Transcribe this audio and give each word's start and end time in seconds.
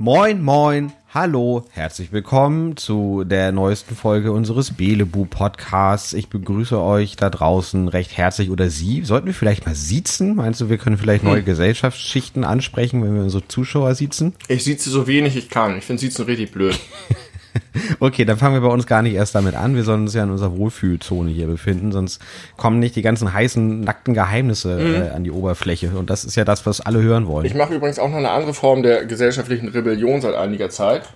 Moin, 0.00 0.40
moin, 0.42 0.88
hallo, 1.14 1.64
herzlich 1.70 2.12
willkommen 2.12 2.76
zu 2.76 3.24
der 3.24 3.50
neuesten 3.50 3.96
Folge 3.96 4.30
unseres 4.30 4.72
Belebu 4.72 5.24
Podcasts. 5.24 6.12
Ich 6.12 6.28
begrüße 6.28 6.78
euch 6.78 7.16
da 7.16 7.30
draußen 7.30 7.88
recht 7.88 8.16
herzlich 8.16 8.50
oder 8.50 8.68
Sie. 8.68 9.02
Sollten 9.04 9.26
wir 9.26 9.34
vielleicht 9.34 9.64
mal 9.64 9.74
siezen? 9.74 10.36
Meinst 10.36 10.60
du, 10.60 10.68
wir 10.68 10.76
können 10.76 10.98
vielleicht 10.98 11.24
neue 11.24 11.38
hm. 11.38 11.46
Gesellschaftsschichten 11.46 12.44
ansprechen, 12.44 13.02
wenn 13.02 13.14
wir 13.14 13.22
unsere 13.22 13.48
Zuschauer 13.48 13.94
siezen? 13.94 14.34
Ich 14.48 14.64
sieze 14.64 14.90
so 14.90 15.06
wenig 15.06 15.36
ich 15.36 15.48
kann. 15.48 15.78
Ich 15.78 15.84
finde 15.84 16.00
Siezen 16.00 16.26
richtig 16.26 16.52
blöd. 16.52 16.78
Okay, 18.00 18.24
dann 18.24 18.38
fangen 18.38 18.54
wir 18.54 18.60
bei 18.60 18.72
uns 18.72 18.86
gar 18.86 19.02
nicht 19.02 19.14
erst 19.14 19.34
damit 19.34 19.54
an. 19.54 19.74
Wir 19.74 19.82
sollen 19.82 20.02
uns 20.02 20.14
ja 20.14 20.22
in 20.22 20.30
unserer 20.30 20.56
Wohlfühlzone 20.56 21.30
hier 21.30 21.46
befinden, 21.46 21.90
sonst 21.90 22.20
kommen 22.56 22.78
nicht 22.78 22.96
die 22.96 23.02
ganzen 23.02 23.32
heißen, 23.32 23.80
nackten 23.80 24.14
Geheimnisse 24.14 24.78
mhm. 24.78 24.94
äh, 24.94 25.08
an 25.10 25.24
die 25.24 25.30
Oberfläche. 25.30 25.90
Und 25.90 26.10
das 26.10 26.24
ist 26.24 26.36
ja 26.36 26.44
das, 26.44 26.66
was 26.66 26.80
alle 26.80 27.02
hören 27.02 27.26
wollen. 27.26 27.46
Ich 27.46 27.54
mache 27.54 27.74
übrigens 27.74 27.98
auch 27.98 28.08
noch 28.08 28.18
eine 28.18 28.30
andere 28.30 28.54
Form 28.54 28.82
der 28.82 29.06
gesellschaftlichen 29.06 29.68
Rebellion 29.68 30.20
seit 30.20 30.34
einiger 30.34 30.70
Zeit. 30.70 31.08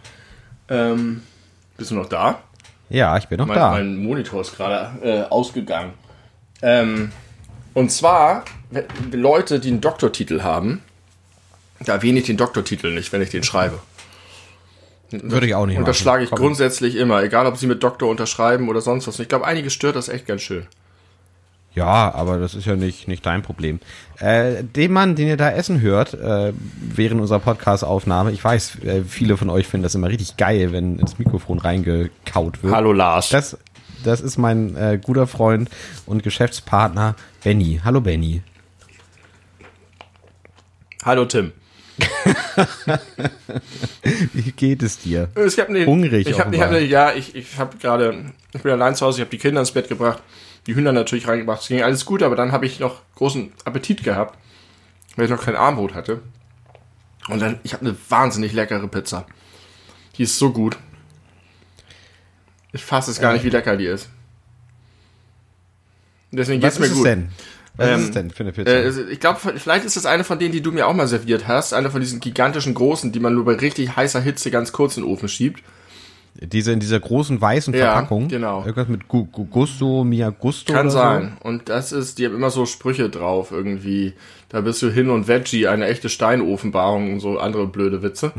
Ähm, 0.69 1.23
bist 1.77 1.91
du 1.91 1.95
noch 1.95 2.09
da? 2.09 2.41
Ja, 2.89 3.17
ich 3.17 3.29
bin 3.29 3.39
noch 3.39 3.47
mein, 3.47 3.57
da. 3.57 3.71
Mein 3.73 3.97
Monitor 3.97 4.41
ist 4.41 4.57
gerade 4.57 4.91
äh, 5.03 5.23
ausgegangen. 5.31 5.93
Ähm, 6.63 7.13
und 7.75 7.91
zwar, 7.91 8.45
Leute, 9.11 9.61
die 9.61 9.69
einen 9.69 9.81
Doktortitel 9.81 10.43
haben, 10.43 10.83
da 11.81 11.95
erwähne 11.95 12.21
ich 12.21 12.27
den 12.27 12.37
Doktortitel 12.37 12.95
nicht, 12.95 13.13
wenn 13.13 13.23
ich 13.23 13.31
den 13.31 13.43
schreibe. 13.43 13.79
Würde 15.13 15.47
ich 15.47 15.55
auch 15.55 15.67
nicht 15.67 15.79
Unterschlage 15.79 16.25
ich 16.25 16.31
Komm. 16.31 16.39
grundsätzlich 16.39 16.97
immer, 16.97 17.23
egal 17.23 17.47
ob 17.47 17.57
sie 17.57 17.67
mit 17.67 17.83
Doktor 17.83 18.09
unterschreiben 18.09 18.69
oder 18.69 18.81
sonst 18.81 19.07
was. 19.07 19.19
ich 19.19 19.29
glaube, 19.29 19.47
einige 19.47 19.71
stört 19.71 19.97
das 19.97 20.09
echt 20.09 20.27
ganz 20.27 20.43
schön. 20.43 20.67
Ja, 21.75 22.13
aber 22.15 22.39
das 22.39 22.55
ist 22.55 22.67
ja 22.67 22.77
nicht, 22.77 23.09
nicht 23.09 23.25
dein 23.25 23.43
Problem. 23.43 23.81
Äh, 24.19 24.63
dem 24.63 24.93
Mann, 24.93 25.15
den 25.15 25.27
ihr 25.29 25.39
da 25.39 25.51
essen 25.51 25.81
hört, 25.81 26.13
äh, 26.13 26.53
während 26.77 27.21
unserer 27.21 27.39
Podcast-Aufnahme, 27.39 28.31
ich 28.33 28.45
weiß, 28.45 28.85
äh, 28.85 29.05
viele 29.05 29.39
von 29.39 29.49
euch 29.49 29.67
finden 29.67 29.85
das 29.85 29.95
immer 29.95 30.09
richtig 30.09 30.37
geil, 30.37 30.73
wenn 30.73 30.99
ins 30.99 31.19
Mikrofon 31.19 31.59
reingekaut 31.59 32.63
wird. 32.63 32.75
Hallo 32.75 32.93
Lars. 32.93 33.31
Das, 33.31 33.57
das 34.05 34.21
ist 34.21 34.37
mein 34.37 34.77
äh, 34.77 35.01
guter 35.03 35.27
Freund 35.27 35.71
und 36.05 36.23
Geschäftspartner 36.23 37.15
Benny. 37.43 37.81
Hallo 37.83 38.03
Benny. 38.03 38.43
Hallo 41.05 41.25
Tim. 41.25 41.53
Wie 44.33 44.53
geht 44.53 44.83
es 44.83 44.99
dir? 44.99 45.29
Ich 45.47 45.59
hab 45.59 45.69
ne, 45.69 45.87
Hungrig. 45.87 46.27
Ich 46.27 46.39
hab, 46.39 46.53
ich 46.53 46.61
hab 46.61 46.71
ne, 46.71 46.81
ja, 46.81 47.13
ich, 47.13 47.35
ich 47.35 47.59
habe 47.59 47.77
gerade, 47.77 48.33
ich 48.53 48.63
bin 48.63 48.73
allein 48.73 48.95
zu 48.95 49.07
Hause, 49.07 49.19
ich 49.19 49.21
habe 49.23 49.31
die 49.31 49.39
Kinder 49.39 49.61
ins 49.61 49.73
Bett 49.73 49.89
gebracht, 49.89 50.23
die 50.67 50.75
Hühner 50.75 50.93
natürlich 50.93 51.29
reingebracht. 51.29 51.63
Es 51.63 51.69
ging 51.69 51.83
alles 51.83 52.05
gut, 52.05 52.23
aber 52.23 52.37
dann 52.37 52.53
habe 52.53 52.67
ich 52.67 52.81
noch 52.81 53.03
großen 53.17 53.53
Appetit 53.65 54.05
gehabt, 54.05 54.39
weil 55.17 55.27
ich 55.27 55.31
noch 55.31 55.43
kein 55.43 55.57
Armbrot 55.57 55.95
hatte. 55.95 56.21
Und 57.29 57.41
dann, 57.41 57.61
ich 57.63 57.73
habe 57.73 57.87
eine 57.87 57.97
wahnsinnig 58.09 58.53
leckere 58.53 58.87
Pizza. 58.89 59.27
Die 60.17 60.25
ist 60.25 60.39
so 60.39 60.53
gut. 60.53 60.77
Ich 62.73 62.85
fasse 62.85 63.11
es 63.11 63.21
gar 63.21 63.31
äh. 63.31 63.35
nicht, 63.35 63.45
wie 63.45 63.51
lecker 63.51 63.77
die 63.77 63.87
ist. 63.87 64.09
Deswegen 66.31 66.61
geht's 66.61 66.79
mir 66.79 66.89
gut. 66.89 67.07
Denn? 67.07 67.29
Was 67.77 67.89
ähm, 67.89 68.01
ist 68.01 68.05
es 68.05 68.11
denn 68.11 68.31
für 68.31 68.43
eine 68.43 68.53
Pizza? 68.53 68.71
Äh, 68.71 69.13
ich 69.13 69.21
glaube, 69.21 69.41
vielleicht 69.41 69.85
ist 69.85 69.97
das 69.97 70.07
eine 70.07 70.25
von 70.25 70.39
denen, 70.39 70.53
die 70.53 70.61
du 70.61 70.73
mir 70.73 70.87
auch 70.87 70.95
mal 70.95 71.07
serviert 71.07 71.49
hast. 71.49 71.73
Eine 71.73 71.91
von 71.91 72.01
diesen 72.01 72.21
gigantischen 72.21 72.75
großen, 72.75 73.13
die 73.13 73.21
man 73.21 73.35
nur 73.35 73.45
bei 73.45 73.55
richtig 73.55 73.97
heißer 73.97 74.21
Hitze 74.21 74.51
ganz 74.51 74.73
kurz 74.73 74.97
in 74.97 75.05
den 75.05 75.11
Ofen 75.11 75.29
schiebt. 75.29 75.63
Diese 76.35 76.73
in 76.73 76.81
dieser 76.81 76.99
großen 76.99 77.41
weißen 77.41 77.75
ja, 77.75 77.93
Verpackung. 77.93 78.29
genau. 78.29 78.61
Irgendwas 78.61 78.89
mit 78.89 79.07
Gu 79.07 79.27
Gu 79.27 79.45
Gusto, 79.45 80.03
Mia 80.03 80.31
Gusto. 80.31 80.73
Kann 80.73 80.89
sein. 80.89 81.37
So. 81.43 81.49
Und 81.49 81.69
das 81.69 81.93
ist, 81.93 82.19
die 82.19 82.25
haben 82.25 82.35
immer 82.35 82.51
so 82.51 82.65
Sprüche 82.65 83.11
drauf 83.11 83.51
irgendwie. 83.53 84.15
Da 84.49 84.63
bist 84.63 84.81
du 84.81 84.91
hin 84.91 85.11
und 85.11 85.29
Veggie, 85.29 85.67
eine 85.67 85.87
echte 85.87 86.09
Steinofenbarung 86.09 87.13
und 87.13 87.21
so 87.21 87.39
andere 87.39 87.67
blöde 87.67 88.03
Witze. 88.03 88.33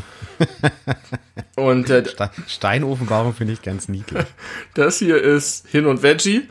und 1.56 1.90
äh, 1.92 2.04
Steinofenbarung 2.48 3.34
finde 3.34 3.54
ich 3.54 3.62
ganz 3.62 3.88
niedlich. 3.88 4.26
Das 4.74 4.98
hier 4.98 5.22
ist 5.22 5.68
hin 5.68 5.86
und 5.86 6.02
Veggie 6.02 6.50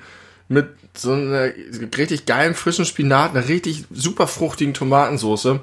mit 0.48 0.68
so 0.97 1.12
einer 1.12 1.50
richtig 1.97 2.26
geilen 2.26 2.54
frischen 2.54 2.84
Spinat, 2.84 3.34
einer 3.34 3.48
richtig 3.48 3.84
super 3.91 4.26
fruchtigen 4.26 4.75
Tomatensoße 4.75 5.60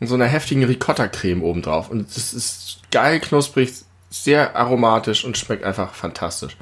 und 0.00 0.06
so 0.06 0.14
einer 0.14 0.26
heftigen 0.26 0.64
Ricotta-Creme 0.64 1.42
obendrauf. 1.42 1.90
Und 1.90 2.14
das 2.16 2.32
ist 2.32 2.78
geil 2.90 3.20
knusprig, 3.20 3.72
sehr 4.08 4.56
aromatisch 4.56 5.24
und 5.24 5.36
schmeckt 5.36 5.64
einfach 5.64 5.94
fantastisch. 5.94 6.56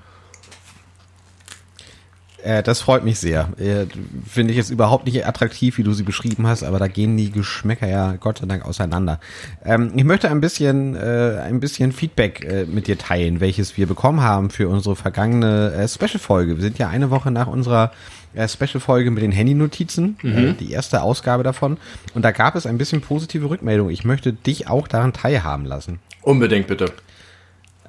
Äh, 2.42 2.62
das 2.62 2.80
freut 2.80 3.04
mich 3.04 3.18
sehr. 3.18 3.48
Äh, 3.58 3.86
Finde 4.26 4.52
ich 4.52 4.56
jetzt 4.56 4.70
überhaupt 4.70 5.06
nicht 5.06 5.26
attraktiv, 5.26 5.78
wie 5.78 5.82
du 5.82 5.92
sie 5.92 6.04
beschrieben 6.04 6.46
hast, 6.46 6.62
aber 6.62 6.78
da 6.78 6.86
gehen 6.86 7.16
die 7.16 7.30
Geschmäcker 7.30 7.88
ja 7.88 8.14
Gott 8.16 8.38
sei 8.38 8.46
Dank 8.46 8.64
auseinander. 8.64 9.18
Ähm, 9.64 9.92
ich 9.96 10.04
möchte 10.04 10.30
ein 10.30 10.40
bisschen, 10.40 10.94
äh, 10.94 11.40
ein 11.42 11.60
bisschen 11.60 11.92
Feedback 11.92 12.44
äh, 12.44 12.64
mit 12.66 12.86
dir 12.86 12.96
teilen, 12.96 13.40
welches 13.40 13.76
wir 13.76 13.86
bekommen 13.86 14.22
haben 14.22 14.50
für 14.50 14.68
unsere 14.68 14.94
vergangene 14.94 15.72
äh, 15.72 15.88
Special-Folge. 15.88 16.56
Wir 16.56 16.62
sind 16.62 16.78
ja 16.78 16.88
eine 16.88 17.10
Woche 17.10 17.30
nach 17.30 17.48
unserer 17.48 17.92
äh, 18.34 18.46
Special-Folge 18.46 19.10
mit 19.10 19.22
den 19.22 19.32
Handy-Notizen, 19.32 20.16
mhm. 20.22 20.56
die 20.58 20.70
erste 20.70 21.02
Ausgabe 21.02 21.42
davon. 21.42 21.76
Und 22.14 22.22
da 22.22 22.30
gab 22.30 22.54
es 22.54 22.66
ein 22.66 22.78
bisschen 22.78 23.00
positive 23.00 23.50
Rückmeldung. 23.50 23.90
Ich 23.90 24.04
möchte 24.04 24.32
dich 24.32 24.68
auch 24.68 24.86
daran 24.86 25.12
teilhaben 25.12 25.64
lassen. 25.64 25.98
Unbedingt, 26.22 26.68
bitte. 26.68 26.92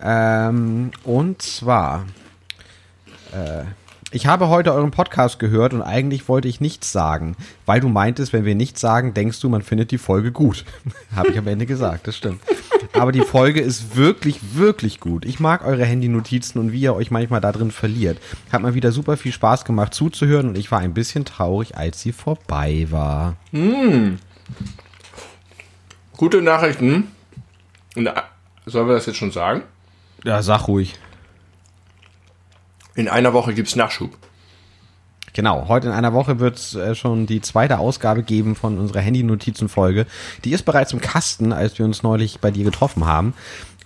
Ähm, 0.02 0.92
und 1.04 1.42
zwar, 1.42 2.06
ich 4.12 4.26
habe 4.26 4.50
heute 4.50 4.74
euren 4.74 4.92
Podcast 4.92 5.38
gehört 5.38 5.74
und 5.74 5.84
eigentlich 5.84 6.28
wollte 6.28 6.48
ich 6.48 6.60
nichts 6.60 6.92
sagen, 6.92 7.36
weil 7.66 7.80
du 7.80 7.90
meintest, 7.90 8.34
wenn 8.34 8.46
wir 8.46 8.56
nichts 8.56 8.82
sagen, 8.82 9.14
denkst 9.14 9.40
du, 9.40 9.50
man 9.50 9.62
findet 9.62 9.92
die 9.92 10.00
Folge 10.00 10.32
gut. 10.32 10.66
habe 11.16 11.30
ich 11.30 11.38
am 11.38 11.48
Ende 11.48 11.66
gesagt, 11.66 12.08
das 12.08 12.18
stimmt. 12.18 12.42
Aber 12.94 13.12
die 13.12 13.22
Folge 13.22 13.62
ist 13.62 13.96
wirklich, 13.96 14.40
wirklich 14.56 15.00
gut. 15.00 15.26
Ich 15.26 15.40
mag 15.40 15.64
eure 15.64 15.86
Handy-Notizen 15.86 16.60
und 16.60 16.72
wie 16.72 16.80
ihr 16.80 16.96
euch 16.96 17.12
manchmal 17.12 17.42
da 17.42 17.52
drin 17.52 17.72
verliert. 17.72 18.18
Hat 18.52 18.62
mal 18.62 18.74
wieder 18.74 18.92
super 18.92 19.16
viel 19.16 19.32
Spaß 19.32 19.64
gemacht 19.64 19.94
zuzuhören 19.94 20.50
und 20.50 20.58
ich 20.58 20.72
war 20.72 20.80
ein 20.80 20.94
bisschen 20.94 21.26
traurig, 21.26 21.78
als 21.78 22.02
sie 22.02 22.12
vorbei 22.12 22.88
war. 22.90 23.36
Hm. 23.52 24.18
Gute 26.18 26.42
Nachrichten. 26.42 27.10
Und, 27.96 28.10
sollen 28.66 28.88
wir 28.88 28.96
das 28.96 29.06
jetzt 29.06 29.18
schon 29.18 29.32
sagen? 29.32 29.64
Ja, 30.24 30.42
sag 30.42 30.68
ruhig. 30.68 30.96
In 33.00 33.08
einer 33.08 33.32
Woche 33.32 33.54
gibt 33.54 33.70
es 33.70 33.78
Nachschub. 33.78 34.12
Genau, 35.32 35.70
heute 35.70 35.88
in 35.88 35.94
einer 35.94 36.12
Woche 36.12 36.42
wird 36.42 36.58
es 36.58 36.76
äh, 36.76 36.96
schon 36.96 37.28
die 37.28 37.40
zweite 37.40 37.80
Ausgabe 37.80 38.24
geben 38.24 38.58
von 38.58 38.78
unserer 38.78 39.00
Handy-Notizen-Folge. 39.00 40.06
Die 40.44 40.52
ist 40.52 40.64
bereits 40.64 40.92
im 40.92 41.00
Kasten, 41.00 41.54
als 41.54 41.80
wir 41.80 41.86
uns 41.86 42.04
neulich 42.04 42.42
bei 42.42 42.52
dir 42.52 42.66
getroffen 42.66 43.06
haben. 43.06 43.36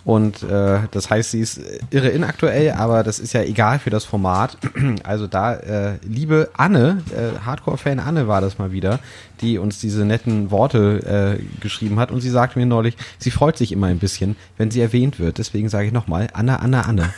Und 0.03 0.41
äh, 0.41 0.79
das 0.89 1.11
heißt, 1.11 1.29
sie 1.29 1.41
ist 1.41 1.61
irre 1.91 2.09
inaktuell, 2.09 2.71
aber 2.71 3.03
das 3.03 3.19
ist 3.19 3.33
ja 3.33 3.43
egal 3.43 3.77
für 3.77 3.91
das 3.91 4.03
Format. 4.03 4.57
Also 5.03 5.27
da, 5.27 5.57
äh, 5.57 5.99
liebe 6.01 6.49
Anne, 6.53 7.03
äh, 7.11 7.39
Hardcore-Fan 7.45 7.99
Anne 7.99 8.27
war 8.27 8.41
das 8.41 8.57
mal 8.57 8.71
wieder, 8.71 8.99
die 9.41 9.59
uns 9.59 9.77
diese 9.77 10.05
netten 10.05 10.49
Worte 10.49 11.37
äh, 11.39 11.61
geschrieben 11.61 11.99
hat. 11.99 12.09
Und 12.09 12.21
sie 12.21 12.31
sagte 12.31 12.57
mir 12.57 12.65
neulich, 12.65 12.97
sie 13.19 13.29
freut 13.29 13.59
sich 13.59 13.73
immer 13.73 13.87
ein 13.87 13.99
bisschen, 13.99 14.37
wenn 14.57 14.71
sie 14.71 14.81
erwähnt 14.81 15.19
wird. 15.19 15.37
Deswegen 15.37 15.69
sage 15.69 15.85
ich 15.85 15.93
nochmal, 15.93 16.29
Anne, 16.33 16.59
Anne, 16.59 16.87
Anne. 16.87 17.13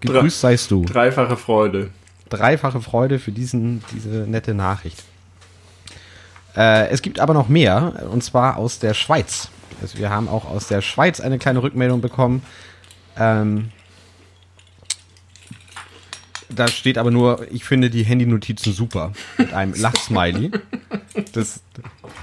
Gegrüßt 0.00 0.40
seist 0.40 0.70
du. 0.70 0.84
Dreifache 0.84 1.36
Freude. 1.36 1.90
Dreifache 2.28 2.80
Freude 2.80 3.18
für 3.18 3.32
diesen, 3.32 3.82
diese 3.92 4.26
nette 4.28 4.54
Nachricht. 4.54 5.02
Äh, 6.56 6.88
es 6.88 7.02
gibt 7.02 7.20
aber 7.20 7.34
noch 7.34 7.48
mehr, 7.48 8.06
und 8.10 8.24
zwar 8.24 8.56
aus 8.56 8.78
der 8.78 8.94
Schweiz. 8.94 9.48
Also 9.80 9.98
wir 9.98 10.10
haben 10.10 10.28
auch 10.28 10.44
aus 10.44 10.68
der 10.68 10.80
Schweiz 10.80 11.20
eine 11.20 11.38
kleine 11.38 11.62
Rückmeldung 11.62 12.00
bekommen. 12.00 12.42
Ähm, 13.18 13.70
da 16.48 16.68
steht 16.68 16.96
aber 16.96 17.10
nur, 17.10 17.46
ich 17.50 17.64
finde 17.64 17.90
die 17.90 18.04
Handynotizen 18.04 18.72
super. 18.72 19.12
Mit 19.36 19.52
einem 19.52 19.74
Lachsmiley. 19.76 20.50
Das 21.32 21.60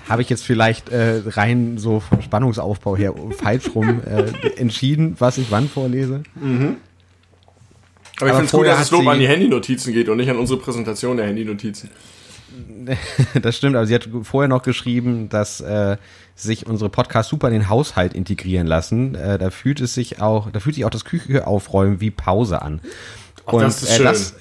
habe 0.10 0.22
ich 0.22 0.30
jetzt 0.30 0.44
vielleicht 0.44 0.90
äh, 0.90 1.22
rein 1.26 1.78
so 1.78 2.00
vom 2.00 2.22
Spannungsaufbau 2.22 2.96
her 2.96 3.14
falsch 3.38 3.70
rum 3.76 4.02
äh, 4.06 4.50
entschieden, 4.58 5.16
was 5.20 5.38
ich 5.38 5.52
wann 5.52 5.70
vorlese. 5.70 6.24
Mhm. 6.36 6.78
Aber 8.20 8.28
ich 8.28 8.36
finde 8.36 8.46
es 8.46 8.52
gut, 8.52 8.68
dass 8.68 8.82
es 8.82 8.92
Lob 8.92 9.08
an 9.08 9.20
die 9.20 9.28
Handynotizen 9.28 9.94
geht 9.94 10.10
und 10.10 10.18
nicht 10.18 10.30
an 10.30 10.38
unsere 10.38 10.60
Präsentation 10.60 11.18
der 11.18 11.28
Handynotizen. 11.28 11.90
das 13.42 13.58
stimmt, 13.58 13.76
aber 13.76 13.88
sie 13.88 13.96
hat 13.96 14.08
vorher 14.24 14.48
noch 14.48 14.62
geschrieben, 14.62 15.30
dass 15.30 15.62
äh, 15.62 15.98
sich 16.36 16.68
unsere 16.68 16.90
Podcasts 16.90 17.30
super 17.30 17.48
in 17.48 17.54
den 17.54 17.70
Haushalt 17.70 18.14
integrieren 18.14 18.68
lassen. 18.68 19.16
Äh, 19.16 19.38
da 19.38 19.50
fühlt 19.50 19.82
es 19.82 19.94
sich 19.94 20.22
auch, 20.22 20.52
da 20.52 20.60
fühlt 20.60 20.76
sich 20.76 20.86
auch 20.86 20.90
das 20.90 21.06
Küche 21.06 21.48
aufräumen 21.48 22.02
wie 22.02 22.12
Pause 22.12 22.62
an. 22.62 22.82
Ach, 23.46 23.54
und 23.54 23.62
das 23.62 23.84
ist 23.84 23.92
äh, 23.92 23.96
schön. 23.96 24.06
Das, 24.06 24.36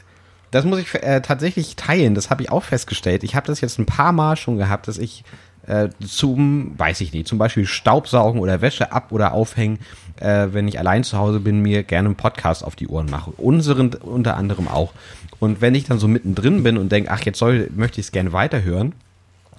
das 0.50 0.64
muss 0.64 0.80
ich 0.80 0.94
äh, 0.94 1.22
tatsächlich 1.22 1.76
teilen, 1.76 2.14
das 2.14 2.28
habe 2.28 2.42
ich 2.42 2.50
auch 2.50 2.62
festgestellt. 2.62 3.24
Ich 3.24 3.34
habe 3.34 3.46
das 3.46 3.60
jetzt 3.62 3.78
ein 3.78 3.86
paar 3.86 4.12
Mal 4.12 4.36
schon 4.36 4.58
gehabt, 4.58 4.86
dass 4.86 4.98
ich 4.98 5.24
äh, 5.66 5.88
zum, 6.06 6.78
weiß 6.78 7.00
ich 7.00 7.12
nicht, 7.12 7.28
zum 7.28 7.38
Beispiel 7.38 7.66
Staubsaugen 7.66 8.40
oder 8.40 8.60
Wäsche 8.60 8.92
ab 8.92 9.12
oder 9.12 9.32
aufhängen, 9.32 9.78
äh, 10.22 10.52
wenn 10.52 10.68
ich 10.68 10.78
allein 10.78 11.04
zu 11.04 11.18
Hause 11.18 11.40
bin, 11.40 11.60
mir 11.60 11.82
gerne 11.82 12.08
einen 12.08 12.16
Podcast 12.16 12.64
auf 12.64 12.76
die 12.76 12.88
Ohren 12.88 13.10
mache. 13.10 13.32
Unseren 13.32 13.92
unter 13.94 14.36
anderem 14.36 14.68
auch. 14.68 14.92
Und 15.40 15.60
wenn 15.60 15.74
ich 15.74 15.84
dann 15.84 15.98
so 15.98 16.06
mittendrin 16.08 16.62
bin 16.62 16.78
und 16.78 16.92
denke, 16.92 17.10
ach, 17.10 17.22
jetzt 17.22 17.38
soll, 17.38 17.68
möchte 17.74 18.00
ich 18.00 18.06
es 18.06 18.12
gerne 18.12 18.32
weiterhören, 18.32 18.94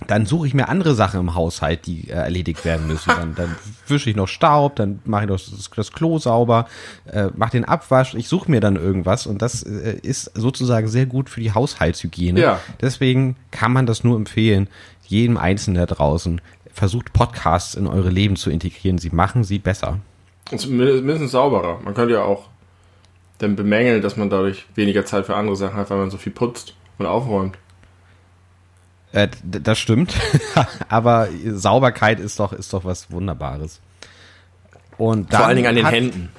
dann 0.08 0.26
suche 0.26 0.48
ich 0.48 0.54
mir 0.54 0.70
andere 0.70 0.96
Sachen 0.96 1.20
im 1.20 1.36
Haushalt, 1.36 1.86
die 1.86 2.10
äh, 2.10 2.14
erledigt 2.14 2.66
werden 2.66 2.88
müssen. 2.88 3.10
Dann, 3.10 3.36
dann 3.36 3.56
wische 3.88 4.10
ich 4.10 4.16
noch 4.16 4.28
Staub, 4.28 4.76
dann 4.76 5.00
mache 5.06 5.24
ich 5.24 5.30
noch 5.30 5.40
das, 5.40 5.70
das 5.76 5.92
Klo 5.92 6.18
sauber, 6.18 6.68
äh, 7.06 7.28
mache 7.36 7.52
den 7.52 7.66
Abwasch. 7.66 8.14
Ich 8.16 8.28
suche 8.28 8.50
mir 8.50 8.60
dann 8.60 8.76
irgendwas 8.76 9.28
und 9.28 9.42
das 9.42 9.64
äh, 9.64 9.98
ist 10.02 10.32
sozusagen 10.34 10.88
sehr 10.88 11.06
gut 11.06 11.30
für 11.30 11.42
die 11.42 11.54
Haushaltshygiene. 11.54 12.40
Ja. 12.40 12.60
Deswegen 12.82 13.36
kann 13.52 13.72
man 13.72 13.86
das 13.86 14.04
nur 14.04 14.16
empfehlen, 14.18 14.68
jedem 15.06 15.38
Einzelnen 15.38 15.86
da 15.86 15.86
draußen. 15.86 16.42
Versucht 16.74 17.14
Podcasts 17.14 17.76
in 17.76 17.88
eure 17.88 18.10
Leben 18.10 18.36
zu 18.36 18.50
integrieren. 18.50 18.98
Sie 18.98 19.12
machen 19.12 19.44
sie 19.44 19.60
besser. 19.60 20.00
Zumindest 20.56 21.30
sauberer. 21.32 21.80
Man 21.84 21.94
könnte 21.94 22.14
ja 22.16 22.24
auch 22.24 22.50
dann 23.40 23.56
bemängeln, 23.56 24.02
dass 24.02 24.18
man 24.18 24.30
dadurch 24.30 24.66
weniger 24.76 25.06
Zeit 25.06 25.26
für 25.26 25.36
andere 25.36 25.56
Sachen 25.56 25.76
hat, 25.78 25.90
weil 25.90 25.98
man 25.98 26.12
so 26.12 26.18
viel 26.18 26.32
putzt 26.32 26.76
und 26.98 27.06
aufräumt. 27.06 27.58
Äh, 29.12 29.28
das 29.44 29.80
stimmt. 29.80 30.16
Aber 30.90 31.28
Sauberkeit 31.52 32.20
ist 32.20 32.40
doch, 32.40 32.54
ist 32.54 32.74
doch 32.74 32.86
was 32.86 33.12
Wunderbares. 33.12 33.80
Und 34.98 35.32
Vor 35.34 35.46
allen 35.46 35.56
Dingen 35.56 35.68
an 35.70 35.76
den 35.76 35.86
hat- 35.86 35.94
Händen. 35.94 36.30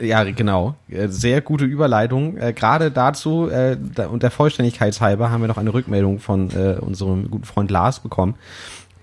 Ja, 0.00 0.24
genau. 0.24 0.76
Äh, 0.88 1.08
Sehr 1.08 1.42
gute 1.42 1.64
Überleitung. 1.66 2.38
Äh, 2.38 2.52
Gerade 2.54 2.90
dazu 2.90 3.48
äh, 3.50 3.76
da, 3.78 4.06
und 4.06 4.22
der 4.22 4.30
Vollständigkeit 4.30 4.98
halber 5.00 5.30
haben 5.30 5.42
wir 5.42 5.48
noch 5.48 5.58
eine 5.58 5.74
Rückmeldung 5.74 6.20
von 6.20 6.50
äh, 6.52 6.78
unserem 6.80 7.30
guten 7.30 7.44
Freund 7.44 7.70
Lars 7.70 8.00
bekommen, 8.00 8.34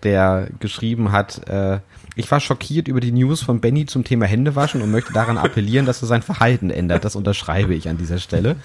der 0.04 0.48
geschrieben 0.60 1.12
hat, 1.12 1.48
äh, 1.48 1.80
ich 2.18 2.30
war 2.32 2.40
schockiert 2.40 2.88
über 2.88 3.00
die 3.00 3.12
News 3.12 3.42
von 3.42 3.62
Benny 3.62 3.86
zum 3.86 4.04
Thema 4.04 4.26
Händewaschen 4.26 4.82
und 4.82 4.92
möchte 4.92 5.14
daran 5.14 5.38
appellieren, 5.38 5.86
dass 5.86 6.02
er 6.02 6.08
sein 6.08 6.22
Verhalten 6.22 6.70
ändert. 6.70 7.06
Das 7.06 7.16
unterschreibe 7.16 7.76
ich 7.76 7.88
an 7.88 7.98
dieser 7.98 8.18
Stelle. 8.20 8.56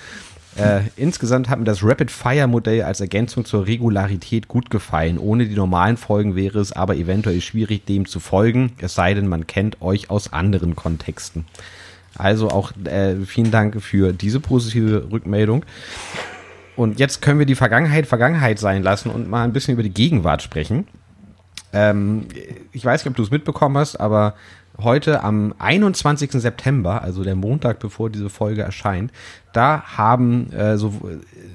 Äh, 0.57 0.81
insgesamt 0.97 1.49
hat 1.49 1.59
mir 1.59 1.65
das 1.65 1.83
Rapid-Fire-Modell 1.83 2.83
als 2.83 3.01
Ergänzung 3.01 3.45
zur 3.45 3.67
Regularität 3.67 4.49
gut 4.49 4.71
gefallen. 4.71 5.19
Ohne 5.19 5.47
die 5.47 5.55
normalen 5.55 5.97
Folgen 5.97 6.35
wäre 6.35 6.61
es 6.61 6.73
aber 6.73 6.97
eventuell 6.97 7.41
schwierig, 7.41 7.87
dem 7.87 8.07
zu 8.07 8.21
folgen, 8.21 8.73
es 8.79 8.95
sei 8.95 9.15
denn, 9.15 9.29
man 9.29 9.47
kennt 9.47 9.81
euch 9.81 10.11
aus 10.11 10.33
anderen 10.33 10.77
Kontexten. 10.77 11.47
Also 12.17 12.49
auch 12.49 12.73
äh, 12.85 13.17
vielen 13.27 13.51
Dank 13.51 13.83
für 13.83 14.13
diese 14.13 14.41
positive 14.41 15.09
Rückmeldung. 15.11 15.65
Und 16.77 16.99
jetzt 16.99 17.23
können 17.23 17.39
wir 17.39 17.47
die 17.47 17.55
Vergangenheit 17.55 18.07
Vergangenheit 18.07 18.59
sein 18.59 18.83
lassen 18.83 19.11
und 19.11 19.29
mal 19.29 19.45
ein 19.45 19.53
bisschen 19.53 19.75
über 19.75 19.83
die 19.83 19.91
Gegenwart 19.91 20.43
sprechen. 20.43 20.87
Ähm, 21.73 22.27
ich 22.73 22.85
weiß 22.85 23.05
nicht, 23.05 23.11
ob 23.11 23.17
du 23.17 23.23
es 23.23 23.31
mitbekommen 23.31 23.77
hast, 23.79 23.97
aber 23.97 24.35
heute 24.83 25.23
am 25.23 25.55
21. 25.59 26.31
September, 26.33 27.03
also 27.03 27.25
der 27.25 27.35
Montag, 27.35 27.79
bevor 27.79 28.11
diese 28.11 28.31
Folge 28.31 28.63
erscheint, 28.63 29.13
da 29.53 29.83
haben 29.83 30.51
äh, 30.53 30.79
so 30.79 30.95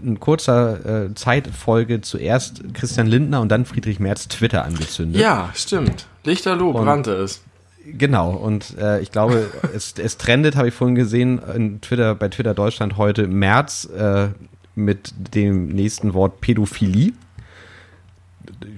in 0.04 0.20
kurzer 0.20 1.06
äh, 1.06 1.14
Zeitfolge 1.16 2.02
zuerst 2.02 2.62
Christian 2.74 3.08
Lindner 3.08 3.42
und 3.42 3.50
dann 3.50 3.66
Friedrich 3.66 4.00
Merz 4.00 4.28
Twitter 4.28 4.64
angezündet. 4.64 5.20
Ja, 5.22 5.50
stimmt. 5.56 6.06
Lichterloh 6.24 6.70
Und- 6.72 6.86
brannte 6.86 7.14
es. 7.14 7.42
Genau, 7.90 8.32
und 8.32 8.78
äh, 8.78 9.00
ich 9.00 9.12
glaube, 9.14 9.50
es, 9.74 9.94
es 9.98 10.18
trendet, 10.18 10.58
habe 10.58 10.68
ich 10.68 10.74
vorhin 10.74 10.96
gesehen, 10.96 11.40
in 11.56 11.80
Twitter, 11.80 12.16
bei 12.16 12.28
Twitter 12.28 12.54
Deutschland 12.54 12.98
heute 12.98 13.28
März 13.28 13.86
äh, 13.98 14.28
mit 14.76 15.14
dem 15.34 15.70
nächsten 15.70 16.14
Wort 16.14 16.42
Pädophilie. 16.42 17.14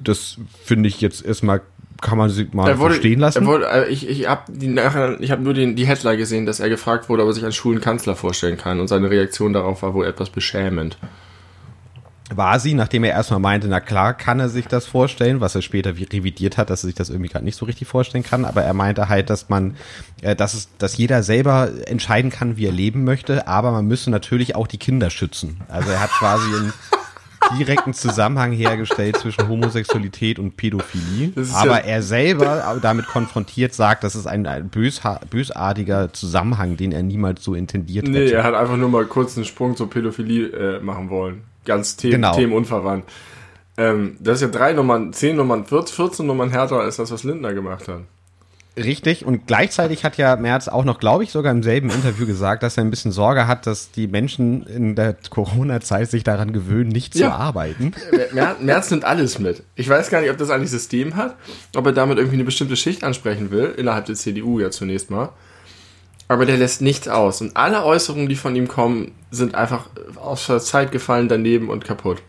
Das 0.03 0.37
finde 0.63 0.89
ich 0.89 1.01
jetzt 1.01 1.23
erstmal, 1.25 1.61
kann 2.01 2.17
man 2.17 2.29
sich 2.29 2.53
mal 2.53 2.67
Er 2.67 2.79
wurde, 2.79 2.93
verstehen 2.95 3.19
lassen. 3.19 3.43
Er 3.43 3.47
wurde, 3.47 3.67
äh, 3.67 3.89
ich 3.89 4.07
ich 4.07 4.27
habe 4.27 4.51
habe 4.51 5.41
nur 5.41 5.53
den, 5.53 5.75
die 5.75 5.87
Headline 5.87 6.17
gesehen, 6.17 6.45
dass 6.45 6.59
er 6.59 6.69
gefragt 6.69 7.09
wurde, 7.09 7.23
ob 7.23 7.29
er 7.29 7.33
sich 7.33 7.43
einen 7.43 7.51
schwulen 7.51 7.81
Kanzler 7.81 8.15
vorstellen 8.15 8.57
kann. 8.57 8.79
Und 8.79 8.87
seine 8.87 9.09
Reaktion 9.09 9.53
darauf 9.53 9.81
war 9.81 9.93
wohl 9.93 10.05
etwas 10.05 10.29
beschämend. 10.29 10.97
War 12.31 12.59
sie, 12.59 12.75
nachdem 12.75 13.03
er 13.03 13.11
erstmal 13.11 13.39
meinte, 13.39 13.67
na 13.67 13.79
klar 13.79 14.13
kann 14.13 14.39
er 14.39 14.49
sich 14.49 14.67
das 14.67 14.85
vorstellen, 14.85 15.41
was 15.41 15.55
er 15.55 15.63
später 15.63 15.95
revidiert 15.95 16.57
hat, 16.57 16.69
dass 16.69 16.83
er 16.83 16.87
sich 16.87 16.95
das 16.95 17.09
irgendwie 17.09 17.29
gerade 17.29 17.43
nicht 17.43 17.57
so 17.57 17.65
richtig 17.65 17.87
vorstellen 17.87 18.23
kann, 18.23 18.45
aber 18.45 18.61
er 18.61 18.75
meinte 18.75 19.09
halt, 19.09 19.31
dass 19.31 19.49
man, 19.49 19.75
äh, 20.21 20.35
dass 20.35 20.53
es, 20.53 20.69
dass 20.77 20.95
jeder 20.95 21.23
selber 21.23 21.71
entscheiden 21.87 22.29
kann, 22.29 22.55
wie 22.55 22.67
er 22.67 22.71
leben 22.71 23.03
möchte, 23.03 23.47
aber 23.47 23.71
man 23.71 23.87
müsse 23.87 24.11
natürlich 24.11 24.55
auch 24.55 24.67
die 24.67 24.77
Kinder 24.77 25.09
schützen. 25.09 25.61
Also 25.69 25.89
er 25.89 26.01
hat 26.01 26.11
quasi 26.11 26.45
einen 26.55 26.73
direkten 27.57 27.93
Zusammenhang 27.93 28.51
hergestellt 28.51 29.17
zwischen 29.17 29.47
Homosexualität 29.47 30.39
und 30.39 30.55
Pädophilie, 30.57 31.31
aber 31.53 31.71
ja- 31.81 31.85
er 31.87 32.01
selber 32.03 32.79
damit 32.81 33.07
konfrontiert 33.07 33.73
sagt, 33.73 34.03
das 34.03 34.15
ist 34.15 34.27
ein, 34.27 34.45
ein 34.45 34.69
bösartiger 34.69 36.11
Zusammenhang, 36.13 36.77
den 36.77 36.91
er 36.91 37.03
niemals 37.03 37.43
so 37.43 37.55
intendiert 37.55 38.07
Nee, 38.07 38.19
hätte. 38.25 38.33
er 38.35 38.43
hat 38.43 38.53
einfach 38.53 38.77
nur 38.77 38.89
mal 38.89 39.05
kurz 39.05 39.35
einen 39.37 39.45
Sprung 39.45 39.75
zur 39.75 39.89
Pädophilie 39.89 40.47
äh, 40.47 40.79
machen 40.81 41.09
wollen. 41.09 41.41
Ganz 41.65 41.97
them 41.97 42.11
Genau. 42.11 42.33
themenunverwandt. 42.35 43.05
Ähm, 43.77 44.17
das 44.19 44.35
ist 44.35 44.41
ja 44.41 44.47
drei 44.47 44.73
Nummern, 44.73 45.13
zehn 45.13 45.35
Nummern, 45.35 45.65
14, 45.65 45.95
14 45.95 46.25
Nummern 46.25 46.49
härter 46.49 46.79
als 46.81 46.97
das, 46.97 47.11
was 47.11 47.23
Lindner 47.23 47.53
gemacht 47.53 47.87
hat. 47.87 48.01
Richtig, 48.85 49.25
und 49.25 49.47
gleichzeitig 49.47 50.03
hat 50.03 50.17
ja 50.17 50.35
Merz 50.35 50.67
auch 50.67 50.83
noch, 50.85 50.99
glaube 50.99 51.23
ich, 51.23 51.31
sogar 51.31 51.51
im 51.51 51.63
selben 51.63 51.89
Interview 51.89 52.25
gesagt, 52.25 52.63
dass 52.63 52.77
er 52.77 52.83
ein 52.83 52.89
bisschen 52.89 53.11
Sorge 53.11 53.47
hat, 53.47 53.67
dass 53.67 53.91
die 53.91 54.07
Menschen 54.07 54.63
in 54.67 54.95
der 54.95 55.15
Corona-Zeit 55.29 56.09
sich 56.09 56.23
daran 56.23 56.53
gewöhnen, 56.53 56.89
nicht 56.89 57.13
zu 57.13 57.19
Ja. 57.21 57.35
arbeiten. 57.35 57.93
Mer 58.33 58.55
Merz 58.61 58.91
nimmt 58.91 59.05
alles 59.05 59.39
mit. 59.39 59.63
Ich 59.75 59.87
weiß 59.89 60.09
gar 60.09 60.21
nicht, 60.21 60.31
ob 60.31 60.37
das 60.37 60.49
eigentlich 60.49 60.71
System 60.71 61.15
hat, 61.15 61.35
ob 61.75 61.85
er 61.85 61.91
damit 61.93 62.17
irgendwie 62.17 62.35
eine 62.37 62.43
bestimmte 62.45 62.75
Schicht 62.75 63.03
ansprechen 63.03 63.51
will, 63.51 63.73
innerhalb 63.77 64.05
der 64.05 64.15
CDU 64.15 64.59
ja 64.59 64.71
zunächst 64.71 65.09
mal. 65.09 65.29
Aber 66.27 66.45
der 66.45 66.57
lässt 66.57 66.81
nichts 66.81 67.07
aus. 67.07 67.41
Und 67.41 67.57
alle 67.57 67.83
Äußerungen, 67.83 68.29
die 68.29 68.35
von 68.35 68.55
ihm 68.55 68.67
kommen, 68.67 69.13
sind 69.31 69.55
einfach 69.55 69.89
aus 70.15 70.45
der 70.47 70.59
Zeit 70.59 70.91
gefallen, 70.91 71.27
daneben 71.27 71.69
und 71.69 71.85
kaputt. 71.85 72.21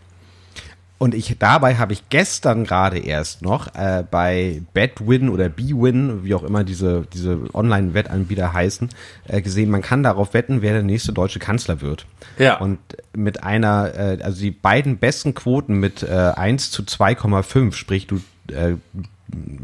Und 1.01 1.15
ich 1.15 1.35
dabei 1.39 1.77
habe 1.77 1.93
ich 1.93 2.09
gestern 2.09 2.63
gerade 2.63 2.99
erst 2.99 3.41
noch 3.41 3.73
äh, 3.73 4.03
bei 4.11 4.61
Bedwin 4.75 5.29
oder 5.29 5.49
Bwin, 5.49 6.23
wie 6.23 6.35
auch 6.35 6.43
immer 6.43 6.63
diese, 6.63 7.07
diese 7.11 7.39
Online-Wettanbieter 7.55 8.53
heißen, 8.53 8.87
äh, 9.27 9.41
gesehen, 9.41 9.71
man 9.71 9.81
kann 9.81 10.03
darauf 10.03 10.35
wetten, 10.35 10.61
wer 10.61 10.73
der 10.73 10.83
nächste 10.83 11.11
deutsche 11.11 11.39
Kanzler 11.39 11.81
wird. 11.81 12.05
Ja. 12.37 12.59
Und 12.59 12.77
mit 13.17 13.43
einer, 13.43 13.95
äh, 13.95 14.19
also 14.21 14.41
die 14.41 14.51
beiden 14.51 14.97
besten 14.99 15.33
Quoten 15.33 15.79
mit 15.79 16.03
äh, 16.03 16.33
1 16.35 16.69
zu 16.69 16.83
2,5, 16.83 17.73
sprich 17.73 18.05
du 18.05 18.17
äh, 18.53 18.75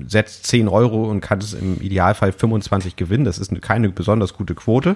setzt 0.08 0.48
10 0.48 0.68
Euro 0.68 1.04
und 1.08 1.22
kannst 1.22 1.54
im 1.54 1.80
Idealfall 1.80 2.32
25 2.32 2.96
gewinnen, 2.96 3.26
das 3.26 3.38
ist 3.38 3.62
keine 3.62 3.90
besonders 3.90 4.34
gute 4.34 4.56
Quote, 4.56 4.96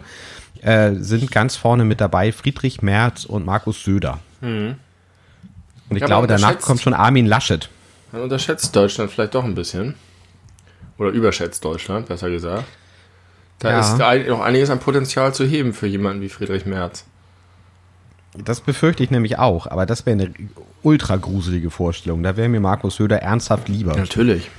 äh, 0.63 0.93
sind 0.95 1.29
ganz 1.29 1.55
vorne 1.55 1.85
mit 1.85 2.01
dabei 2.01 2.31
Friedrich 2.31 2.81
Merz 2.81 3.25
und 3.25 3.45
Markus 3.45 3.83
Söder. 3.83 4.17
Und 5.91 5.97
ich 5.97 6.01
Ja, 6.01 6.07
glaube, 6.07 6.27
danach 6.27 6.57
kommt 6.61 6.79
schon 6.81 6.93
Armin 6.93 7.25
Laschet. 7.25 7.69
Man 8.13 8.21
unterschätzt 8.23 8.73
Deutschland 8.75 9.11
vielleicht 9.11 9.35
doch 9.35 9.43
ein 9.43 9.55
bisschen. 9.55 9.95
Oder 10.97 11.09
überschätzt 11.09 11.63
Deutschland, 11.65 12.07
besser 12.07 12.29
gesagt. 12.29 12.63
Da 13.59 13.71
Ja. 13.71 13.79
ist 13.81 14.01
ein- 14.01 14.25
noch 14.27 14.39
einiges 14.39 14.69
an 14.69 14.79
Potenzial 14.79 15.33
zu 15.33 15.45
heben 15.45 15.73
für 15.73 15.87
jemanden 15.87 16.21
wie 16.21 16.29
Friedrich 16.29 16.65
Merz. 16.65 17.03
Das 18.37 18.61
befürchte 18.61 19.03
ich 19.03 19.11
nämlich 19.11 19.37
auch, 19.37 19.67
aber 19.67 19.85
das 19.85 20.05
wäre 20.05 20.17
eine 20.17 20.33
ultra 20.83 21.17
gruselige 21.17 21.69
Vorstellung. 21.69 22.23
Da 22.23 22.37
wäre 22.37 22.47
mir 22.47 22.61
Markus 22.61 22.95
Söder 22.95 23.21
ernsthaft 23.21 23.67
lieber. 23.67 23.93
Natürlich. 23.93 24.49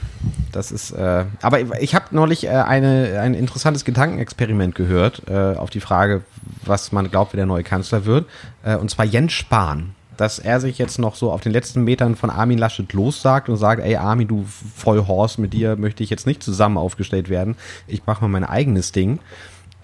Das 0.52 0.70
ist, 0.70 0.90
äh, 0.90 1.24
aber 1.40 1.80
ich 1.80 1.94
habe 1.94 2.04
neulich 2.10 2.44
äh, 2.44 2.50
eine, 2.50 3.18
ein 3.20 3.32
interessantes 3.32 3.86
Gedankenexperiment 3.86 4.74
gehört 4.74 5.22
äh, 5.26 5.54
auf 5.56 5.70
die 5.70 5.80
Frage, 5.80 6.20
was 6.66 6.92
man 6.92 7.10
glaubt, 7.10 7.32
wer 7.32 7.38
der 7.38 7.46
neue 7.46 7.64
Kanzler 7.64 8.04
wird. 8.04 8.28
Äh, 8.62 8.76
und 8.76 8.90
zwar 8.90 9.06
Jens 9.06 9.32
Spahn. 9.32 9.94
Dass 10.22 10.38
er 10.38 10.60
sich 10.60 10.78
jetzt 10.78 11.00
noch 11.00 11.16
so 11.16 11.32
auf 11.32 11.40
den 11.40 11.50
letzten 11.50 11.82
Metern 11.82 12.14
von 12.14 12.30
Armin 12.30 12.56
Laschet 12.56 12.92
lossagt 12.92 13.48
und 13.48 13.56
sagt, 13.56 13.82
ey 13.82 13.96
Armin, 13.96 14.28
du 14.28 14.44
Vollhorst, 14.76 15.40
mit 15.40 15.52
dir 15.52 15.74
möchte 15.74 16.04
ich 16.04 16.10
jetzt 16.10 16.28
nicht 16.28 16.44
zusammen 16.44 16.78
aufgestellt 16.78 17.28
werden. 17.28 17.56
Ich 17.88 18.06
mache 18.06 18.20
mal 18.22 18.28
mein 18.28 18.44
eigenes 18.44 18.92
Ding. 18.92 19.18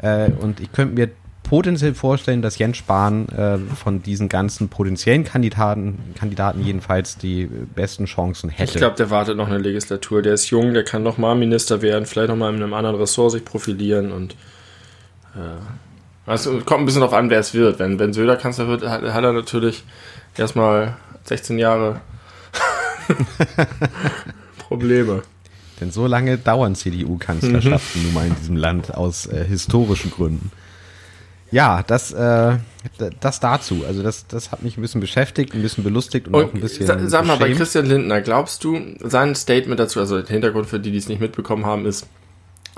Äh, 0.00 0.30
und 0.30 0.60
ich 0.60 0.70
könnte 0.70 0.94
mir 0.94 1.10
potenziell 1.42 1.92
vorstellen, 1.92 2.40
dass 2.40 2.56
Jens 2.56 2.76
Spahn 2.76 3.28
äh, 3.30 3.58
von 3.74 4.00
diesen 4.00 4.28
ganzen 4.28 4.68
potenziellen 4.68 5.24
Kandidaten, 5.24 5.98
Kandidaten 6.16 6.62
jedenfalls 6.62 7.18
die 7.18 7.46
besten 7.74 8.04
Chancen 8.04 8.48
hätte. 8.48 8.74
Ich 8.74 8.76
glaube, 8.76 8.94
der 8.94 9.10
wartet 9.10 9.36
noch 9.36 9.48
eine 9.48 9.58
Legislatur. 9.58 10.22
Der 10.22 10.34
ist 10.34 10.50
jung, 10.50 10.72
der 10.72 10.84
kann 10.84 11.02
noch 11.02 11.18
mal 11.18 11.34
Minister 11.34 11.82
werden, 11.82 12.06
vielleicht 12.06 12.28
noch 12.28 12.36
mal 12.36 12.54
in 12.54 12.62
einem 12.62 12.74
anderen 12.74 12.94
Ressort 12.94 13.32
sich 13.32 13.44
profilieren 13.44 14.12
und 14.12 14.34
äh, 15.34 15.87
also 16.28 16.60
kommt 16.60 16.80
ein 16.80 16.84
bisschen 16.86 17.00
darauf 17.00 17.14
an, 17.14 17.30
wer 17.30 17.40
es 17.40 17.54
wird. 17.54 17.78
Wenn, 17.78 17.98
wenn 17.98 18.12
Söder 18.12 18.36
Kanzler 18.36 18.68
wird, 18.68 18.86
hat, 18.88 19.02
hat 19.02 19.24
er 19.24 19.32
natürlich 19.32 19.84
erstmal 20.36 20.96
16 21.24 21.58
Jahre 21.58 22.00
Probleme. 24.58 25.22
Denn 25.80 25.90
so 25.90 26.06
lange 26.06 26.38
dauern 26.38 26.74
CDU-Kanzlerschaften 26.74 28.02
nun 28.04 28.14
mal 28.14 28.26
in 28.26 28.34
diesem 28.36 28.56
Land 28.56 28.94
aus 28.94 29.26
äh, 29.26 29.44
historischen 29.44 30.10
Gründen. 30.10 30.50
Ja, 31.50 31.82
das, 31.86 32.12
äh, 32.12 32.58
das 33.20 33.40
dazu. 33.40 33.84
Also 33.86 34.02
das, 34.02 34.26
das 34.26 34.52
hat 34.52 34.62
mich 34.62 34.76
ein 34.76 34.82
bisschen 34.82 35.00
beschäftigt, 35.00 35.54
ein 35.54 35.62
bisschen 35.62 35.82
belustigt 35.82 36.28
und, 36.28 36.34
und 36.34 36.44
auch 36.44 36.54
ein 36.54 36.60
bisschen. 36.60 36.86
Sag, 36.86 37.00
sag 37.06 37.26
mal, 37.26 37.38
bei 37.38 37.52
Christian 37.52 37.86
Lindner, 37.86 38.20
glaubst 38.20 38.64
du, 38.64 38.78
sein 39.00 39.34
Statement 39.34 39.80
dazu, 39.80 40.00
also 40.00 40.20
der 40.20 40.28
Hintergrund 40.28 40.66
für 40.66 40.78
die, 40.78 40.90
die 40.90 40.98
es 40.98 41.08
nicht 41.08 41.20
mitbekommen 41.20 41.64
haben, 41.64 41.86
ist, 41.86 42.06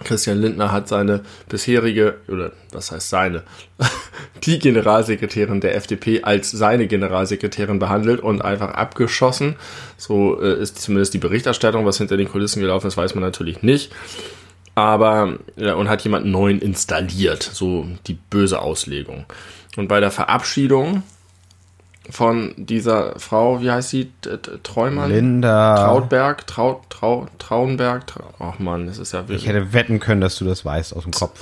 Christian 0.05 0.41
Lindner 0.41 0.73
hat 0.73 0.89
seine 0.89 1.21
bisherige, 1.49 2.17
oder 2.29 2.53
was 2.73 2.91
heißt 2.91 3.11
seine, 3.11 3.43
die 4.45 4.59
Generalsekretärin 4.59 5.61
der 5.61 5.75
FDP 5.77 6.23
als 6.23 6.51
seine 6.51 6.87
Generalsekretärin 6.87 7.79
behandelt 7.79 8.21
und 8.21 8.43
einfach 8.43 8.71
abgeschossen. 8.71 9.57
So 9.97 10.41
äh, 10.41 10.61
ist 10.61 10.81
zumindest 10.81 11.15
die 11.15 11.19
Berichterstattung, 11.19 11.85
was 11.85 11.99
hinter 11.99 12.17
den 12.17 12.29
Kulissen 12.29 12.61
gelaufen 12.61 12.87
ist, 12.87 12.97
weiß 12.97 13.15
man 13.15 13.23
natürlich 13.23 13.63
nicht. 13.63 13.93
Aber, 14.75 15.39
ja, 15.57 15.75
und 15.75 15.89
hat 15.89 16.03
jemanden 16.03 16.31
neuen 16.31 16.61
installiert, 16.61 17.43
so 17.43 17.87
die 18.07 18.15
böse 18.15 18.61
Auslegung. 18.63 19.27
Und 19.77 19.89
bei 19.89 20.01
der 20.01 20.11
Verabschiedung 20.11 21.03
von 22.11 22.55
dieser 22.57 23.19
Frau, 23.19 23.61
wie 23.61 23.71
heißt 23.71 23.91
sie? 23.91 24.13
Träumann? 24.63 25.11
Linda. 25.11 25.77
Trautberg, 25.77 26.47
Traut, 26.47 26.91
Trau, 26.91 27.27
Trauenberg. 27.39 28.05
Ach 28.39 28.59
man, 28.59 28.87
das 28.87 28.99
ist 28.99 29.13
ja 29.13 29.21
wirklich. 29.21 29.43
Ich 29.43 29.49
hätte 29.49 29.73
wetten 29.73 30.01
können, 30.01 30.21
dass 30.21 30.37
du 30.37 30.45
das 30.45 30.65
weißt 30.65 30.95
aus 30.97 31.05
dem 31.05 31.13
Kopf. 31.13 31.41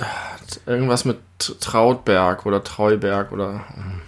Irgendwas 0.65 1.05
mit 1.05 1.17
Trautberg 1.59 2.45
oder 2.45 2.63
Treuberg 2.63 3.31
oder. 3.31 3.65
Hm. 3.73 4.01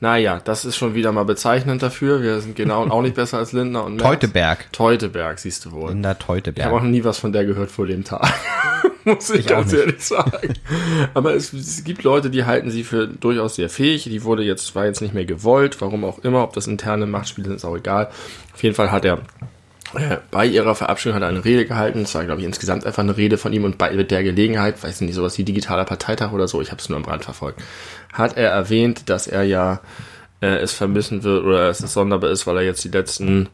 Naja, 0.00 0.40
das 0.44 0.64
ist 0.64 0.76
schon 0.76 0.94
wieder 0.94 1.10
mal 1.10 1.24
bezeichnend 1.24 1.82
dafür. 1.82 2.22
Wir 2.22 2.40
sind 2.40 2.54
genau 2.54 2.86
auch 2.88 3.02
nicht 3.02 3.16
besser 3.16 3.38
als 3.38 3.52
Lindner 3.52 3.84
und 3.84 3.96
Merz. 3.96 4.06
Teuteberg. 4.06 4.72
Teuteberg, 4.72 5.38
siehst 5.38 5.64
du 5.64 5.72
wohl. 5.72 5.90
Linda 5.90 6.14
Teuteberg. 6.14 6.58
Ich 6.58 6.64
habe 6.64 6.76
auch 6.76 6.82
noch 6.82 6.90
nie 6.90 7.04
was 7.04 7.18
von 7.18 7.32
der 7.32 7.44
gehört 7.44 7.70
vor 7.70 7.86
dem 7.86 8.04
Tag. 8.04 8.32
Muss 9.14 9.30
ich, 9.30 9.40
ich 9.40 9.46
ganz 9.46 9.72
ehrlich 9.72 10.00
sagen. 10.00 10.54
Aber 11.14 11.34
es, 11.34 11.52
es, 11.52 11.84
gibt 11.84 12.02
Leute, 12.02 12.30
die 12.30 12.44
halten 12.44 12.70
sie 12.70 12.84
für 12.84 13.06
durchaus 13.06 13.54
sehr 13.54 13.70
fähig. 13.70 14.04
Die 14.04 14.24
wurde 14.24 14.42
jetzt, 14.42 14.74
war 14.74 14.86
jetzt 14.86 15.00
nicht 15.00 15.14
mehr 15.14 15.24
gewollt, 15.24 15.80
warum 15.80 16.04
auch 16.04 16.18
immer, 16.20 16.42
ob 16.42 16.52
das 16.52 16.66
interne 16.66 17.06
Machtspiele 17.06 17.46
sind, 17.48 17.56
ist 17.56 17.64
auch 17.64 17.76
egal. 17.76 18.10
Auf 18.54 18.62
jeden 18.62 18.74
Fall 18.74 18.92
hat 18.92 19.04
er 19.04 19.18
äh, 19.94 20.18
bei 20.30 20.44
ihrer 20.46 20.74
Verabschiedung 20.74 21.16
hat 21.16 21.22
er 21.22 21.28
eine 21.28 21.44
Rede 21.44 21.64
gehalten. 21.64 22.00
Es 22.00 22.14
war, 22.14 22.24
glaube 22.24 22.40
ich, 22.40 22.46
insgesamt 22.46 22.84
einfach 22.84 23.02
eine 23.02 23.16
Rede 23.16 23.38
von 23.38 23.52
ihm 23.52 23.64
und 23.64 23.78
bei 23.78 23.90
der 23.90 24.22
Gelegenheit, 24.22 24.82
weiß 24.82 25.00
nicht, 25.00 25.14
sowas 25.14 25.38
wie 25.38 25.44
digitaler 25.44 25.84
Parteitag 25.84 26.32
oder 26.32 26.48
so, 26.48 26.60
ich 26.60 26.70
habe 26.70 26.80
es 26.80 26.88
nur 26.88 26.98
am 26.98 27.04
Rand 27.04 27.24
verfolgt, 27.24 27.62
hat 28.12 28.36
er 28.36 28.50
erwähnt, 28.50 29.08
dass 29.08 29.26
er 29.26 29.44
ja 29.44 29.80
äh, 30.40 30.58
es 30.58 30.72
vermissen 30.72 31.22
wird 31.22 31.44
oder 31.44 31.70
es 31.70 31.78
sonderbar 31.78 32.30
ist, 32.30 32.46
weil 32.46 32.58
er 32.58 32.64
jetzt 32.64 32.84
die 32.84 32.90
letzten 32.90 33.48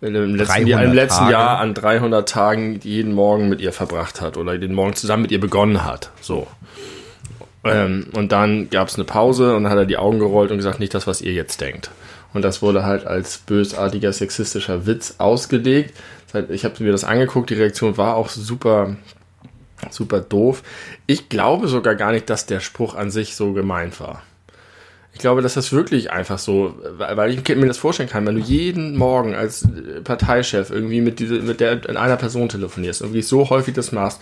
im 0.00 0.34
letzten, 0.34 0.66
Jahr, 0.66 0.82
im 0.82 0.92
letzten 0.92 1.28
Jahr 1.28 1.58
an 1.58 1.74
300 1.74 2.28
Tagen 2.28 2.80
jeden 2.82 3.12
Morgen 3.12 3.48
mit 3.48 3.60
ihr 3.60 3.72
verbracht 3.72 4.20
hat 4.20 4.36
oder 4.36 4.56
den 4.56 4.72
Morgen 4.72 4.94
zusammen 4.94 5.22
mit 5.22 5.32
ihr 5.32 5.40
begonnen 5.40 5.84
hat. 5.84 6.10
So. 6.20 6.46
Ähm, 7.64 8.06
und 8.14 8.32
dann 8.32 8.70
gab 8.70 8.88
es 8.88 8.94
eine 8.94 9.04
Pause 9.04 9.54
und 9.54 9.64
dann 9.64 9.72
hat 9.72 9.78
er 9.78 9.86
die 9.86 9.98
Augen 9.98 10.18
gerollt 10.18 10.50
und 10.50 10.56
gesagt, 10.56 10.80
nicht 10.80 10.94
das, 10.94 11.06
was 11.06 11.20
ihr 11.20 11.32
jetzt 11.32 11.60
denkt. 11.60 11.90
Und 12.32 12.42
das 12.42 12.62
wurde 12.62 12.84
halt 12.84 13.06
als 13.06 13.38
bösartiger 13.38 14.12
sexistischer 14.12 14.86
Witz 14.86 15.16
ausgelegt. 15.18 15.94
Ich 16.48 16.64
habe 16.64 16.82
mir 16.82 16.92
das 16.92 17.04
angeguckt, 17.04 17.50
die 17.50 17.54
Reaktion 17.54 17.96
war 17.96 18.16
auch 18.16 18.28
super, 18.28 18.96
super 19.90 20.20
doof. 20.20 20.62
Ich 21.06 21.28
glaube 21.28 21.68
sogar 21.68 21.96
gar 21.96 22.12
nicht, 22.12 22.30
dass 22.30 22.46
der 22.46 22.60
Spruch 22.60 22.94
an 22.94 23.10
sich 23.10 23.34
so 23.34 23.52
gemeint 23.52 24.00
war. 24.00 24.22
Ich 25.20 25.22
glaube, 25.22 25.42
dass 25.42 25.52
das 25.52 25.70
wirklich 25.70 26.10
einfach 26.10 26.38
so, 26.38 26.76
weil 26.96 27.34
ich 27.34 27.46
mir 27.46 27.66
das 27.66 27.76
vorstellen 27.76 28.08
kann, 28.08 28.26
wenn 28.26 28.36
du 28.36 28.40
jeden 28.40 28.96
Morgen 28.96 29.34
als 29.34 29.68
Parteichef 30.02 30.70
irgendwie 30.70 31.02
mit, 31.02 31.18
diese, 31.18 31.40
mit 31.40 31.60
der 31.60 31.86
in 31.86 31.98
einer 31.98 32.16
Person 32.16 32.48
telefonierst, 32.48 33.02
irgendwie 33.02 33.20
so 33.20 33.50
häufig 33.50 33.74
das 33.74 33.92
machst, 33.92 34.18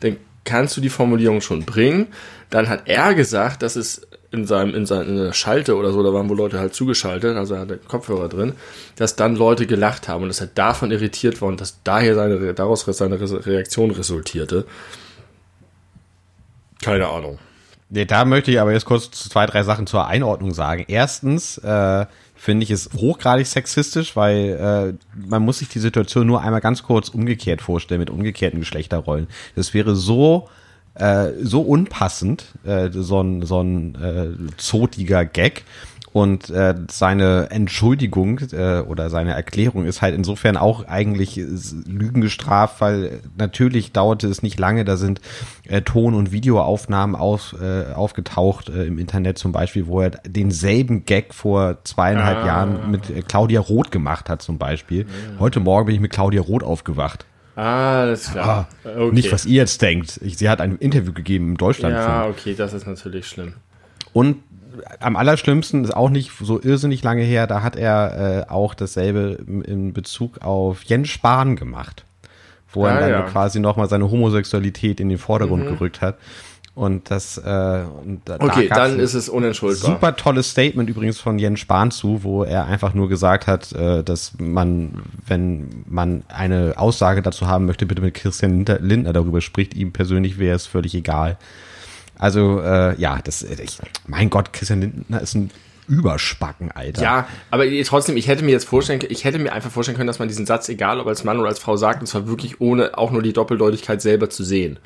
dann 0.00 0.16
kannst 0.44 0.76
du 0.76 0.80
die 0.80 0.88
Formulierung 0.88 1.42
schon 1.42 1.64
bringen. 1.64 2.08
Dann 2.50 2.68
hat 2.68 2.88
er 2.88 3.14
gesagt, 3.14 3.62
dass 3.62 3.76
es 3.76 4.04
in 4.32 4.44
seinem, 4.44 4.74
in 4.74 4.84
seiner 4.84 5.32
Schalte 5.32 5.76
oder 5.76 5.92
so, 5.92 6.02
da 6.02 6.12
waren 6.12 6.28
wohl 6.28 6.38
Leute 6.38 6.58
halt 6.58 6.74
zugeschaltet, 6.74 7.36
also 7.36 7.54
er 7.54 7.60
hatte 7.60 7.76
Kopfhörer 7.76 8.28
drin, 8.28 8.54
dass 8.96 9.14
dann 9.14 9.36
Leute 9.36 9.68
gelacht 9.68 10.08
haben 10.08 10.24
und 10.24 10.28
dass 10.28 10.40
er 10.40 10.48
davon 10.48 10.90
irritiert 10.90 11.40
war 11.40 11.50
und 11.50 11.60
dass 11.60 11.84
daher 11.84 12.16
seine, 12.16 12.52
daraus 12.52 12.84
seine 12.84 13.20
Reaktion 13.46 13.92
resultierte. 13.92 14.64
Keine 16.82 17.06
Ahnung. 17.06 17.38
Nee, 17.94 18.06
da 18.06 18.24
möchte 18.24 18.50
ich 18.50 18.58
aber 18.58 18.72
jetzt 18.72 18.86
kurz 18.86 19.10
zwei, 19.10 19.44
drei 19.44 19.64
Sachen 19.64 19.86
zur 19.86 20.06
Einordnung 20.06 20.54
sagen. 20.54 20.86
Erstens, 20.88 21.58
äh, 21.58 22.06
finde 22.34 22.64
ich 22.64 22.70
es 22.70 22.88
hochgradig 22.96 23.46
sexistisch, 23.46 24.16
weil 24.16 24.96
äh, 24.98 25.28
man 25.28 25.42
muss 25.42 25.58
sich 25.58 25.68
die 25.68 25.78
Situation 25.78 26.26
nur 26.26 26.40
einmal 26.40 26.62
ganz 26.62 26.82
kurz 26.82 27.10
umgekehrt 27.10 27.60
vorstellen 27.60 28.00
mit 28.00 28.08
umgekehrten 28.08 28.60
Geschlechterrollen. 28.60 29.26
Das 29.56 29.74
wäre 29.74 29.94
so 29.94 30.48
äh, 30.94 31.32
so 31.42 31.60
unpassend, 31.60 32.46
äh, 32.64 32.88
so 32.92 33.20
ein 33.20 33.42
so 33.44 33.60
ein 33.60 33.94
äh, 33.94 34.56
zotiger 34.56 35.26
Gag. 35.26 35.64
Und 36.12 36.50
äh, 36.50 36.74
seine 36.90 37.48
Entschuldigung 37.50 38.40
äh, 38.52 38.80
oder 38.80 39.08
seine 39.08 39.32
Erklärung 39.32 39.86
ist 39.86 40.02
halt 40.02 40.14
insofern 40.14 40.58
auch 40.58 40.86
eigentlich 40.86 41.36
Lügen 41.36 42.20
gestraft, 42.20 42.82
weil 42.82 43.20
natürlich 43.38 43.92
dauerte 43.92 44.28
es 44.28 44.42
nicht 44.42 44.60
lange, 44.60 44.84
da 44.84 44.98
sind 44.98 45.22
äh, 45.66 45.80
Ton- 45.80 46.12
und 46.12 46.30
Videoaufnahmen 46.30 47.16
auf, 47.16 47.56
äh, 47.58 47.94
aufgetaucht 47.94 48.68
äh, 48.68 48.84
im 48.84 48.98
Internet 48.98 49.38
zum 49.38 49.52
Beispiel, 49.52 49.86
wo 49.86 50.02
er 50.02 50.10
denselben 50.10 51.06
Gag 51.06 51.32
vor 51.32 51.78
zweieinhalb 51.84 52.38
ah. 52.38 52.46
Jahren 52.46 52.90
mit 52.90 53.08
äh, 53.08 53.22
Claudia 53.22 53.60
Roth 53.60 53.90
gemacht 53.90 54.28
hat 54.28 54.42
zum 54.42 54.58
Beispiel. 54.58 55.00
Ja. 55.00 55.40
Heute 55.40 55.60
Morgen 55.60 55.86
bin 55.86 55.94
ich 55.94 56.00
mit 56.02 56.12
Claudia 56.12 56.42
Roth 56.42 56.62
aufgewacht. 56.62 57.24
Ah, 57.56 58.00
alles 58.00 58.30
klar. 58.30 58.68
Ah, 58.84 58.88
okay. 58.96 59.14
Nicht, 59.14 59.32
was 59.32 59.46
ihr 59.46 59.56
jetzt 59.56 59.80
denkt. 59.80 60.20
Ich, 60.22 60.36
sie 60.36 60.48
hat 60.48 60.60
ein 60.60 60.76
Interview 60.76 61.12
gegeben 61.12 61.50
im 61.50 61.56
Deutschland. 61.56 61.94
Ja, 61.94 62.26
okay, 62.26 62.54
das 62.54 62.72
ist 62.74 62.86
natürlich 62.86 63.26
schlimm. 63.26 63.54
Und 64.12 64.36
am 65.00 65.16
allerschlimmsten 65.16 65.84
ist 65.84 65.94
auch 65.94 66.10
nicht 66.10 66.32
so 66.40 66.60
irrsinnig 66.60 67.02
lange 67.02 67.22
her, 67.22 67.46
da 67.46 67.62
hat 67.62 67.76
er 67.76 68.46
äh, 68.48 68.50
auch 68.50 68.74
dasselbe 68.74 69.38
in 69.46 69.92
Bezug 69.92 70.42
auf 70.42 70.84
Jens 70.84 71.08
Spahn 71.08 71.56
gemacht, 71.56 72.04
wo 72.72 72.84
ah, 72.84 72.90
er 72.90 73.00
dann 73.00 73.10
ja. 73.10 73.22
quasi 73.22 73.60
nochmal 73.60 73.88
seine 73.88 74.10
Homosexualität 74.10 75.00
in 75.00 75.08
den 75.08 75.18
Vordergrund 75.18 75.64
mhm. 75.64 75.68
gerückt 75.68 76.00
hat. 76.00 76.16
Und 76.74 77.10
das 77.10 77.36
äh, 77.36 77.82
und 78.02 78.22
da, 78.24 78.36
Okay, 78.40 78.68
da 78.68 78.76
dann 78.76 78.98
ist 78.98 79.12
es 79.12 79.28
unentschuldbar. 79.28 79.90
Super 79.90 80.16
tolles 80.16 80.50
Statement 80.50 80.88
übrigens 80.88 81.20
von 81.20 81.38
Jens 81.38 81.60
Spahn 81.60 81.90
zu, 81.90 82.24
wo 82.24 82.44
er 82.44 82.64
einfach 82.64 82.94
nur 82.94 83.10
gesagt 83.10 83.46
hat, 83.46 83.72
äh, 83.72 84.02
dass 84.02 84.32
man, 84.38 85.02
wenn 85.26 85.84
man 85.86 86.22
eine 86.28 86.74
Aussage 86.78 87.20
dazu 87.20 87.46
haben 87.46 87.66
möchte, 87.66 87.84
bitte 87.84 88.00
mit 88.00 88.14
Christian 88.14 88.64
Lindner 88.64 89.12
darüber 89.12 89.42
spricht. 89.42 89.74
Ihm 89.74 89.92
persönlich 89.92 90.38
wäre 90.38 90.56
es 90.56 90.66
völlig 90.66 90.94
egal. 90.94 91.36
Also 92.22 92.60
äh, 92.60 92.94
ja, 93.00 93.18
das, 93.24 93.42
ich, 93.42 93.78
mein 94.06 94.30
Gott, 94.30 94.52
Christian 94.52 94.80
Lindner 94.80 95.20
ist 95.20 95.34
ein 95.34 95.50
Überspacken, 95.88 96.70
Alter. 96.70 97.02
Ja, 97.02 97.28
aber 97.50 97.64
trotzdem, 97.84 98.16
ich 98.16 98.28
hätte 98.28 98.44
mir 98.44 98.52
jetzt 98.52 98.68
vorstellen, 98.68 99.00
ich 99.08 99.24
hätte 99.24 99.40
mir 99.40 99.52
einfach 99.52 99.72
vorstellen 99.72 99.96
können, 99.96 100.06
dass 100.06 100.20
man 100.20 100.28
diesen 100.28 100.46
Satz, 100.46 100.68
egal 100.68 101.00
ob 101.00 101.08
als 101.08 101.24
Mann 101.24 101.40
oder 101.40 101.48
als 101.48 101.58
Frau 101.58 101.76
sagt, 101.76 102.00
und 102.00 102.06
zwar 102.06 102.28
wirklich 102.28 102.60
ohne 102.60 102.96
auch 102.96 103.10
nur 103.10 103.22
die 103.22 103.32
Doppeldeutigkeit 103.32 104.00
selber 104.00 104.30
zu 104.30 104.44
sehen. 104.44 104.78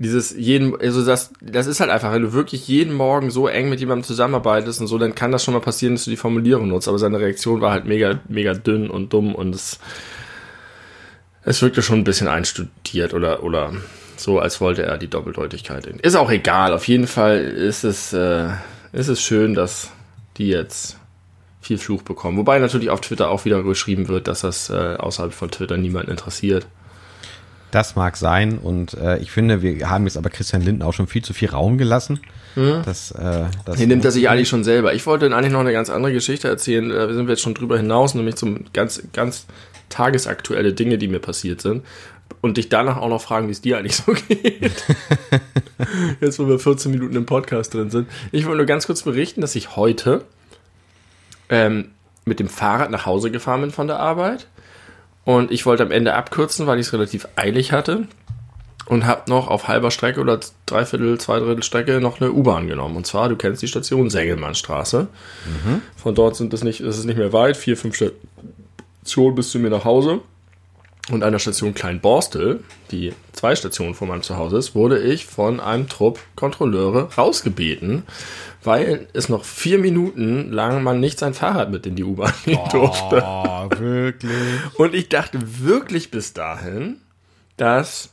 Dieses 0.00 0.34
jeden, 0.36 0.80
also 0.80 1.06
das, 1.06 1.30
das 1.40 1.68
ist 1.68 1.78
halt 1.78 1.90
einfach, 1.90 2.12
wenn 2.12 2.22
du 2.22 2.32
wirklich 2.32 2.66
jeden 2.66 2.94
Morgen 2.94 3.30
so 3.30 3.46
eng 3.46 3.68
mit 3.68 3.78
jemandem 3.78 4.02
zusammenarbeitest 4.02 4.80
und 4.80 4.88
so, 4.88 4.98
dann 4.98 5.14
kann 5.14 5.30
das 5.30 5.44
schon 5.44 5.54
mal 5.54 5.60
passieren, 5.60 5.94
dass 5.94 6.04
du 6.04 6.10
die 6.10 6.16
Formulierung 6.16 6.66
nutzt. 6.66 6.88
Aber 6.88 6.98
seine 6.98 7.20
Reaktion 7.20 7.60
war 7.60 7.70
halt 7.70 7.84
mega, 7.84 8.18
mega 8.28 8.54
dünn 8.54 8.90
und 8.90 9.12
dumm 9.12 9.36
und 9.36 9.54
es, 9.54 9.78
es 11.44 11.62
wirkte 11.62 11.80
schon 11.80 12.00
ein 12.00 12.04
bisschen 12.04 12.26
einstudiert 12.26 13.14
oder, 13.14 13.44
oder 13.44 13.72
so 14.20 14.38
als 14.38 14.60
wollte 14.60 14.82
er 14.82 14.98
die 14.98 15.08
Doppeldeutigkeit. 15.08 15.86
Ist 15.86 16.16
auch 16.16 16.30
egal. 16.30 16.72
Auf 16.72 16.88
jeden 16.88 17.06
Fall 17.06 17.38
ist 17.38 17.84
es, 17.84 18.12
äh, 18.12 18.48
ist 18.92 19.08
es 19.08 19.20
schön, 19.20 19.54
dass 19.54 19.90
die 20.36 20.48
jetzt 20.48 20.96
viel 21.60 21.78
Fluch 21.78 22.02
bekommen. 22.02 22.38
Wobei 22.38 22.58
natürlich 22.58 22.90
auf 22.90 23.00
Twitter 23.00 23.30
auch 23.30 23.44
wieder 23.44 23.62
geschrieben 23.62 24.08
wird, 24.08 24.28
dass 24.28 24.40
das 24.40 24.70
äh, 24.70 24.96
außerhalb 24.96 25.32
von 25.32 25.50
Twitter 25.50 25.76
niemanden 25.76 26.10
interessiert. 26.10 26.66
Das 27.70 27.96
mag 27.96 28.16
sein 28.16 28.56
und 28.56 28.94
äh, 28.94 29.18
ich 29.18 29.30
finde, 29.30 29.60
wir 29.60 29.90
haben 29.90 30.04
jetzt 30.04 30.16
aber 30.16 30.30
Christian 30.30 30.62
Linden 30.62 30.82
auch 30.82 30.94
schon 30.94 31.06
viel 31.06 31.22
zu 31.22 31.34
viel 31.34 31.50
Raum 31.50 31.76
gelassen. 31.76 32.20
Mhm. 32.56 32.80
Das, 32.86 33.10
äh, 33.10 33.44
das 33.66 33.76
Hier 33.76 33.86
nimmt 33.86 34.06
er 34.06 34.10
sich 34.10 34.30
eigentlich 34.30 34.48
schon 34.48 34.64
selber. 34.64 34.94
Ich 34.94 35.04
wollte 35.06 35.26
eigentlich 35.26 35.52
noch 35.52 35.60
eine 35.60 35.72
ganz 35.72 35.90
andere 35.90 36.14
Geschichte 36.14 36.48
erzählen. 36.48 36.90
Äh, 36.90 37.08
wir 37.08 37.14
sind 37.14 37.28
jetzt 37.28 37.42
schon 37.42 37.52
drüber 37.52 37.76
hinaus, 37.76 38.14
nämlich 38.14 38.36
zum 38.36 38.64
ganz, 38.72 39.02
ganz 39.12 39.46
tagesaktuelle 39.90 40.72
Dinge, 40.72 40.96
die 40.96 41.08
mir 41.08 41.18
passiert 41.18 41.60
sind 41.60 41.82
und 42.40 42.56
dich 42.56 42.68
danach 42.68 42.96
auch 42.98 43.08
noch 43.08 43.20
fragen, 43.20 43.48
wie 43.48 43.52
es 43.52 43.60
dir 43.60 43.78
eigentlich 43.78 43.96
so 43.96 44.12
geht. 44.28 44.84
Jetzt, 46.20 46.38
wo 46.38 46.48
wir 46.48 46.58
14 46.58 46.90
Minuten 46.90 47.16
im 47.16 47.26
Podcast 47.26 47.74
drin 47.74 47.90
sind. 47.90 48.08
Ich 48.32 48.44
wollte 48.44 48.58
nur 48.58 48.66
ganz 48.66 48.86
kurz 48.86 49.02
berichten, 49.02 49.40
dass 49.40 49.54
ich 49.54 49.76
heute 49.76 50.24
ähm, 51.48 51.90
mit 52.24 52.40
dem 52.40 52.48
Fahrrad 52.48 52.90
nach 52.90 53.06
Hause 53.06 53.30
gefahren 53.30 53.62
bin 53.62 53.70
von 53.70 53.86
der 53.86 53.98
Arbeit. 53.98 54.46
Und 55.24 55.50
ich 55.50 55.66
wollte 55.66 55.82
am 55.82 55.90
Ende 55.90 56.14
abkürzen, 56.14 56.66
weil 56.66 56.78
ich 56.78 56.86
es 56.86 56.92
relativ 56.92 57.28
eilig 57.36 57.72
hatte. 57.72 58.06
Und 58.86 59.04
habe 59.04 59.28
noch 59.28 59.48
auf 59.48 59.68
halber 59.68 59.90
Strecke 59.90 60.20
oder 60.20 60.40
dreiviertel, 60.64 61.18
zwei 61.18 61.40
Drittel 61.40 61.62
Strecke 61.62 62.00
noch 62.00 62.22
eine 62.22 62.32
U-Bahn 62.32 62.68
genommen. 62.68 62.96
Und 62.96 63.06
zwar, 63.06 63.28
du 63.28 63.36
kennst 63.36 63.60
die 63.60 63.68
Station 63.68 64.08
Sengelmannstraße. 64.08 65.08
Mhm. 65.44 65.82
Von 65.96 66.14
dort 66.14 66.36
sind 66.36 66.54
es 66.54 66.64
nicht, 66.64 66.80
ist 66.80 66.96
es 66.96 67.04
nicht 67.04 67.18
mehr 67.18 67.34
weit, 67.34 67.58
vier, 67.58 67.76
fünf 67.76 67.96
Stationen 67.96 69.34
bis 69.34 69.50
zu 69.50 69.58
mir 69.58 69.68
nach 69.68 69.84
Hause 69.84 70.20
und 71.10 71.22
an 71.22 71.32
der 71.32 71.38
Station 71.38 71.74
Kleinborstel, 71.74 72.62
die 72.90 73.14
zwei 73.32 73.56
Stationen 73.56 73.94
vor 73.94 74.08
meinem 74.08 74.22
Zuhause 74.22 74.58
ist, 74.58 74.74
wurde 74.74 74.98
ich 74.98 75.26
von 75.26 75.60
einem 75.60 75.88
Trupp 75.88 76.20
Kontrolleure 76.36 77.14
rausgebeten, 77.14 78.02
weil 78.62 79.08
es 79.12 79.28
noch 79.28 79.44
vier 79.44 79.78
Minuten 79.78 80.52
lang 80.52 80.82
man 80.82 81.00
nicht 81.00 81.18
sein 81.18 81.34
Fahrrad 81.34 81.70
mit 81.70 81.86
in 81.86 81.96
die 81.96 82.04
U-Bahn 82.04 82.32
nehmen 82.46 82.68
durfte. 82.70 83.22
Oh, 83.24 83.68
wirklich? 83.78 84.32
Und 84.76 84.94
ich 84.94 85.08
dachte 85.08 85.38
wirklich 85.60 86.10
bis 86.10 86.32
dahin, 86.32 86.96
dass 87.56 88.10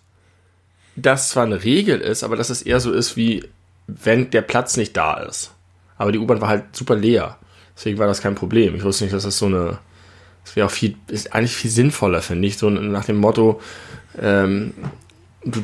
das 0.96 1.30
zwar 1.30 1.44
eine 1.44 1.64
Regel 1.64 2.00
ist, 2.00 2.24
aber 2.24 2.36
dass 2.36 2.50
es 2.50 2.62
eher 2.62 2.80
so 2.80 2.92
ist 2.92 3.18
wie, 3.18 3.44
wenn 3.88 4.30
der 4.30 4.42
Platz 4.42 4.78
nicht 4.78 4.96
da 4.96 5.18
ist. 5.18 5.52
Aber 5.98 6.12
die 6.12 6.20
U-Bahn 6.20 6.42
war 6.42 6.50
halt 6.50 6.76
super 6.76 6.96
leer. 6.96 7.38
Deswegen 7.76 7.98
war 7.98 8.08
das 8.08 8.22
kein 8.22 8.36
Problem. 8.36 8.76
Ich 8.76 8.84
wusste 8.84 9.04
nicht, 9.04 9.14
dass 9.14 9.24
das 9.24 9.38
so 9.38 9.48
eine, 9.48 9.80
das 10.46 10.56
wäre 10.56 10.68
auch 10.68 10.72
viel, 10.72 10.96
ist 11.08 11.34
eigentlich 11.34 11.56
viel 11.56 11.72
sinnvoller, 11.72 12.22
finde 12.22 12.48
ich. 12.48 12.58
So 12.58 12.70
nach 12.70 13.04
dem 13.06 13.18
Motto, 13.18 13.60
ähm, 14.22 14.74
du, 15.44 15.62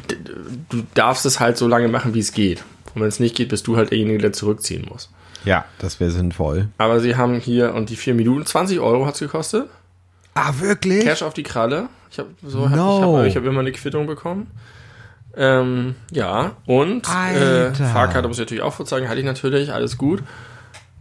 du 0.69 0.83
darfst 0.95 1.25
es 1.25 1.39
halt 1.39 1.55
so 1.57 1.67
lange 1.67 1.87
machen, 1.87 2.13
wie 2.13 2.19
es 2.19 2.33
geht. 2.33 2.63
Und 2.93 3.01
wenn 3.01 3.07
es 3.07 3.19
nicht 3.19 3.35
geht, 3.35 3.49
bist 3.49 3.67
du 3.67 3.77
halt 3.77 3.91
derjenige, 3.91 4.17
der 4.17 4.33
zurückziehen 4.33 4.85
muss. 4.89 5.09
Ja, 5.45 5.65
das 5.79 5.99
wäre 5.99 6.11
sinnvoll. 6.11 6.67
Aber 6.77 6.99
sie 6.99 7.15
haben 7.15 7.39
hier, 7.39 7.73
und 7.73 7.89
die 7.89 7.95
vier 7.95 8.13
Minuten, 8.15 8.45
20 8.45 8.79
Euro 8.79 9.05
hat 9.05 9.13
es 9.13 9.19
gekostet. 9.21 9.69
Ah, 10.33 10.53
wirklich? 10.59 11.03
Cash 11.03 11.21
auf 11.23 11.33
die 11.33 11.43
Kralle. 11.43 11.87
Ich 12.11 12.19
habe 12.19 12.29
so, 12.43 12.69
hab, 12.69 12.75
No. 12.75 12.97
ich 12.99 13.03
habe 13.05 13.27
ich 13.27 13.35
hab 13.37 13.45
immer 13.45 13.59
eine 13.61 13.71
Quittung 13.71 14.07
bekommen. 14.07 14.47
Ähm, 15.37 15.95
ja, 16.11 16.57
und 16.65 17.07
äh. 17.07 17.71
Fahrkarte 17.73 18.27
muss 18.27 18.37
ich 18.37 18.41
natürlich 18.41 18.63
auch 18.63 18.73
vorzeigen, 18.73 19.07
hatte 19.07 19.19
ich 19.19 19.25
natürlich, 19.25 19.71
alles 19.71 19.97
gut. 19.97 20.21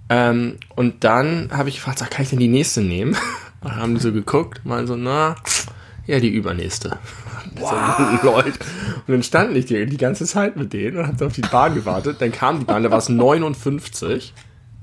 Ähm, 0.09 0.59
und 0.77 1.03
dann 1.05 1.51
habe 1.53 1.69
ich 1.69 1.77
gefragt, 1.77 1.99
sag, 1.99 2.11
kann 2.11 2.23
ich 2.23 2.31
denn 2.31 2.39
die 2.39 2.49
nächste 2.49 2.81
nehmen? 2.83 3.17
Dann 3.63 3.77
haben 3.77 3.95
die 3.95 4.01
so 4.01 4.13
geguckt, 4.13 4.65
meinen 4.65 4.87
so, 4.87 4.97
na, 4.97 5.37
ja, 6.07 6.21
die 6.21 6.31
übernächste. 6.31 6.99
So, 7.59 7.75
Leute. 8.23 8.59
Und 9.07 9.09
dann 9.09 9.23
stand 9.23 9.57
ich 9.57 9.67
die, 9.67 9.85
die 9.87 9.97
ganze 9.97 10.25
Zeit 10.25 10.57
mit 10.57 10.73
denen 10.73 10.99
und 10.99 11.07
hab 11.09 11.21
auf 11.21 11.33
die 11.33 11.41
Bahn 11.41 11.75
gewartet. 11.75 12.21
Dann 12.21 12.31
kam 12.31 12.61
die 12.61 12.65
Bahn, 12.65 12.83
da 12.83 12.91
war 12.91 12.99
es 12.99 13.09
59, 13.09 14.33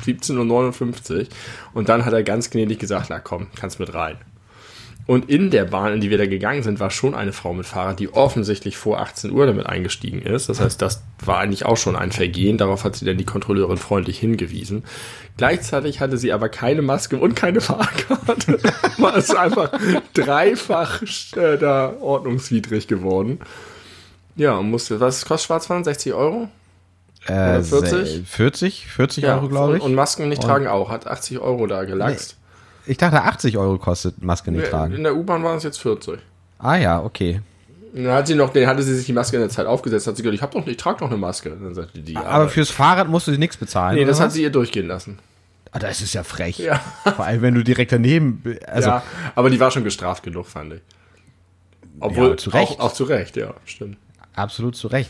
17.59 0.04 1.20
Uhr. 1.20 1.28
Und 1.74 1.88
dann 1.88 2.04
hat 2.04 2.14
er 2.14 2.24
ganz 2.24 2.50
gnädig 2.50 2.80
gesagt, 2.80 3.08
na 3.10 3.20
komm, 3.20 3.48
kannst 3.56 3.80
mit 3.80 3.94
rein. 3.94 4.18
Und 5.08 5.30
in 5.30 5.52
der 5.52 5.64
Bahn, 5.64 5.94
in 5.94 6.02
die 6.02 6.10
wir 6.10 6.18
da 6.18 6.26
gegangen 6.26 6.64
sind, 6.64 6.82
war 6.82 6.92
schon 6.92 7.16
eine 7.16 7.32
Frau 7.32 7.54
mit 7.54 7.66
Fahrrad, 7.66 7.98
die 7.98 8.14
offensichtlich 8.14 8.76
vor 8.76 9.00
18 9.00 9.32
Uhr 9.32 9.46
damit 9.46 9.66
eingestiegen 9.66 10.22
ist. 10.22 10.50
Das 10.50 10.60
heißt, 10.60 10.82
das 10.82 11.02
war 11.24 11.40
eigentlich 11.40 11.66
auch 11.66 11.78
schon 11.78 11.96
ein 11.96 12.12
Vergehen. 12.12 12.58
Darauf 12.58 12.84
hat 12.84 12.98
sie 12.98 13.06
dann 13.06 13.18
die 13.18 13.24
Kontrolleurin 13.24 13.78
freundlich 13.78 14.20
hingewiesen. 14.20 14.84
Gleichzeitig 15.38 16.02
hatte 16.02 16.18
sie 16.18 16.34
aber 16.34 16.50
keine 16.50 16.82
Maske 16.82 17.18
und 17.18 17.36
keine 17.36 17.62
Fahrkarte. 17.62 18.60
War 18.98 19.16
es 19.16 19.34
einfach 19.34 19.72
dreifach 20.14 21.02
äh, 21.38 21.58
da 21.58 21.94
ordnungswidrig 22.02 22.88
geworden. 22.88 23.40
Ja, 24.36 24.58
und 24.58 24.70
musste, 24.70 25.00
was 25.00 25.26
kostet 25.26 25.48
Schwarzfahren? 25.48 25.86
60 25.86 26.14
Euro? 26.14 26.50
Äh, 27.28 27.62
40? 27.62 28.28
40? 28.28 28.88
40 28.88 29.26
Euro, 29.26 29.48
glaube 29.48 29.78
ich. 29.78 29.84
Und 29.84 29.96
Masken 29.96 30.28
nicht 30.28 30.42
tragen 30.42 30.68
auch. 30.68 30.90
Hat 30.90 31.08
80 31.08 31.40
Euro 31.40 31.66
da 31.68 31.86
gelaxt. 31.86 32.37
Ich 32.88 32.98
dachte, 32.98 33.22
80 33.24 33.58
Euro 33.58 33.78
kostet 33.78 34.22
Maske 34.24 34.52
nicht 34.52 34.70
tragen. 34.70 34.94
In 34.94 35.04
der 35.04 35.16
U-Bahn 35.16 35.44
waren 35.44 35.58
es 35.58 35.64
jetzt 35.64 35.78
40. 35.80 36.20
Ah 36.60 36.76
ja, 36.76 37.02
okay. 37.02 37.42
Dann 37.94 38.08
hat 38.12 38.28
sie 38.28 38.36
noch, 38.36 38.52
dann 38.52 38.68
hatte 38.68 38.84
sie 38.84 38.96
sich 38.96 39.06
die 39.06 39.14
Maske 39.14 39.38
in 39.38 39.42
der 39.42 39.50
Zeit 39.50 39.66
aufgesetzt, 39.66 40.08
hat 40.08 40.18
sie 40.18 40.24
gesagt, 40.24 40.36
ich 40.36 40.42
hab 40.42 40.52
doch, 40.52 40.66
ich 40.68 40.78
trage 40.78 41.00
doch 41.00 41.08
eine 41.08 41.18
Maske. 41.18 41.50
Dann 41.52 41.74
sagte 41.74 42.00
die, 42.02 42.14
ja, 42.14 42.24
Aber 42.24 42.50
fürs 42.50 42.70
Fahrrad 42.70 43.08
musst 43.08 43.28
du 43.28 43.32
dir 43.32 43.38
nichts 43.40 43.58
bezahlen. 43.58 43.96
nee, 43.96 44.06
das 44.06 44.18
oder 44.18 44.24
hat 44.26 44.28
was? 44.30 44.34
sie 44.36 44.44
ihr 44.44 44.52
durchgehen 44.52 44.88
lassen. 44.88 45.20
Ah, 45.72 45.80
das 45.80 46.02
ist 46.02 46.14
ja 46.14 46.24
frech. 46.24 46.60
Ja. 46.60 46.80
Vor 47.04 47.26
allem, 47.26 47.42
wenn 47.42 47.54
du 47.56 47.64
direkt 47.64 47.92
daneben. 47.92 48.42
Also, 48.68 48.90
ja, 48.90 49.04
aber 49.36 49.50
die 49.50 49.60
war 49.60 49.70
schon 49.72 49.84
gestraft 49.84 50.24
genug, 50.24 50.46
fand 50.48 50.74
ich. 50.74 50.82
Obwohl, 52.00 52.30
Ja, 52.32 52.38
zu 52.38 52.50
Recht. 52.52 52.72
Auch, 52.74 52.80
auch 52.80 52.94
zu 52.94 53.04
Recht, 53.06 53.36
ja, 53.38 53.54
stimmt. 53.66 53.98
absolut 54.36 54.76
zu 54.76 54.88
Recht. 54.88 55.10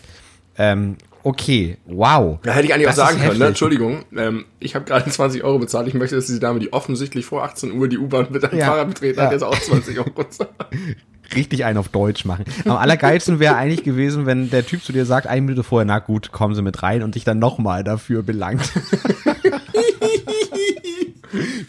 Ähm, 0.57 0.97
okay, 1.23 1.77
wow. 1.85 2.39
Da 2.43 2.51
hätte 2.53 2.67
ich 2.67 2.73
eigentlich 2.73 2.87
Das 2.87 2.99
auch 2.99 3.07
sagen 3.07 3.19
können, 3.19 3.39
ne? 3.39 3.47
Entschuldigung, 3.47 4.05
ähm, 4.15 4.45
ich 4.59 4.75
habe 4.75 4.85
gerade 4.85 5.09
20 5.09 5.43
Euro 5.43 5.59
bezahlt. 5.59 5.87
Ich 5.87 5.93
möchte, 5.93 6.15
dass 6.15 6.25
diese 6.27 6.39
Dame, 6.39 6.59
die 6.59 6.71
offensichtlich 6.73 7.25
vor 7.25 7.43
18 7.43 7.71
Uhr 7.73 7.87
die 7.87 7.97
U-Bahn 7.97 8.27
mit 8.29 8.43
einem 8.43 8.59
Ja. 8.59 8.65
Fahrrad 8.67 8.87
betreten 8.89 9.19
Ja. 9.19 9.25
hat, 9.25 9.31
jetzt 9.33 9.43
auch 9.43 9.57
20 9.59 9.97
Euro 9.99 10.09
bezahlt. 10.11 10.49
Richtig 11.35 11.65
einen 11.65 11.77
auf 11.77 11.89
Deutsch 11.89 12.23
machen. 12.23 12.45
Am 12.63 12.77
allergeilsten 12.77 13.39
wäre 13.39 13.55
eigentlich 13.57 13.83
gewesen, 13.83 14.25
wenn 14.25 14.49
der 14.49 14.65
Typ 14.65 14.81
zu 14.81 14.93
dir 14.93 15.05
sagt, 15.05 15.27
eine 15.27 15.41
Minute 15.41 15.63
vorher, 15.63 15.85
na 15.85 15.99
gut, 15.99 16.31
kommen 16.31 16.55
Sie 16.55 16.61
mit 16.61 16.81
rein 16.83 17.03
und 17.03 17.15
dich 17.15 17.25
dann 17.25 17.37
nochmal 17.37 17.83
dafür 17.83 18.23
belangt. 18.23 18.61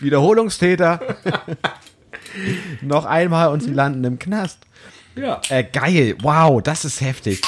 Wiederholungstäter. 0.01 1.01
Noch 2.83 3.05
einmal 3.05 3.49
und 3.49 3.63
sie 3.63 3.73
landen 3.73 4.05
im 4.05 4.19
Knast. 4.19 4.59
Ja. 5.17 5.41
Äh, 5.49 5.65
geil, 5.65 6.15
wow, 6.23 6.63
das 6.63 6.85
ist 6.85 7.01
heftig. 7.01 7.43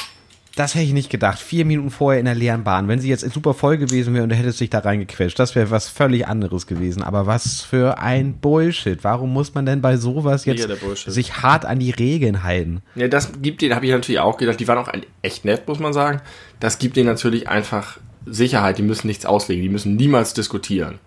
Das 0.60 0.74
hätte 0.74 0.84
ich 0.84 0.92
nicht 0.92 1.08
gedacht. 1.08 1.38
Vier 1.38 1.64
Minuten 1.64 1.88
vorher 1.88 2.20
in 2.20 2.26
der 2.26 2.34
leeren 2.34 2.64
Bahn. 2.64 2.86
Wenn 2.86 3.00
sie 3.00 3.08
jetzt 3.08 3.22
super 3.32 3.54
voll 3.54 3.78
gewesen 3.78 4.12
wäre 4.12 4.24
und 4.24 4.28
du 4.28 4.36
hättest 4.36 4.60
dich 4.60 4.68
da 4.68 4.80
reingequetscht, 4.80 5.38
das 5.38 5.54
wäre 5.54 5.70
was 5.70 5.88
völlig 5.88 6.26
anderes 6.26 6.66
gewesen. 6.66 7.02
Aber 7.02 7.26
was 7.26 7.62
für 7.62 7.96
ein 7.96 8.34
Bullshit. 8.34 9.02
Warum 9.02 9.32
muss 9.32 9.54
man 9.54 9.64
denn 9.64 9.80
bei 9.80 9.96
sowas 9.96 10.44
jetzt 10.44 10.68
sich 11.06 11.38
hart 11.38 11.64
an 11.64 11.78
die 11.78 11.92
Regeln 11.92 12.42
halten? 12.42 12.82
Ja, 12.94 13.08
das 13.08 13.40
gibt 13.40 13.62
denen, 13.62 13.74
habe 13.74 13.86
ich 13.86 13.92
natürlich 13.92 14.20
auch 14.20 14.36
gedacht, 14.36 14.60
die 14.60 14.68
waren 14.68 14.76
auch 14.76 14.92
echt 15.22 15.46
nett, 15.46 15.66
muss 15.66 15.78
man 15.78 15.94
sagen. 15.94 16.20
Das 16.60 16.78
gibt 16.78 16.98
denen 16.98 17.08
natürlich 17.08 17.48
einfach 17.48 17.96
Sicherheit, 18.26 18.76
die 18.76 18.82
müssen 18.82 19.06
nichts 19.06 19.24
auslegen, 19.24 19.62
die 19.62 19.70
müssen 19.70 19.96
niemals 19.96 20.34
diskutieren. 20.34 20.98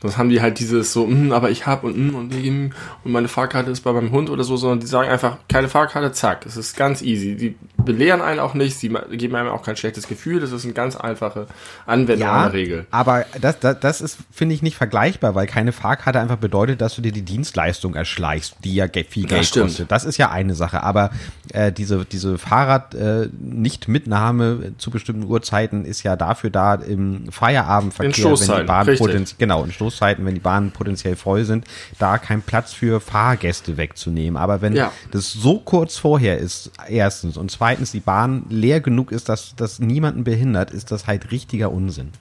Sonst 0.00 0.16
haben 0.16 0.28
die 0.28 0.40
halt 0.40 0.58
dieses 0.60 0.92
so, 0.92 1.06
"Hm, 1.06 1.32
aber 1.32 1.50
ich 1.50 1.66
hab 1.66 1.84
und 1.84 1.94
hm, 1.94 2.14
und, 2.14 2.32
hm, 2.32 2.72
und 3.04 3.12
meine 3.12 3.28
Fahrkarte 3.28 3.70
ist 3.70 3.80
bei 3.80 3.92
meinem 3.92 4.12
Hund 4.12 4.30
oder 4.30 4.44
so, 4.44 4.56
sondern 4.56 4.80
die 4.80 4.86
sagen 4.86 5.08
einfach, 5.08 5.38
keine 5.48 5.68
Fahrkarte, 5.68 6.12
zack. 6.12 6.46
Es 6.46 6.56
ist 6.56 6.76
ganz 6.76 7.02
easy. 7.02 7.36
Die 7.36 7.56
belehren 7.76 8.20
einen 8.20 8.40
auch 8.40 8.54
nicht, 8.54 8.78
sie 8.78 8.88
geben 9.12 9.34
einem 9.34 9.50
auch 9.50 9.62
kein 9.62 9.76
schlechtes 9.76 10.08
Gefühl. 10.08 10.40
Das 10.40 10.52
ist 10.52 10.64
eine 10.64 10.74
ganz 10.74 10.96
einfache 10.96 11.46
Anwendung 11.86 12.28
einer 12.28 12.52
Regel. 12.52 12.86
aber 12.90 13.26
das, 13.40 13.58
das, 13.60 13.80
das 13.80 14.00
ist, 14.00 14.18
finde 14.30 14.54
ich, 14.54 14.62
nicht 14.62 14.76
vergleichbar, 14.76 15.34
weil 15.34 15.46
keine 15.46 15.72
Fahrkarte 15.72 16.20
einfach 16.20 16.36
bedeutet, 16.36 16.80
dass 16.80 16.94
du 16.94 17.02
dir 17.02 17.12
die 17.12 17.22
Dienstleistung 17.22 17.94
erschleichst, 17.94 18.56
die 18.64 18.74
ja 18.74 18.86
viel 19.08 19.26
Geld 19.26 19.46
stimmt. 19.46 19.66
kostet. 19.66 19.90
Das 19.90 20.04
ist 20.04 20.16
ja 20.16 20.30
eine 20.30 20.54
Sache. 20.54 20.82
Aber 20.82 21.10
äh, 21.52 21.72
diese, 21.72 22.04
diese 22.04 22.38
Fahrrad-Nicht-Mitnahme 22.38 24.72
zu 24.78 24.90
bestimmten 24.90 25.24
Uhrzeiten 25.24 25.84
ist 25.84 26.02
ja 26.02 26.16
dafür 26.16 26.50
da 26.50 26.74
im 26.74 27.30
Feierabendverkehr, 27.32 28.24
wenn 28.24 28.56
die 28.60 28.64
Bahn 28.64 28.86
potenziell, 28.96 29.36
genau, 29.38 29.64
in 29.64 29.72
Stoßzeiten, 29.90 30.24
wenn 30.24 30.34
die 30.34 30.40
Bahnen 30.40 30.70
potenziell 30.70 31.16
voll 31.16 31.44
sind, 31.44 31.64
da 31.98 32.18
keinen 32.18 32.42
Platz 32.42 32.72
für 32.72 33.00
Fahrgäste 33.00 33.76
wegzunehmen. 33.76 34.36
Aber 34.36 34.60
wenn 34.60 34.74
Ja. 34.74 34.92
das 35.10 35.32
so 35.32 35.58
kurz 35.58 35.96
vorher 35.96 36.38
ist, 36.38 36.70
erstens, 36.88 37.36
und 37.36 37.50
zweitens 37.50 37.92
die 37.92 38.00
Bahn 38.00 38.44
leer 38.50 38.80
genug 38.80 39.12
ist, 39.12 39.28
dass 39.28 39.54
das 39.56 39.78
niemanden 39.78 40.24
behindert, 40.24 40.70
ist 40.70 40.90
das 40.90 41.06
halt 41.06 41.30
richtiger 41.30 41.70
Unsinn. 41.72 42.12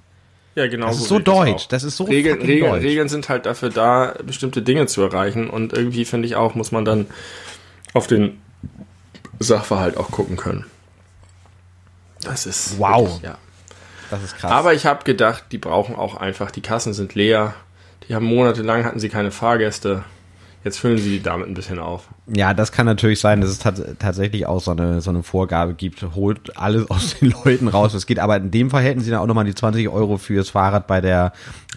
Ja, 0.55 0.67
genau. 0.67 0.87
Das 0.87 0.97
ist 0.97 1.07
so 1.07 1.19
deutsch. 1.19 1.67
Das 1.67 1.83
ist 1.83 1.97
so 1.97 2.05
Regeln, 2.05 2.41
Regeln, 2.41 2.71
deutsch. 2.71 2.83
Regeln 2.83 3.09
sind 3.09 3.29
halt 3.29 3.45
dafür 3.45 3.69
da, 3.69 4.15
bestimmte 4.25 4.61
Dinge 4.63 4.87
zu 4.87 5.01
erreichen. 5.03 5.49
Und 5.49 5.71
irgendwie 5.73 6.03
finde 6.05 6.27
ich 6.27 6.35
auch, 6.35 6.55
muss 6.55 6.71
man 6.71 6.83
dann 6.83 7.05
auf 7.93 8.07
den 8.07 8.39
Sachverhalt 9.39 9.97
auch 9.97 10.09
gucken 10.09 10.35
können. 10.35 10.65
Das 12.21 12.45
ist 12.47 12.79
Wow. 12.79 13.01
wirklich, 13.07 13.21
ja. 13.21 13.37
Das 14.09 14.23
ist 14.23 14.37
krass. 14.37 14.51
Aber 14.51 14.73
ich 14.73 14.85
habe 14.85 15.03
gedacht, 15.03 15.45
die 15.51 15.57
brauchen 15.57 15.95
auch 15.95 16.15
einfach, 16.15 16.51
die 16.51 16.61
Kassen 16.61 16.93
sind 16.93 17.15
leer. 17.15 17.53
Die 18.07 18.15
haben 18.15 18.25
monatelang 18.25 18.85
hatten 18.85 18.99
sie 18.99 19.09
keine 19.09 19.31
Fahrgäste. 19.31 20.03
Jetzt 20.63 20.79
füllen 20.79 20.97
sie 20.97 21.11
die 21.11 21.23
damit 21.23 21.47
ein 21.47 21.53
bisschen 21.53 21.79
auf. 21.79 22.09
ja, 22.27 22.53
das 22.53 22.71
kann 22.73 22.85
natürlich 22.85 23.19
sein, 23.21 23.39
dass 23.39 23.49
es 23.51 23.59
tat 23.59 23.79
tatsächlich 23.99 24.47
auch 24.47 24.59
so 24.59 24.71
eine, 24.71 24.99
so 25.01 25.11
eine 25.11 25.23
Vorgabe 25.23 25.73
gibt, 25.75 26.03
holt 26.15 26.57
alles 26.57 26.89
aus 26.89 27.15
den 27.21 27.33
Leuten 27.45 27.67
raus. 27.69 27.93
Es 27.93 28.05
geht, 28.05 28.19
aber 28.19 28.35
in 28.37 28.51
dem 28.51 28.69
Fall 28.69 28.83
hätten 28.83 28.99
sie 28.99 29.11
dann 29.11 29.19
auch 29.19 29.27
nochmal 29.27 29.45
die 29.45 29.55
20 29.55 29.87
Euro 29.87 30.17
fürs 30.17 30.49
Fahrrad 30.49 30.85
bei 30.87 30.99
der 30.99 31.31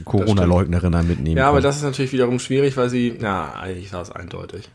Corona-Leugnerin 0.05 0.93
dann 0.93 1.07
mitnehmen 1.07 1.37
Ja, 1.37 1.45
aber 1.49 1.59
können. 1.59 1.65
das 1.65 1.77
ist 1.77 1.83
natürlich 1.83 2.13
wiederum 2.13 2.39
schwierig, 2.41 2.77
weil 2.77 2.89
sie, 2.89 3.17
na, 3.21 3.53
eigentlich 3.55 3.93
war 3.93 4.03
es 4.03 4.11
eindeutig. 4.11 4.69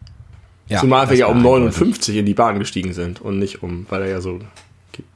ja, 0.67 0.79
Zumal 0.79 1.09
wir 1.09 1.17
ja 1.17 1.25
um 1.27 1.37
eindeutig. 1.37 1.75
59 1.77 2.15
in 2.17 2.25
die 2.25 2.33
Bahn 2.35 2.59
gestiegen 2.59 2.93
sind 2.93 3.19
und 3.21 3.39
nicht 3.39 3.63
um, 3.63 3.85
weil 3.89 4.03
er 4.03 4.09
ja 4.09 4.21
so 4.21 4.39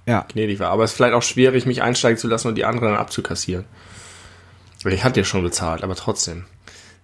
Ja, 0.10 0.26
gnädig 0.34 0.60
war. 0.60 0.72
Aber 0.72 0.84
es 0.84 0.92
ist 0.92 0.98
vielleicht 0.98 1.14
auch 1.14 1.22
schwierig, 1.22 1.68
mich 1.68 1.84
einsteigen 1.84 2.18
zu 2.18 2.28
lassen 2.28 2.48
und 2.48 2.56
die 2.56 2.66
anderen 2.66 2.90
dann 2.90 2.98
abzukassieren. 2.98 3.66
Ich 4.84 5.04
hatte 5.04 5.20
ja 5.20 5.24
schon 5.24 5.44
bezahlt, 5.44 5.84
aber 5.84 5.94
trotzdem. 5.94 6.46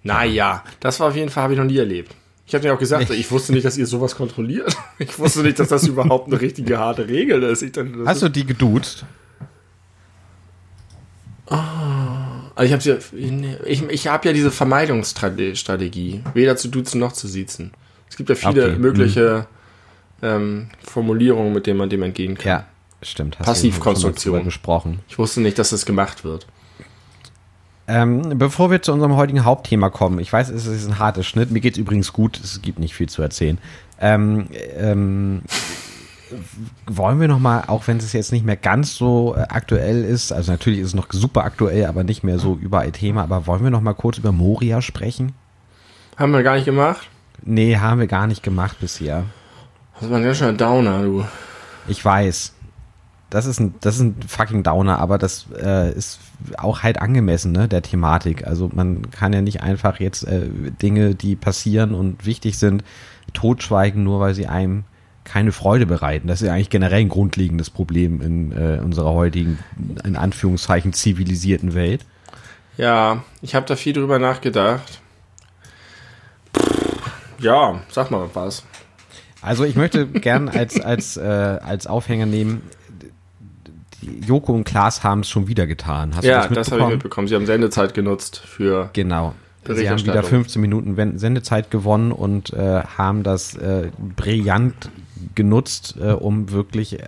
Naja, 0.01 0.63
das 0.79 0.99
war 0.99 1.09
auf 1.09 1.15
jeden 1.15 1.29
Fall, 1.29 1.43
habe 1.43 1.53
ich 1.53 1.59
noch 1.59 1.67
nie 1.67 1.77
erlebt. 1.77 2.15
Ich 2.47 2.55
habe 2.55 2.63
dir 2.63 2.73
auch 2.73 2.79
gesagt, 2.79 3.11
ich 3.11 3.29
wusste 3.29 3.53
nicht, 3.53 3.63
dass 3.63 3.77
ihr 3.77 3.85
sowas 3.85 4.15
kontrolliert. 4.15 4.75
Ich 4.97 5.19
wusste 5.19 5.41
nicht, 5.43 5.59
dass 5.59 5.67
das 5.67 5.85
überhaupt 5.87 6.27
eine 6.27 6.41
richtige 6.41 6.79
harte 6.79 7.07
Regel 7.07 7.43
ist. 7.43 7.61
Dachte, 7.61 7.91
Hast 8.05 8.23
du 8.23 8.29
die 8.29 8.45
geduzt? 8.45 9.05
Also 11.47 12.63
ich 12.63 12.71
habe 12.73 12.83
ja, 12.83 13.65
ich, 13.65 13.83
ich 13.83 14.07
habe 14.07 14.27
ja 14.27 14.33
diese 14.33 14.49
Vermeidungsstrategie, 14.49 16.23
weder 16.33 16.57
zu 16.57 16.69
duzen 16.69 16.99
noch 16.99 17.11
zu 17.11 17.27
siezen. 17.27 17.71
Es 18.09 18.15
gibt 18.15 18.29
ja 18.29 18.35
viele 18.35 18.69
Okay, 18.71 18.79
mögliche 18.79 19.45
ähm, 20.23 20.69
Formulierungen, 20.83 21.53
mit 21.53 21.67
denen 21.67 21.77
man 21.77 21.89
dem 21.89 22.01
entgehen 22.01 22.35
kann. 22.35 22.47
Ja, 22.47 22.65
stimmt. 23.09 23.37
hast 23.39 23.47
du 23.47 23.51
Passivkonstruktion. 23.51 24.33
drüber 24.33 24.45
gesprochen. 24.45 24.99
Ich 25.07 25.17
wusste 25.17 25.41
nicht, 25.41 25.57
dass 25.59 25.69
das 25.69 25.85
gemacht 25.85 26.23
wird. 26.23 26.47
Ähm, 27.87 28.37
bevor 28.39 28.71
wir 28.71 28.81
zu 28.81 28.93
unserem 28.93 29.15
heutigen 29.15 29.45
Hauptthema 29.45 29.89
kommen, 29.89 30.17
ich 30.19 30.33
weiß, 30.33 30.49
es 30.49 30.65
ist 30.65 30.87
ein 30.87 30.97
harter 30.97 31.21
Schnitt, 31.21 31.51
mir 31.51 31.59
geht's 31.59 31.77
übrigens 31.77 32.13
gut, 32.13 32.39
es 32.43 32.61
gibt 32.61 32.79
nicht 32.79 32.95
viel 32.95 33.07
zu 33.07 33.21
erzählen. 33.21 33.59
Ähm, 33.99 34.47
ähm, 34.75 35.43
wollen 36.87 37.19
wir 37.19 37.27
noch 37.27 37.39
mal, 37.39 37.65
auch 37.67 37.87
wenn 37.87 37.97
es 37.97 38.11
jetzt 38.13 38.31
nicht 38.31 38.43
mehr 38.43 38.55
ganz 38.55 38.95
so 38.95 39.35
äh, 39.37 39.41
aktuell 39.49 40.03
ist, 40.03 40.31
also 40.31 40.51
natürlich 40.51 40.79
ist 40.79 40.87
es 40.87 40.93
noch 40.95 41.07
super 41.11 41.43
aktuell, 41.43 41.85
aber 41.85 42.03
nicht 42.03 42.23
mehr 42.23 42.39
so 42.39 42.57
überall 42.59 42.91
Thema, 42.91 43.21
aber 43.21 43.45
wollen 43.45 43.63
wir 43.63 43.69
noch 43.69 43.81
mal 43.81 43.93
kurz 43.93 44.17
über 44.17 44.31
Moria 44.31 44.81
sprechen? 44.81 45.33
Haben 46.17 46.31
wir 46.31 46.41
gar 46.41 46.55
nicht 46.55 46.65
gemacht? 46.65 47.07
Nee, 47.43 47.77
haben 47.77 47.99
wir 47.99 48.07
gar 48.07 48.25
nicht 48.25 48.41
gemacht 48.41 48.77
bisher. 48.79 49.25
Das 49.99 50.09
war 50.09 50.17
ein 50.17 50.23
ganz 50.23 50.37
schöner 50.37 50.53
Downer, 50.53 51.03
du. 51.03 51.25
Ich 51.87 52.03
weiß. 52.03 52.54
Das 53.29 53.45
ist 53.45 53.59
ein, 53.59 53.75
das 53.81 53.95
ist 53.95 54.01
ein 54.01 54.15
fucking 54.27 54.63
Downer, 54.63 54.99
aber 54.99 55.17
das 55.17 55.47
äh, 55.61 55.91
ist 55.91 56.19
auch 56.57 56.83
halt 56.83 57.01
angemessen, 57.01 57.51
ne, 57.51 57.67
der 57.67 57.81
Thematik. 57.81 58.45
Also 58.45 58.69
man 58.73 59.09
kann 59.11 59.33
ja 59.33 59.41
nicht 59.41 59.61
einfach 59.61 59.99
jetzt 59.99 60.23
äh, 60.23 60.47
Dinge, 60.81 61.15
die 61.15 61.35
passieren 61.35 61.93
und 61.95 62.25
wichtig 62.25 62.57
sind, 62.57 62.83
totschweigen, 63.33 64.03
nur 64.03 64.19
weil 64.19 64.35
sie 64.35 64.47
einem 64.47 64.85
keine 65.23 65.51
Freude 65.51 65.85
bereiten. 65.85 66.27
Das 66.27 66.41
ist 66.41 66.47
ja 66.47 66.53
eigentlich 66.53 66.69
generell 66.69 67.01
ein 67.01 67.09
grundlegendes 67.09 67.71
Problem 67.71 68.21
in 68.21 68.51
äh, 68.51 68.79
unserer 68.81 69.13
heutigen, 69.13 69.59
in 70.03 70.15
Anführungszeichen, 70.15 70.93
zivilisierten 70.93 71.73
Welt. 71.73 72.05
Ja, 72.77 73.23
ich 73.41 73.55
habe 73.55 73.65
da 73.65 73.75
viel 73.75 73.93
drüber 73.93 74.19
nachgedacht. 74.19 75.01
Ja, 77.39 77.81
sag 77.89 78.11
mal 78.11 78.29
was. 78.33 78.63
Also 79.41 79.63
ich 79.63 79.75
möchte 79.75 80.07
gern 80.07 80.49
als, 80.49 80.79
als, 80.79 81.17
äh, 81.17 81.21
als 81.21 81.87
Aufhänger 81.87 82.25
nehmen, 82.25 82.63
Joko 84.25 84.53
und 84.53 84.63
Klaas 84.63 85.03
haben 85.03 85.21
es 85.21 85.29
schon 85.29 85.47
wieder 85.47 85.67
getan. 85.67 86.15
Hast 86.15 86.25
ja, 86.25 86.47
das, 86.47 86.69
das 86.69 86.71
habe 86.71 86.83
ich 86.83 86.89
mitbekommen. 86.89 87.27
Sie 87.27 87.35
haben 87.35 87.45
Sendezeit 87.45 87.93
genutzt 87.93 88.37
für. 88.37 88.89
Genau. 88.93 89.33
Sie 89.67 89.89
haben 89.89 90.05
wieder 90.05 90.23
15 90.23 90.61
Minuten 90.61 91.17
Sendezeit 91.17 91.71
gewonnen 91.71 92.11
und 92.11 92.53
äh, 92.53 92.83
haben 92.97 93.23
das 93.23 93.55
äh, 93.55 93.89
brillant 94.15 94.91
genutzt, 95.33 95.95
äh, 95.99 96.11
um 96.11 96.51
wirklich 96.51 96.99
äh, 96.99 97.07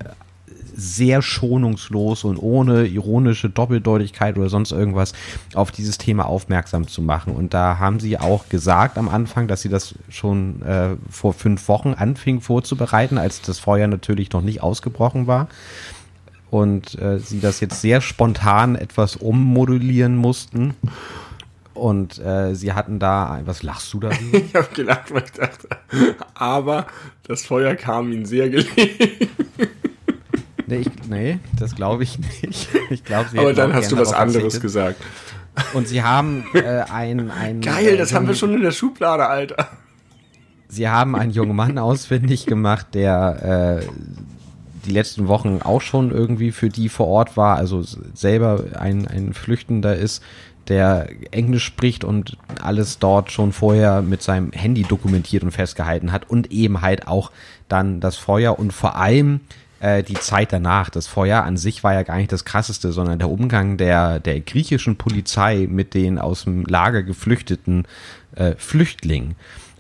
sehr 0.78 1.24
schonungslos 1.24 2.24
und 2.24 2.38
ohne 2.38 2.86
ironische 2.86 3.50
Doppeldeutigkeit 3.50 4.38
oder 4.38 4.48
sonst 4.48 4.72
irgendwas 4.72 5.14
auf 5.56 5.72
dieses 5.72 5.98
Thema 5.98 6.28
aufmerksam 6.28 6.88
zu 6.88 7.02
machen. 7.02 7.36
Und 7.36 7.54
da 7.56 7.80
haben 7.80 8.00
sie 8.00 8.20
auch 8.20 8.48
gesagt 8.48 9.00
am 9.00 9.10
Anfang, 9.10 9.48
dass 9.48 9.64
sie 9.64 9.70
das 9.70 9.96
schon 10.10 10.62
äh, 10.62 10.96
vor 11.10 11.34
fünf 11.34 11.68
Wochen 11.68 11.94
anfing 11.94 12.42
vorzubereiten, 12.42 13.18
als 13.18 13.42
das 13.42 13.58
Feuer 13.58 13.88
natürlich 13.88 14.32
noch 14.32 14.44
nicht 14.44 14.62
ausgebrochen 14.62 15.26
war. 15.26 15.48
Und 16.50 17.00
äh, 17.00 17.20
sie 17.20 17.40
das 17.40 17.60
jetzt 17.60 17.82
sehr 17.82 18.00
spontan 18.02 18.76
etwas 18.76 19.16
ummodulieren 19.16 20.16
mussten. 20.16 20.76
Und 21.74 22.18
äh, 22.20 22.56
sie 22.56 22.74
hatten 22.74 23.00
da, 23.00 23.42
was 23.46 23.64
lachst 23.64 23.94
du 23.94 24.00
da? 24.00 24.10
ich 24.32 24.56
habe 24.56 24.68
gelacht, 24.74 25.14
weil 25.14 25.24
ich 25.24 25.32
dachte, 25.32 25.68
aber 26.34 26.88
das 27.24 27.46
Feuer 27.46 27.76
kam 27.76 28.12
ihnen 28.12 28.26
sehr 28.26 28.50
gelegen. 28.50 29.30
Nee, 30.68 30.80
ich, 30.80 30.90
nee 31.08 31.40
das 31.58 31.76
glaube 31.76 32.04
ich 32.04 32.20
nicht. 32.20 32.68
Ich 32.90 33.04
glaub, 33.04 33.30
sie 33.30 33.40
Aber 33.40 33.54
dann 33.54 33.74
hast 33.74 33.92
du 33.92 33.98
was 33.98 34.12
anderes 34.12 34.60
gesagt. 34.60 35.02
Und 35.74 35.88
sie 35.88 36.04
haben 36.04 36.46
äh, 36.54 36.82
ein, 36.92 37.32
ein. 37.32 37.62
Geil, 37.62 37.88
äh, 37.88 37.98
das 37.98 38.14
haben 38.14 38.28
wir 38.28 38.36
schon 38.36 38.54
in 38.54 38.62
der 38.62 38.72
Schublade, 38.72 39.28
Alter. 39.28 39.70
Sie 40.68 40.88
haben 40.88 41.16
einen 41.16 41.32
jungen 41.32 41.56
Mann 41.56 41.78
ausfindig 41.78 42.46
gemacht, 42.46 42.88
der 42.94 43.82
äh, 43.82 43.88
die 44.88 44.94
letzten 44.94 45.28
Wochen 45.28 45.60
auch 45.62 45.82
schon 45.82 46.12
irgendwie 46.12 46.52
für 46.52 46.70
die 46.70 46.90
vor 46.90 47.08
Ort 47.08 47.38
war, 47.38 47.58
also 47.58 47.84
selber 48.14 48.64
ein, 48.80 49.08
ein 49.08 49.34
Flüchtender 49.34 49.96
ist, 49.96 50.24
der 50.68 51.10
Englisch 51.32 51.64
spricht 51.64 52.04
und 52.04 52.38
alles 52.62 53.00
dort 53.00 53.32
schon 53.32 53.54
vorher 53.54 54.02
mit 54.02 54.22
seinem 54.22 54.52
Handy 54.52 54.84
dokumentiert 54.84 55.44
und 55.44 55.52
festgehalten 55.52 56.12
hat 56.12 56.30
und 56.30 56.52
eben 56.52 56.82
halt 56.82 57.08
auch 57.08 57.32
dann 57.70 58.00
das 58.00 58.18
Feuer 58.18 58.58
und 58.60 58.74
vor 58.74 58.96
allem 58.96 59.42
äh, 59.80 60.04
die 60.04 60.16
Zeit 60.16 60.52
danach. 60.52 60.90
Das 60.90 61.08
Feuer 61.08 61.44
an 61.44 61.58
sich 61.58 61.84
war 61.84 61.94
ja 61.94 62.04
gar 62.04 62.18
nicht 62.18 62.32
das 62.32 62.46
krasseste, 62.46 62.92
sondern 62.92 63.20
der 63.20 63.30
Umgang 63.30 63.78
der, 63.78 64.20
der 64.20 64.42
griechischen 64.42 64.98
Polizei 64.98 65.68
mit 65.70 65.94
den 65.94 66.20
aus 66.20 66.44
dem 66.44 66.66
Lager 66.66 67.04
geflüchteten 67.04 67.86
äh, 68.36 68.56
Flüchtlingen 68.58 69.36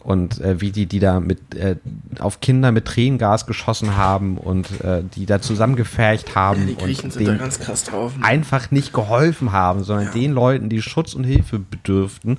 und 0.07 0.39
äh, 0.39 0.61
wie 0.61 0.71
die 0.71 0.85
die 0.85 0.99
da 0.99 1.19
mit 1.19 1.53
äh, 1.53 1.75
auf 2.19 2.39
Kinder 2.39 2.71
mit 2.71 2.85
Tränengas 2.85 3.45
geschossen 3.45 3.97
haben 3.97 4.37
und 4.37 4.79
äh, 4.79 5.03
die 5.03 5.25
da 5.25 5.41
zusammengefercht 5.41 6.33
haben 6.33 6.69
ja, 6.69 6.75
und 6.85 7.59
krass 7.59 7.83
drauf. 7.83 8.13
einfach 8.21 8.71
nicht 8.71 8.93
geholfen 8.93 9.51
haben, 9.51 9.83
sondern 9.83 10.05
ja. 10.05 10.11
den 10.13 10.31
Leuten, 10.31 10.69
die 10.69 10.81
Schutz 10.81 11.13
und 11.13 11.25
Hilfe 11.25 11.59
bedürften, 11.59 12.37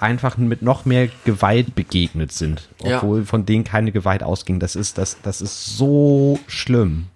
einfach 0.00 0.36
mit 0.38 0.62
noch 0.62 0.86
mehr 0.86 1.08
Gewalt 1.24 1.76
begegnet 1.76 2.32
sind, 2.32 2.68
obwohl 2.80 3.20
ja. 3.20 3.24
von 3.24 3.46
denen 3.46 3.62
keine 3.62 3.92
Gewalt 3.92 4.24
ausging. 4.24 4.58
Das 4.58 4.74
ist 4.74 4.98
das 4.98 5.18
das 5.22 5.40
ist 5.40 5.76
so 5.76 6.40
schlimm. 6.48 7.06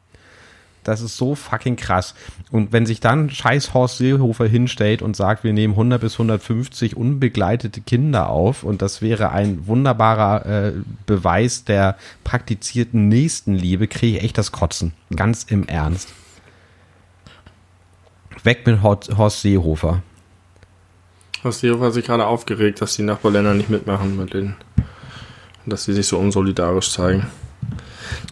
Das 0.88 1.02
ist 1.02 1.18
so 1.18 1.34
fucking 1.34 1.76
krass. 1.76 2.14
Und 2.50 2.72
wenn 2.72 2.86
sich 2.86 3.00
dann 3.00 3.28
scheiß 3.28 3.74
Horst 3.74 3.98
Seehofer 3.98 4.46
hinstellt 4.46 5.02
und 5.02 5.16
sagt, 5.16 5.44
wir 5.44 5.52
nehmen 5.52 5.74
100 5.74 6.00
bis 6.00 6.14
150 6.14 6.96
unbegleitete 6.96 7.82
Kinder 7.82 8.30
auf 8.30 8.62
und 8.62 8.80
das 8.80 9.02
wäre 9.02 9.30
ein 9.30 9.66
wunderbarer 9.66 10.46
äh, 10.46 10.72
Beweis 11.04 11.64
der 11.64 11.96
praktizierten 12.24 13.08
Nächstenliebe, 13.08 13.86
kriege 13.86 14.16
ich 14.16 14.24
echt 14.24 14.38
das 14.38 14.50
Kotzen. 14.50 14.94
Ganz 15.14 15.44
im 15.44 15.68
Ernst. 15.68 16.14
Weg 18.44 18.66
mit 18.66 18.82
Horst 18.82 19.42
Seehofer. 19.42 20.02
Horst 21.44 21.60
Seehofer 21.60 21.86
hat 21.86 21.92
sich 21.92 22.06
gerade 22.06 22.26
aufgeregt, 22.26 22.80
dass 22.80 22.96
die 22.96 23.02
Nachbarländer 23.02 23.52
nicht 23.52 23.68
mitmachen 23.68 24.16
mit 24.16 24.32
denen. 24.32 24.56
Dass 25.66 25.84
sie 25.84 25.92
sich 25.92 26.06
so 26.06 26.18
unsolidarisch 26.18 26.90
zeigen. 26.90 27.26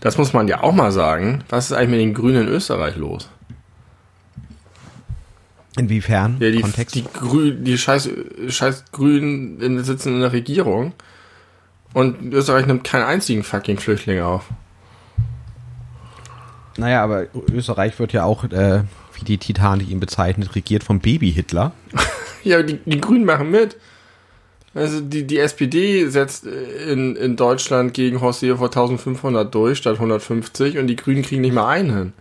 Das 0.00 0.18
muss 0.18 0.32
man 0.32 0.48
ja 0.48 0.62
auch 0.62 0.72
mal 0.72 0.92
sagen. 0.92 1.44
Was 1.48 1.66
ist 1.66 1.72
eigentlich 1.72 1.90
mit 1.90 2.00
den 2.00 2.14
Grünen 2.14 2.46
in 2.46 2.48
Österreich 2.48 2.96
los? 2.96 3.28
Inwiefern? 5.76 6.36
Ja, 6.40 6.50
die, 6.50 6.60
Kontext? 6.60 6.94
die, 6.94 7.04
Grü 7.04 7.54
die 7.54 7.76
scheiß, 7.76 8.08
scheiß 8.48 8.84
Grünen 8.92 9.84
sitzen 9.84 10.14
in 10.14 10.20
der 10.20 10.32
Regierung 10.32 10.94
und 11.92 12.32
Österreich 12.32 12.66
nimmt 12.66 12.84
keinen 12.84 13.04
einzigen 13.04 13.42
fucking 13.42 13.78
Flüchtling 13.78 14.20
auf. 14.20 14.44
Naja, 16.78 17.02
aber 17.02 17.26
Österreich 17.52 17.98
wird 17.98 18.12
ja 18.12 18.24
auch, 18.24 18.44
äh, 18.44 18.82
wie 19.14 19.24
die 19.24 19.38
Titanic 19.38 19.88
ihn 19.88 20.00
bezeichnet, 20.00 20.54
regiert 20.54 20.84
vom 20.84 21.00
Baby-Hitler. 21.00 21.72
ja, 22.44 22.62
die, 22.62 22.78
die 22.84 23.00
Grünen 23.00 23.24
machen 23.24 23.50
mit. 23.50 23.76
Also 24.76 25.00
die, 25.00 25.26
die 25.26 25.38
SPD 25.38 26.06
setzt 26.06 26.44
in, 26.44 27.16
in 27.16 27.36
Deutschland 27.36 27.94
gegen 27.94 28.20
Horst 28.20 28.40
Seehofer 28.40 28.66
1500 28.66 29.52
durch 29.54 29.78
statt 29.78 29.94
150 29.94 30.76
und 30.76 30.86
die 30.86 30.96
Grünen 30.96 31.22
kriegen 31.22 31.40
nicht 31.40 31.54
mal 31.54 31.66
einen 31.66 31.96
hin. 31.96 32.12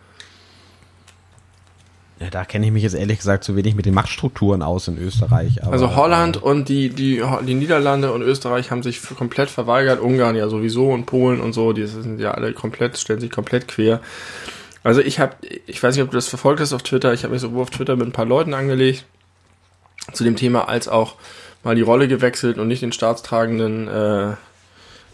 Ja, 2.21 2.29
da 2.29 2.45
kenne 2.45 2.65
ich 2.65 2.71
mich 2.71 2.83
jetzt 2.83 2.95
ehrlich 2.95 3.17
gesagt 3.17 3.43
zu 3.43 3.57
wenig 3.57 3.75
mit 3.75 3.85
den 3.85 3.93
Machtstrukturen 3.93 4.61
aus 4.61 4.87
in 4.87 4.97
Österreich. 4.97 5.61
Aber, 5.63 5.73
also 5.73 5.97
Holland 5.97 6.37
äh, 6.37 6.39
und 6.39 6.69
die, 6.69 6.87
die, 6.87 7.21
die 7.45 7.53
Niederlande 7.55 8.13
und 8.13 8.21
Österreich 8.21 8.71
haben 8.71 8.83
sich 8.83 9.01
komplett 9.01 9.49
verweigert, 9.49 9.99
Ungarn 9.99 10.37
ja 10.37 10.47
sowieso 10.47 10.91
und 10.91 11.05
Polen 11.05 11.41
und 11.41 11.51
so, 11.51 11.73
die 11.73 11.85
sind 11.87 12.21
ja 12.21 12.31
alle 12.31 12.53
komplett, 12.53 12.97
stellen 12.97 13.19
sich 13.19 13.31
komplett 13.31 13.67
quer. 13.67 13.99
Also 14.81 15.01
ich 15.01 15.19
habe, 15.19 15.35
ich 15.67 15.83
weiß 15.83 15.93
nicht, 15.95 16.03
ob 16.03 16.11
du 16.11 16.15
das 16.15 16.29
verfolgt 16.29 16.61
hast 16.61 16.71
auf 16.71 16.83
Twitter, 16.83 17.13
ich 17.13 17.23
habe 17.23 17.33
mich 17.33 17.41
sowohl 17.41 17.63
auf 17.63 17.69
Twitter 17.69 17.97
mit 17.97 18.07
ein 18.07 18.13
paar 18.13 18.25
Leuten 18.25 18.53
angelegt 18.53 19.03
zu 20.13 20.23
dem 20.23 20.37
Thema, 20.37 20.69
als 20.69 20.87
auch 20.87 21.15
mal 21.65 21.75
die 21.75 21.82
Rolle 21.82 22.08
gewechselt 22.08 22.58
und 22.60 22.67
nicht 22.69 22.84
den 22.84 22.93
staatstragenden, 22.93 23.88
äh, 23.88 24.36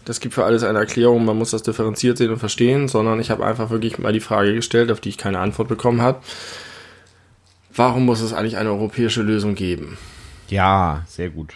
das 0.04 0.20
gibt 0.20 0.34
für 0.34 0.44
alles 0.44 0.62
eine 0.62 0.78
Erklärung, 0.78 1.24
man 1.24 1.38
muss 1.38 1.50
das 1.50 1.62
differenziert 1.62 2.18
sehen 2.18 2.30
und 2.30 2.38
verstehen, 2.38 2.88
sondern 2.88 3.18
ich 3.20 3.30
habe 3.30 3.44
einfach 3.44 3.70
wirklich 3.70 3.98
mal 3.98 4.12
die 4.12 4.20
Frage 4.20 4.54
gestellt, 4.54 4.90
auf 4.92 5.00
die 5.00 5.08
ich 5.08 5.18
keine 5.18 5.38
Antwort 5.38 5.68
bekommen 5.68 6.02
habe. 6.02 6.20
Warum 7.74 8.04
muss 8.04 8.20
es 8.20 8.34
eigentlich 8.34 8.58
eine 8.58 8.70
europäische 8.70 9.22
Lösung 9.22 9.54
geben? 9.54 9.96
Ja, 10.48 11.04
sehr 11.08 11.30
gut. 11.30 11.54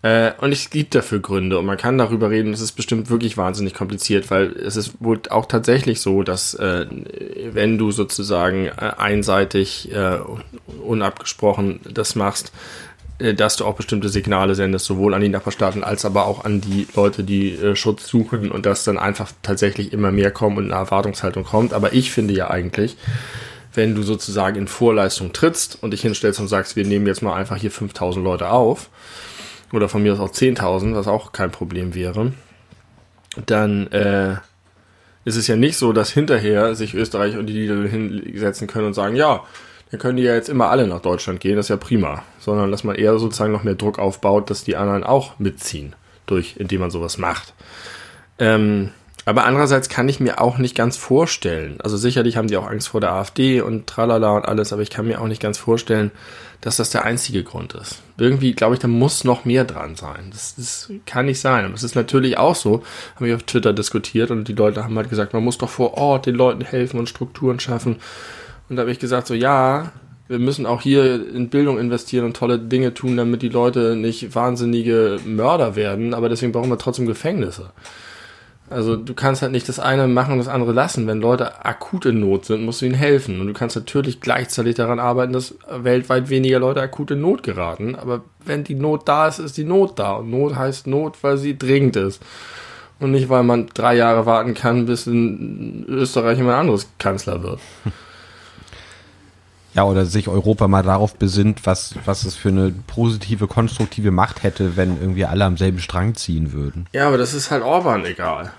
Äh, 0.00 0.32
und 0.38 0.52
es 0.52 0.70
gibt 0.70 0.94
dafür 0.94 1.18
Gründe 1.18 1.58
und 1.58 1.66
man 1.66 1.76
kann 1.76 1.98
darüber 1.98 2.30
reden. 2.30 2.54
Es 2.54 2.62
ist 2.62 2.72
bestimmt 2.72 3.10
wirklich 3.10 3.36
wahnsinnig 3.36 3.74
kompliziert, 3.74 4.30
weil 4.30 4.52
es 4.52 4.76
ist 4.76 4.94
wohl 5.00 5.20
auch 5.28 5.44
tatsächlich 5.44 6.00
so, 6.00 6.22
dass 6.22 6.54
äh, 6.54 6.86
wenn 7.52 7.76
du 7.76 7.90
sozusagen 7.90 8.70
einseitig 8.70 9.92
äh, 9.92 10.20
unabgesprochen 10.82 11.80
das 11.90 12.14
machst, 12.14 12.52
dass 13.18 13.56
du 13.56 13.64
auch 13.64 13.74
bestimmte 13.74 14.08
Signale 14.08 14.54
sendest, 14.54 14.86
sowohl 14.86 15.14
an 15.14 15.20
die 15.20 15.28
Nachbarstaaten 15.28 15.84
als 15.84 16.04
aber 16.04 16.26
auch 16.26 16.44
an 16.44 16.60
die 16.60 16.88
Leute, 16.96 17.22
die 17.22 17.52
äh, 17.52 17.76
Schutz 17.76 18.08
suchen 18.08 18.50
und 18.50 18.66
dass 18.66 18.84
dann 18.84 18.98
einfach 18.98 19.30
tatsächlich 19.42 19.92
immer 19.92 20.10
mehr 20.10 20.30
kommen 20.30 20.56
und 20.56 20.64
eine 20.64 20.74
Erwartungshaltung 20.74 21.44
kommt. 21.44 21.72
Aber 21.72 21.92
ich 21.92 22.10
finde 22.10 22.34
ja 22.34 22.50
eigentlich, 22.50 22.96
wenn 23.72 23.94
du 23.94 24.02
sozusagen 24.02 24.56
in 24.56 24.68
Vorleistung 24.68 25.32
trittst 25.32 25.78
und 25.80 25.92
dich 25.92 26.02
hinstellst 26.02 26.40
und 26.40 26.48
sagst, 26.48 26.76
wir 26.76 26.84
nehmen 26.84 27.06
jetzt 27.06 27.22
mal 27.22 27.34
einfach 27.34 27.56
hier 27.56 27.70
5000 27.70 28.24
Leute 28.24 28.50
auf, 28.50 28.90
oder 29.72 29.88
von 29.88 30.02
mir 30.02 30.12
aus 30.12 30.20
auch 30.20 30.30
10.000, 30.30 30.94
was 30.94 31.08
auch 31.08 31.32
kein 31.32 31.50
Problem 31.50 31.94
wäre, 31.94 32.32
dann 33.46 33.88
äh, 33.88 34.36
ist 35.24 35.36
es 35.36 35.46
ja 35.46 35.56
nicht 35.56 35.76
so, 35.76 35.92
dass 35.92 36.10
hinterher 36.10 36.74
sich 36.74 36.94
Österreich 36.94 37.36
und 37.36 37.46
die 37.46 37.54
Niederlande 37.54 37.88
hinsetzen 37.88 38.66
können 38.66 38.86
und 38.86 38.94
sagen, 38.94 39.16
ja, 39.16 39.42
dann 39.90 40.00
können 40.00 40.16
die 40.16 40.24
ja 40.24 40.34
jetzt 40.34 40.48
immer 40.48 40.70
alle 40.70 40.86
nach 40.86 41.00
Deutschland 41.00 41.40
gehen, 41.40 41.56
das 41.56 41.66
ist 41.66 41.70
ja 41.70 41.76
prima. 41.76 42.22
Sondern 42.40 42.70
dass 42.70 42.84
man 42.84 42.96
eher 42.96 43.18
sozusagen 43.18 43.52
noch 43.52 43.64
mehr 43.64 43.74
Druck 43.74 43.98
aufbaut, 43.98 44.50
dass 44.50 44.64
die 44.64 44.76
anderen 44.76 45.04
auch 45.04 45.38
mitziehen, 45.38 45.94
durch, 46.26 46.56
indem 46.58 46.80
man 46.80 46.90
sowas 46.90 47.18
macht. 47.18 47.54
Ähm, 48.38 48.90
Aber 49.26 49.44
andererseits 49.44 49.88
kann 49.88 50.08
ich 50.08 50.20
mir 50.20 50.40
auch 50.40 50.58
nicht 50.58 50.74
ganz 50.74 50.96
vorstellen, 50.96 51.78
also 51.82 51.96
sicherlich 51.96 52.36
haben 52.36 52.48
die 52.48 52.56
auch 52.56 52.68
Angst 52.68 52.88
vor 52.88 53.00
der 53.00 53.12
AfD 53.12 53.62
und 53.62 53.86
tralala 53.86 54.32
und 54.36 54.44
alles, 54.44 54.72
aber 54.72 54.82
ich 54.82 54.90
kann 54.90 55.06
mir 55.06 55.20
auch 55.20 55.28
nicht 55.28 55.40
ganz 55.40 55.56
vorstellen, 55.56 56.10
dass 56.60 56.76
das 56.76 56.90
der 56.90 57.04
einzige 57.04 57.42
Grund 57.42 57.74
ist. 57.74 58.02
Irgendwie 58.18 58.52
glaube 58.52 58.74
ich, 58.74 58.80
da 58.80 58.88
muss 58.88 59.24
noch 59.24 59.44
mehr 59.44 59.64
dran 59.64 59.96
sein. 59.96 60.30
Das, 60.30 60.54
das 60.56 60.90
kann 61.06 61.26
nicht 61.26 61.40
sein. 61.40 61.66
Und 61.66 61.72
das 61.72 61.82
ist 61.82 61.94
natürlich 61.94 62.36
auch 62.38 62.54
so, 62.54 62.82
habe 63.16 63.28
ich 63.28 63.34
auf 63.34 63.42
Twitter 63.44 63.72
diskutiert 63.72 64.30
und 64.30 64.48
die 64.48 64.54
Leute 64.54 64.84
haben 64.84 64.96
halt 64.96 65.10
gesagt, 65.10 65.32
man 65.32 65.44
muss 65.44 65.58
doch 65.58 65.68
vor 65.70 65.94
Ort 65.94 66.26
den 66.26 66.34
Leuten 66.34 66.62
helfen 66.62 66.98
und 66.98 67.08
Strukturen 67.08 67.60
schaffen. 67.60 67.96
Und 68.68 68.76
da 68.76 68.82
habe 68.82 68.92
ich 68.92 68.98
gesagt, 68.98 69.26
so 69.26 69.34
ja, 69.34 69.92
wir 70.28 70.38
müssen 70.38 70.64
auch 70.64 70.80
hier 70.80 71.14
in 71.34 71.50
Bildung 71.50 71.78
investieren 71.78 72.24
und 72.24 72.36
tolle 72.36 72.58
Dinge 72.58 72.94
tun, 72.94 73.16
damit 73.16 73.42
die 73.42 73.50
Leute 73.50 73.94
nicht 73.94 74.34
wahnsinnige 74.34 75.18
Mörder 75.26 75.76
werden, 75.76 76.14
aber 76.14 76.28
deswegen 76.28 76.52
brauchen 76.52 76.70
wir 76.70 76.78
trotzdem 76.78 77.06
Gefängnisse. 77.06 77.70
Also 78.70 78.96
du 78.96 79.12
kannst 79.12 79.42
halt 79.42 79.52
nicht 79.52 79.68
das 79.68 79.78
eine 79.78 80.08
machen 80.08 80.32
und 80.32 80.38
das 80.38 80.48
andere 80.48 80.72
lassen. 80.72 81.06
Wenn 81.06 81.20
Leute 81.20 81.64
akut 81.64 82.06
in 82.06 82.20
Not 82.20 82.46
sind, 82.46 82.64
musst 82.64 82.80
du 82.80 82.86
ihnen 82.86 82.94
helfen. 82.94 83.40
Und 83.40 83.46
du 83.46 83.52
kannst 83.52 83.76
natürlich 83.76 84.22
gleichzeitig 84.22 84.74
daran 84.74 84.98
arbeiten, 84.98 85.34
dass 85.34 85.54
weltweit 85.70 86.30
weniger 86.30 86.60
Leute 86.60 86.80
akut 86.80 87.10
in 87.10 87.20
Not 87.20 87.42
geraten. 87.42 87.94
Aber 87.94 88.22
wenn 88.44 88.64
die 88.64 88.74
Not 88.74 89.06
da 89.06 89.28
ist, 89.28 89.38
ist 89.38 89.58
die 89.58 89.64
Not 89.64 89.98
da. 89.98 90.14
Und 90.14 90.30
Not 90.30 90.56
heißt 90.56 90.86
Not, 90.86 91.22
weil 91.22 91.36
sie 91.36 91.58
dringend 91.58 91.96
ist. 91.96 92.22
Und 93.00 93.10
nicht, 93.10 93.28
weil 93.28 93.42
man 93.42 93.66
drei 93.74 93.96
Jahre 93.96 94.24
warten 94.24 94.54
kann, 94.54 94.86
bis 94.86 95.06
in 95.06 95.84
Österreich 95.86 96.38
jemand 96.38 96.56
anderes 96.56 96.88
Kanzler 96.98 97.42
wird. 97.42 97.60
Ja, 99.74 99.84
oder 99.84 100.06
sich 100.06 100.28
Europa 100.28 100.68
mal 100.68 100.82
darauf 100.82 101.16
besinnt, 101.16 101.66
was, 101.66 101.94
was 102.04 102.24
es 102.24 102.36
für 102.36 102.48
eine 102.48 102.72
positive, 102.86 103.48
konstruktive 103.48 104.12
Macht 104.12 104.42
hätte, 104.42 104.76
wenn 104.76 105.00
irgendwie 105.00 105.24
alle 105.24 105.44
am 105.44 105.56
selben 105.56 105.80
Strang 105.80 106.14
ziehen 106.14 106.52
würden. 106.52 106.86
Ja, 106.92 107.08
aber 107.08 107.18
das 107.18 107.34
ist 107.34 107.50
halt 107.50 107.62
Orban 107.62 108.04
egal. 108.04 108.52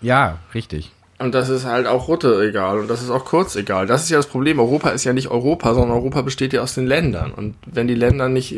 Ja, 0.00 0.38
richtig. 0.54 0.92
Und 1.18 1.34
das 1.34 1.48
ist 1.48 1.64
halt 1.64 1.86
auch 1.86 2.08
Rutte 2.08 2.44
egal 2.46 2.78
und 2.78 2.88
das 2.88 3.02
ist 3.02 3.10
auch 3.10 3.24
Kurz 3.24 3.56
egal. 3.56 3.86
Das 3.86 4.02
ist 4.02 4.10
ja 4.10 4.16
das 4.16 4.26
Problem. 4.26 4.58
Europa 4.58 4.90
ist 4.90 5.04
ja 5.04 5.12
nicht 5.12 5.28
Europa, 5.28 5.74
sondern 5.74 5.96
Europa 5.96 6.22
besteht 6.22 6.52
ja 6.52 6.60
aus 6.60 6.74
den 6.74 6.86
Ländern. 6.86 7.32
Und 7.32 7.54
wenn 7.66 7.88
die 7.88 7.94
Länder 7.94 8.28
nicht, 8.28 8.56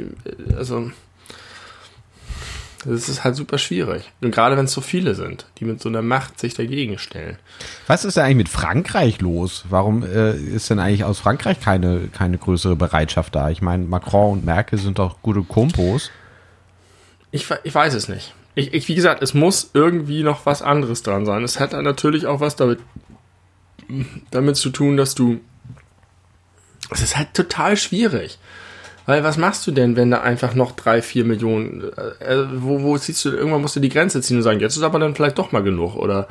also 0.56 0.90
das 2.86 3.08
ist 3.08 3.24
halt 3.24 3.36
super 3.36 3.58
schwierig. 3.58 4.12
Und 4.20 4.30
gerade 4.30 4.56
wenn 4.56 4.66
es 4.66 4.72
so 4.72 4.80
viele 4.80 5.14
sind, 5.14 5.46
die 5.58 5.64
mit 5.64 5.80
so 5.80 5.88
einer 5.88 6.02
Macht 6.02 6.38
sich 6.38 6.54
dagegen 6.54 6.98
stellen. 6.98 7.38
Was 7.86 8.04
ist 8.04 8.16
denn 8.16 8.24
eigentlich 8.24 8.36
mit 8.36 8.48
Frankreich 8.48 9.20
los? 9.20 9.64
Warum 9.68 10.02
äh, 10.02 10.36
ist 10.36 10.70
denn 10.70 10.78
eigentlich 10.78 11.04
aus 11.04 11.18
Frankreich 11.18 11.60
keine, 11.60 12.08
keine 12.08 12.38
größere 12.38 12.76
Bereitschaft 12.76 13.34
da? 13.34 13.50
Ich 13.50 13.62
meine, 13.62 13.84
Macron 13.84 14.32
und 14.32 14.44
Merkel 14.44 14.78
sind 14.78 14.98
doch 14.98 15.22
gute 15.22 15.42
Kumpos. 15.42 16.10
Ich, 17.30 17.46
ich 17.64 17.74
weiß 17.74 17.94
es 17.94 18.08
nicht. 18.08 18.34
Ich, 18.54 18.72
ich, 18.72 18.88
wie 18.88 18.94
gesagt, 18.94 19.22
es 19.22 19.34
muss 19.34 19.70
irgendwie 19.74 20.22
noch 20.22 20.46
was 20.46 20.62
anderes 20.62 21.02
dran 21.02 21.26
sein. 21.26 21.44
Es 21.44 21.60
hat 21.60 21.72
natürlich 21.72 22.26
auch 22.26 22.40
was 22.40 22.56
damit, 22.56 22.78
damit 24.30 24.56
zu 24.56 24.70
tun, 24.70 24.96
dass 24.96 25.14
du. 25.14 25.40
Es 26.90 27.02
ist 27.02 27.16
halt 27.16 27.34
total 27.34 27.76
schwierig. 27.76 28.38
Weil 29.06 29.22
was 29.22 29.36
machst 29.36 29.66
du 29.66 29.70
denn, 29.70 29.96
wenn 29.96 30.10
da 30.10 30.20
einfach 30.20 30.54
noch 30.54 30.72
drei, 30.72 31.00
vier 31.00 31.24
Millionen, 31.24 31.84
äh, 31.96 32.34
äh, 32.34 32.46
wo, 32.52 32.82
wo 32.82 32.98
ziehst 32.98 33.24
du, 33.24 33.30
irgendwann 33.30 33.62
musst 33.62 33.76
du 33.76 33.80
die 33.80 33.88
Grenze 33.88 34.20
ziehen 34.20 34.36
und 34.36 34.42
sagen, 34.42 34.60
jetzt 34.60 34.76
ist 34.76 34.82
aber 34.82 34.98
dann 34.98 35.14
vielleicht 35.14 35.38
doch 35.38 35.52
mal 35.52 35.62
genug 35.62 35.94
oder 35.94 36.26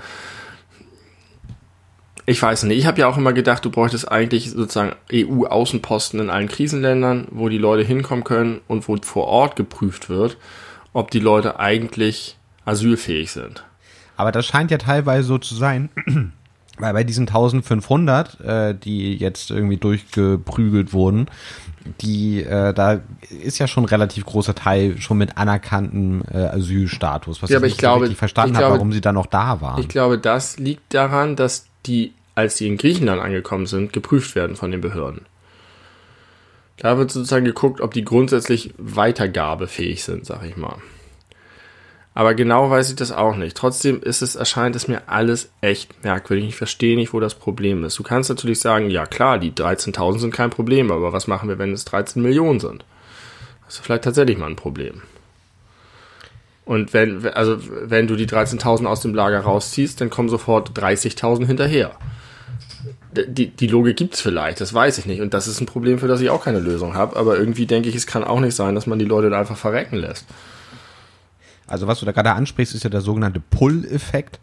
ich 2.27 2.41
weiß 2.41 2.63
nicht, 2.63 2.79
ich 2.79 2.87
habe 2.87 2.99
ja 2.99 3.07
auch 3.07 3.17
immer 3.17 3.33
gedacht, 3.33 3.63
du 3.63 3.69
bräuchtest 3.69 4.11
eigentlich 4.11 4.49
sozusagen 4.49 4.95
EU-Außenposten 5.13 6.19
in 6.19 6.29
allen 6.29 6.47
Krisenländern, 6.47 7.27
wo 7.29 7.49
die 7.49 7.59
Leute 7.59 7.83
hinkommen 7.83 8.23
können 8.23 8.61
und 8.67 8.87
wo 8.87 8.97
vor 8.97 9.27
Ort 9.27 9.55
geprüft 9.55 10.09
wird, 10.09 10.37
ob 10.91 11.11
die 11.11 11.19
Leute 11.19 11.59
eigentlich 11.59 12.37
asylfähig 12.65 13.31
sind. 13.31 13.63
Aber 14.17 14.31
das 14.31 14.47
scheint 14.47 14.71
ja 14.71 14.79
teilweise 14.79 15.27
so 15.27 15.37
zu 15.37 15.55
sein, 15.55 15.89
weil 16.77 16.93
bei 16.93 17.03
diesen 17.03 17.27
1500, 17.27 18.39
äh, 18.41 18.75
die 18.75 19.15
jetzt 19.15 19.51
irgendwie 19.51 19.77
durchgeprügelt 19.77 20.93
wurden, 20.93 21.27
die 22.01 22.41
äh, 22.41 22.73
da 22.73 23.01
ist 23.29 23.59
ja 23.59 23.67
schon 23.67 23.83
ein 23.83 23.87
relativ 23.87 24.25
großer 24.25 24.55
Teil 24.55 24.97
schon 24.99 25.17
mit 25.17 25.37
anerkanntem 25.37 26.23
äh, 26.31 26.37
Asylstatus, 26.37 27.41
was 27.41 27.49
ja, 27.49 27.57
aber 27.57 27.67
ich, 27.67 27.73
ich 27.73 27.77
glaube, 27.77 28.07
so 28.07 28.13
verstanden 28.13 28.57
habe, 28.57 28.71
warum 28.71 28.91
sie 28.91 29.01
da 29.01 29.11
noch 29.11 29.27
da 29.27 29.61
waren. 29.61 29.79
Ich 29.79 29.87
glaube, 29.87 30.17
das 30.17 30.57
liegt 30.57 30.93
daran, 30.93 31.35
dass 31.35 31.67
die, 31.85 32.13
als 32.33 32.57
sie 32.57 32.67
in 32.67 32.77
Griechenland 32.77 33.21
angekommen 33.21 33.67
sind, 33.67 33.93
geprüft 33.93 34.35
werden 34.35 34.55
von 34.55 34.71
den 34.71 34.81
Behörden. 34.81 35.21
Da 36.77 36.97
wird 36.97 37.11
sozusagen 37.11 37.45
geguckt, 37.45 37.79
ob 37.79 37.93
die 37.93 38.03
grundsätzlich 38.03 38.73
weitergabefähig 38.77 40.03
sind, 40.03 40.25
sag 40.25 40.43
ich 40.43 40.57
mal. 40.57 40.77
Aber 42.17 42.33
genau 42.33 42.69
weiß 42.69 42.89
ich 42.89 42.95
das 42.95 43.11
auch 43.11 43.35
nicht. 43.35 43.57
Trotzdem 43.57 44.01
ist 44.01 44.21
es, 44.21 44.37
erscheint 44.37 44.77
es 44.77 44.87
mir 44.87 45.01
alles 45.07 45.49
echt 45.59 46.01
merkwürdig. 46.01 46.47
Ich 46.47 46.55
verstehe 46.55 46.95
nicht, 46.95 47.11
wo 47.13 47.19
das 47.19 47.35
Problem 47.35 47.83
ist. 47.83 47.99
Du 47.99 48.03
kannst 48.03 48.29
natürlich 48.29 48.61
sagen, 48.61 48.89
ja 48.89 49.05
klar, 49.05 49.37
die 49.37 49.51
13.000 49.51 50.19
sind 50.19 50.33
kein 50.33 50.49
Problem, 50.49 50.91
aber 50.91 51.11
was 51.11 51.27
machen 51.27 51.49
wir, 51.49 51.59
wenn 51.59 51.73
es 51.73 51.83
13 51.83 52.21
Millionen 52.23 52.61
sind? 52.61 52.85
Das 53.65 53.75
ist 53.75 53.85
vielleicht 53.85 54.05
tatsächlich 54.05 54.37
mal 54.37 54.49
ein 54.49 54.55
Problem. 54.55 55.01
Und 56.63 56.93
wenn, 56.93 57.27
also, 57.27 57.57
wenn 57.59 58.07
du 58.07 58.15
die 58.15 58.27
13.000 58.27 58.85
aus 58.85 59.01
dem 59.01 59.13
Lager 59.13 59.41
rausziehst, 59.41 59.99
dann 59.99 60.09
kommen 60.09 60.29
sofort 60.29 60.71
30.000 60.71 61.45
hinterher. 61.45 61.91
Die, 63.11 63.47
die 63.47 63.67
Logik 63.67 63.97
gibt's 63.97 64.21
vielleicht, 64.21 64.61
das 64.61 64.73
weiß 64.73 64.97
ich 64.99 65.05
nicht. 65.05 65.19
Und 65.19 65.33
das 65.33 65.47
ist 65.47 65.59
ein 65.59 65.65
Problem, 65.65 65.99
für 65.99 66.07
das 66.07 66.21
ich 66.21 66.29
auch 66.29 66.43
keine 66.45 66.59
Lösung 66.59 66.95
habe. 66.95 67.17
Aber 67.17 67.37
irgendwie 67.37 67.65
denke 67.65 67.89
ich, 67.89 67.95
es 67.95 68.07
kann 68.07 68.23
auch 68.23 68.39
nicht 68.39 68.55
sein, 68.55 68.73
dass 68.73 68.87
man 68.87 68.99
die 68.99 69.05
Leute 69.05 69.29
da 69.29 69.39
einfach 69.39 69.57
verrecken 69.57 69.97
lässt. 69.97 70.25
Also 71.67 71.87
was 71.87 71.99
du 71.99 72.05
da 72.05 72.11
gerade 72.11 72.33
ansprichst, 72.33 72.75
ist 72.75 72.83
ja 72.83 72.89
der 72.89 73.01
sogenannte 73.01 73.39
Pull-Effekt. 73.39 74.39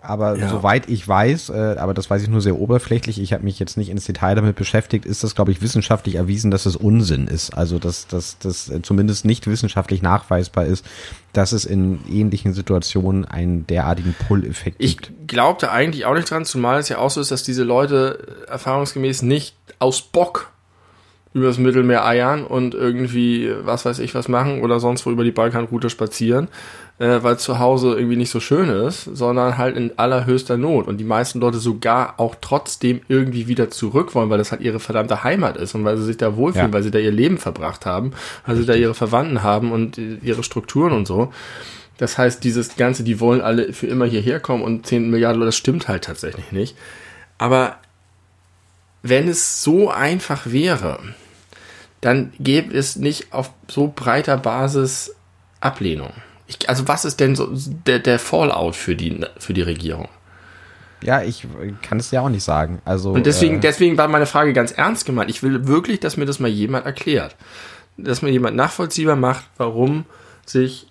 Aber 0.00 0.36
ja. 0.36 0.48
soweit 0.48 0.88
ich 0.88 1.06
weiß, 1.06 1.50
äh, 1.50 1.76
aber 1.78 1.94
das 1.94 2.10
weiß 2.10 2.22
ich 2.22 2.28
nur 2.28 2.40
sehr 2.40 2.58
oberflächlich, 2.58 3.20
ich 3.20 3.32
habe 3.32 3.44
mich 3.44 3.58
jetzt 3.58 3.76
nicht 3.76 3.88
ins 3.88 4.04
Detail 4.04 4.34
damit 4.34 4.56
beschäftigt, 4.56 5.06
ist 5.06 5.24
das, 5.24 5.34
glaube 5.34 5.50
ich, 5.50 5.62
wissenschaftlich 5.62 6.16
erwiesen, 6.16 6.50
dass 6.50 6.66
es 6.66 6.76
Unsinn 6.76 7.26
ist. 7.26 7.54
Also 7.54 7.78
dass 7.78 8.06
das 8.06 8.38
dass, 8.38 8.70
zumindest 8.82 9.24
nicht 9.24 9.46
wissenschaftlich 9.46 10.02
nachweisbar 10.02 10.66
ist, 10.66 10.84
dass 11.32 11.52
es 11.52 11.64
in 11.64 12.00
ähnlichen 12.10 12.52
Situationen 12.52 13.24
einen 13.24 13.66
derartigen 13.66 14.14
Pull-Effekt 14.26 14.78
gibt. 14.78 15.10
Ich 15.12 15.26
glaubte 15.26 15.70
eigentlich 15.70 16.04
auch 16.04 16.14
nicht 16.14 16.30
dran, 16.30 16.44
zumal 16.44 16.78
es 16.80 16.88
ja 16.88 16.98
auch 16.98 17.10
so 17.10 17.20
ist, 17.20 17.30
dass 17.30 17.42
diese 17.42 17.64
Leute 17.64 18.46
erfahrungsgemäß 18.48 19.22
nicht 19.22 19.56
aus 19.78 20.02
Bock 20.02 20.53
übers 21.34 21.58
Mittelmeer 21.58 22.06
eiern 22.06 22.44
und 22.44 22.74
irgendwie, 22.74 23.52
was 23.64 23.84
weiß 23.84 23.98
ich, 23.98 24.14
was 24.14 24.28
machen 24.28 24.62
oder 24.62 24.78
sonst 24.78 25.04
wo 25.04 25.10
über 25.10 25.24
die 25.24 25.32
Balkanroute 25.32 25.90
spazieren, 25.90 26.46
äh, 27.00 27.18
weil 27.22 27.38
zu 27.38 27.58
Hause 27.58 27.94
irgendwie 27.94 28.16
nicht 28.16 28.30
so 28.30 28.38
schön 28.38 28.68
ist, 28.68 29.04
sondern 29.04 29.58
halt 29.58 29.76
in 29.76 29.98
allerhöchster 29.98 30.56
Not. 30.56 30.86
Und 30.86 30.98
die 30.98 31.04
meisten 31.04 31.40
Leute 31.40 31.58
sogar 31.58 32.14
auch 32.20 32.36
trotzdem 32.40 33.00
irgendwie 33.08 33.48
wieder 33.48 33.68
zurück 33.68 34.14
wollen, 34.14 34.30
weil 34.30 34.38
das 34.38 34.52
halt 34.52 34.62
ihre 34.62 34.78
verdammte 34.78 35.24
Heimat 35.24 35.56
ist 35.56 35.74
und 35.74 35.84
weil 35.84 35.96
sie 35.96 36.04
sich 36.04 36.16
da 36.16 36.36
wohlfühlen, 36.36 36.68
ja. 36.68 36.72
weil 36.72 36.84
sie 36.84 36.92
da 36.92 37.00
ihr 37.00 37.10
Leben 37.10 37.38
verbracht 37.38 37.84
haben, 37.84 38.12
weil 38.46 38.54
sie 38.54 38.64
da 38.64 38.74
ihre 38.74 38.94
Verwandten 38.94 39.42
haben 39.42 39.72
und 39.72 39.98
ihre 39.98 40.44
Strukturen 40.44 40.92
und 40.92 41.06
so. 41.06 41.32
Das 41.98 42.16
heißt, 42.16 42.44
dieses 42.44 42.76
Ganze, 42.76 43.02
die 43.02 43.18
wollen 43.18 43.40
alle 43.40 43.72
für 43.72 43.88
immer 43.88 44.04
hierher 44.04 44.38
kommen 44.38 44.62
und 44.62 44.86
10 44.86 45.10
Milliarden 45.10 45.40
Leute, 45.40 45.48
das 45.48 45.56
stimmt 45.56 45.88
halt 45.88 46.04
tatsächlich 46.04 46.52
nicht. 46.52 46.76
Aber 47.38 47.76
wenn 49.02 49.28
es 49.28 49.62
so 49.62 49.90
einfach 49.90 50.46
wäre, 50.46 51.00
dann 52.04 52.32
gäbe 52.38 52.76
es 52.76 52.96
nicht 52.96 53.32
auf 53.32 53.50
so 53.66 53.90
breiter 53.94 54.36
Basis 54.36 55.14
Ablehnung. 55.60 56.12
Ich, 56.46 56.68
also 56.68 56.86
was 56.86 57.06
ist 57.06 57.18
denn 57.18 57.34
so 57.34 57.48
der, 57.86 57.98
der 57.98 58.18
Fallout 58.18 58.76
für 58.76 58.94
die, 58.94 59.24
für 59.38 59.54
die 59.54 59.62
Regierung? 59.62 60.08
Ja, 61.02 61.22
ich 61.22 61.46
kann 61.82 61.98
es 61.98 62.10
ja 62.10 62.20
auch 62.20 62.28
nicht 62.28 62.44
sagen. 62.44 62.82
Also, 62.84 63.12
Und 63.12 63.24
deswegen, 63.24 63.56
äh, 63.56 63.60
deswegen 63.60 63.96
war 63.96 64.08
meine 64.08 64.26
Frage 64.26 64.52
ganz 64.52 64.72
ernst 64.72 65.06
gemeint. 65.06 65.30
Ich 65.30 65.42
will 65.42 65.66
wirklich, 65.66 66.00
dass 66.00 66.18
mir 66.18 66.26
das 66.26 66.40
mal 66.40 66.48
jemand 66.48 66.84
erklärt. 66.84 67.36
Dass 67.96 68.20
mir 68.20 68.30
jemand 68.30 68.56
nachvollziehbar 68.56 69.16
macht, 69.16 69.44
warum 69.56 70.04
sich 70.44 70.88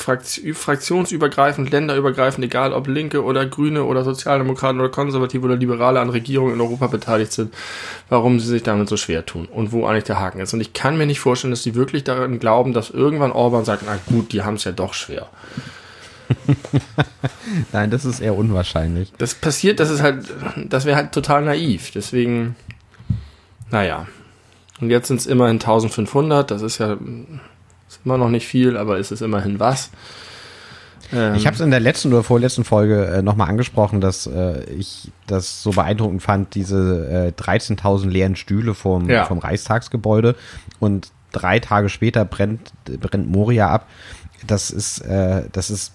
fraktionsübergreifend, 0.00 1.70
länderübergreifend, 1.70 2.44
egal 2.44 2.72
ob 2.72 2.86
Linke 2.86 3.22
oder 3.22 3.46
Grüne 3.46 3.84
oder 3.84 4.04
Sozialdemokraten 4.04 4.80
oder 4.80 4.90
Konservative 4.90 5.44
oder 5.44 5.56
Liberale 5.56 6.00
an 6.00 6.10
Regierungen 6.10 6.54
in 6.54 6.60
Europa 6.60 6.86
beteiligt 6.86 7.32
sind, 7.32 7.54
warum 8.08 8.40
sie 8.40 8.46
sich 8.46 8.62
damit 8.62 8.88
so 8.88 8.96
schwer 8.96 9.26
tun 9.26 9.46
und 9.46 9.72
wo 9.72 9.86
eigentlich 9.86 10.04
der 10.04 10.20
Haken 10.20 10.40
ist. 10.40 10.54
Und 10.54 10.60
ich 10.60 10.72
kann 10.72 10.98
mir 10.98 11.06
nicht 11.06 11.20
vorstellen, 11.20 11.50
dass 11.50 11.62
sie 11.62 11.74
wirklich 11.74 12.04
daran 12.04 12.38
glauben, 12.38 12.72
dass 12.72 12.90
irgendwann 12.90 13.32
Orban 13.32 13.64
sagt, 13.64 13.82
na 13.86 13.98
gut, 14.06 14.32
die 14.32 14.42
haben 14.42 14.54
es 14.54 14.64
ja 14.64 14.72
doch 14.72 14.94
schwer. 14.94 15.28
Nein, 17.72 17.90
das 17.90 18.04
ist 18.04 18.20
eher 18.20 18.36
unwahrscheinlich. 18.36 19.12
Das 19.18 19.34
passiert, 19.34 19.80
das 19.80 19.90
ist 19.90 20.02
halt, 20.02 20.26
das 20.56 20.84
wäre 20.84 20.96
halt 20.96 21.12
total 21.12 21.42
naiv. 21.42 21.90
Deswegen, 21.94 22.56
naja. 23.70 24.06
Und 24.80 24.90
jetzt 24.90 25.08
sind 25.08 25.20
es 25.20 25.26
immerhin 25.26 25.56
1500, 25.56 26.50
das 26.50 26.62
ist 26.62 26.78
ja 26.78 26.96
ist 27.88 28.00
immer 28.04 28.18
noch 28.18 28.30
nicht 28.30 28.46
viel, 28.46 28.76
aber 28.76 28.98
es 28.98 29.10
ist 29.10 29.22
immerhin 29.22 29.58
was. 29.58 29.90
Ähm, 31.12 31.34
ich 31.34 31.46
habe 31.46 31.54
es 31.54 31.60
in 31.60 31.70
der 31.70 31.80
letzten 31.80 32.12
oder 32.12 32.22
vorletzten 32.22 32.64
Folge 32.64 33.06
äh, 33.06 33.22
nochmal 33.22 33.48
angesprochen, 33.48 34.00
dass 34.00 34.26
äh, 34.26 34.64
ich 34.70 35.10
das 35.26 35.62
so 35.62 35.70
beeindruckend 35.70 36.22
fand, 36.22 36.54
diese 36.54 37.32
äh, 37.36 37.40
13.000 37.40 38.08
leeren 38.08 38.36
Stühle 38.36 38.74
vom, 38.74 39.08
ja. 39.08 39.24
vom 39.24 39.38
Reichstagsgebäude 39.38 40.34
und 40.80 41.10
drei 41.32 41.58
Tage 41.60 41.88
später 41.88 42.24
brennt, 42.24 42.72
brennt 42.84 43.30
Moria 43.30 43.68
ab. 43.68 43.88
Das 44.46 44.70
ist, 44.70 45.00
äh, 45.00 45.44
das 45.52 45.70
ist 45.70 45.92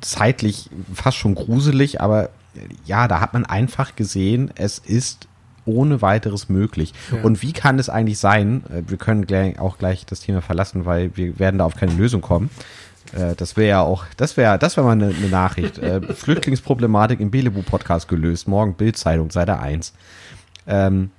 zeitlich 0.00 0.70
fast 0.94 1.16
schon 1.16 1.34
gruselig, 1.34 2.00
aber 2.00 2.30
ja, 2.86 3.06
da 3.06 3.20
hat 3.20 3.34
man 3.34 3.44
einfach 3.44 3.96
gesehen, 3.96 4.50
es 4.54 4.78
ist 4.78 5.28
ohne 5.66 6.02
weiteres 6.02 6.48
möglich. 6.48 6.94
Ja. 7.12 7.22
Und 7.22 7.42
wie 7.42 7.52
kann 7.52 7.78
es 7.78 7.88
eigentlich 7.88 8.18
sein, 8.18 8.64
äh, 8.70 8.82
wir 8.88 8.96
können 8.96 9.26
gleich, 9.26 9.58
auch 9.58 9.78
gleich 9.78 10.06
das 10.06 10.20
Thema 10.20 10.40
verlassen, 10.40 10.86
weil 10.86 11.16
wir 11.16 11.38
werden 11.38 11.58
da 11.58 11.64
auf 11.64 11.76
keine 11.76 11.92
Lösung 11.92 12.20
kommen. 12.20 12.50
Äh, 13.12 13.34
das 13.36 13.56
wäre 13.56 13.68
ja 13.68 13.80
auch, 13.82 14.04
das 14.16 14.36
wäre, 14.36 14.58
das 14.58 14.76
wäre 14.76 14.86
mal 14.86 14.92
eine, 14.92 15.08
eine 15.08 15.28
Nachricht. 15.28 15.78
Äh, 15.78 16.00
Flüchtlingsproblematik 16.14 17.20
im 17.20 17.30
Belebu 17.30 17.62
Podcast 17.62 18.08
gelöst. 18.08 18.48
Morgen 18.48 18.74
Bildzeitung, 18.74 19.30
Seite 19.30 19.58
1. 19.58 19.92
Ähm, 20.66 21.10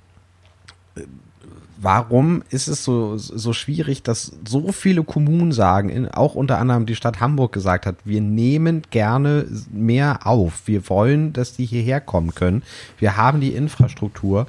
warum 1.80 2.42
ist 2.50 2.68
es 2.68 2.84
so, 2.84 3.16
so 3.16 3.52
schwierig, 3.52 4.02
dass 4.02 4.32
so 4.46 4.72
viele 4.72 5.04
Kommunen 5.04 5.52
sagen, 5.52 5.88
in, 5.88 6.08
auch 6.08 6.34
unter 6.34 6.58
anderem 6.58 6.86
die 6.86 6.96
Stadt 6.96 7.20
Hamburg 7.20 7.52
gesagt 7.52 7.86
hat, 7.86 7.96
wir 8.04 8.20
nehmen 8.20 8.82
gerne 8.90 9.46
mehr 9.70 10.26
auf. 10.26 10.62
Wir 10.66 10.88
wollen, 10.88 11.32
dass 11.32 11.54
die 11.54 11.66
hierher 11.66 12.00
kommen 12.00 12.34
können. 12.34 12.62
Wir 12.98 13.16
haben 13.16 13.40
die 13.40 13.54
Infrastruktur. 13.54 14.46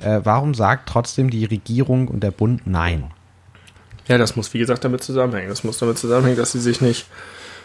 Äh, 0.00 0.20
warum 0.22 0.54
sagt 0.54 0.88
trotzdem 0.88 1.30
die 1.30 1.44
Regierung 1.44 2.08
und 2.08 2.22
der 2.22 2.30
Bund 2.30 2.66
nein? 2.66 3.10
Ja, 4.06 4.16
das 4.16 4.36
muss, 4.36 4.54
wie 4.54 4.58
gesagt, 4.58 4.84
damit 4.84 5.02
zusammenhängen. 5.02 5.48
Das 5.48 5.64
muss 5.64 5.78
damit 5.78 5.98
zusammenhängen, 5.98 6.38
dass 6.38 6.52
sie 6.52 6.60
sich 6.60 6.80
nicht 6.80 7.06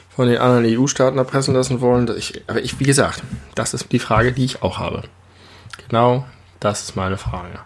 von 0.09 0.27
den 0.27 0.37
anderen 0.39 0.65
EU-Staaten 0.65 1.17
erpressen 1.17 1.53
lassen 1.53 1.81
wollen. 1.81 2.09
Ich, 2.17 2.41
aber 2.47 2.61
ich, 2.61 2.79
wie 2.79 2.83
gesagt, 2.83 3.23
das 3.55 3.73
ist 3.73 3.91
die 3.91 3.99
Frage, 3.99 4.31
die 4.31 4.45
ich 4.45 4.61
auch 4.63 4.79
habe. 4.79 5.03
Genau, 5.87 6.25
das 6.59 6.83
ist 6.83 6.95
meine 6.95 7.17
Frage. 7.17 7.59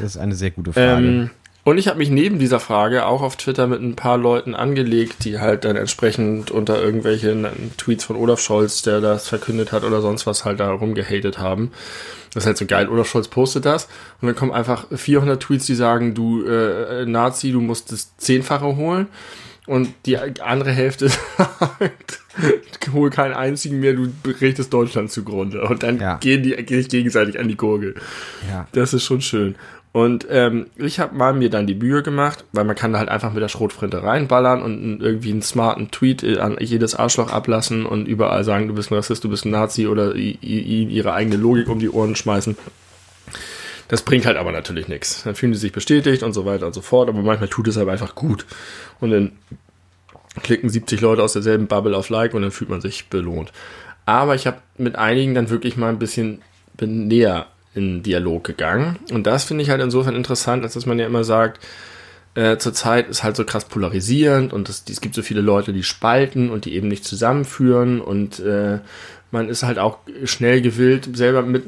Das 0.00 0.16
ist 0.16 0.20
eine 0.20 0.34
sehr 0.34 0.50
gute 0.50 0.72
Frage. 0.72 1.06
Ähm, 1.06 1.30
und 1.68 1.76
ich 1.76 1.86
habe 1.86 1.98
mich 1.98 2.08
neben 2.08 2.38
dieser 2.38 2.60
Frage 2.60 3.04
auch 3.04 3.20
auf 3.20 3.36
Twitter 3.36 3.66
mit 3.66 3.82
ein 3.82 3.94
paar 3.94 4.16
Leuten 4.16 4.54
angelegt, 4.54 5.24
die 5.24 5.38
halt 5.38 5.66
dann 5.66 5.76
entsprechend 5.76 6.50
unter 6.50 6.80
irgendwelchen 6.82 7.46
Tweets 7.76 8.04
von 8.04 8.16
Olaf 8.16 8.40
Scholz, 8.40 8.80
der 8.80 9.02
das 9.02 9.28
verkündet 9.28 9.70
hat 9.70 9.84
oder 9.84 10.00
sonst 10.00 10.26
was 10.26 10.46
halt 10.46 10.60
da 10.60 10.70
rumgehatet 10.70 11.38
haben. 11.38 11.72
Das 12.32 12.44
ist 12.44 12.46
halt 12.46 12.56
so 12.56 12.64
geil. 12.64 12.88
Olaf 12.88 13.08
Scholz 13.08 13.28
postet 13.28 13.66
das 13.66 13.86
und 14.22 14.28
dann 14.28 14.34
kommen 14.34 14.52
einfach 14.52 14.86
400 14.90 15.42
Tweets, 15.42 15.66
die 15.66 15.74
sagen, 15.74 16.14
du 16.14 16.42
äh, 16.44 17.04
Nazi, 17.04 17.52
du 17.52 17.60
musst 17.60 17.92
das 17.92 18.16
Zehnfache 18.16 18.76
holen. 18.76 19.08
Und 19.68 19.90
die 20.06 20.16
andere 20.16 20.72
Hälfte 20.72 21.10
sagt, 21.10 22.20
hol 22.92 23.10
keinen 23.10 23.34
einzigen 23.34 23.80
mehr, 23.80 23.92
du 23.92 24.10
richtest 24.40 24.72
Deutschland 24.72 25.12
zugrunde. 25.12 25.62
Und 25.62 25.82
dann 25.82 26.00
ja. 26.00 26.16
gehen 26.16 26.42
die 26.42 26.56
gehen 26.56 26.78
sich 26.78 26.88
gegenseitig 26.88 27.38
an 27.38 27.48
die 27.48 27.56
Gurgel. 27.56 27.94
Ja. 28.48 28.66
Das 28.72 28.94
ist 28.94 29.04
schon 29.04 29.20
schön. 29.20 29.56
Und 29.92 30.26
ähm, 30.30 30.68
ich 30.76 31.00
habe 31.00 31.14
mal 31.14 31.34
mir 31.34 31.50
dann 31.50 31.66
die 31.66 31.74
Mühe 31.74 32.02
gemacht, 32.02 32.44
weil 32.52 32.64
man 32.64 32.76
kann 32.76 32.92
da 32.92 32.98
halt 32.98 33.10
einfach 33.10 33.32
mit 33.32 33.42
der 33.42 33.48
Schrotfrinte 33.48 34.02
reinballern 34.02 34.62
und 34.62 35.00
irgendwie 35.02 35.32
einen 35.32 35.42
smarten 35.42 35.90
Tweet 35.90 36.24
an 36.38 36.56
jedes 36.60 36.94
Arschloch 36.94 37.30
ablassen 37.30 37.84
und 37.84 38.06
überall 38.06 38.44
sagen, 38.44 38.68
du 38.68 38.74
bist 38.74 38.90
ein 38.90 38.94
Rassist, 38.94 39.24
du 39.24 39.28
bist 39.28 39.44
ein 39.44 39.50
Nazi 39.50 39.86
oder 39.86 40.14
ihnen 40.14 40.90
ihre 40.90 41.12
eigene 41.12 41.36
Logik 41.36 41.68
um 41.68 41.78
die 41.78 41.90
Ohren 41.90 42.16
schmeißen. 42.16 42.56
Das 43.88 44.02
bringt 44.02 44.26
halt 44.26 44.36
aber 44.36 44.52
natürlich 44.52 44.88
nichts. 44.88 45.22
Dann 45.24 45.34
fühlen 45.34 45.52
die 45.52 45.58
sich 45.58 45.72
bestätigt 45.72 46.22
und 46.22 46.34
so 46.34 46.44
weiter 46.44 46.66
und 46.66 46.74
so 46.74 46.82
fort, 46.82 47.08
aber 47.08 47.22
manchmal 47.22 47.48
tut 47.48 47.68
es 47.68 47.78
aber 47.78 47.92
einfach 47.92 48.14
gut. 48.14 48.46
Und 49.00 49.10
dann 49.10 49.32
klicken 50.42 50.68
70 50.68 51.00
Leute 51.00 51.22
aus 51.22 51.32
derselben 51.32 51.66
Bubble 51.66 51.96
auf 51.96 52.10
Like 52.10 52.34
und 52.34 52.42
dann 52.42 52.50
fühlt 52.50 52.70
man 52.70 52.80
sich 52.80 53.08
belohnt. 53.08 53.52
Aber 54.06 54.34
ich 54.34 54.46
habe 54.46 54.58
mit 54.76 54.96
einigen 54.96 55.34
dann 55.34 55.50
wirklich 55.50 55.76
mal 55.76 55.88
ein 55.88 55.98
bisschen 55.98 56.42
näher 56.80 57.46
in 57.74 58.02
Dialog 58.02 58.44
gegangen. 58.44 58.98
Und 59.10 59.26
das 59.26 59.44
finde 59.44 59.62
ich 59.62 59.70
halt 59.70 59.80
insofern 59.80 60.14
interessant, 60.14 60.64
als 60.64 60.74
dass 60.74 60.86
man 60.86 60.98
ja 60.98 61.06
immer 61.06 61.24
sagt, 61.24 61.64
äh, 62.34 62.56
zurzeit 62.58 63.08
ist 63.08 63.24
halt 63.24 63.36
so 63.36 63.44
krass 63.44 63.64
polarisierend 63.64 64.52
und 64.52 64.68
es, 64.68 64.84
es 64.88 65.00
gibt 65.00 65.14
so 65.14 65.22
viele 65.22 65.40
Leute, 65.40 65.72
die 65.72 65.82
spalten 65.82 66.50
und 66.50 66.66
die 66.66 66.74
eben 66.74 66.88
nicht 66.88 67.04
zusammenführen 67.04 68.00
und 68.00 68.38
äh, 68.38 68.78
man 69.30 69.48
ist 69.48 69.62
halt 69.62 69.78
auch 69.78 69.98
schnell 70.24 70.62
gewillt, 70.62 71.16
selber 71.16 71.42
mit 71.42 71.64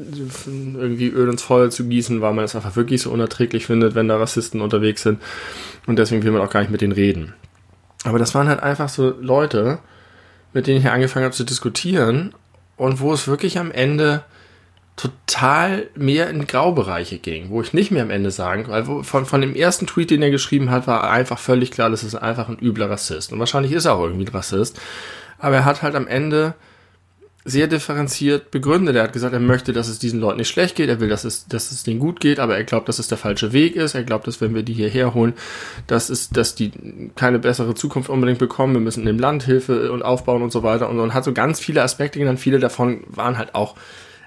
irgendwie 0.47 1.09
Öl 1.09 1.29
ins 1.29 1.43
Feuer 1.43 1.71
zu 1.71 1.87
gießen, 1.87 2.21
weil 2.21 2.33
man 2.33 2.45
es 2.45 2.57
einfach 2.57 2.77
wirklich 2.77 3.03
so 3.03 3.11
unerträglich 3.11 3.67
findet, 3.67 3.95
wenn 3.95 4.09
da 4.09 4.17
Rassisten 4.17 4.61
unterwegs 4.61 5.03
sind. 5.03 5.21
Und 5.87 5.99
deswegen 5.99 6.23
will 6.23 6.33
man 6.33 6.43
auch 6.43 6.51
gar 6.51 6.61
nicht 6.61 6.71
mit 6.71 6.81
denen 6.81 6.93
reden. 6.93 7.35
Aber 8.05 8.19
das 8.19 8.35
waren 8.35 8.49
halt 8.49 8.63
einfach 8.63 8.89
so 8.89 9.15
Leute, 9.21 9.79
mit 10.53 10.67
denen 10.67 10.81
ich 10.81 10.89
angefangen 10.89 11.25
habe 11.25 11.35
zu 11.35 11.45
diskutieren 11.45 12.35
und 12.77 13.01
wo 13.01 13.13
es 13.13 13.29
wirklich 13.29 13.59
am 13.59 13.71
Ende 13.71 14.25
total 14.97 15.87
mehr 15.95 16.29
in 16.29 16.47
Graubereiche 16.47 17.19
ging, 17.19 17.51
wo 17.51 17.63
ich 17.63 17.73
nicht 17.73 17.91
mehr 17.91 18.03
am 18.03 18.11
Ende 18.11 18.31
sagen, 18.31 18.67
weil 18.69 18.85
von, 19.03 19.25
von 19.25 19.41
dem 19.41 19.55
ersten 19.55 19.87
Tweet, 19.87 20.11
den 20.11 20.23
er 20.23 20.31
geschrieben 20.31 20.71
hat, 20.71 20.87
war 20.87 21.11
einfach 21.11 21.39
völlig 21.39 21.71
klar, 21.71 21.89
das 21.89 22.05
ist 22.05 22.15
einfach 22.15 22.49
ein 22.49 22.59
übler 22.59 22.91
Rassist. 22.91 23.33
Und 23.33 23.39
wahrscheinlich 23.39 23.73
ist 23.73 23.87
er 23.87 23.95
auch 23.95 24.03
irgendwie 24.03 24.27
ein 24.27 24.35
Rassist. 24.35 24.81
Aber 25.39 25.57
er 25.57 25.65
hat 25.65 25.83
halt 25.83 25.95
am 25.95 26.07
Ende 26.07 26.55
sehr 27.45 27.67
differenziert 27.67 28.51
begründet. 28.51 28.97
Er 28.97 29.05
hat 29.05 29.13
gesagt, 29.13 29.33
er 29.33 29.41
möchte, 29.41 29.73
dass 29.73 29.89
es 29.89 29.99
diesen 29.99 30.21
Leuten 30.21 30.39
nicht 30.39 30.49
schlecht 30.49 30.77
geht, 30.77 30.89
er 30.89 31.01
will, 31.01 31.09
dass 31.09 31.25
es, 31.25 31.47
dass 31.47 31.71
es 31.71 31.83
denen 31.83 31.99
gut 31.99 32.21
geht, 32.21 32.39
aber 32.39 32.57
er 32.57 32.65
glaubt, 32.65 32.89
dass 32.89 32.99
es 32.99 33.09
der 33.09 33.19
falsche 33.19 33.53
Weg 33.53 33.77
ist. 33.77 33.95
Er 33.95 34.05
glaubt, 34.05 34.27
dass 34.27 34.41
wenn 34.41 34.55
wir 34.55 34.63
die 34.63 34.75
hierher 34.75 35.15
holen, 35.15 35.33
dass 35.87 36.11
es, 36.11 36.29
dass 36.29 36.55
die 36.55 36.73
keine 37.17 37.39
bessere 37.39 37.75
Zukunft 37.75 38.11
unbedingt 38.11 38.39
bekommen. 38.39 38.75
Wir 38.75 38.81
müssen 38.81 39.07
dem 39.07 39.19
Land 39.19 39.45
Hilfe 39.45 39.91
und 39.91 40.03
aufbauen 40.03 40.43
und 40.43 40.53
so 40.53 40.63
weiter. 40.63 40.91
Und, 40.91 40.99
und 40.99 41.15
hat 41.15 41.25
so 41.25 41.33
ganz 41.33 41.61
viele 41.61 41.83
Aspekte 41.83 42.19
genannt. 42.19 42.41
Viele 42.41 42.59
davon 42.59 43.05
waren 43.09 43.39
halt 43.39 43.55
auch, 43.55 43.75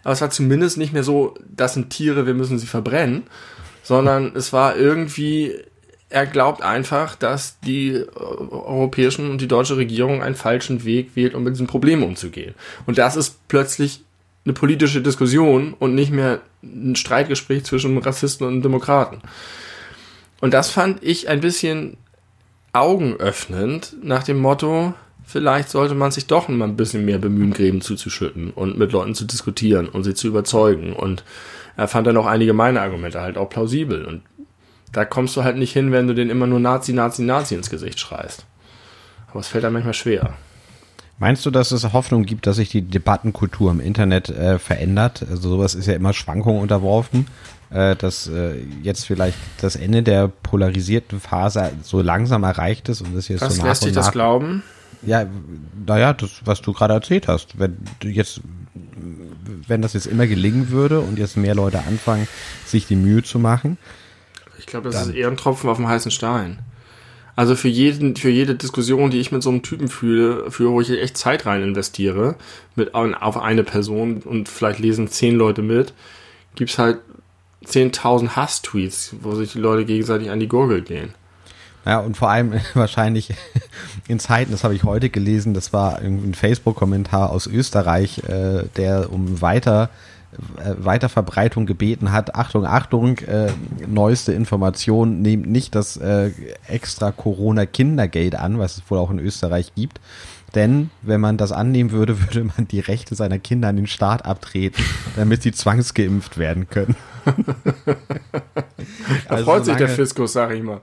aber 0.03 0.13
es 0.13 0.21
war 0.21 0.31
zumindest 0.31 0.77
nicht 0.77 0.93
mehr 0.93 1.03
so, 1.03 1.35
das 1.47 1.75
sind 1.75 1.89
Tiere, 1.89 2.25
wir 2.25 2.33
müssen 2.33 2.59
sie 2.59 2.67
verbrennen, 2.67 3.23
sondern 3.83 4.35
es 4.35 4.53
war 4.53 4.75
irgendwie 4.75 5.55
er 6.13 6.27
glaubt 6.27 6.61
einfach, 6.61 7.15
dass 7.15 7.59
die 7.61 7.89
äh, 7.89 8.05
europäischen 8.05 9.31
und 9.31 9.41
die 9.41 9.47
deutsche 9.47 9.77
Regierung 9.77 10.21
einen 10.21 10.35
falschen 10.35 10.85
Weg 10.85 11.15
wählt, 11.15 11.33
um 11.33 11.43
mit 11.43 11.55
diesem 11.55 11.65
Problem 11.65 12.03
umzugehen. 12.03 12.53
Und 12.85 12.99
das 12.99 13.15
ist 13.15 13.47
plötzlich 13.47 14.03
eine 14.45 14.53
politische 14.53 15.01
Diskussion 15.01 15.73
und 15.73 15.95
nicht 15.95 16.11
mehr 16.11 16.41
ein 16.61 16.95
Streitgespräch 16.95 17.63
zwischen 17.63 17.97
Rassisten 17.97 18.45
und 18.45 18.61
Demokraten. 18.61 19.21
Und 20.39 20.53
das 20.53 20.69
fand 20.69 21.01
ich 21.01 21.29
ein 21.29 21.39
bisschen 21.39 21.97
augenöffnend 22.73 23.95
nach 24.03 24.23
dem 24.23 24.39
Motto, 24.39 24.93
vielleicht 25.25 25.69
sollte 25.69 25.95
man 25.95 26.11
sich 26.11 26.27
doch 26.27 26.47
mal 26.47 26.65
ein 26.65 26.77
bisschen 26.77 27.05
mehr 27.05 27.17
bemühen, 27.17 27.53
Gräben 27.53 27.81
zuzuschütten 27.81 28.51
und 28.51 28.77
mit 28.77 28.91
Leuten 28.91 29.15
zu 29.15 29.25
diskutieren 29.25 29.89
und 29.89 30.03
sie 30.03 30.13
zu 30.13 30.27
überzeugen. 30.27 30.93
Und 30.93 31.23
er 31.75 31.87
fand 31.87 32.05
dann 32.05 32.17
auch 32.17 32.27
einige 32.27 32.53
meiner 32.53 32.81
Argumente 32.81 33.21
halt 33.21 33.37
auch 33.37 33.49
plausibel. 33.49 34.05
Und 34.05 34.21
da 34.93 35.05
kommst 35.05 35.35
du 35.35 35.43
halt 35.43 35.57
nicht 35.57 35.73
hin, 35.73 35.91
wenn 35.91 36.07
du 36.07 36.13
den 36.13 36.29
immer 36.29 36.47
nur 36.47 36.59
Nazi, 36.59 36.93
Nazi, 36.93 37.23
Nazi 37.23 37.55
ins 37.55 37.69
Gesicht 37.69 37.99
schreist. 37.99 38.45
Aber 39.29 39.39
es 39.39 39.47
fällt 39.47 39.65
einem 39.65 39.73
manchmal 39.73 39.95
schwer. 39.95 40.33
Meinst 41.19 41.45
du, 41.45 41.51
dass 41.51 41.71
es 41.71 41.93
Hoffnung 41.93 42.25
gibt, 42.25 42.47
dass 42.47 42.57
sich 42.57 42.69
die 42.69 42.81
Debattenkultur 42.81 43.71
im 43.71 43.79
Internet 43.79 44.29
äh, 44.29 44.59
verändert? 44.59 45.25
Also 45.29 45.49
sowas 45.49 45.75
ist 45.75 45.87
ja 45.87 45.93
immer 45.93 46.13
Schwankungen 46.13 46.61
unterworfen, 46.61 47.27
äh, 47.69 47.95
dass 47.95 48.27
äh, 48.27 48.55
jetzt 48.81 49.05
vielleicht 49.05 49.37
das 49.61 49.75
Ende 49.75 50.03
der 50.03 50.27
polarisierten 50.27 51.19
Phase 51.19 51.71
so 51.81 52.01
langsam 52.01 52.43
erreicht 52.43 52.89
ist 52.89 53.01
und 53.01 53.15
das 53.15 53.27
jetzt 53.27 53.41
was 53.41 53.55
so 53.55 53.61
nach 53.61 53.69
lässt 53.69 53.85
dich 53.85 53.93
das 53.93 54.11
glauben? 54.11 54.63
Ja, 55.01 55.25
naja, 55.85 56.13
das, 56.13 56.41
was 56.45 56.61
du 56.61 56.73
gerade 56.73 56.93
erzählt 56.93 57.27
hast. 57.27 57.59
Wenn 57.59 57.77
du 57.99 58.07
jetzt, 58.07 58.41
wenn 59.67 59.81
das 59.81 59.93
jetzt 59.93 60.07
immer 60.07 60.27
gelingen 60.27 60.69
würde 60.69 60.99
und 60.99 61.19
jetzt 61.19 61.35
mehr 61.35 61.55
Leute 61.55 61.79
anfangen, 61.79 62.27
sich 62.65 62.87
die 62.87 62.95
Mühe 62.95 63.23
zu 63.23 63.39
machen, 63.39 63.77
ich 64.63 64.67
glaube, 64.67 64.89
das 64.89 65.01
dann. 65.01 65.09
ist 65.09 65.15
eher 65.15 65.27
ein 65.27 65.35
Tropfen 65.35 65.69
auf 65.69 65.75
dem 65.75 65.89
heißen 65.89 66.09
Stein. 66.09 66.59
Also 67.35 67.55
für 67.55 67.67
jeden, 67.67 68.15
für 68.15 68.29
jede 68.29 68.55
Diskussion, 68.55 69.11
die 69.11 69.19
ich 69.19 69.31
mit 69.31 69.43
so 69.43 69.49
einem 69.49 69.61
Typen 69.61 69.89
fühle, 69.89 70.49
für 70.51 70.69
wo 70.69 70.79
ich 70.79 70.89
echt 70.89 71.17
Zeit 71.17 71.45
rein 71.45 71.63
investiere, 71.63 72.35
mit 72.75 72.95
auf 72.95 73.37
eine 73.37 73.63
Person 73.63 74.21
und 74.23 74.47
vielleicht 74.47 74.79
lesen 74.79 75.09
zehn 75.09 75.35
Leute 75.35 75.63
mit, 75.63 75.93
gibt's 76.55 76.77
halt 76.77 76.99
10.000 77.65 78.37
Hass-Tweets, 78.37 79.15
wo 79.21 79.35
sich 79.35 79.51
die 79.51 79.59
Leute 79.59 79.83
gegenseitig 79.83 80.29
an 80.29 80.39
die 80.39 80.47
Gurgel 80.47 80.81
gehen. 80.81 81.13
Ja, 81.85 81.99
und 81.99 82.15
vor 82.15 82.29
allem 82.29 82.53
wahrscheinlich 82.75 83.33
in 84.07 84.19
Zeiten, 84.19 84.51
das 84.51 84.63
habe 84.63 84.75
ich 84.75 84.83
heute 84.83 85.09
gelesen, 85.09 85.53
das 85.53 85.73
war 85.73 85.99
ein 85.99 86.35
Facebook-Kommentar 86.35 87.31
aus 87.31 87.47
Österreich, 87.47 88.19
äh, 88.29 88.63
der 88.77 89.11
um 89.11 89.41
weiter 89.41 89.89
Weiterverbreitung 90.77 91.65
gebeten 91.65 92.11
hat. 92.11 92.35
Achtung, 92.35 92.65
Achtung, 92.65 93.17
äh, 93.19 93.51
neueste 93.87 94.33
Information, 94.33 95.21
nehmt 95.21 95.47
nicht 95.47 95.75
das 95.75 95.97
äh, 95.97 96.31
extra 96.67 97.11
Corona-Kindergeld 97.11 98.35
an, 98.35 98.59
was 98.59 98.77
es 98.77 98.83
wohl 98.89 98.97
auch 98.97 99.11
in 99.11 99.19
Österreich 99.19 99.73
gibt. 99.75 99.99
Denn 100.55 100.91
wenn 101.01 101.19
man 101.19 101.37
das 101.37 101.51
annehmen 101.51 101.91
würde, 101.91 102.21
würde 102.21 102.43
man 102.43 102.67
die 102.67 102.79
Rechte 102.79 103.15
seiner 103.15 103.39
Kinder 103.39 103.69
an 103.69 103.75
den 103.75 103.87
Staat 103.87 104.25
abtreten, 104.25 104.83
damit 105.15 105.43
sie 105.43 105.51
zwangsgeimpft 105.51 106.37
werden 106.37 106.69
können. 106.69 106.95
da 107.85 107.95
also 109.27 109.45
freut 109.45 109.65
sich 109.65 109.75
der 109.75 109.89
Fiskus, 109.89 110.33
sag 110.33 110.53
ich 110.53 110.61
mal. 110.61 110.81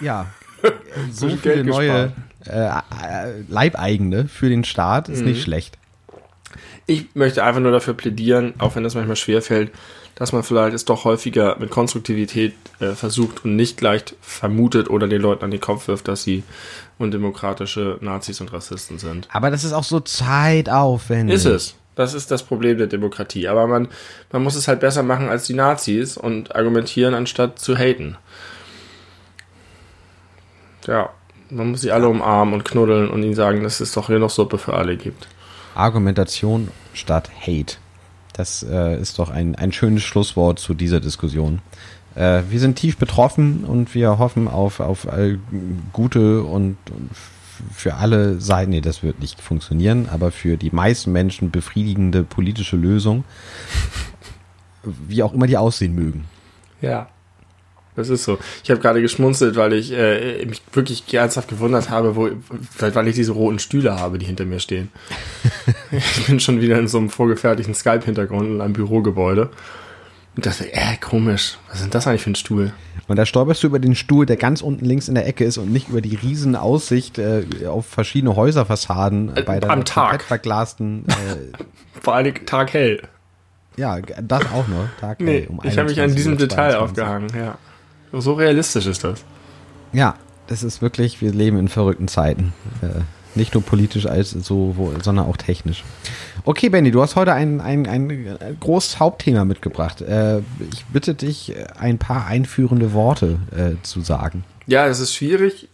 Ja, 0.00 0.26
so 1.12 1.28
viele 1.28 1.64
neue 1.64 2.12
äh, 2.44 2.80
Leibeigene 3.48 4.28
für 4.28 4.48
den 4.48 4.64
Staat 4.64 5.08
ist 5.08 5.20
mhm. 5.20 5.28
nicht 5.28 5.42
schlecht. 5.42 5.78
Ich 6.86 7.14
möchte 7.14 7.44
einfach 7.44 7.60
nur 7.60 7.72
dafür 7.72 7.94
plädieren, 7.94 8.54
auch 8.58 8.74
wenn 8.74 8.82
das 8.82 8.94
manchmal 8.94 9.16
schwerfällt, 9.16 9.70
dass 10.14 10.32
man 10.32 10.42
vielleicht 10.42 10.74
es 10.74 10.84
doch 10.84 11.04
häufiger 11.04 11.56
mit 11.58 11.70
Konstruktivität 11.70 12.54
äh, 12.80 12.92
versucht 12.92 13.44
und 13.44 13.56
nicht 13.56 13.76
gleich 13.76 14.04
vermutet 14.20 14.90
oder 14.90 15.08
den 15.08 15.22
Leuten 15.22 15.44
an 15.44 15.50
den 15.50 15.60
Kopf 15.60 15.88
wirft, 15.88 16.08
dass 16.08 16.22
sie 16.22 16.42
undemokratische 16.98 17.98
Nazis 18.00 18.40
und 18.40 18.52
Rassisten 18.52 18.98
sind. 18.98 19.28
Aber 19.32 19.50
das 19.50 19.64
ist 19.64 19.72
auch 19.72 19.84
so 19.84 20.00
zeitaufwendig. 20.00 21.36
Ist 21.36 21.46
es. 21.46 21.74
Das 21.94 22.14
ist 22.14 22.30
das 22.30 22.42
Problem 22.42 22.78
der 22.78 22.86
Demokratie. 22.86 23.48
Aber 23.48 23.66
man, 23.66 23.88
man 24.30 24.42
muss 24.42 24.54
es 24.54 24.68
halt 24.68 24.80
besser 24.80 25.02
machen 25.02 25.28
als 25.28 25.46
die 25.46 25.54
Nazis 25.54 26.16
und 26.16 26.54
argumentieren, 26.54 27.14
anstatt 27.14 27.58
zu 27.58 27.76
haten. 27.76 28.16
Ja, 30.86 31.10
man 31.50 31.70
muss 31.70 31.82
sie 31.82 31.92
alle 31.92 32.08
umarmen 32.08 32.54
und 32.54 32.64
knuddeln 32.64 33.10
und 33.10 33.22
ihnen 33.22 33.34
sagen, 33.34 33.62
dass 33.62 33.80
es 33.80 33.92
doch 33.92 34.06
hier 34.06 34.18
noch 34.18 34.30
Suppe 34.30 34.58
für 34.58 34.74
alle 34.74 34.96
gibt. 34.96 35.28
Argumentation 35.74 36.68
statt 36.94 37.30
Hate. 37.40 37.76
Das 38.32 38.62
äh, 38.62 39.00
ist 39.00 39.18
doch 39.18 39.30
ein, 39.30 39.54
ein 39.56 39.72
schönes 39.72 40.02
Schlusswort 40.02 40.58
zu 40.58 40.74
dieser 40.74 41.00
Diskussion. 41.00 41.60
Äh, 42.14 42.42
wir 42.48 42.60
sind 42.60 42.76
tief 42.76 42.96
betroffen 42.96 43.64
und 43.64 43.94
wir 43.94 44.18
hoffen 44.18 44.48
auf, 44.48 44.80
auf 44.80 45.04
äh, 45.06 45.38
gute 45.92 46.42
und, 46.42 46.76
und 46.90 47.10
für 47.72 47.94
alle 47.94 48.40
Seiten, 48.40 48.70
nee, 48.70 48.80
das 48.80 49.02
wird 49.02 49.20
nicht 49.20 49.40
funktionieren, 49.40 50.08
aber 50.08 50.32
für 50.32 50.56
die 50.56 50.70
meisten 50.70 51.12
Menschen 51.12 51.50
befriedigende 51.50 52.24
politische 52.24 52.76
Lösung, 52.76 53.24
wie 54.82 55.22
auch 55.22 55.32
immer 55.32 55.46
die 55.46 55.56
aussehen 55.56 55.94
mögen. 55.94 56.24
Ja. 56.80 57.08
Das 57.94 58.08
ist 58.08 58.24
so. 58.24 58.38
Ich 58.64 58.70
habe 58.70 58.80
gerade 58.80 59.02
geschmunzelt, 59.02 59.56
weil 59.56 59.74
ich 59.74 59.92
äh, 59.92 60.46
mich 60.46 60.62
wirklich 60.72 61.12
ernsthaft 61.12 61.48
gewundert 61.48 61.90
habe, 61.90 62.16
wo, 62.16 62.30
weil 62.78 63.08
ich 63.08 63.14
diese 63.14 63.32
roten 63.32 63.58
Stühle 63.58 63.98
habe, 63.98 64.18
die 64.18 64.24
hinter 64.24 64.46
mir 64.46 64.60
stehen. 64.60 64.90
ich 65.90 66.26
bin 66.26 66.40
schon 66.40 66.60
wieder 66.60 66.78
in 66.78 66.88
so 66.88 66.98
einem 66.98 67.10
vorgefertigten 67.10 67.74
Skype-Hintergrund 67.74 68.48
in 68.48 68.60
einem 68.62 68.72
Bürogebäude. 68.72 69.50
Und 70.34 70.46
dachte, 70.46 70.72
äh, 70.72 70.96
komisch, 70.98 71.58
was 71.68 71.76
ist 71.76 71.82
denn 71.82 71.90
das 71.90 72.06
eigentlich 72.06 72.22
für 72.22 72.30
ein 72.30 72.34
Stuhl? 72.34 72.72
Und 73.06 73.16
da 73.16 73.26
stolperst 73.26 73.62
du 73.62 73.66
über 73.66 73.78
den 73.78 73.94
Stuhl, 73.94 74.24
der 74.24 74.38
ganz 74.38 74.62
unten 74.62 74.86
links 74.86 75.08
in 75.08 75.14
der 75.14 75.26
Ecke 75.26 75.44
ist 75.44 75.58
und 75.58 75.70
nicht 75.70 75.90
über 75.90 76.00
die 76.00 76.14
riesen 76.14 76.56
Aussicht 76.56 77.18
äh, 77.18 77.44
auf 77.66 77.84
verschiedene 77.84 78.34
Häuserfassaden 78.34 79.36
äh, 79.36 79.42
bei 79.42 79.60
der 79.60 79.68
am 79.68 79.84
Tag 79.84 80.22
verglasten. 80.22 81.04
Äh, 81.08 81.58
Vor 82.00 82.14
allem 82.14 82.46
Tag 82.46 82.72
hell. 82.72 83.02
Ja, 83.76 84.00
das 84.00 84.46
auch 84.46 84.68
noch. 84.68 84.88
Tag 84.98 85.20
nee, 85.20 85.46
um 85.48 85.60
ich 85.62 85.76
habe 85.76 85.90
mich 85.90 86.00
an 86.00 86.14
diesem 86.14 86.38
Detail 86.38 86.76
aufgehangen, 86.76 87.28
ja. 87.36 87.58
So 88.12 88.34
realistisch 88.34 88.86
ist 88.86 89.04
das. 89.04 89.24
Ja, 89.92 90.16
das 90.46 90.62
ist 90.62 90.82
wirklich, 90.82 91.20
wir 91.20 91.32
leben 91.32 91.58
in 91.58 91.68
verrückten 91.68 92.08
Zeiten. 92.08 92.52
Äh, 92.82 93.00
nicht 93.34 93.54
nur 93.54 93.62
politisch 93.62 94.06
als 94.06 94.30
so, 94.30 94.74
wo, 94.76 94.92
sondern 95.02 95.26
auch 95.26 95.36
technisch. 95.38 95.84
Okay, 96.44 96.68
Benny, 96.68 96.90
du 96.90 97.00
hast 97.00 97.16
heute 97.16 97.32
ein, 97.32 97.60
ein, 97.60 97.86
ein 97.86 98.56
großes 98.60 98.98
Hauptthema 98.98 99.44
mitgebracht. 99.44 100.02
Äh, 100.02 100.40
ich 100.70 100.84
bitte 100.92 101.14
dich, 101.14 101.54
ein 101.78 101.98
paar 101.98 102.26
einführende 102.26 102.92
Worte 102.92 103.38
äh, 103.56 103.82
zu 103.82 104.02
sagen. 104.02 104.44
Ja, 104.66 104.86
es 104.86 105.00
ist 105.00 105.14
schwierig, 105.14 105.68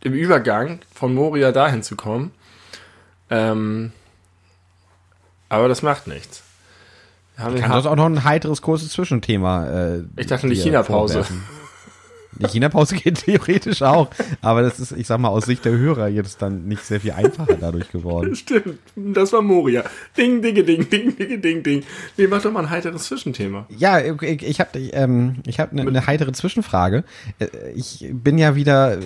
im 0.00 0.12
Übergang 0.12 0.80
von 0.94 1.14
Moria 1.14 1.50
dahin 1.52 1.82
zu 1.82 1.96
kommen. 1.96 2.30
Ähm, 3.30 3.92
aber 5.48 5.68
das 5.68 5.82
macht 5.82 6.06
nichts. 6.06 6.42
Wir 7.36 7.54
ich 7.54 7.60
kann 7.60 7.72
das 7.72 7.86
auch 7.86 7.96
noch 7.96 8.06
ein 8.06 8.24
heiteres, 8.24 8.62
kurzes 8.62 8.90
Zwischenthema. 8.90 9.66
Äh, 9.66 10.02
ich 10.16 10.26
dachte, 10.26 10.48
die 10.48 10.54
China-Pause. 10.54 11.24
Die 12.38 12.46
China-Pause 12.46 12.96
geht 13.02 13.24
theoretisch 13.24 13.82
auch, 13.82 14.10
aber 14.40 14.62
das 14.62 14.80
ist, 14.80 14.92
ich 14.92 15.06
sag 15.06 15.18
mal, 15.18 15.28
aus 15.28 15.44
Sicht 15.44 15.64
der 15.64 15.72
Hörer 15.72 16.08
jetzt 16.08 16.40
dann 16.42 16.66
nicht 16.66 16.84
sehr 16.84 17.00
viel 17.00 17.12
einfacher 17.12 17.56
dadurch 17.60 17.90
geworden. 17.90 18.34
Stimmt, 18.42 18.78
das 18.96 19.32
war 19.32 19.42
Moria. 19.42 19.84
Ding, 20.16 20.42
ding, 20.42 20.54
ding, 20.54 20.88
ding, 20.88 21.16
ding, 21.16 21.40
ding, 21.42 21.62
ding. 21.62 21.82
Nee, 22.16 22.26
mach 22.26 22.42
doch 22.42 22.52
mal 22.52 22.60
ein 22.60 22.70
heiteres 22.70 23.04
Zwischenthema. 23.04 23.66
Ja, 23.76 24.00
ich, 24.00 24.42
ich 24.42 24.60
habe 24.60 24.78
ähm, 24.78 25.36
ich 25.46 25.60
hab 25.60 25.72
eine, 25.72 25.82
eine 25.82 26.06
heitere 26.06 26.32
Zwischenfrage. 26.32 27.04
Äh, 27.38 27.46
ich 27.74 28.08
bin 28.12 28.38
ja 28.38 28.54
wieder 28.54 28.98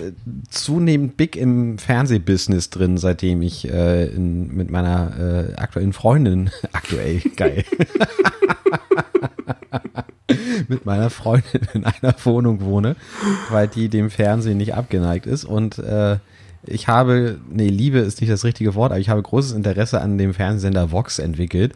zunehmend 0.49 1.17
big 1.17 1.35
im 1.35 1.77
Fernsehbusiness 1.77 2.69
drin, 2.69 2.97
seitdem 2.97 3.41
ich 3.41 3.69
äh, 3.69 4.05
in, 4.07 4.55
mit 4.55 4.71
meiner 4.71 5.51
äh, 5.51 5.55
aktuellen 5.55 5.93
Freundin, 5.93 6.49
aktuell, 6.71 7.21
geil. 7.35 7.63
mit 10.67 10.85
meiner 10.85 11.09
Freundin 11.09 11.61
in 11.73 11.85
einer 11.85 12.15
Wohnung 12.23 12.61
wohne, 12.61 12.95
weil 13.49 13.67
die 13.67 13.89
dem 13.89 14.09
Fernsehen 14.09 14.57
nicht 14.57 14.75
abgeneigt 14.75 15.25
ist. 15.25 15.45
Und 15.45 15.79
äh, 15.79 16.17
ich 16.65 16.87
habe, 16.87 17.39
nee, 17.49 17.69
Liebe 17.69 17.99
ist 17.99 18.19
nicht 18.21 18.31
das 18.31 18.43
richtige 18.43 18.75
Wort, 18.75 18.91
aber 18.91 18.99
ich 18.99 19.09
habe 19.09 19.21
großes 19.21 19.53
Interesse 19.53 20.01
an 20.01 20.17
dem 20.17 20.33
Fernsehsender 20.33 20.91
Vox 20.91 21.19
entwickelt. 21.19 21.73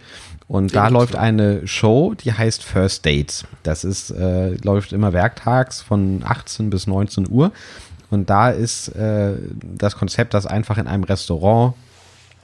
Und 0.48 0.76
da 0.76 0.90
läuft 0.90 1.16
eine 1.16 1.66
Show, 1.66 2.14
die 2.14 2.34
heißt 2.34 2.64
First 2.64 3.06
Dates. 3.06 3.46
Das 3.64 3.84
ist, 3.86 4.12
äh, 4.12 4.56
läuft 4.56 4.92
immer 4.92 5.14
werktags 5.14 5.82
von 5.82 6.24
18 6.26 6.70
bis 6.70 6.88
19 6.88 7.30
Uhr. 7.30 7.52
Und 8.10 8.30
da 8.30 8.50
ist 8.50 8.90
äh, 8.90 9.36
das 9.64 9.96
Konzept, 9.96 10.34
dass 10.34 10.46
einfach 10.46 10.78
in 10.78 10.88
einem 10.88 11.06
Restaurant 11.06 11.74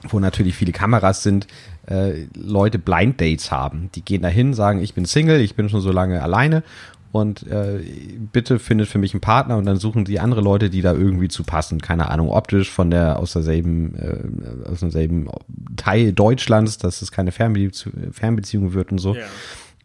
wo 0.08 0.20
natürlich 0.20 0.54
viele 0.54 0.72
Kameras 0.72 1.22
sind, 1.22 1.46
äh, 1.88 2.26
Leute 2.34 2.78
Blind 2.78 3.20
Dates 3.20 3.50
haben. 3.50 3.90
Die 3.94 4.02
gehen 4.02 4.22
dahin, 4.22 4.54
sagen, 4.54 4.82
ich 4.82 4.94
bin 4.94 5.04
Single, 5.04 5.40
ich 5.40 5.54
bin 5.54 5.68
schon 5.68 5.80
so 5.80 5.92
lange 5.92 6.22
alleine 6.22 6.62
und 7.10 7.46
äh, 7.46 7.80
bitte 8.32 8.58
findet 8.58 8.88
für 8.88 8.98
mich 8.98 9.14
einen 9.14 9.20
Partner 9.20 9.56
und 9.56 9.64
dann 9.64 9.78
suchen 9.78 10.04
die 10.04 10.20
andere 10.20 10.40
Leute, 10.40 10.68
die 10.68 10.82
da 10.82 10.92
irgendwie 10.92 11.28
zu 11.28 11.42
passen. 11.42 11.80
Keine 11.80 12.10
Ahnung, 12.10 12.30
optisch 12.30 12.70
von 12.70 12.90
der 12.90 13.18
aus 13.18 13.32
derselben 13.32 13.94
äh, 13.96 14.68
aus 14.70 14.80
demselben 14.80 15.28
Teil 15.76 16.12
Deutschlands, 16.12 16.78
dass 16.78 17.00
es 17.00 17.10
keine 17.10 17.32
Fernbezie 17.32 17.90
Fernbeziehung 18.12 18.74
wird 18.74 18.92
und 18.92 18.98
so. 18.98 19.14
Yeah. 19.14 19.26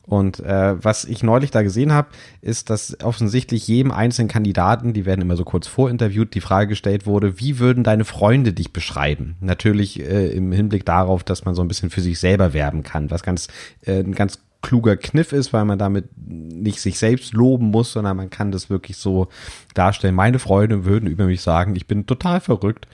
Und 0.05 0.41
äh, 0.41 0.83
was 0.83 1.05
ich 1.05 1.23
neulich 1.23 1.51
da 1.51 1.61
gesehen 1.61 1.93
habe, 1.93 2.09
ist, 2.41 2.69
dass 2.69 2.97
offensichtlich 3.01 3.67
jedem 3.67 3.91
einzelnen 3.91 4.27
Kandidaten, 4.27 4.93
die 4.93 5.05
werden 5.05 5.21
immer 5.21 5.37
so 5.37 5.45
kurz 5.45 5.67
vorinterviewt, 5.67 6.33
die 6.33 6.41
Frage 6.41 6.67
gestellt 6.67 7.05
wurde, 7.05 7.39
wie 7.39 7.59
würden 7.59 7.83
deine 7.83 8.03
Freunde 8.03 8.51
dich 8.51 8.73
beschreiben? 8.73 9.37
Natürlich 9.39 10.01
äh, 10.01 10.27
im 10.31 10.51
Hinblick 10.51 10.85
darauf, 10.85 11.23
dass 11.23 11.45
man 11.45 11.55
so 11.55 11.61
ein 11.61 11.69
bisschen 11.69 11.89
für 11.89 12.01
sich 12.01 12.19
selber 12.19 12.53
werben 12.53 12.83
kann, 12.83 13.11
was 13.11 13.23
ganz 13.23 13.47
äh, 13.85 13.99
ein 13.99 14.13
ganz 14.13 14.39
kluger 14.61 14.97
Kniff 14.97 15.33
ist, 15.33 15.53
weil 15.53 15.65
man 15.65 15.77
damit 15.77 16.05
nicht 16.17 16.79
sich 16.79 16.97
selbst 16.97 17.33
loben 17.33 17.67
muss, 17.67 17.91
sondern 17.91 18.17
man 18.17 18.29
kann 18.29 18.51
das 18.51 18.69
wirklich 18.69 18.97
so 18.97 19.27
darstellen. 19.73 20.15
Meine 20.15 20.39
Freunde 20.39 20.85
würden 20.85 21.07
über 21.07 21.25
mich 21.25 21.41
sagen, 21.41 21.75
ich 21.75 21.85
bin 21.85 22.07
total 22.07 22.39
verrückt, 22.39 22.87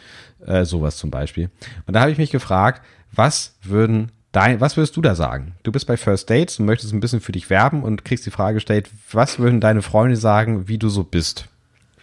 äh, 0.45 0.65
sowas 0.65 0.97
zum 0.97 1.11
Beispiel. 1.11 1.49
Und 1.85 1.93
da 1.93 2.01
habe 2.01 2.11
ich 2.11 2.17
mich 2.17 2.31
gefragt, 2.31 2.81
was 3.11 3.55
würden 3.61 4.11
Dein, 4.31 4.61
was 4.61 4.77
würdest 4.77 4.95
du 4.95 5.01
da 5.01 5.15
sagen? 5.15 5.55
Du 5.63 5.71
bist 5.71 5.87
bei 5.87 5.97
First 5.97 6.29
Dates 6.29 6.59
und 6.59 6.65
möchtest 6.65 6.93
ein 6.93 6.99
bisschen 6.99 7.19
für 7.19 7.31
dich 7.31 7.49
werben 7.49 7.81
und 7.81 8.05
kriegst 8.05 8.25
die 8.27 8.31
Frage 8.31 8.55
gestellt, 8.55 8.89
was 9.11 9.39
würden 9.39 9.59
deine 9.59 9.81
Freunde 9.81 10.17
sagen, 10.17 10.67
wie 10.67 10.77
du 10.77 10.89
so 10.89 11.03
bist? 11.03 11.47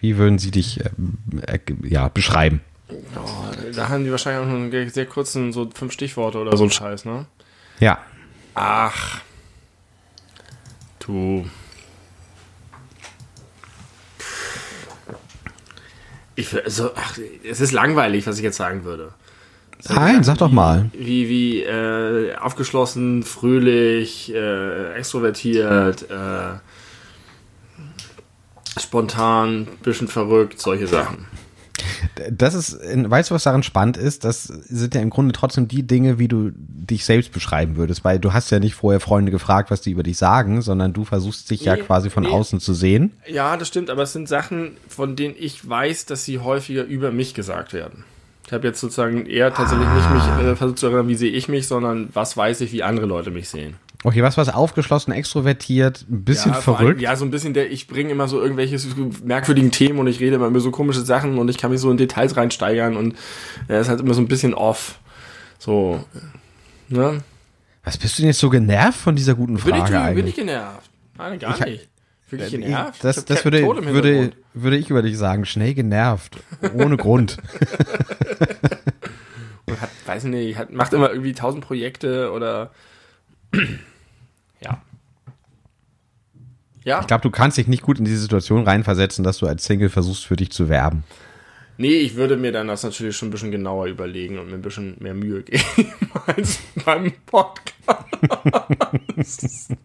Wie 0.01 0.17
würden 0.17 0.37
sie 0.37 0.51
dich 0.51 0.81
äh, 0.81 0.89
äh, 1.47 1.59
ja, 1.83 2.09
beschreiben? 2.09 2.61
Oh, 2.89 3.71
da 3.73 3.89
haben 3.89 4.03
die 4.03 4.11
wahrscheinlich 4.11 4.43
auch 4.43 4.49
nur 4.49 4.57
einen 4.57 4.89
sehr 4.89 5.05
kurzen, 5.05 5.53
so 5.53 5.69
fünf 5.73 5.93
Stichworte 5.93 6.39
oder 6.39 6.55
so 6.57 6.65
ein 6.65 6.71
Scheiß, 6.71 7.05
ne? 7.05 7.25
Ja. 7.79 7.99
Ach. 8.55 9.21
Du. 10.99 11.45
Ich, 16.35 16.53
also, 16.53 16.91
ach, 16.95 17.17
es 17.43 17.61
ist 17.61 17.71
langweilig, 17.71 18.27
was 18.27 18.37
ich 18.37 18.43
jetzt 18.43 18.57
sagen 18.57 18.83
würde. 18.83 19.13
Nein, 19.89 20.23
sag 20.23 20.37
doch 20.39 20.51
mal. 20.51 20.89
Wie, 20.93 21.29
wie 21.29 21.63
äh, 21.63 22.35
aufgeschlossen, 22.35 23.23
fröhlich, 23.23 24.33
äh, 24.33 24.93
extrovertiert, 24.93 26.09
äh, 26.09 26.59
spontan, 28.79 29.67
bisschen 29.83 30.07
verrückt, 30.07 30.59
solche 30.59 30.87
Sachen. 30.87 31.27
Das 32.31 32.55
ist, 32.55 32.79
weißt 32.81 33.29
du, 33.29 33.35
was 33.35 33.43
daran 33.43 33.61
spannend 33.61 33.97
ist? 33.97 34.23
Das 34.23 34.45
sind 34.45 34.95
ja 34.95 35.01
im 35.01 35.11
Grunde 35.11 35.33
trotzdem 35.33 35.67
die 35.67 35.83
Dinge, 35.83 36.17
wie 36.17 36.27
du 36.27 36.51
dich 36.55 37.05
selbst 37.05 37.31
beschreiben 37.31 37.75
würdest, 37.75 38.03
weil 38.03 38.19
du 38.19 38.33
hast 38.33 38.49
ja 38.49 38.59
nicht 38.59 38.73
vorher 38.75 38.99
Freunde 38.99 39.31
gefragt, 39.31 39.69
was 39.69 39.81
die 39.81 39.91
über 39.91 40.03
dich 40.03 40.17
sagen, 40.17 40.61
sondern 40.61 40.93
du 40.93 41.05
versuchst 41.05 41.51
dich 41.51 41.61
nee, 41.61 41.67
ja 41.67 41.77
quasi 41.77 42.09
von 42.09 42.23
nee. 42.23 42.29
außen 42.29 42.59
zu 42.59 42.73
sehen. 42.73 43.13
Ja, 43.27 43.57
das 43.57 43.67
stimmt, 43.67 43.89
aber 43.89 44.03
es 44.03 44.13
sind 44.13 44.27
Sachen, 44.27 44.77
von 44.87 45.15
denen 45.15 45.35
ich 45.37 45.67
weiß, 45.67 46.05
dass 46.05 46.25
sie 46.25 46.39
häufiger 46.39 46.83
über 46.83 47.11
mich 47.11 47.33
gesagt 47.33 47.73
werden. 47.73 48.03
Ich 48.47 48.53
habe 48.53 48.65
jetzt 48.65 48.79
sozusagen 48.79 49.25
eher 49.25 49.53
tatsächlich 49.53 49.87
ah. 49.87 49.95
nicht 49.95 50.39
mich 50.39 50.45
äh, 50.45 50.55
versucht 50.55 50.79
zu 50.79 50.85
erinnern, 50.87 51.09
wie 51.09 51.15
sehe 51.15 51.31
ich 51.31 51.49
mich, 51.49 51.67
sondern 51.67 52.07
was 52.13 52.37
weiß 52.37 52.61
ich, 52.61 52.71
wie 52.71 52.81
andere 52.81 53.05
Leute 53.05 53.29
mich 53.29 53.49
sehen. 53.49 53.75
Okay, 54.05 54.23
was 54.23 54.37
was 54.37 54.47
aufgeschlossen, 54.47 55.11
extrovertiert, 55.11 56.05
ein 56.09 56.23
bisschen 56.23 56.53
ja, 56.53 56.61
verrückt. 56.61 56.91
Allem, 56.91 56.99
ja, 56.99 57.15
so 57.17 57.25
ein 57.25 57.31
bisschen 57.31 57.53
der, 57.53 57.69
ich 57.69 57.87
bringe 57.87 58.11
immer 58.11 58.29
so 58.29 58.41
irgendwelche 58.41 58.79
merkwürdigen 59.21 59.71
Themen 59.71 59.99
und 59.99 60.07
ich 60.07 60.21
rede 60.21 60.37
immer 60.37 60.47
über 60.47 60.61
so 60.61 60.71
komische 60.71 61.01
Sachen 61.01 61.37
und 61.39 61.49
ich 61.49 61.57
kann 61.57 61.71
mich 61.71 61.81
so 61.81 61.91
in 61.91 61.97
Details 61.97 62.37
reinsteigern 62.37 62.95
und 62.95 63.15
er 63.67 63.75
ja, 63.75 63.81
ist 63.81 63.89
halt 63.89 63.99
immer 63.99 64.13
so 64.13 64.21
ein 64.21 64.29
bisschen 64.29 64.53
off. 64.53 64.99
So, 65.59 66.05
ne? 66.87 67.19
Was 67.83 67.97
bist 67.97 68.17
du 68.17 68.21
denn 68.21 68.29
jetzt 68.29 68.39
so 68.39 68.49
genervt 68.49 68.99
von 68.99 69.17
dieser 69.17 69.35
guten 69.35 69.57
Frage 69.57 69.73
bin 69.73 69.83
ich, 69.83 69.93
eigentlich? 69.93 70.15
Bin 70.15 70.27
ich 70.27 70.35
genervt? 70.35 70.89
Nein, 71.17 71.39
gar 71.39 71.59
ich, 71.59 71.65
nicht. 71.65 71.89
Wirklich 72.29 72.51
genervt? 72.51 73.03
Das, 73.03 73.23
das 73.25 73.43
würde, 73.45 73.61
würde, 73.63 74.31
würde 74.53 74.77
ich 74.77 74.89
über 74.89 75.01
dich 75.01 75.17
sagen. 75.17 75.45
Schnell 75.45 75.73
genervt. 75.73 76.37
Ohne 76.73 76.97
Grund. 76.97 77.37
hat 79.79 79.89
weiß 80.05 80.23
nicht, 80.25 80.57
hat, 80.57 80.71
macht 80.71 80.93
immer 80.93 81.09
irgendwie 81.09 81.33
tausend 81.33 81.63
Projekte 81.63 82.31
oder 82.31 82.71
ja. 84.61 84.81
Ja. 86.83 87.01
Ich 87.01 87.07
glaube, 87.07 87.21
du 87.21 87.31
kannst 87.31 87.57
dich 87.57 87.67
nicht 87.67 87.83
gut 87.83 87.99
in 87.99 88.05
diese 88.05 88.19
Situation 88.19 88.63
reinversetzen, 88.63 89.23
dass 89.23 89.39
du 89.39 89.47
als 89.47 89.65
Single 89.65 89.89
versuchst, 89.89 90.25
für 90.25 90.37
dich 90.37 90.51
zu 90.51 90.69
werben. 90.69 91.03
Nee, 91.77 91.97
ich 91.97 92.15
würde 92.15 92.37
mir 92.37 92.51
dann 92.51 92.67
das 92.67 92.83
natürlich 92.83 93.15
schon 93.15 93.27
ein 93.27 93.31
bisschen 93.31 93.51
genauer 93.51 93.85
überlegen 93.87 94.39
und 94.39 94.47
mir 94.47 94.55
ein 94.55 94.61
bisschen 94.61 94.95
mehr 94.99 95.13
Mühe 95.13 95.43
geben 95.75 95.91
als 96.25 96.59
beim 96.85 97.11
Podcast. 97.25 97.67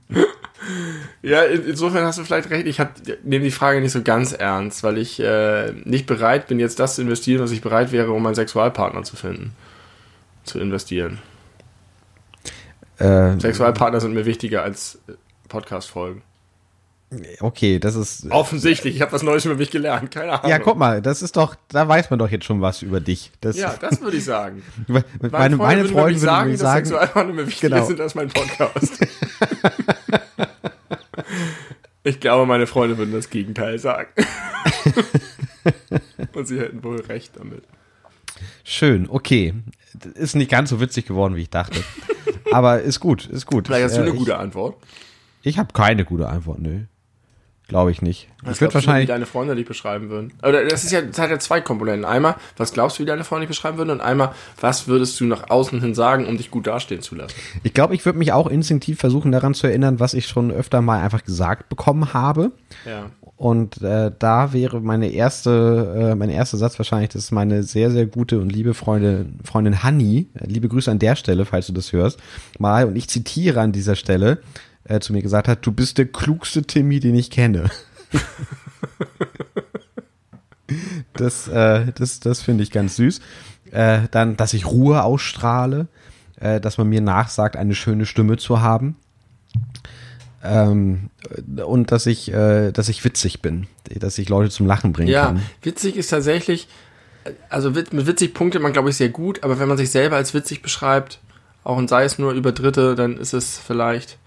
ja, 1.23 1.43
in, 1.43 1.65
insofern 1.67 2.05
hast 2.05 2.19
du 2.19 2.25
vielleicht 2.25 2.51
recht. 2.51 2.67
Ich 2.67 2.79
nehme 3.23 3.45
die 3.45 3.51
Frage 3.51 3.81
nicht 3.81 3.93
so 3.93 4.03
ganz 4.03 4.33
ernst, 4.33 4.83
weil 4.83 4.99
ich 4.99 5.21
äh, 5.21 5.73
nicht 5.85 6.07
bereit 6.07 6.47
bin, 6.47 6.59
jetzt 6.59 6.79
das 6.79 6.97
zu 6.97 7.03
investieren, 7.03 7.43
was 7.43 7.51
ich 7.51 7.61
bereit 7.61 7.93
wäre, 7.93 8.13
um 8.13 8.25
einen 8.25 8.35
Sexualpartner 8.35 9.03
zu 9.03 9.17
finden. 9.17 9.55
Zu 10.45 10.59
investieren. 10.59 11.19
Äh, 12.99 13.39
Sexualpartner 13.39 14.01
sind 14.01 14.15
mir 14.15 14.27
wichtiger 14.27 14.63
als 14.63 14.99
Podcast-Folgen. 15.49 16.23
Okay, 17.41 17.79
das 17.79 17.95
ist. 17.95 18.31
Offensichtlich, 18.31 18.97
ich 18.97 19.03
habe 19.03 19.13
was 19.13 19.23
Neues 19.23 19.45
über 19.45 19.55
mich 19.55 19.71
gelernt, 19.71 20.11
keine 20.11 20.33
Ahnung. 20.33 20.51
Ja, 20.51 20.59
guck 20.59 20.79
mal, 20.79 21.03
das 21.03 21.21
ist 21.21 21.37
doch, 21.37 21.55
da 21.69 21.87
weiß 21.87 22.11
man 22.11 22.19
doch 22.19 22.31
jetzt 22.31 22.45
schon 22.47 22.61
was 22.61 22.83
über 22.83 23.01
dich. 23.01 23.33
Das 23.41 23.57
ja, 23.57 23.75
das 23.79 24.01
würde 24.01 24.17
ich 24.17 24.25
sagen. 24.25 24.63
meine, 24.87 25.05
meine, 25.31 25.57
meine 25.57 25.85
Freunde 25.85 25.95
würden 25.95 26.19
sagen, 26.19 26.51
würden 26.51 26.59
sagen, 26.59 26.81
dass 26.85 26.89
Sexualpartner 26.89 27.35
mir 27.35 27.47
wichtiger 27.47 27.77
genau. 27.77 27.87
sind 27.87 28.01
als 28.01 28.15
mein 28.15 28.29
Podcast. 28.29 28.99
ich 32.05 32.21
glaube, 32.21 32.47
meine 32.47 32.67
Freunde 32.67 32.99
würden 32.99 33.13
das 33.13 33.31
Gegenteil 33.31 33.79
sagen. 33.79 34.11
Und 36.35 36.47
sie 36.47 36.59
hätten 36.59 36.83
wohl 36.83 37.01
recht 37.01 37.37
damit. 37.37 37.65
Schön, 38.65 39.09
okay. 39.09 39.55
Ist 40.15 40.35
nicht 40.35 40.51
ganz 40.51 40.71
so 40.71 40.81
witzig 40.81 41.07
geworden, 41.07 41.37
wie 41.37 41.43
ich 41.43 41.51
dachte. 41.51 41.83
Aber 42.51 42.81
ist 42.81 43.01
gut, 43.01 43.27
ist 43.27 43.47
gut. 43.47 43.67
Vielleicht 43.67 43.85
hast 43.85 43.97
du 43.97 44.03
eine 44.03 44.11
äh, 44.11 44.17
gute 44.17 44.37
Antwort. 44.37 44.83
Ich 45.43 45.59
habe 45.59 45.73
keine 45.73 46.05
gute 46.05 46.29
Antwort, 46.29 46.61
nö. 46.61 46.85
Glaube 47.73 47.91
ich 47.91 48.03
nicht. 48.03 48.29
Was 48.43 48.57
ich 48.57 48.61
würde 48.61 48.75
wahrscheinlich. 48.75 49.07
Du, 49.07 49.13
wie 49.13 49.15
deine 49.15 49.27
Freunde 49.27 49.57
dich 49.57 49.67
beschreiben 49.67 50.11
würden? 50.11 50.33
Oder 50.43 50.65
das 50.65 50.85
ist 50.85 50.93
ja, 50.93 51.01
das 51.01 51.19
hat 51.19 51.31
ja 51.31 51.39
zwei 51.39 51.63
Komponenten. 51.63 52.05
Einmal, 52.05 52.37
was 52.59 52.73
glaubst 52.73 52.99
du, 52.99 53.03
wie 53.03 53.07
deine 53.07 53.25
Freunde 53.25 53.47
dich 53.47 53.57
beschreiben 53.57 53.79
würden? 53.79 53.91
Und 53.91 54.01
einmal, 54.03 54.33
was 54.61 54.89
würdest 54.89 55.19
du 55.21 55.25
nach 55.25 55.49
außen 55.49 55.81
hin 55.81 55.95
sagen, 55.95 56.27
um 56.27 56.37
dich 56.37 56.51
gut 56.51 56.67
dastehen 56.67 57.01
zu 57.01 57.15
lassen? 57.15 57.35
Ich 57.63 57.73
glaube, 57.73 57.95
ich 57.95 58.05
würde 58.05 58.19
mich 58.19 58.33
auch 58.33 58.47
instinktiv 58.47 58.99
versuchen, 58.99 59.33
daran 59.33 59.55
zu 59.55 59.67
erinnern, 59.67 60.01
was 60.01 60.13
ich 60.13 60.27
schon 60.27 60.51
öfter 60.51 60.83
mal 60.83 61.01
einfach 61.01 61.25
gesagt 61.25 61.69
bekommen 61.69 62.13
habe. 62.13 62.53
Ja. 62.85 63.07
Und 63.43 63.83
äh, 63.83 64.13
da 64.17 64.53
wäre 64.53 64.81
meine 64.81 65.11
erste, 65.11 66.13
äh, 66.13 66.15
mein 66.15 66.31
erster 66.31 66.59
Satz 66.59 66.79
wahrscheinlich, 66.79 67.09
dass 67.09 67.33
meine 67.33 67.65
sehr, 67.65 67.91
sehr 67.91 68.07
gute 68.07 68.39
und 68.39 68.53
liebe 68.53 68.73
Freundin, 68.73 69.41
Freundin 69.43 69.83
Hanni, 69.83 70.29
liebe 70.39 70.69
Grüße 70.69 70.89
an 70.89 71.01
der 71.01 71.17
Stelle, 71.17 71.45
falls 71.45 71.67
du 71.67 71.73
das 71.73 71.93
hörst, 71.93 72.21
mal, 72.61 72.87
und 72.87 72.95
ich 72.95 73.09
zitiere 73.09 73.61
an 73.61 73.73
dieser 73.73 73.97
Stelle, 73.97 74.39
äh, 74.85 75.01
zu 75.01 75.13
mir 75.13 75.23
gesagt 75.23 75.49
hat, 75.49 75.65
du 75.65 75.73
bist 75.73 75.99
der 75.99 76.07
klugste 76.07 76.63
Timmy, 76.63 77.01
den 77.01 77.15
ich 77.15 77.31
kenne. 77.31 77.71
das 81.15 81.49
äh, 81.49 81.93
das, 81.95 82.21
das 82.21 82.43
finde 82.43 82.63
ich 82.63 82.71
ganz 82.71 82.97
süß. 82.97 83.21
Äh, 83.71 84.03
dann, 84.11 84.37
dass 84.37 84.53
ich 84.53 84.67
Ruhe 84.67 85.03
ausstrahle, 85.03 85.89
äh, 86.41 86.61
dass 86.61 86.79
man 86.79 86.89
mir 86.89 87.01
nachsagt, 87.01 87.57
eine 87.57 87.75
schöne 87.75 88.07
Stimme 88.07 88.37
zu 88.37 88.61
haben. 88.61 88.97
Ähm, 90.45 91.11
und 91.65 91.93
dass 91.93 92.07
ich, 92.07 92.33
äh, 92.33 92.73
dass 92.73 92.89
ich 92.89 93.05
witzig 93.05 93.43
bin, 93.43 93.69
dass 93.95 94.19
ich 94.19 94.29
Leute 94.29 94.51
zum 94.51 94.67
Lachen 94.67 94.93
bringen 94.93 95.09
ja, 95.09 95.27
kann. 95.27 95.37
Ja, 95.37 95.43
witzig 95.63 95.97
ist 95.97 96.09
tatsächlich, 96.09 96.69
also 97.49 97.71
mit 97.71 97.93
witzig 97.93 98.35
punktet 98.35 98.61
man, 98.61 98.73
glaube 98.73 98.91
ich, 98.91 98.97
sehr 98.97 99.09
gut, 99.09 99.45
aber 99.45 99.61
wenn 99.61 99.69
man 99.69 99.77
sich 99.77 99.91
selber 99.91 100.17
als 100.17 100.35
witzig 100.35 100.61
beschreibt, 100.63 101.21
auch 101.63 101.77
und 101.77 101.89
sei 101.89 102.05
es 102.05 102.19
nur 102.19 102.33
über 102.33 102.51
Dritte, 102.51 102.97
dann 102.97 103.17
ist 103.17 103.35
es 103.35 103.59
vielleicht 103.59 104.19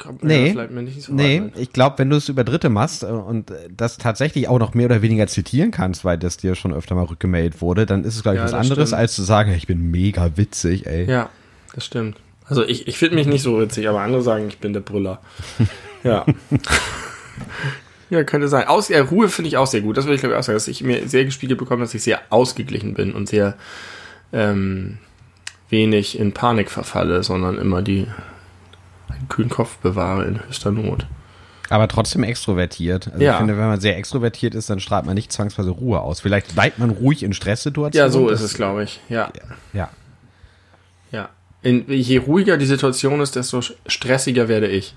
kommt 0.00 0.24
nee, 0.24 0.56
so 0.98 1.12
Nee, 1.12 1.42
ich 1.56 1.72
glaube, 1.72 1.98
wenn 1.98 2.10
du 2.10 2.16
es 2.16 2.28
über 2.28 2.42
Dritte 2.42 2.70
machst 2.70 3.04
äh, 3.04 3.06
und 3.06 3.52
das 3.70 3.98
tatsächlich 3.98 4.48
auch 4.48 4.58
noch 4.58 4.74
mehr 4.74 4.86
oder 4.86 5.02
weniger 5.02 5.26
zitieren 5.28 5.70
kannst, 5.70 6.04
weil 6.04 6.18
das 6.18 6.38
dir 6.38 6.54
schon 6.54 6.72
öfter 6.72 6.94
mal 6.94 7.04
rückgemeldet 7.04 7.60
wurde, 7.60 7.86
dann 7.86 8.04
ist 8.04 8.16
es, 8.16 8.22
glaube 8.22 8.36
ich, 8.36 8.40
ja, 8.40 8.46
was 8.46 8.54
anderes, 8.54 8.88
stimmt. 8.88 9.00
als 9.00 9.14
zu 9.14 9.22
sagen, 9.22 9.52
ich 9.52 9.66
bin 9.66 9.90
mega 9.90 10.36
witzig, 10.36 10.86
ey. 10.86 11.08
Ja, 11.08 11.28
das 11.74 11.84
stimmt. 11.84 12.16
Also 12.46 12.64
ich, 12.64 12.88
ich 12.88 12.98
finde 12.98 13.14
mich 13.14 13.28
nicht 13.28 13.42
so 13.42 13.60
witzig, 13.60 13.88
aber 13.88 14.00
andere 14.00 14.22
sagen, 14.22 14.48
ich 14.48 14.58
bin 14.58 14.72
der 14.72 14.80
Brüller. 14.80 15.20
ja. 16.02 16.26
ja, 18.08 18.24
könnte 18.24 18.48
sein. 18.48 18.66
Aus, 18.66 18.88
ja, 18.88 19.02
Ruhe 19.02 19.28
finde 19.28 19.48
ich 19.48 19.56
auch 19.56 19.68
sehr 19.68 19.82
gut. 19.82 19.96
Das 19.96 20.06
würde 20.06 20.14
ich, 20.14 20.20
glaube 20.20 20.34
ich, 20.34 20.38
auch 20.38 20.42
sagen, 20.42 20.56
dass 20.56 20.66
ich 20.66 20.82
mir 20.82 21.06
sehr 21.06 21.24
gespiegelt 21.24 21.58
bekomme, 21.58 21.82
dass 21.82 21.94
ich 21.94 22.02
sehr 22.02 22.20
ausgeglichen 22.30 22.94
bin 22.94 23.12
und 23.12 23.28
sehr 23.28 23.56
ähm, 24.32 24.98
wenig 25.68 26.18
in 26.18 26.32
Panik 26.32 26.70
verfalle, 26.70 27.22
sondern 27.22 27.58
immer 27.58 27.82
die 27.82 28.06
kühlen 29.28 29.48
Kopf 29.48 29.76
bewahre 29.78 30.24
in 30.24 30.40
höchster 30.46 30.70
Not. 30.70 31.06
Aber 31.68 31.86
trotzdem 31.86 32.24
extrovertiert. 32.24 33.08
Also 33.12 33.24
ja. 33.24 33.32
ich 33.32 33.38
finde, 33.38 33.56
wenn 33.56 33.68
man 33.68 33.80
sehr 33.80 33.96
extrovertiert 33.96 34.56
ist, 34.56 34.68
dann 34.68 34.80
strahlt 34.80 35.06
man 35.06 35.14
nicht 35.14 35.30
zwangsweise 35.30 35.70
Ruhe 35.70 36.00
aus. 36.00 36.20
Vielleicht 36.20 36.54
bleibt 36.54 36.80
man 36.80 36.90
ruhig 36.90 37.22
in 37.22 37.32
Stresssituationen. 37.32 38.08
Ja, 38.08 38.12
so 38.12 38.28
ist 38.28 38.40
es, 38.40 38.54
glaube 38.54 38.82
ich. 38.82 39.00
Ja. 39.08 39.30
Ja. 39.72 39.88
Ja. 41.12 41.28
In, 41.62 41.84
je 41.88 42.18
ruhiger 42.18 42.56
die 42.56 42.66
Situation 42.66 43.20
ist, 43.20 43.36
desto 43.36 43.60
stressiger 43.86 44.48
werde 44.48 44.66
ich. 44.66 44.96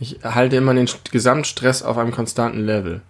Ich 0.00 0.18
halte 0.24 0.56
immer 0.56 0.74
den 0.74 0.88
Gesamtstress 1.12 1.82
auf 1.82 1.98
einem 1.98 2.10
konstanten 2.10 2.64
Level. 2.64 3.02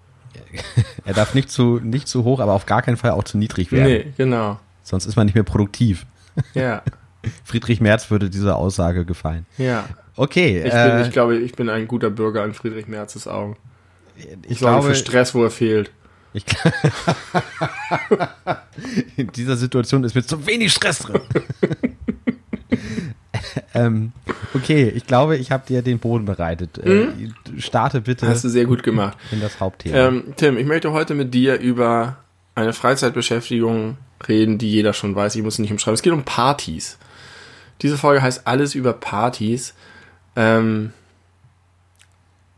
er 1.04 1.14
darf 1.14 1.34
nicht 1.34 1.50
zu, 1.50 1.80
nicht 1.82 2.08
zu 2.08 2.24
hoch, 2.24 2.40
aber 2.40 2.52
auf 2.52 2.66
gar 2.66 2.82
keinen 2.82 2.96
Fall 2.96 3.12
auch 3.12 3.24
zu 3.24 3.38
niedrig 3.38 3.72
werden. 3.72 3.84
Nee, 3.84 4.12
genau. 4.16 4.58
Sonst 4.82 5.06
ist 5.06 5.16
man 5.16 5.26
nicht 5.26 5.34
mehr 5.34 5.44
produktiv. 5.44 6.04
Ja. 6.54 6.82
Friedrich 7.44 7.80
Merz 7.80 8.10
würde 8.10 8.30
diese 8.30 8.56
Aussage 8.56 9.04
gefallen. 9.04 9.46
Ja. 9.58 9.88
Okay. 10.16 10.62
Ich, 10.64 10.72
äh, 10.72 10.90
bin, 10.90 11.06
ich 11.06 11.12
glaube, 11.12 11.36
ich 11.36 11.52
bin 11.52 11.68
ein 11.68 11.88
guter 11.88 12.10
Bürger 12.10 12.44
in 12.44 12.54
Friedrich 12.54 12.88
Merzes 12.88 13.26
Augen. 13.26 13.56
Ich, 14.16 14.26
ich 14.48 14.58
glaube 14.58 14.88
für 14.88 14.94
Stress, 14.94 15.34
wo 15.34 15.44
er 15.44 15.50
fehlt. 15.50 15.90
Ich, 16.32 16.44
in 19.16 19.32
dieser 19.32 19.56
Situation 19.56 20.04
ist 20.04 20.14
mir 20.14 20.22
zu 20.22 20.46
wenig 20.46 20.72
Stress 20.72 21.00
drin. 21.00 21.20
ähm, 23.74 24.12
okay, 24.54 24.92
ich 24.94 25.06
glaube, 25.06 25.36
ich 25.36 25.50
habe 25.50 25.66
dir 25.66 25.82
den 25.82 25.98
Boden 25.98 26.24
bereitet. 26.24 26.78
Äh, 26.78 27.06
hm? 27.06 27.34
starte 27.58 28.00
bitte. 28.00 28.28
Hast 28.28 28.44
du 28.44 28.48
sehr 28.48 28.66
gut 28.66 28.82
gemacht. 28.82 29.18
In 29.32 29.40
das 29.40 29.58
Hauptthema. 29.58 29.96
Ähm, 29.96 30.34
Tim, 30.36 30.56
ich 30.56 30.66
möchte 30.66 30.92
heute 30.92 31.14
mit 31.14 31.34
dir 31.34 31.58
über 31.58 32.18
eine 32.54 32.72
Freizeitbeschäftigung 32.72 33.96
reden, 34.28 34.58
die 34.58 34.70
jeder 34.70 34.92
schon 34.92 35.14
weiß. 35.14 35.34
Ich 35.34 35.42
muss 35.42 35.58
nicht 35.58 35.72
umschreiben. 35.72 35.94
Es 35.94 36.02
geht 36.02 36.12
um 36.12 36.24
Partys. 36.24 36.98
Diese 37.82 37.96
Folge 37.96 38.22
heißt 38.22 38.46
alles 38.46 38.74
über 38.74 38.92
Partys. 38.92 39.74
Ähm, 40.36 40.92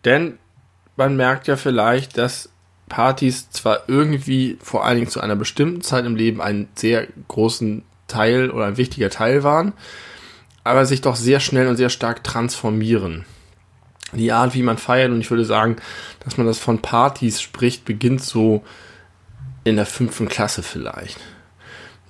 denn 0.05 0.39
man 0.97 1.17
merkt 1.17 1.47
ja 1.47 1.57
vielleicht, 1.57 2.19
dass 2.19 2.49
Partys 2.89 3.51
zwar 3.51 3.89
irgendwie 3.89 4.59
vor 4.63 4.85
allen 4.85 4.99
Dingen 4.99 5.11
zu 5.11 5.21
einer 5.21 5.37
bestimmten 5.37 5.81
Zeit 5.83 6.05
im 6.05 6.17
Leben 6.17 6.43
einen 6.43 6.69
sehr 6.75 7.07
großen 7.29 7.83
Teil 8.09 8.51
oder 8.51 8.67
ein 8.67 8.77
wichtiger 8.77 9.09
Teil 9.09 9.43
waren, 9.43 9.73
aber 10.65 10.85
sich 10.85 11.01
doch 11.01 11.17
sehr 11.17 11.41
schnell 11.41 11.69
und 11.69 11.77
sehr 11.77 11.89
stark 11.89 12.23
transformieren. 12.23 13.25
Die 14.13 14.33
Art, 14.33 14.55
wie 14.55 14.63
man 14.63 14.77
feiert, 14.77 15.11
und 15.11 15.21
ich 15.23 15.31
würde 15.31 15.47
sagen, 15.47 15.77
dass 16.21 16.37
man 16.37 16.47
das 16.47 16.59
von 16.59 16.83
Partys 16.83 17.41
spricht, 17.41 17.87
beginnt 17.87 18.23
so 18.23 18.63
in 19.65 19.77
der 19.77 19.87
fünften 19.87 20.29
Klasse 20.29 20.63
vielleicht 20.63 21.19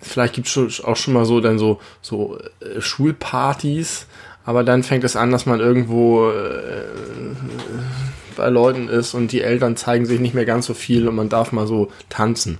vielleicht 0.03 0.35
gibt 0.35 0.49
es 0.49 0.85
auch 0.85 0.97
schon 0.97 1.15
mal 1.15 1.25
so 1.25 1.41
dann 1.41 1.59
so, 1.59 1.81
so 2.03 2.39
äh, 2.61 2.81
Schulpartys, 2.81 4.07
aber 4.45 4.65
dann 4.65 4.83
fängt 4.83 5.05
es 5.05 5.17
an, 5.17 5.31
dass 5.31 5.47
man 5.47 5.61
irgendwo 5.61 6.29
äh, 6.31 6.83
bei 8.37 8.49
Leuten 8.49 8.89
ist 8.89 9.15
und 9.15 9.33
die 9.33 9.43
Eltern 9.43 9.77
zeigen 9.77 10.05
sich 10.05 10.21
nicht 10.21 10.35
mehr 10.35 10.45
ganz 10.45 10.67
so 10.67 10.75
viel 10.75 11.09
und 11.09 11.15
man 11.15 11.29
darf 11.29 11.53
mal 11.53 11.67
so 11.67 11.91
tanzen. 12.09 12.59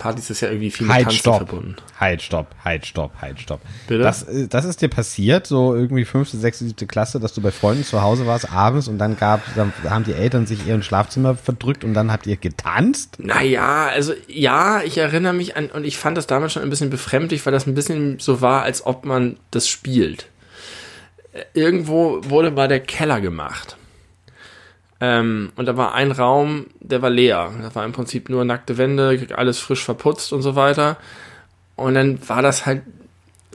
Partys 0.00 0.30
ist 0.30 0.40
ja 0.40 0.48
irgendwie 0.48 0.70
viel 0.70 0.86
mit 0.86 0.96
halt, 0.96 1.04
Tanzen 1.04 1.18
stopp. 1.18 1.36
verbunden. 1.36 1.76
Halt, 2.00 2.22
stopp, 2.22 2.48
halt, 2.64 2.86
stopp, 2.86 3.12
halt, 3.20 3.38
stopp. 3.38 3.60
Bitte? 3.86 4.02
Das, 4.02 4.24
äh, 4.24 4.48
das 4.48 4.64
ist 4.64 4.80
dir 4.82 4.88
passiert, 4.88 5.46
so 5.46 5.76
irgendwie 5.76 6.04
fünfte, 6.04 6.38
sechste, 6.38 6.64
siebte 6.64 6.86
Klasse, 6.86 7.20
dass 7.20 7.34
du 7.34 7.42
bei 7.42 7.50
Freunden 7.50 7.84
zu 7.84 8.02
Hause 8.02 8.26
warst 8.26 8.50
abends 8.50 8.88
und 8.88 8.98
dann 8.98 9.16
gab, 9.16 9.42
dann 9.54 9.72
haben 9.88 10.04
die 10.04 10.14
Eltern 10.14 10.46
sich 10.46 10.66
ihren 10.66 10.82
Schlafzimmer 10.82 11.36
verdrückt 11.36 11.84
und 11.84 11.94
dann 11.94 12.10
habt 12.10 12.26
ihr 12.26 12.36
getanzt? 12.36 13.18
Naja, 13.18 13.86
also 13.88 14.14
ja, 14.26 14.82
ich 14.82 14.96
erinnere 14.98 15.34
mich 15.34 15.56
an, 15.56 15.66
und 15.66 15.84
ich 15.84 15.98
fand 15.98 16.16
das 16.16 16.26
damals 16.26 16.54
schon 16.54 16.62
ein 16.62 16.70
bisschen 16.70 16.90
befremdlich, 16.90 17.44
weil 17.44 17.52
das 17.52 17.66
ein 17.66 17.74
bisschen 17.74 18.18
so 18.18 18.40
war, 18.40 18.62
als 18.62 18.84
ob 18.86 19.04
man 19.04 19.36
das 19.50 19.68
spielt. 19.68 20.26
Äh, 21.32 21.42
irgendwo 21.52 22.20
wurde 22.24 22.50
mal 22.50 22.68
der 22.68 22.80
Keller 22.80 23.20
gemacht. 23.20 23.76
Ähm, 25.00 25.50
und 25.56 25.66
da 25.66 25.76
war 25.76 25.94
ein 25.94 26.12
Raum, 26.12 26.66
der 26.80 27.02
war 27.02 27.10
leer. 27.10 27.50
Da 27.62 27.74
war 27.74 27.84
im 27.84 27.92
Prinzip 27.92 28.28
nur 28.28 28.44
nackte 28.44 28.76
Wände, 28.78 29.28
alles 29.34 29.58
frisch 29.58 29.84
verputzt 29.84 30.32
und 30.32 30.42
so 30.42 30.56
weiter. 30.56 30.98
Und 31.76 31.94
dann 31.94 32.28
war 32.28 32.42
das 32.42 32.66
halt 32.66 32.82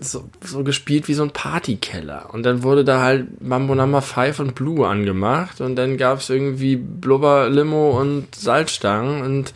so, 0.02 0.26
so 0.42 0.64
gespielt 0.64 1.08
wie 1.08 1.14
so 1.14 1.24
ein 1.24 1.32
Partykeller. 1.32 2.34
Und 2.34 2.44
dann 2.44 2.64
wurde 2.64 2.84
da 2.84 3.02
halt 3.02 3.42
Mambo 3.42 3.76
Number 3.76 4.02
5 4.02 4.40
und 4.40 4.56
Blue 4.56 4.88
angemacht. 4.88 5.62
Und 5.62 5.76
dann 5.76 5.98
gab 5.98 6.20
es 6.20 6.30
irgendwie 6.30 6.76
Blubber, 6.76 7.50
Limo 7.50 8.00
und 8.00 8.34
Salzstangen. 8.36 9.22
Und 9.22 9.54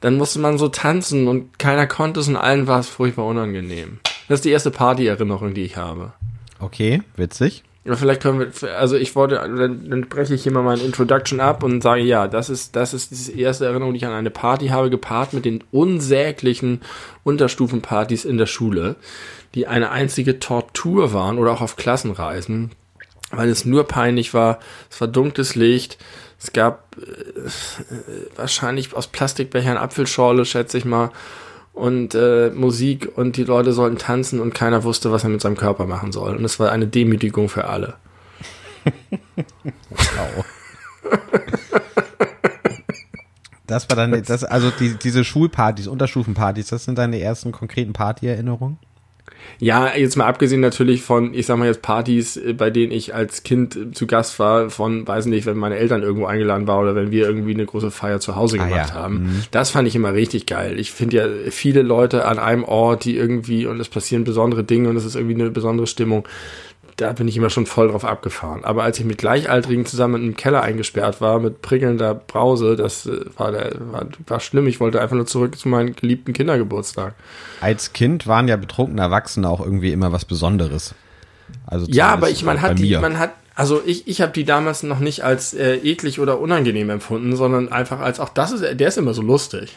dann 0.00 0.16
musste 0.16 0.38
man 0.38 0.58
so 0.58 0.68
tanzen 0.68 1.26
und 1.26 1.58
keiner 1.58 1.86
konnte 1.86 2.20
es 2.20 2.28
und 2.28 2.36
allen 2.36 2.66
war 2.66 2.80
es 2.80 2.88
furchtbar 2.88 3.24
unangenehm. 3.24 3.98
Das 4.28 4.40
ist 4.40 4.44
die 4.44 4.50
erste 4.50 4.70
Partyerinnerung, 4.70 5.54
die 5.54 5.62
ich 5.62 5.76
habe. 5.76 6.12
Okay, 6.58 7.02
witzig. 7.16 7.64
Oder 7.86 7.96
vielleicht 7.96 8.22
können 8.22 8.40
wir, 8.40 8.76
also 8.76 8.96
ich 8.96 9.14
wollte, 9.14 9.36
dann, 9.36 9.88
dann 9.88 10.08
breche 10.08 10.34
ich 10.34 10.42
hier 10.42 10.50
mal 10.50 10.62
mein 10.62 10.80
Introduction 10.80 11.38
ab 11.38 11.62
und 11.62 11.82
sage, 11.82 12.02
ja, 12.02 12.26
das 12.26 12.50
ist, 12.50 12.74
das 12.74 12.92
ist 12.92 13.28
die 13.28 13.40
erste 13.40 13.66
Erinnerung, 13.66 13.92
die 13.92 13.98
ich 13.98 14.06
an 14.06 14.12
eine 14.12 14.30
Party 14.30 14.68
habe, 14.68 14.90
gepaart 14.90 15.32
mit 15.32 15.44
den 15.44 15.62
unsäglichen 15.70 16.80
Unterstufenpartys 17.22 18.24
in 18.24 18.38
der 18.38 18.46
Schule, 18.46 18.96
die 19.54 19.68
eine 19.68 19.90
einzige 19.90 20.40
Tortur 20.40 21.12
waren 21.12 21.38
oder 21.38 21.52
auch 21.52 21.60
auf 21.60 21.76
Klassenreisen, 21.76 22.72
weil 23.30 23.48
es 23.48 23.64
nur 23.64 23.84
peinlich 23.84 24.34
war, 24.34 24.58
es 24.90 25.00
war 25.00 25.06
dunkles 25.06 25.54
Licht, 25.54 25.96
es 26.40 26.52
gab 26.52 26.96
äh, 26.96 27.06
wahrscheinlich 28.34 28.94
aus 28.94 29.06
Plastikbechern 29.06 29.76
Apfelschorle, 29.76 30.44
schätze 30.44 30.78
ich 30.78 30.84
mal, 30.84 31.10
und 31.76 32.14
äh, 32.14 32.50
Musik 32.54 33.12
und 33.16 33.36
die 33.36 33.44
Leute 33.44 33.72
sollten 33.72 33.98
tanzen 33.98 34.40
und 34.40 34.54
keiner 34.54 34.82
wusste, 34.82 35.12
was 35.12 35.24
er 35.24 35.30
mit 35.30 35.42
seinem 35.42 35.58
Körper 35.58 35.86
machen 35.86 36.10
soll. 36.10 36.34
Und 36.34 36.44
es 36.44 36.58
war 36.58 36.72
eine 36.72 36.86
Demütigung 36.86 37.50
für 37.50 37.66
alle. 37.66 37.94
wow. 39.90 40.44
Das 43.66 43.90
war 43.90 43.96
dann, 43.96 44.22
das, 44.22 44.44
also 44.44 44.70
die, 44.70 44.96
diese 44.96 45.22
Schulpartys, 45.22 45.86
Unterstufenpartys, 45.86 46.68
das 46.68 46.84
sind 46.84 46.96
deine 46.96 47.20
ersten 47.20 47.52
konkreten 47.52 47.92
Partyerinnerungen? 47.92 48.78
Ja, 49.58 49.94
jetzt 49.96 50.16
mal 50.16 50.26
abgesehen 50.26 50.60
natürlich 50.60 51.02
von, 51.02 51.32
ich 51.34 51.46
sag 51.46 51.58
mal 51.58 51.66
jetzt 51.66 51.82
Partys, 51.82 52.36
äh, 52.36 52.52
bei 52.52 52.70
denen 52.70 52.92
ich 52.92 53.14
als 53.14 53.42
Kind 53.42 53.76
äh, 53.76 53.90
zu 53.92 54.06
Gast 54.06 54.38
war, 54.38 54.70
von, 54.70 55.06
weiß 55.06 55.26
nicht, 55.26 55.46
wenn 55.46 55.56
meine 55.56 55.76
Eltern 55.76 56.02
irgendwo 56.02 56.26
eingeladen 56.26 56.66
waren 56.66 56.82
oder 56.82 56.94
wenn 56.94 57.10
wir 57.10 57.26
irgendwie 57.26 57.54
eine 57.54 57.66
große 57.66 57.90
Feier 57.90 58.20
zu 58.20 58.36
Hause 58.36 58.58
gemacht 58.58 58.92
ah, 58.92 58.94
ja. 58.94 58.94
haben. 58.94 59.22
Mhm. 59.22 59.42
Das 59.50 59.70
fand 59.70 59.88
ich 59.88 59.96
immer 59.96 60.12
richtig 60.12 60.46
geil. 60.46 60.78
Ich 60.78 60.92
finde 60.92 61.16
ja 61.16 61.50
viele 61.50 61.82
Leute 61.82 62.26
an 62.26 62.38
einem 62.38 62.64
Ort, 62.64 63.04
die 63.04 63.16
irgendwie, 63.16 63.66
und 63.66 63.80
es 63.80 63.88
passieren 63.88 64.24
besondere 64.24 64.64
Dinge 64.64 64.88
und 64.88 64.96
es 64.96 65.04
ist 65.04 65.16
irgendwie 65.16 65.34
eine 65.34 65.50
besondere 65.50 65.86
Stimmung 65.86 66.26
da 66.96 67.12
bin 67.12 67.28
ich 67.28 67.36
immer 67.36 67.50
schon 67.50 67.66
voll 67.66 67.88
drauf 67.88 68.04
abgefahren. 68.04 68.64
Aber 68.64 68.82
als 68.82 68.98
ich 68.98 69.04
mit 69.04 69.18
Gleichaltrigen 69.18 69.84
zusammen 69.84 70.24
im 70.24 70.36
Keller 70.36 70.62
eingesperrt 70.62 71.20
war, 71.20 71.38
mit 71.40 71.60
prickelnder 71.60 72.14
Brause, 72.14 72.74
das 72.74 73.06
äh, 73.06 73.20
war, 73.36 73.52
der, 73.52 73.72
war, 73.92 74.06
war 74.26 74.40
schlimm. 74.40 74.66
Ich 74.66 74.80
wollte 74.80 75.00
einfach 75.00 75.16
nur 75.16 75.26
zurück 75.26 75.58
zu 75.58 75.68
meinem 75.68 75.94
geliebten 75.94 76.32
Kindergeburtstag. 76.32 77.14
Als 77.60 77.92
Kind 77.92 78.26
waren 78.26 78.48
ja 78.48 78.56
betrunkene 78.56 79.02
Erwachsene 79.02 79.48
auch 79.48 79.60
irgendwie 79.60 79.92
immer 79.92 80.12
was 80.12 80.24
Besonderes. 80.24 80.94
Also 81.66 81.86
ja, 81.88 82.08
aber 82.08 82.30
ich 82.30 82.42
man 82.42 82.60
hat 82.60 82.78
die, 82.78 82.96
man 82.96 83.18
hat 83.18 83.32
also 83.54 83.80
ich, 83.84 84.08
ich 84.08 84.20
habe 84.20 84.32
die 84.32 84.44
damals 84.44 84.82
noch 84.82 84.98
nicht 84.98 85.22
als 85.22 85.54
äh, 85.54 85.76
eklig 85.76 86.18
oder 86.18 86.40
unangenehm 86.40 86.90
empfunden, 86.90 87.36
sondern 87.36 87.70
einfach 87.70 88.00
als 88.00 88.20
auch 88.20 88.30
das 88.30 88.52
ist 88.52 88.80
der 88.80 88.88
ist 88.88 88.98
immer 88.98 89.14
so 89.14 89.22
lustig. 89.22 89.76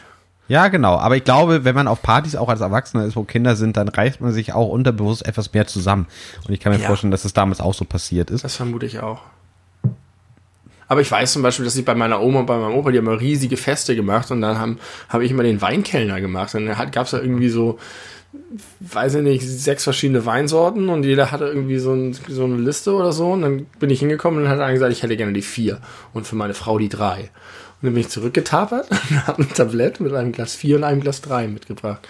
Ja, 0.50 0.66
genau. 0.66 0.96
Aber 0.96 1.16
ich 1.16 1.22
glaube, 1.22 1.64
wenn 1.64 1.76
man 1.76 1.86
auf 1.86 2.02
Partys 2.02 2.34
auch 2.34 2.48
als 2.48 2.60
Erwachsener 2.60 3.04
ist, 3.04 3.14
wo 3.14 3.22
Kinder 3.22 3.54
sind, 3.54 3.76
dann 3.76 3.86
reißt 3.86 4.20
man 4.20 4.32
sich 4.32 4.52
auch 4.52 4.68
unterbewusst 4.68 5.24
etwas 5.24 5.52
mehr 5.52 5.68
zusammen. 5.68 6.08
Und 6.44 6.52
ich 6.52 6.58
kann 6.58 6.72
mir 6.72 6.80
ja. 6.80 6.86
vorstellen, 6.88 7.12
dass 7.12 7.24
es 7.24 7.32
damals 7.32 7.60
auch 7.60 7.72
so 7.72 7.84
passiert 7.84 8.30
ist. 8.30 8.42
Das 8.42 8.56
vermute 8.56 8.84
ich 8.84 8.98
auch. 8.98 9.20
Aber 10.88 11.02
ich 11.02 11.08
weiß 11.08 11.34
zum 11.34 11.42
Beispiel, 11.42 11.64
dass 11.64 11.76
ich 11.76 11.84
bei 11.84 11.94
meiner 11.94 12.20
Oma 12.20 12.40
und 12.40 12.46
bei 12.46 12.58
meinem 12.58 12.74
Opa, 12.74 12.90
die 12.90 12.98
haben 12.98 13.06
immer 13.06 13.20
riesige 13.20 13.56
Feste 13.56 13.94
gemacht 13.94 14.32
und 14.32 14.40
dann 14.40 14.78
habe 15.08 15.24
ich 15.24 15.30
immer 15.30 15.44
den 15.44 15.62
Weinkellner 15.62 16.20
gemacht. 16.20 16.52
Und 16.56 16.66
dann 16.66 16.90
gab 16.90 17.04
es 17.04 17.12
da 17.12 17.20
irgendwie 17.20 17.48
so, 17.48 17.78
weiß 18.80 19.14
ich 19.14 19.22
nicht, 19.22 19.48
sechs 19.48 19.84
verschiedene 19.84 20.26
Weinsorten 20.26 20.88
und 20.88 21.04
jeder 21.04 21.30
hatte 21.30 21.44
irgendwie 21.44 21.78
so, 21.78 21.92
ein, 21.92 22.18
so 22.26 22.42
eine 22.42 22.56
Liste 22.56 22.92
oder 22.92 23.12
so. 23.12 23.30
Und 23.30 23.42
dann 23.42 23.66
bin 23.78 23.88
ich 23.88 24.00
hingekommen 24.00 24.42
und 24.42 24.48
hat 24.48 24.58
einer 24.58 24.72
gesagt, 24.72 24.90
ich 24.90 25.04
hätte 25.04 25.16
gerne 25.16 25.32
die 25.32 25.42
vier 25.42 25.78
und 26.12 26.26
für 26.26 26.34
meine 26.34 26.54
Frau 26.54 26.76
die 26.76 26.88
drei. 26.88 27.30
Und 27.80 27.86
dann 27.86 27.94
bin 27.94 28.02
ich 28.02 28.10
zurückgetapert 28.10 28.88
und 29.10 29.26
habe 29.26 29.42
ein 29.42 29.54
Tablett 29.54 30.00
mit 30.00 30.12
einem 30.12 30.32
Glas 30.32 30.54
4 30.54 30.76
und 30.76 30.84
einem 30.84 31.00
Glas 31.00 31.22
3 31.22 31.48
mitgebracht. 31.48 32.06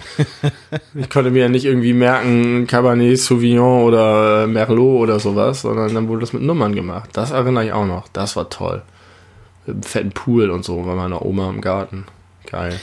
ich 0.94 1.08
konnte 1.08 1.30
mir 1.30 1.42
ja 1.42 1.48
nicht 1.48 1.64
irgendwie 1.64 1.92
merken, 1.92 2.66
Cabernet 2.66 3.18
Sauvignon 3.18 3.84
oder 3.84 4.48
Merlot 4.48 5.02
oder 5.02 5.20
sowas, 5.20 5.62
sondern 5.62 5.94
dann 5.94 6.08
wurde 6.08 6.22
das 6.22 6.32
mit 6.32 6.42
Nummern 6.42 6.74
gemacht. 6.74 7.10
Das 7.12 7.30
erinnere 7.30 7.66
ich 7.66 7.72
auch 7.72 7.86
noch. 7.86 8.08
Das 8.08 8.34
war 8.34 8.50
toll. 8.50 8.82
Mit 9.66 9.74
einem 9.74 9.82
fetten 9.84 10.10
Pool 10.10 10.50
und 10.50 10.64
so 10.64 10.82
bei 10.82 10.94
meiner 10.94 11.24
Oma 11.24 11.48
im 11.50 11.60
Garten. 11.60 12.06
Geil. 12.46 12.80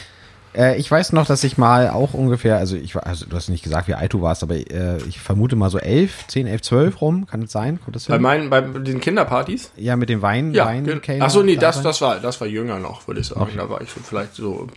Äh, 0.58 0.78
ich 0.78 0.90
weiß 0.90 1.14
noch, 1.14 1.28
dass 1.28 1.44
ich 1.44 1.58
mal 1.58 1.90
auch 1.90 2.14
ungefähr, 2.14 2.58
also 2.58 2.76
ich 2.76 2.96
also 2.96 3.26
du 3.26 3.36
hast 3.36 3.50
nicht 3.50 3.64
gesagt, 3.64 3.88
wie 3.88 3.94
alt 3.94 4.14
du 4.14 4.22
warst, 4.22 4.42
aber 4.42 4.56
äh, 4.56 4.98
ich 5.08 5.20
vermute 5.20 5.56
mal 5.56 5.70
so 5.70 5.78
elf, 5.78 6.26
zehn, 6.28 6.48
elf, 6.48 6.64
zwölf 6.64 7.00
rum, 7.00 7.28
kann 7.28 7.44
es 7.44 7.52
sein? 7.52 7.80
Kommt 7.80 7.96
das 7.96 8.08
hin? 8.08 8.14
Bei 8.14 8.20
meinen, 8.20 8.50
bei 8.50 8.62
den 8.62 9.00
Kinderpartys? 9.00 9.72
Ja, 9.78 9.96
mit 9.96 10.10
dem 10.10 10.22
Wein, 10.22 10.54
ja, 10.54 10.66
Wein 10.66 11.02
Ach 11.20 11.30
so, 11.30 11.44
nee, 11.44 11.58
das, 11.58 11.82
das 11.84 12.02
war, 12.02 12.20
das 12.20 12.42
war 12.42 12.48
jünger 12.48 12.80
noch, 12.80 13.08
würde 13.08 13.22
ich 13.22 13.28
sagen. 13.28 13.42
Okay. 13.42 13.58
Da 13.58 13.70
war 13.70 13.82
ich 13.82 13.92
so 13.92 14.00
vielleicht 14.04 14.34
so 14.34 14.68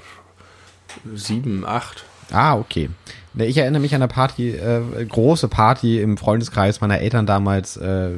sieben, 1.14 1.64
acht. 1.64 2.04
Ah, 2.30 2.56
okay. 2.56 2.90
Ich 3.34 3.56
erinnere 3.56 3.80
mich 3.80 3.94
an 3.94 4.02
eine 4.02 4.08
Party, 4.08 4.50
äh, 4.50 5.04
große 5.08 5.48
Party 5.48 6.00
im 6.00 6.16
Freundeskreis 6.16 6.80
meiner 6.80 6.98
Eltern 6.98 7.26
damals, 7.26 7.76
äh, 7.76 8.10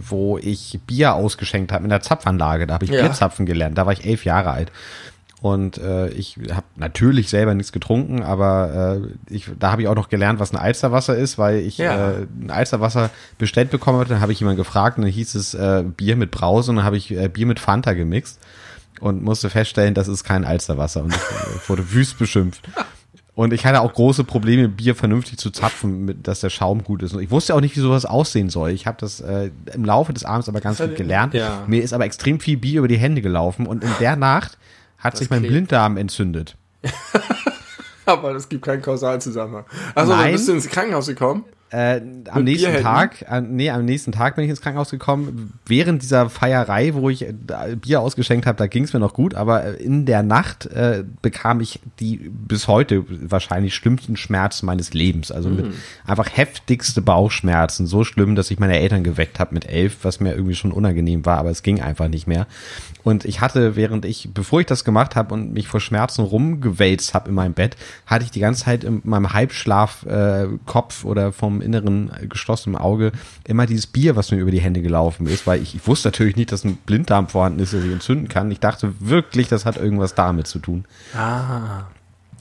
wo 0.00 0.38
ich 0.38 0.80
Bier 0.86 1.14
ausgeschenkt 1.14 1.72
habe 1.72 1.84
in 1.84 1.90
der 1.90 2.00
Zapfanlage. 2.00 2.66
Da 2.66 2.74
habe 2.74 2.84
ich 2.84 2.90
ja. 2.90 3.02
Bierzapfen 3.02 3.46
gelernt. 3.46 3.78
Da 3.78 3.86
war 3.86 3.92
ich 3.92 4.04
elf 4.04 4.24
Jahre 4.24 4.50
alt. 4.50 4.72
Und 5.42 5.76
äh, 5.76 6.08
ich 6.08 6.38
habe 6.50 6.66
natürlich 6.76 7.28
selber 7.28 7.54
nichts 7.54 7.70
getrunken, 7.70 8.22
aber 8.22 9.00
äh, 9.28 9.34
ich, 9.34 9.50
da 9.58 9.70
habe 9.70 9.82
ich 9.82 9.88
auch 9.88 9.94
noch 9.94 10.08
gelernt, 10.08 10.40
was 10.40 10.52
ein 10.52 10.56
Alsterwasser 10.56 11.14
ist, 11.14 11.36
weil 11.36 11.58
ich 11.58 11.76
ja. 11.76 12.12
äh, 12.12 12.26
ein 12.40 12.50
Alsterwasser 12.50 13.10
bestellt 13.36 13.70
bekommen 13.70 14.00
hatte. 14.00 14.10
Dann 14.10 14.22
habe 14.22 14.32
ich 14.32 14.40
jemanden 14.40 14.56
gefragt 14.56 14.96
und 14.96 15.04
dann 15.04 15.12
hieß 15.12 15.34
es 15.34 15.52
äh, 15.52 15.84
Bier 15.84 16.16
mit 16.16 16.30
Brause 16.30 16.70
und 16.70 16.76
dann 16.76 16.84
habe 16.86 16.96
ich 16.96 17.10
äh, 17.12 17.28
Bier 17.28 17.46
mit 17.46 17.60
Fanta 17.60 17.92
gemixt 17.92 18.40
und 19.00 19.22
musste 19.22 19.50
feststellen, 19.50 19.92
das 19.92 20.08
ist 20.08 20.24
kein 20.24 20.46
Alsterwasser 20.46 21.04
und 21.04 21.14
ich 21.14 21.20
äh, 21.20 21.68
wurde 21.68 21.92
wüst 21.92 22.18
beschimpft. 22.18 22.62
Und 23.34 23.52
ich 23.52 23.66
hatte 23.66 23.82
auch 23.82 23.92
große 23.92 24.24
Probleme, 24.24 24.66
Bier 24.66 24.94
vernünftig 24.94 25.36
zu 25.36 25.50
zapfen, 25.50 26.06
mit, 26.06 26.26
dass 26.26 26.40
der 26.40 26.48
Schaum 26.48 26.82
gut 26.82 27.02
ist. 27.02 27.12
Und 27.12 27.22
ich 27.22 27.30
wusste 27.30 27.54
auch 27.54 27.60
nicht, 27.60 27.76
wie 27.76 27.80
sowas 27.80 28.06
aussehen 28.06 28.48
soll. 28.48 28.70
Ich 28.70 28.86
habe 28.86 28.96
das 28.98 29.20
äh, 29.20 29.50
im 29.74 29.84
Laufe 29.84 30.14
des 30.14 30.24
Abends 30.24 30.48
aber 30.48 30.62
ganz 30.62 30.78
gut 30.78 30.96
gelernt. 30.96 31.34
Ja. 31.34 31.62
Mir 31.66 31.82
ist 31.82 31.92
aber 31.92 32.06
extrem 32.06 32.40
viel 32.40 32.56
Bier 32.56 32.78
über 32.78 32.88
die 32.88 32.96
Hände 32.96 33.20
gelaufen. 33.20 33.66
Und 33.66 33.84
in 33.84 33.90
der 34.00 34.16
Nacht 34.16 34.56
hat 34.98 35.14
das 35.14 35.20
sich 35.20 35.30
mein 35.30 35.42
Blinddarm 35.42 35.96
entzündet. 35.96 36.56
Aber 38.06 38.34
es 38.36 38.48
gibt 38.48 38.64
keinen 38.64 38.82
Kausalzusammenhang. 38.82 39.64
Also, 39.94 40.12
dann 40.12 40.30
bist 40.30 40.48
du 40.48 40.52
ins 40.52 40.68
Krankenhaus 40.68 41.06
gekommen? 41.06 41.44
Äh, 41.70 42.00
am 42.30 42.44
nächsten 42.44 42.80
Tag, 42.80 43.22
äh, 43.28 43.40
nee, 43.40 43.70
am 43.70 43.84
nächsten 43.84 44.12
Tag 44.12 44.36
bin 44.36 44.44
ich 44.44 44.50
ins 44.50 44.60
Krankenhaus 44.60 44.90
gekommen. 44.90 45.58
Während 45.66 46.00
dieser 46.00 46.30
Feierei, 46.30 46.94
wo 46.94 47.10
ich 47.10 47.22
äh, 47.22 47.34
Bier 47.74 48.02
ausgeschenkt 48.02 48.46
habe, 48.46 48.56
da 48.56 48.68
ging 48.68 48.84
es 48.84 48.92
mir 48.92 49.00
noch 49.00 49.14
gut, 49.14 49.34
aber 49.34 49.64
äh, 49.64 49.72
in 49.82 50.06
der 50.06 50.22
Nacht 50.22 50.66
äh, 50.66 51.02
bekam 51.22 51.60
ich 51.60 51.80
die 51.98 52.30
bis 52.32 52.68
heute 52.68 53.04
wahrscheinlich 53.08 53.74
schlimmsten 53.74 54.16
Schmerzen 54.16 54.64
meines 54.64 54.94
Lebens. 54.94 55.32
Also 55.32 55.48
mhm. 55.48 55.56
mit 55.56 55.66
einfach 56.06 56.28
heftigste 56.32 57.02
Bauchschmerzen. 57.02 57.88
So 57.88 58.04
schlimm, 58.04 58.36
dass 58.36 58.52
ich 58.52 58.60
meine 58.60 58.78
Eltern 58.78 59.02
geweckt 59.02 59.40
habe 59.40 59.52
mit 59.52 59.68
elf, 59.68 59.98
was 60.02 60.20
mir 60.20 60.34
irgendwie 60.34 60.54
schon 60.54 60.70
unangenehm 60.70 61.26
war, 61.26 61.38
aber 61.38 61.50
es 61.50 61.64
ging 61.64 61.82
einfach 61.82 62.06
nicht 62.06 62.28
mehr. 62.28 62.46
Und 63.06 63.24
ich 63.24 63.40
hatte, 63.40 63.76
während 63.76 64.04
ich, 64.04 64.30
bevor 64.34 64.58
ich 64.58 64.66
das 64.66 64.82
gemacht 64.82 65.14
habe 65.14 65.32
und 65.32 65.52
mich 65.52 65.68
vor 65.68 65.78
Schmerzen 65.78 66.22
rumgewälzt 66.22 67.14
habe 67.14 67.28
in 67.28 67.36
meinem 67.36 67.52
Bett, 67.52 67.76
hatte 68.04 68.24
ich 68.24 68.32
die 68.32 68.40
ganze 68.40 68.64
Zeit 68.64 68.82
in 68.82 69.00
meinem 69.04 69.32
Halbschlaf 69.32 70.04
äh, 70.06 70.48
Kopf 70.66 71.04
oder 71.04 71.30
vom 71.30 71.60
inneren 71.60 72.10
äh, 72.20 72.26
geschlossenen 72.26 72.76
Auge 72.76 73.12
immer 73.44 73.66
dieses 73.66 73.86
Bier, 73.86 74.16
was 74.16 74.32
mir 74.32 74.38
über 74.38 74.50
die 74.50 74.60
Hände 74.60 74.82
gelaufen 74.82 75.28
ist, 75.28 75.46
weil 75.46 75.62
ich, 75.62 75.76
ich 75.76 75.86
wusste 75.86 76.08
natürlich 76.08 76.34
nicht, 76.34 76.50
dass 76.50 76.64
ein 76.64 76.78
Blinddarm 76.78 77.28
vorhanden 77.28 77.60
ist, 77.60 77.72
der 77.72 77.80
sich 77.80 77.92
entzünden 77.92 78.26
kann. 78.26 78.50
Ich 78.50 78.58
dachte 78.58 78.92
wirklich, 78.98 79.46
das 79.46 79.66
hat 79.66 79.76
irgendwas 79.76 80.16
damit 80.16 80.48
zu 80.48 80.58
tun. 80.58 80.84
Ah. 81.16 81.84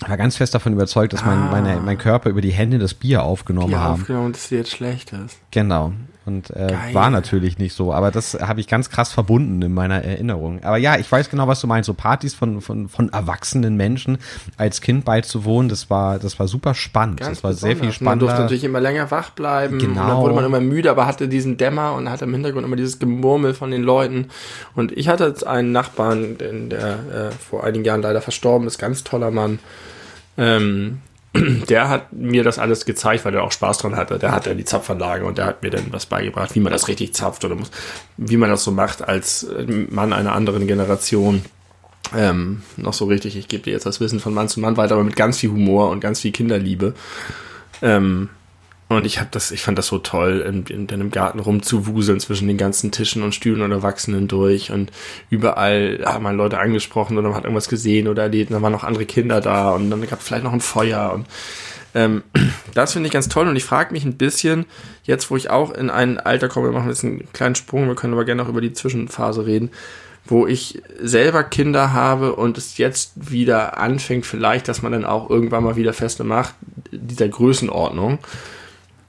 Ich 0.02 0.10
war 0.10 0.18
ganz 0.18 0.36
fest 0.36 0.56
davon 0.56 0.74
überzeugt, 0.74 1.14
dass 1.14 1.24
mein, 1.24 1.44
ah. 1.44 1.52
meine, 1.52 1.80
mein 1.80 2.00
Körper 2.00 2.32
über 2.32 2.42
die 2.42 2.52
Hände 2.52 2.80
das 2.80 2.96
Bier 2.96 3.22
aufgenommen 3.22 3.68
Bier 3.68 3.82
haben. 3.82 4.02
aufgenommen, 4.02 4.34
dass 4.34 4.50
dir 4.50 4.58
jetzt 4.58 4.72
schlecht 4.72 5.14
ist. 5.14 5.38
Genau. 5.52 5.94
Und 6.26 6.50
äh, 6.50 6.74
war 6.94 7.12
natürlich 7.12 7.60
nicht 7.60 7.74
so, 7.74 7.94
aber 7.94 8.10
das 8.10 8.34
habe 8.34 8.60
ich 8.60 8.68
ganz 8.68 8.90
krass 8.90 9.12
verbunden 9.12 9.62
in 9.62 9.74
meiner 9.74 10.04
Erinnerung. 10.04 10.64
Aber 10.64 10.78
ja, 10.78 10.98
ich 10.98 11.12
weiß 11.12 11.30
genau, 11.30 11.48
was 11.48 11.62
du 11.62 11.68
meinst. 11.68 11.86
So 11.86 11.94
Partys 11.94 12.34
von, 12.34 12.62
von, 12.62 12.90
von 12.90 13.10
erwachsenen 13.14 13.78
Menschen 13.78 14.18
als 14.58 14.82
Kind 14.82 15.06
beizuwohnen, 15.06 15.70
das 15.70 15.92
war, 15.92 16.18
das 16.18 16.40
war 16.40 16.48
super 16.48 16.74
spannend. 16.74 17.20
Ganz 17.20 17.38
das 17.38 17.44
war 17.44 17.52
besonders. 17.52 17.78
sehr 17.78 17.84
viel 17.84 17.94
spannend. 17.94 18.10
Man 18.10 18.20
durfte 18.20 18.42
natürlich 18.42 18.64
immer 18.64 18.82
länger 18.82 19.12
wach 19.12 19.30
bleiben. 19.30 19.78
Genau. 19.78 19.90
Und 19.90 20.08
dann 20.08 20.18
wurde 20.18 20.34
man 20.34 20.46
immer 20.46 20.60
müde, 20.62 20.90
aber 20.90 21.06
hatte 21.06 21.28
diesen 21.28 21.58
Dämmer 21.58 21.94
und 21.94 22.10
hatte 22.10 22.26
im 22.26 22.34
Hintergrund 22.34 22.66
immer 22.66 22.76
dieses 22.76 22.98
Gemurmel 22.98 23.54
von 23.54 23.70
den 23.70 23.84
Leuten. 23.84 24.30
Und 24.74 24.92
ich 24.94 25.08
hatte 25.08 25.26
jetzt 25.26 25.46
einen 25.46 25.72
Nachbarn, 25.72 26.38
der 26.40 26.80
äh, 26.80 27.32
vor 27.32 27.64
einigen 27.64 27.86
Jahren 27.86 28.02
leider 28.02 28.22
verstorben 28.22 28.66
ist, 28.66 28.80
ganz 28.80 29.04
toller 29.04 29.30
Mann. 29.30 29.60
Ähm, 30.38 31.02
der 31.70 31.90
hat 31.90 32.14
mir 32.14 32.44
das 32.44 32.60
alles 32.60 32.86
gezeigt, 32.86 33.26
weil 33.26 33.36
er 33.36 33.44
auch 33.44 33.52
Spaß 33.52 33.80
dran 33.80 33.96
hatte. 33.96 34.20
Der 34.20 34.32
hatte 34.32 34.56
die 34.56 34.66
Zapfanlage 34.66 35.26
und 35.26 35.38
der 35.38 35.46
hat 35.46 35.64
mir 35.64 35.70
dann 35.70 35.86
was 35.92 36.06
beigebracht, 36.06 36.56
wie 36.56 36.60
man 36.60 36.72
das 36.72 36.88
richtig 36.88 37.14
zapft 37.14 37.46
oder 37.46 37.56
muss, 37.56 37.72
wie 38.18 38.38
man 38.38 38.50
das 38.50 38.64
so 38.64 38.72
macht 38.72 39.08
als 39.08 39.48
Mann 39.90 40.14
einer 40.14 40.34
anderen 40.34 40.68
Generation. 40.68 41.44
Ähm, 42.16 42.62
noch 42.78 42.94
so 42.94 43.06
richtig, 43.06 43.36
ich 43.36 43.48
gebe 43.48 43.64
dir 43.64 43.74
jetzt 43.74 43.86
das 43.86 44.00
Wissen 44.00 44.20
von 44.20 44.34
Mann 44.34 44.48
zu 44.48 44.60
Mann 44.60 44.78
weiter, 44.78 44.94
aber 44.94 45.04
mit 45.04 45.16
ganz 45.16 45.40
viel 45.40 45.50
Humor 45.50 45.90
und 45.90 46.02
ganz 46.02 46.20
viel 46.22 46.32
Kinderliebe. 46.32 46.94
Ähm, 47.82 48.30
Und 48.88 49.06
ich 49.06 49.20
habe 49.20 49.30
das, 49.32 49.50
ich 49.50 49.64
fand 49.64 49.80
das 49.80 49.88
so 49.88 49.98
toll, 49.98 50.46
in, 50.48 50.64
in, 50.66 50.88
in 50.88 51.00
dem 51.00 51.10
Garten 51.10 51.40
rumzuwuseln 51.40 52.20
zwischen 52.20 52.48
den 52.48 52.58
ganzen 52.58 52.92
Tischen 52.92 53.24
und 53.24 53.34
Stühlen 53.34 53.64
und 53.64 53.72
Erwachsenen 53.72 54.28
durch. 54.28 54.72
Und 54.72 54.92
überall 55.32 56.04
haben 56.06 56.24
man 56.24 56.38
Leute 56.38 56.60
angesprochen 56.60 57.18
oder 57.18 57.30
man 57.30 57.38
hat 57.38 57.46
irgendwas 57.46 57.68
gesehen 57.68 58.08
oder 58.08 58.24
erlebt, 58.24 58.52
und 58.52 58.54
dann 58.54 58.62
waren 58.62 58.72
noch 58.72 58.84
andere 58.84 59.06
Kinder 59.06 59.42
da 59.42 59.72
und 59.72 59.90
dann 59.90 60.06
gab 60.08 60.20
es 60.20 60.28
vielleicht 60.28 60.44
noch 60.44 60.54
ein 60.54 60.62
Feuer. 60.62 61.14
Und 61.14 61.26
ähm, 61.96 62.24
das 62.76 62.94
finde 62.94 63.08
ich 63.08 63.14
ganz 63.14 63.28
toll. 63.28 63.48
Und 63.48 63.56
ich 63.56 63.64
frage 63.64 63.92
mich 63.92 64.06
ein 64.06 64.18
bisschen, 64.18 64.66
jetzt 65.04 65.32
wo 65.32 65.36
ich 65.36 65.50
auch 65.50 65.72
in 65.72 65.90
ein 65.90 66.20
Alter 66.20 66.48
komme, 66.48 66.68
wir 66.68 66.74
machen 66.74 66.90
jetzt 66.90 67.04
einen 67.04 67.28
kleinen 67.34 67.56
Sprung, 67.56 67.88
wir 67.88 67.96
können 67.96 68.14
aber 68.14 68.26
gerne 68.26 68.44
auch 68.44 68.50
über 68.50 68.62
die 68.62 68.74
Zwischenphase 68.74 69.48
reden, 69.48 69.72
wo 70.26 70.46
ich 70.46 70.84
selber 71.02 71.44
Kinder 71.44 71.92
habe 71.92 72.36
und 72.36 72.60
es 72.60 72.78
jetzt 72.78 73.14
wieder 73.16 73.80
anfängt, 73.80 74.28
vielleicht, 74.28 74.68
dass 74.68 74.84
man 74.84 74.92
dann 74.92 75.06
auch 75.06 75.28
irgendwann 75.28 75.64
mal 75.64 75.76
wieder 75.76 75.94
Feste 75.94 76.24
macht, 76.24 76.54
dieser 76.92 77.28
Größenordnung 77.28 78.20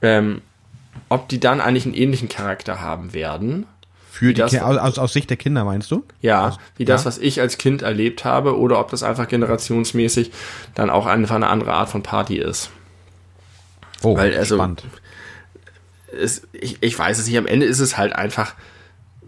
ähm, 0.01 0.41
ob 1.09 1.29
die 1.29 1.39
dann 1.39 1.61
eigentlich 1.61 1.85
einen 1.85 1.95
ähnlichen 1.95 2.29
Charakter 2.29 2.81
haben 2.81 3.13
werden. 3.13 3.65
Für 4.11 4.33
die 4.33 4.41
das, 4.41 4.55
aus, 4.55 4.97
aus, 4.97 5.13
Sicht 5.13 5.29
der 5.29 5.37
Kinder 5.37 5.63
meinst 5.63 5.91
du? 5.91 6.03
Ja, 6.21 6.57
wie 6.75 6.85
das, 6.85 7.05
was 7.05 7.19
ich 7.19 7.39
als 7.39 7.59
Kind 7.59 7.83
erlebt 7.83 8.25
habe, 8.25 8.57
oder 8.57 8.79
ob 8.79 8.89
das 8.89 9.03
einfach 9.03 9.27
generationsmäßig 9.27 10.31
dann 10.73 10.89
auch 10.89 11.05
einfach 11.05 11.35
eine 11.35 11.47
andere 11.47 11.73
Art 11.73 11.89
von 11.89 12.01
Party 12.01 12.37
ist. 12.37 12.71
Oh, 14.01 14.17
Weil, 14.17 14.35
also, 14.35 14.55
spannend. 14.55 14.83
Es, 16.19 16.47
ich, 16.51 16.77
ich 16.81 16.97
weiß 16.97 17.19
es 17.19 17.27
nicht, 17.27 17.37
am 17.37 17.45
Ende 17.45 17.67
ist 17.67 17.79
es 17.79 17.97
halt 17.97 18.13
einfach, 18.13 18.55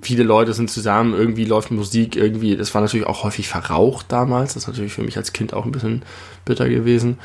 viele 0.01 0.23
Leute 0.23 0.53
sind 0.53 0.69
zusammen, 0.69 1.13
irgendwie 1.13 1.45
läuft 1.45 1.71
Musik, 1.71 2.15
irgendwie, 2.15 2.55
das 2.55 2.73
war 2.73 2.81
natürlich 2.81 3.07
auch 3.07 3.23
häufig 3.23 3.47
verraucht 3.47 4.05
damals, 4.09 4.53
das 4.53 4.63
ist 4.63 4.67
natürlich 4.67 4.93
für 4.93 5.03
mich 5.03 5.17
als 5.17 5.33
Kind 5.33 5.53
auch 5.53 5.65
ein 5.65 5.71
bisschen 5.71 6.03
bitter 6.45 6.69
gewesen. 6.69 7.17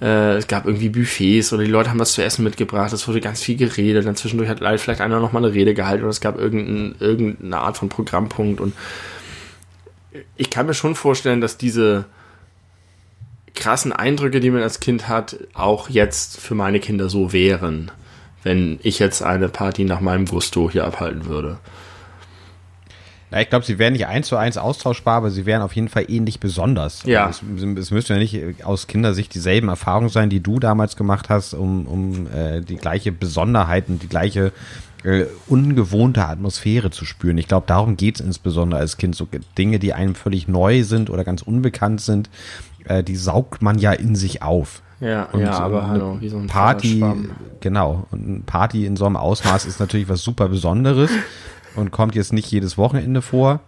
Äh, 0.00 0.36
es 0.36 0.46
gab 0.46 0.66
irgendwie 0.66 0.88
Buffets 0.88 1.52
oder 1.52 1.62
die 1.62 1.70
Leute 1.70 1.90
haben 1.90 1.98
was 1.98 2.12
zu 2.12 2.22
essen 2.22 2.42
mitgebracht. 2.42 2.92
Es 2.92 3.06
wurde 3.06 3.20
ganz 3.20 3.42
viel 3.42 3.56
geredet. 3.56 4.06
Dann 4.06 4.16
zwischendurch 4.16 4.48
hat 4.48 4.60
vielleicht 4.80 5.00
einer 5.00 5.20
noch 5.20 5.32
mal 5.32 5.44
eine 5.44 5.52
Rede 5.52 5.74
gehalten 5.74 6.02
oder 6.02 6.10
es 6.10 6.20
gab 6.20 6.38
irgendein, 6.38 6.94
irgendeine 7.00 7.58
Art 7.58 7.76
von 7.76 7.88
Programmpunkt. 7.88 8.60
Und 8.60 8.74
ich 10.36 10.50
kann 10.50 10.66
mir 10.66 10.74
schon 10.74 10.94
vorstellen, 10.94 11.40
dass 11.40 11.58
diese 11.58 12.06
krassen 13.54 13.92
Eindrücke, 13.92 14.40
die 14.40 14.50
man 14.50 14.62
als 14.62 14.80
Kind 14.80 15.08
hat, 15.08 15.36
auch 15.52 15.90
jetzt 15.90 16.40
für 16.40 16.54
meine 16.54 16.80
Kinder 16.80 17.10
so 17.10 17.32
wären, 17.32 17.90
wenn 18.42 18.80
ich 18.82 18.98
jetzt 18.98 19.22
eine 19.22 19.48
Party 19.48 19.84
nach 19.84 20.00
meinem 20.00 20.24
Gusto 20.24 20.70
hier 20.70 20.86
abhalten 20.86 21.26
würde. 21.26 21.58
Ja, 23.30 23.40
ich 23.40 23.48
glaube, 23.48 23.64
sie 23.64 23.78
wären 23.78 23.92
nicht 23.92 24.06
eins 24.06 24.26
zu 24.26 24.36
eins 24.36 24.58
austauschbar, 24.58 25.18
aber 25.18 25.30
sie 25.30 25.46
wären 25.46 25.62
auf 25.62 25.74
jeden 25.74 25.88
Fall 25.88 26.06
ähnlich 26.08 26.40
besonders. 26.40 27.04
Ja. 27.04 27.26
Also 27.26 27.42
es, 27.56 27.62
es 27.62 27.90
müsste 27.90 28.14
ja 28.14 28.18
nicht 28.18 28.64
aus 28.64 28.86
Kindersicht 28.86 29.32
dieselben 29.34 29.68
Erfahrungen 29.68 30.08
sein, 30.08 30.30
die 30.30 30.40
du 30.40 30.58
damals 30.58 30.96
gemacht 30.96 31.28
hast, 31.28 31.54
um, 31.54 31.86
um 31.86 32.26
äh, 32.26 32.60
die 32.60 32.76
gleiche 32.76 33.12
Besonderheit 33.12 33.88
und 33.88 34.02
die 34.02 34.08
gleiche 34.08 34.52
äh, 35.04 35.26
ungewohnte 35.46 36.26
Atmosphäre 36.26 36.90
zu 36.90 37.04
spüren. 37.04 37.38
Ich 37.38 37.48
glaube, 37.48 37.66
darum 37.66 37.96
geht 37.96 38.16
es 38.16 38.20
insbesondere 38.20 38.80
als 38.80 38.96
Kind. 38.96 39.14
So 39.14 39.28
Dinge, 39.56 39.78
die 39.78 39.94
einem 39.94 40.14
völlig 40.14 40.48
neu 40.48 40.82
sind 40.82 41.08
oder 41.08 41.24
ganz 41.24 41.42
unbekannt 41.42 42.00
sind, 42.00 42.30
äh, 42.84 43.02
die 43.04 43.16
saugt 43.16 43.62
man 43.62 43.78
ja 43.78 43.92
in 43.92 44.16
sich 44.16 44.42
auf. 44.42 44.82
Ja, 45.00 45.24
und 45.32 45.40
ja, 45.40 45.52
aber 45.52 45.88
hallo, 45.88 46.18
wie 46.20 46.28
so 46.28 46.36
ein 46.36 46.46
Party, 46.46 47.02
genau. 47.60 48.06
Und 48.10 48.28
ein 48.28 48.42
Party 48.42 48.84
in 48.84 48.96
so 48.96 49.06
einem 49.06 49.16
Ausmaß 49.16 49.64
ist 49.64 49.80
natürlich 49.80 50.10
was 50.10 50.20
super 50.20 50.48
Besonderes 50.48 51.10
und 51.76 51.90
kommt 51.90 52.14
jetzt 52.14 52.32
nicht 52.32 52.50
jedes 52.50 52.78
Wochenende 52.78 53.22
vor. 53.22 53.60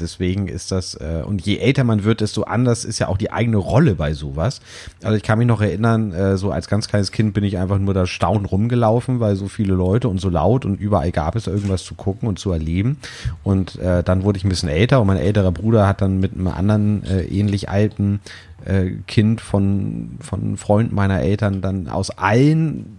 Deswegen 0.00 0.48
ist 0.48 0.72
das, 0.72 0.94
äh, 0.94 1.22
und 1.24 1.46
je 1.46 1.58
älter 1.58 1.84
man 1.84 2.04
wird, 2.04 2.20
desto 2.20 2.42
anders 2.42 2.84
ist 2.84 2.98
ja 2.98 3.08
auch 3.08 3.18
die 3.18 3.30
eigene 3.30 3.56
Rolle 3.56 3.94
bei 3.94 4.14
sowas. 4.14 4.60
Also 5.02 5.16
ich 5.16 5.22
kann 5.22 5.38
mich 5.38 5.46
noch 5.46 5.60
erinnern, 5.60 6.12
äh, 6.12 6.36
so 6.36 6.50
als 6.50 6.68
ganz 6.68 6.88
kleines 6.88 7.12
Kind 7.12 7.34
bin 7.34 7.44
ich 7.44 7.58
einfach 7.58 7.78
nur 7.78 7.94
da 7.94 8.06
staunend 8.06 8.50
rumgelaufen, 8.50 9.20
weil 9.20 9.36
so 9.36 9.48
viele 9.48 9.74
Leute 9.74 10.08
und 10.08 10.20
so 10.20 10.28
laut 10.28 10.64
und 10.64 10.80
überall 10.80 11.12
gab 11.12 11.36
es 11.36 11.46
irgendwas 11.46 11.84
zu 11.84 11.94
gucken 11.94 12.28
und 12.28 12.38
zu 12.38 12.50
erleben. 12.50 12.98
Und 13.42 13.78
äh, 13.78 14.02
dann 14.02 14.24
wurde 14.24 14.38
ich 14.38 14.44
ein 14.44 14.48
bisschen 14.48 14.68
älter 14.68 15.00
und 15.00 15.06
mein 15.06 15.18
älterer 15.18 15.52
Bruder 15.52 15.86
hat 15.86 16.02
dann 16.02 16.18
mit 16.20 16.34
einem 16.34 16.48
anderen 16.48 17.04
äh, 17.04 17.22
ähnlich 17.22 17.68
alten 17.68 18.20
äh, 18.64 18.90
Kind 19.06 19.40
von, 19.40 20.18
von 20.20 20.56
Freunden 20.56 20.94
meiner 20.94 21.20
Eltern 21.20 21.60
dann 21.60 21.88
aus 21.88 22.10
allen 22.10 22.95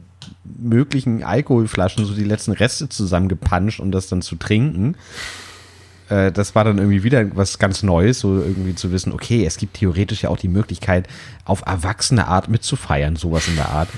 möglichen 0.58 1.24
Alkoholflaschen 1.24 2.06
so 2.06 2.14
die 2.14 2.24
letzten 2.24 2.52
Reste 2.52 2.90
zusammengepanscht, 2.90 3.80
um 3.80 3.92
das 3.92 4.08
dann 4.08 4.22
zu 4.22 4.36
trinken. 4.36 4.96
Äh, 6.10 6.32
das 6.32 6.56
war 6.56 6.64
dann 6.64 6.78
irgendwie 6.78 7.04
wieder 7.04 7.36
was 7.36 7.60
ganz 7.60 7.84
Neues, 7.84 8.20
so 8.20 8.36
irgendwie 8.36 8.76
zu 8.76 8.92
wissen, 8.92 9.12
okay, 9.14 9.46
es 9.46 9.58
gibt 9.58 9.76
theoretisch 9.76 10.24
ja 10.24 10.30
auch 10.30 10.38
die 10.38 10.48
Möglichkeit, 10.48 11.08
auf 11.46 11.64
erwachsene 11.66 12.28
Art 12.28 12.50
mitzufeiern, 12.50 13.16
sowas 13.16 13.48
in 13.48 13.56
der 13.56 13.70
Art. 13.70 13.90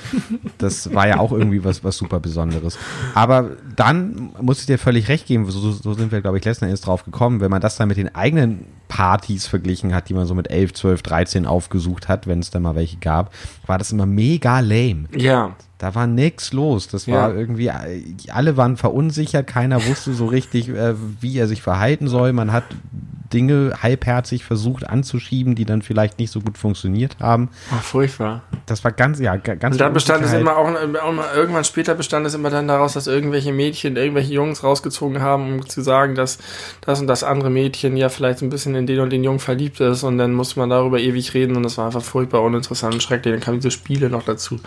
Das 0.58 0.94
war 0.94 1.08
ja 1.08 1.20
auch 1.20 1.32
irgendwie 1.32 1.64
was, 1.64 1.84
was 1.84 1.98
super 1.98 2.20
Besonderes. 2.20 2.78
Aber 3.14 3.52
dann 3.76 4.32
muss 4.42 4.60
ich 4.60 4.66
dir 4.66 4.78
völlig 4.78 5.08
recht 5.08 5.26
geben, 5.26 5.50
so, 5.50 5.72
so 5.72 5.94
sind 5.94 6.12
wir, 6.12 6.22
glaube 6.22 6.38
ich, 6.38 6.46
letzten 6.46 6.66
Endes 6.66 6.82
drauf 6.82 7.06
gekommen, 7.06 7.40
wenn 7.40 7.52
man 7.52 7.62
das 7.62 7.78
dann 7.78 7.88
mit 7.88 7.98
den 7.98 8.14
eigenen 8.14 8.66
Partys 8.88 9.48
verglichen 9.48 9.94
hat, 9.94 10.10
die 10.10 10.14
man 10.14 10.26
so 10.26 10.36
mit 10.36 10.50
11, 10.50 10.74
12, 10.74 11.02
13 11.02 11.46
aufgesucht 11.46 12.08
hat, 12.08 12.28
wenn 12.28 12.40
es 12.40 12.50
da 12.50 12.60
mal 12.60 12.76
welche 12.76 12.98
gab, 12.98 13.34
war 13.66 13.78
das 13.78 13.92
immer 13.92 14.06
mega 14.06 14.60
lame. 14.60 15.06
Ja. 15.16 15.56
Da 15.80 15.96
war 15.96 16.08
nix 16.08 16.52
los. 16.52 16.90
Das 16.90 17.08
war 17.08 17.30
ja. 17.30 17.36
irgendwie, 17.36 17.72
alle 18.30 18.58
waren 18.58 18.76
verunsichert, 18.76 19.48
keiner 19.48 19.86
wusste 19.88 20.14
so 20.14 20.26
richtig, 20.26 20.68
äh, 20.68 20.94
wie 21.22 21.38
er 21.38 21.48
sich 21.48 21.62
verhalten 21.62 22.10
soll. 22.10 22.34
Man 22.34 22.52
hat 22.52 22.66
Dinge 23.32 23.74
halbherzig 23.82 24.44
versucht 24.44 24.90
anzuschieben, 24.90 25.56
die 25.56 25.64
dann 25.64 25.82
vielleicht 25.82 26.20
nicht 26.20 26.32
so 26.32 26.42
gut 26.42 26.58
funktioniert 26.58 27.16
haben. 27.22 27.50
Ach, 27.72 27.82
furchtbar. 27.82 28.42
Das 28.66 28.84
war 28.84 28.92
ganz, 28.92 29.20
ja, 29.20 29.38
ganz. 29.38 29.76
Und 29.76 29.82
dann 29.82 29.94
bestand 29.94 30.26
es 30.26 30.34
immer 30.34 30.58
auch, 30.58 30.68
irgendwann 31.36 31.64
später 31.64 31.96
bestand 31.96 32.26
es 32.26 32.34
immer 32.34 32.50
dann 32.50 32.68
daraus, 32.68 32.94
dass 32.94 33.08
irgendwelche 33.08 33.54
Mädchen, 33.54 33.96
irgendwelche 33.96 34.34
Jungs 34.34 34.64
rausgezogen 34.64 35.22
haben, 35.22 35.54
um 35.54 35.70
zu 35.70 35.82
sagen, 35.82 36.16
dass 36.16 36.40
das 36.82 37.00
und 37.00 37.08
das 37.08 37.24
andere 37.24 37.50
Mädchen 37.50 37.96
ja 37.98 38.10
vielleicht 38.10 38.42
ein 38.42 38.50
bisschen 38.50 38.76
in 38.76 38.86
den 38.86 39.00
und 39.00 39.12
den 39.12 39.24
Jungen 39.24 39.40
verliebt 39.40 39.80
ist 39.80 40.04
und 40.04 40.18
dann 40.18 40.34
musste 40.34 40.60
man 40.60 40.70
darüber 40.70 41.00
ewig 41.00 41.34
reden 41.34 41.56
und 41.56 41.64
das 41.64 41.78
war 41.78 41.86
einfach 41.86 42.04
furchtbar 42.04 42.42
uninteressant 42.42 42.94
und 42.94 43.04
schrecklich. 43.04 43.34
Dann 43.34 43.42
kamen 43.42 43.60
diese 43.60 43.72
Spiele 43.72 44.10
noch 44.10 44.24
dazu. 44.24 44.60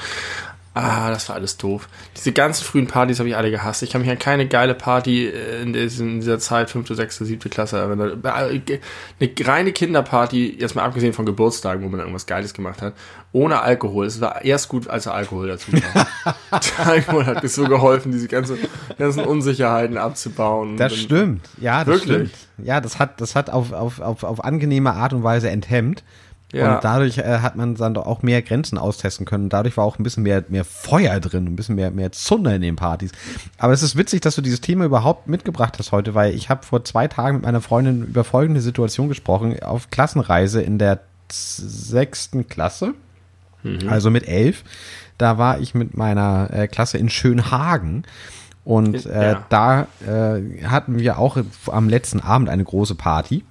Ah, 0.74 1.10
das 1.10 1.28
war 1.28 1.36
alles 1.36 1.58
doof. 1.58 1.86
Diese 2.16 2.32
ganzen 2.32 2.64
frühen 2.64 2.86
Partys 2.86 3.18
habe 3.18 3.28
ich 3.28 3.36
alle 3.36 3.50
gehasst. 3.50 3.82
Ich 3.82 3.90
kann 3.90 4.00
mich 4.00 4.10
an 4.10 4.18
keine 4.18 4.48
geile 4.48 4.74
Party 4.74 5.26
äh, 5.26 5.62
in 5.62 5.74
dieser 5.74 6.38
Zeit, 6.38 6.70
fünfte, 6.70 6.94
sechste, 6.94 7.26
siebte 7.26 7.50
Klasse 7.50 7.76
erinnern. 7.76 8.22
Äh, 8.24 8.80
eine 9.20 9.30
reine 9.46 9.72
Kinderparty, 9.72 10.56
jetzt 10.58 10.74
mal 10.74 10.84
abgesehen 10.84 11.12
von 11.12 11.26
Geburtstagen, 11.26 11.84
wo 11.84 11.90
man 11.90 12.00
irgendwas 12.00 12.24
Geiles 12.24 12.54
gemacht 12.54 12.80
hat, 12.80 12.94
ohne 13.32 13.60
Alkohol. 13.60 14.06
Es 14.06 14.22
war 14.22 14.42
erst 14.46 14.70
gut, 14.70 14.88
als 14.88 15.04
der 15.04 15.12
Alkohol 15.12 15.48
dazu 15.48 15.72
kam. 15.72 16.06
der 16.78 16.86
Alkohol 16.86 17.26
hat 17.26 17.42
mir 17.42 17.48
so 17.50 17.64
geholfen, 17.64 18.10
diese 18.10 18.28
ganze, 18.28 18.56
ganzen 18.96 19.26
Unsicherheiten 19.26 19.98
abzubauen. 19.98 20.78
Das 20.78 20.96
stimmt. 20.96 21.50
Ja, 21.60 21.84
das 21.84 21.88
wirklich? 21.88 22.30
stimmt. 22.30 22.66
Ja, 22.66 22.80
das 22.80 22.98
hat, 22.98 23.20
das 23.20 23.36
hat 23.36 23.50
auf, 23.50 23.72
auf, 23.72 24.00
auf, 24.00 24.24
auf 24.24 24.42
angenehme 24.42 24.94
Art 24.94 25.12
und 25.12 25.22
Weise 25.22 25.50
enthemmt. 25.50 26.02
Ja. 26.53 26.74
Und 26.74 26.84
dadurch 26.84 27.16
äh, 27.18 27.38
hat 27.38 27.57
man 27.57 27.74
dann 27.76 27.94
doch 27.94 28.07
auch 28.07 28.22
mehr 28.22 28.42
Grenzen 28.42 28.76
austesten 28.76 29.24
können. 29.24 29.48
Dadurch 29.48 29.76
war 29.78 29.84
auch 29.84 29.98
ein 29.98 30.03
bisschen 30.03 30.22
mehr, 30.22 30.44
mehr 30.48 30.64
Feuer 30.64 31.18
drin, 31.18 31.46
ein 31.46 31.57
bisschen 31.57 31.76
mehr, 31.76 31.90
mehr 31.90 32.12
Zunder 32.12 32.55
in 32.55 32.61
den 32.61 32.76
Partys. 32.76 33.11
Aber 33.57 33.72
es 33.72 33.82
ist 33.82 33.96
witzig, 33.96 34.20
dass 34.20 34.34
du 34.34 34.42
dieses 34.42 34.61
Thema 34.61 34.84
überhaupt 34.84 35.28
mitgebracht 35.28 35.78
hast 35.78 35.92
heute, 35.92 36.14
weil 36.14 36.34
ich 36.34 36.50
habe 36.50 36.64
vor 36.64 36.84
zwei 36.84 37.09
Tagen 37.09 37.36
mit 37.36 37.46
meiner 37.46 37.62
Freundin 37.62 38.03
über 38.03 38.22
folgende 38.22 38.61
Situation 38.61 39.09
gesprochen. 39.09 39.62
Auf 39.62 39.90
Klassenreise 39.90 40.61
in 40.61 40.78
der 40.78 41.00
sechsten 41.30 42.46
Klasse, 42.46 42.92
mhm. 43.62 43.88
also 43.88 44.11
mit 44.11 44.28
elf. 44.28 44.62
Da 45.16 45.38
war 45.38 45.59
ich 45.59 45.74
mit 45.74 45.96
meiner 45.96 46.50
äh, 46.53 46.68
Klasse 46.68 46.98
in 46.98 47.09
Schönhagen. 47.09 48.05
Und 48.64 49.07
äh, 49.07 49.32
ja. 49.32 49.46
da 49.48 49.86
äh, 50.07 50.64
hatten 50.64 50.98
wir 50.98 51.18
auch 51.18 51.38
am 51.66 51.88
letzten 51.88 52.20
Abend 52.20 52.48
eine 52.48 52.62
große 52.62 52.94
Party 52.94 53.42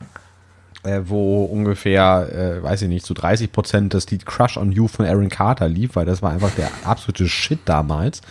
äh, 0.84 1.02
wo 1.06 1.46
ungefähr, 1.46 2.30
äh, 2.32 2.64
weiß 2.64 2.84
ich 2.84 2.90
nicht, 2.90 3.06
zu 3.06 3.14
30 3.14 3.52
Prozent 3.52 3.94
das 3.94 4.10
Lied 4.10 4.26
Crush 4.26 4.58
on 4.58 4.72
You 4.72 4.88
von 4.88 5.06
Aaron 5.06 5.30
Carter 5.30 5.68
lief, 5.68 5.96
weil 5.96 6.06
das 6.06 6.22
war 6.22 6.32
einfach 6.32 6.52
der 6.52 6.70
absolute 6.84 7.28
Shit 7.28 7.60
damals, 7.66 8.22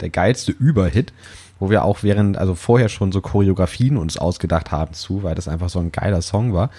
der 0.00 0.10
geilste 0.10 0.52
Überhit, 0.52 1.12
wo 1.58 1.70
wir 1.70 1.84
auch 1.84 2.02
während, 2.02 2.38
also 2.38 2.54
vorher 2.54 2.88
schon 2.88 3.12
so 3.12 3.20
Choreografien 3.20 3.96
uns 3.96 4.16
ausgedacht 4.16 4.72
haben 4.72 4.94
zu, 4.94 5.22
weil 5.22 5.34
das 5.34 5.46
einfach 5.46 5.68
so 5.68 5.78
ein 5.78 5.92
geiler 5.92 6.22
Song 6.22 6.52
war. 6.54 6.70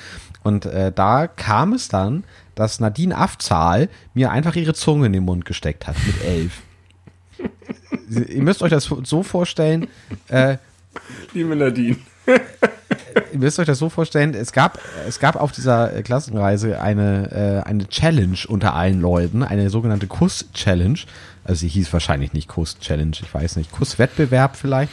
Und 0.44 0.66
äh, 0.66 0.92
da 0.92 1.28
kam 1.28 1.74
es 1.74 1.88
dann, 1.88 2.24
dass 2.56 2.80
Nadine 2.80 3.16
Afzahl 3.16 3.90
mir 4.14 4.32
einfach 4.32 4.56
ihre 4.56 4.74
Zunge 4.74 5.06
in 5.06 5.14
den 5.14 5.24
Mund 5.24 5.46
gesteckt 5.46 5.88
hat 5.88 5.96
mit 6.06 6.24
elf. 6.24 6.62
Ihr 8.28 8.44
müsst 8.44 8.62
euch 8.62 8.72
das 8.72 8.92
so 9.04 9.24
vorstellen. 9.24 9.88
Äh, 10.28 10.58
Liebe 11.34 11.56
Nadine 11.56 11.96
ihr 13.32 13.40
müsst 13.40 13.60
euch 13.60 13.68
das 13.68 13.80
so 13.80 13.90
vorstellen, 13.90 14.34
es 14.34 14.52
gab, 14.52 14.80
es 15.08 15.20
gab 15.20 15.36
auf 15.36 15.52
dieser 15.52 15.96
äh, 15.96 16.04
Klassenreise 16.04 16.82
eine, 16.82 17.64
äh, 17.66 17.68
eine 17.68 17.88
Challenge 17.88 18.38
unter 18.48 18.74
allen 18.74 19.02
Leuten, 19.02 19.44
eine 19.44 19.70
sogenannte 19.70 20.08
Kuss-Challenge. 20.08 21.00
Also 21.44 21.60
sie 21.62 21.68
hieß 21.68 21.92
wahrscheinlich 21.94 22.34
nicht 22.34 22.48
Kuss-Challenge, 22.48 23.16
ich 23.22 23.34
weiß 23.34 23.56
nicht, 23.56 23.72
Kuss-Wettbewerb 23.72 24.56
vielleicht. 24.56 24.92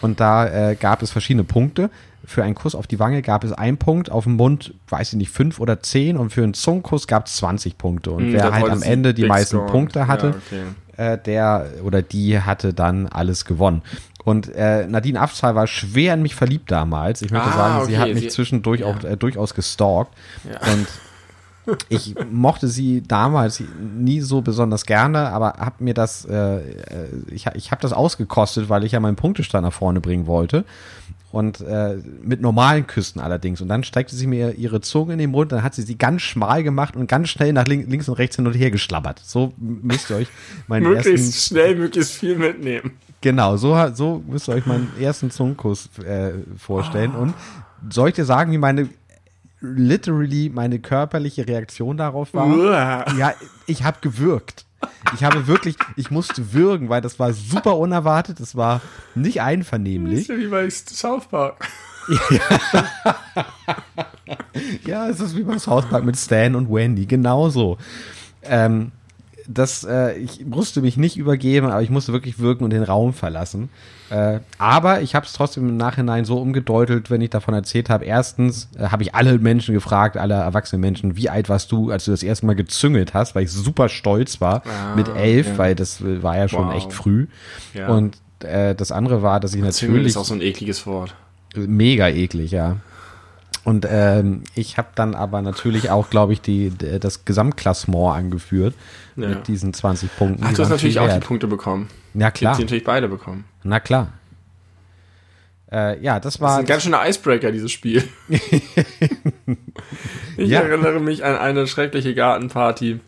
Und 0.00 0.20
da 0.20 0.70
äh, 0.70 0.74
gab 0.74 1.02
es 1.02 1.10
verschiedene 1.10 1.44
Punkte. 1.44 1.90
Für 2.24 2.44
einen 2.44 2.54
Kuss 2.54 2.74
auf 2.74 2.86
die 2.86 2.98
Wange 2.98 3.22
gab 3.22 3.44
es 3.44 3.52
einen 3.52 3.78
Punkt, 3.78 4.10
auf 4.10 4.24
dem 4.24 4.34
Mund, 4.34 4.74
weiß 4.88 5.12
ich 5.12 5.18
nicht, 5.18 5.30
fünf 5.30 5.58
oder 5.58 5.80
zehn 5.80 6.16
und 6.16 6.30
für 6.30 6.42
einen 6.42 6.54
Zungenkuss 6.54 7.06
gab 7.06 7.26
es 7.26 7.36
20 7.36 7.78
Punkte. 7.78 8.12
Und 8.12 8.30
mm, 8.30 8.32
wer 8.32 8.52
halt 8.52 8.70
am 8.70 8.82
Ende 8.82 9.12
die 9.12 9.24
meisten. 9.24 9.64
Punkte 9.66 10.06
hatte, 10.06 10.34
ja, 10.50 10.58
okay. 10.96 11.12
äh, 11.14 11.18
der 11.18 11.66
oder 11.84 12.02
die 12.02 12.40
hatte 12.40 12.74
dann 12.74 13.08
alles 13.08 13.44
gewonnen. 13.44 13.82
Und 14.24 14.54
äh, 14.54 14.86
Nadine 14.86 15.20
Afzahl 15.20 15.54
war 15.54 15.66
schwer 15.66 16.14
in 16.14 16.22
mich 16.22 16.34
verliebt 16.34 16.70
damals. 16.70 17.22
Ich 17.22 17.30
möchte 17.30 17.48
Ah, 17.48 17.56
sagen, 17.56 17.86
sie 17.86 17.92
okay, 17.94 18.00
hat 18.02 18.14
mich 18.14 18.22
sie- 18.24 18.28
zwischendurch 18.28 18.84
auch 18.84 19.02
äh, 19.02 19.16
durchaus 19.16 19.54
gestalkt. 19.54 20.12
Ja. 20.44 20.72
Und 20.72 20.86
ich 21.88 22.14
mochte 22.30 22.68
sie 22.68 23.02
damals 23.02 23.62
nie 23.96 24.20
so 24.20 24.40
besonders 24.40 24.84
gerne, 24.86 25.30
aber 25.30 25.54
habe 25.58 25.82
mir 25.84 25.94
das, 25.94 26.24
äh, 26.24 26.34
äh, 26.56 26.60
ich, 27.30 27.46
ich 27.54 27.70
habe 27.70 27.82
das 27.82 27.92
ausgekostet, 27.92 28.68
weil 28.68 28.84
ich 28.84 28.92
ja 28.92 29.00
meinen 29.00 29.16
Punktestand 29.16 29.64
nach 29.64 29.72
vorne 29.72 30.00
bringen 30.00 30.26
wollte. 30.26 30.64
Und 31.30 31.62
äh, 31.62 31.96
mit 32.22 32.42
normalen 32.42 32.86
Küssen 32.86 33.18
allerdings. 33.18 33.62
Und 33.62 33.68
dann 33.68 33.84
steckte 33.84 34.14
sie 34.14 34.26
mir 34.26 34.52
ihre 34.56 34.82
Zunge 34.82 35.14
in 35.14 35.18
den 35.18 35.30
Mund, 35.30 35.50
dann 35.50 35.62
hat 35.62 35.74
sie 35.74 35.80
sie 35.80 35.96
ganz 35.96 36.20
schmal 36.20 36.62
gemacht 36.62 36.94
und 36.94 37.06
ganz 37.08 37.30
schnell 37.30 37.54
nach 37.54 37.66
link, 37.66 37.88
links 37.88 38.06
und 38.08 38.14
rechts 38.18 38.36
hin 38.36 38.46
und 38.46 38.52
her 38.52 38.70
geschlabbert. 38.70 39.20
So 39.24 39.54
müsst 39.56 40.10
ihr 40.10 40.16
euch 40.16 40.28
meinen 40.68 40.94
ersten 40.94 41.10
Möglichst 41.12 41.46
schnell, 41.48 41.74
möglichst 41.76 42.12
viel 42.12 42.36
mitnehmen. 42.36 42.92
Genau, 43.22 43.56
so, 43.56 43.76
so 43.94 44.22
müsst 44.26 44.48
ihr 44.48 44.54
euch 44.54 44.66
meinen 44.66 44.92
ersten 45.00 45.30
Zungenkuss 45.30 45.88
äh, 46.04 46.32
vorstellen. 46.58 47.12
Und 47.14 47.34
soll 47.88 48.10
ich 48.10 48.14
dir 48.16 48.24
sagen, 48.26 48.52
wie 48.52 48.58
meine, 48.58 48.88
literally 49.60 50.50
meine 50.52 50.78
körperliche 50.80 51.46
Reaktion 51.48 51.96
darauf 51.96 52.34
war? 52.34 52.46
Uah. 52.46 53.06
Ja, 53.16 53.32
ich 53.66 53.84
habe 53.84 53.98
gewürgt. 54.02 54.66
Ich 55.14 55.22
habe 55.22 55.46
wirklich, 55.46 55.76
ich 55.96 56.10
musste 56.10 56.52
würgen, 56.52 56.88
weil 56.88 57.00
das 57.00 57.18
war 57.20 57.32
super 57.32 57.76
unerwartet, 57.78 58.40
das 58.40 58.56
war 58.56 58.80
nicht 59.14 59.36
Das 59.38 59.44
einvernehmlich. 59.46 60.22
ist 60.22 60.28
ja 60.28 60.36
wie 60.36 60.48
bei 60.48 60.68
South 60.68 61.26
Park. 61.28 61.64
Ja, 64.84 65.08
es 65.08 65.20
ist 65.20 65.36
wie 65.36 65.42
beim 65.42 65.58
South 65.58 65.88
Park 65.88 66.04
mit 66.04 66.16
Stan 66.16 66.54
und 66.54 66.68
Wendy, 66.72 67.06
genauso. 67.06 67.78
Ähm, 68.42 68.90
das, 69.48 69.84
äh, 69.84 70.12
ich 70.18 70.44
musste 70.46 70.80
mich 70.82 70.96
nicht 70.96 71.16
übergeben, 71.16 71.66
aber 71.68 71.82
ich 71.82 71.90
musste 71.90 72.12
wirklich 72.12 72.38
wirken 72.38 72.64
und 72.64 72.70
den 72.70 72.82
Raum 72.82 73.12
verlassen. 73.12 73.68
Äh, 74.10 74.40
aber 74.58 75.00
ich 75.00 75.14
habe 75.14 75.26
es 75.26 75.32
trotzdem 75.32 75.68
im 75.68 75.76
Nachhinein 75.76 76.24
so 76.24 76.38
umgedeutet, 76.38 77.10
wenn 77.10 77.20
ich 77.20 77.30
davon 77.30 77.54
erzählt 77.54 77.88
habe. 77.90 78.04
Erstens 78.04 78.68
äh, 78.78 78.84
habe 78.88 79.02
ich 79.02 79.14
alle 79.14 79.38
Menschen 79.38 79.74
gefragt, 79.74 80.16
alle 80.16 80.34
erwachsenen 80.34 80.80
Menschen, 80.80 81.16
wie 81.16 81.28
alt 81.30 81.48
warst 81.48 81.72
du, 81.72 81.90
als 81.90 82.04
du 82.04 82.10
das 82.10 82.22
erste 82.22 82.46
Mal 82.46 82.54
gezüngelt 82.54 83.14
hast, 83.14 83.34
weil 83.34 83.44
ich 83.44 83.50
super 83.50 83.88
stolz 83.88 84.40
war 84.40 84.62
Ah, 84.66 84.94
mit 84.96 85.08
elf, 85.08 85.46
ja. 85.48 85.58
weil 85.58 85.74
das 85.74 86.00
äh, 86.00 86.22
war 86.22 86.36
ja 86.36 86.48
schon 86.48 86.68
Wow. 86.68 86.74
echt 86.76 86.92
früh. 86.92 87.26
Ja. 87.74 87.88
Und 87.88 88.18
äh, 88.40 88.74
das 88.74 88.92
andere 88.92 89.22
war, 89.22 89.40
dass 89.40 89.52
ich 89.54 89.60
Züngeln 89.70 89.72
natürlich 89.96 90.06
ist 90.08 90.16
auch 90.18 90.24
so 90.24 90.34
ein 90.34 90.42
ekliges 90.42 90.86
Wort. 90.86 91.14
mega 91.56 92.08
eklig, 92.08 92.50
ja. 92.50 92.76
Und 93.64 93.86
ähm, 93.88 94.42
ich 94.56 94.76
habe 94.76 94.88
dann 94.96 95.14
aber 95.14 95.40
natürlich 95.40 95.90
auch, 95.90 96.10
glaube 96.10 96.32
ich, 96.32 96.40
die, 96.40 96.72
das 96.98 97.24
Gesamtklassement 97.24 98.12
angeführt 98.16 98.74
Ja. 99.16 99.28
mit 99.28 99.46
diesen 99.46 99.72
20 99.72 100.16
Punkten. 100.16 100.42
Ach, 100.44 100.48
Die 100.50 100.54
du 100.56 100.62
hast 100.62 100.70
natürlich 100.70 100.98
auch 100.98 101.12
die. 101.12 101.20
Punkte 101.20 101.46
bekommen. 101.46 101.88
Ja, 102.14 102.30
Die 102.30 102.38
klar. 102.40 102.54
haben 102.54 102.62
natürlich 102.62 102.82
beide 102.84 103.08
bekommen. 103.08 103.44
Na 103.62 103.78
klar. 103.78 104.08
Äh, 105.70 106.02
ja, 106.02 106.18
das 106.20 106.34
Das 106.34 106.40
war. 106.42 106.54
ist 106.54 106.58
ein 106.60 106.66
ganz 106.66 106.82
schöner 106.82 107.08
Icebreaker, 107.08 107.52
dieses 107.52 107.70
Spiel. 107.72 108.02
ich 110.36 110.48
Ja. 110.48 110.60
erinnere 110.60 111.00
mich 111.00 111.24
an 111.24 111.36
eine 111.36 111.66
schreckliche 111.66 112.14
Gartenparty, 112.14 113.00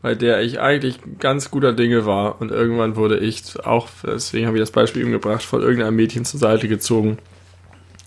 bei 0.00 0.14
der 0.14 0.40
ich 0.42 0.58
eigentlich 0.60 0.98
ganz 1.18 1.50
guter 1.50 1.72
Dinge 1.72 2.06
war. 2.06 2.40
Und 2.40 2.50
irgendwann 2.50 2.96
wurde 2.96 3.18
ich 3.18 3.64
auch, 3.64 3.88
deswegen 4.04 4.46
habe 4.46 4.56
ich 4.56 4.62
das 4.62 4.70
Beispiel 4.72 5.02
eben 5.02 5.12
gebracht, 5.12 5.42
von 5.42 5.60
irgendeinem 5.62 5.96
Mädchen 5.96 6.24
zur 6.24 6.40
Seite 6.40 6.66
gezogen 6.68 7.18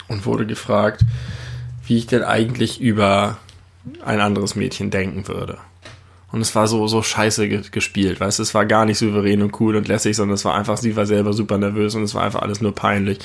und 0.07 0.25
wurde 0.25 0.45
gefragt, 0.45 1.01
wie 1.88 1.97
ich 1.97 2.07
denn 2.07 2.23
eigentlich 2.23 2.81
über 2.81 3.38
ein 4.03 4.19
anderes 4.19 4.55
Mädchen 4.55 4.89
denken 4.89 5.27
würde. 5.27 5.57
Und 6.31 6.41
es 6.41 6.53
war 6.53 6.67
so, 6.67 6.86
so 6.88 7.01
scheiße 7.01 7.47
ge 7.47 7.61
gespielt, 7.71 8.19
weißt 8.19 8.39
du, 8.39 8.43
es 8.43 8.53
war 8.53 8.65
gar 8.65 8.83
nicht 8.83 8.97
souverän 8.97 9.41
und 9.41 9.57
cool 9.61 9.77
und 9.77 9.88
lässig, 9.88 10.17
sondern 10.17 10.36
es 10.36 10.43
war 10.43 10.53
einfach, 10.55 10.75
sie 10.75 10.97
war 10.97 11.05
selber 11.05 11.31
super 11.31 11.57
nervös 11.57 11.95
und 11.95 12.03
es 12.03 12.13
war 12.13 12.23
einfach 12.23 12.41
alles 12.41 12.59
nur 12.59 12.75
peinlich. 12.75 13.19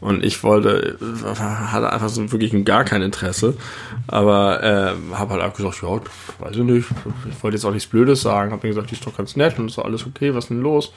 Und 0.00 0.24
ich 0.24 0.42
wollte, 0.42 0.96
äh, 0.98 1.38
hatte 1.38 1.92
einfach 1.92 2.08
so 2.08 2.32
wirklich 2.32 2.64
gar 2.64 2.84
kein 2.84 3.02
Interesse, 3.02 3.58
aber 4.06 4.62
äh, 4.62 4.94
habe 5.14 5.34
halt 5.34 5.42
auch 5.42 5.54
gesagt, 5.54 5.82
ja, 5.82 6.00
weiß 6.38 6.56
ich 6.56 6.62
nicht, 6.62 6.88
ich 7.28 7.42
wollte 7.42 7.56
jetzt 7.56 7.66
auch 7.66 7.72
nichts 7.72 7.90
Blödes 7.90 8.22
sagen, 8.22 8.52
habe 8.52 8.66
mir 8.66 8.72
gesagt, 8.72 8.90
die 8.90 8.94
ist 8.94 9.06
doch 9.06 9.16
ganz 9.16 9.36
nett 9.36 9.58
und 9.58 9.66
ist 9.66 9.76
doch 9.76 9.84
alles 9.84 10.06
okay, 10.06 10.32
was 10.32 10.44
ist 10.44 10.50
denn 10.50 10.62
los? 10.62 10.94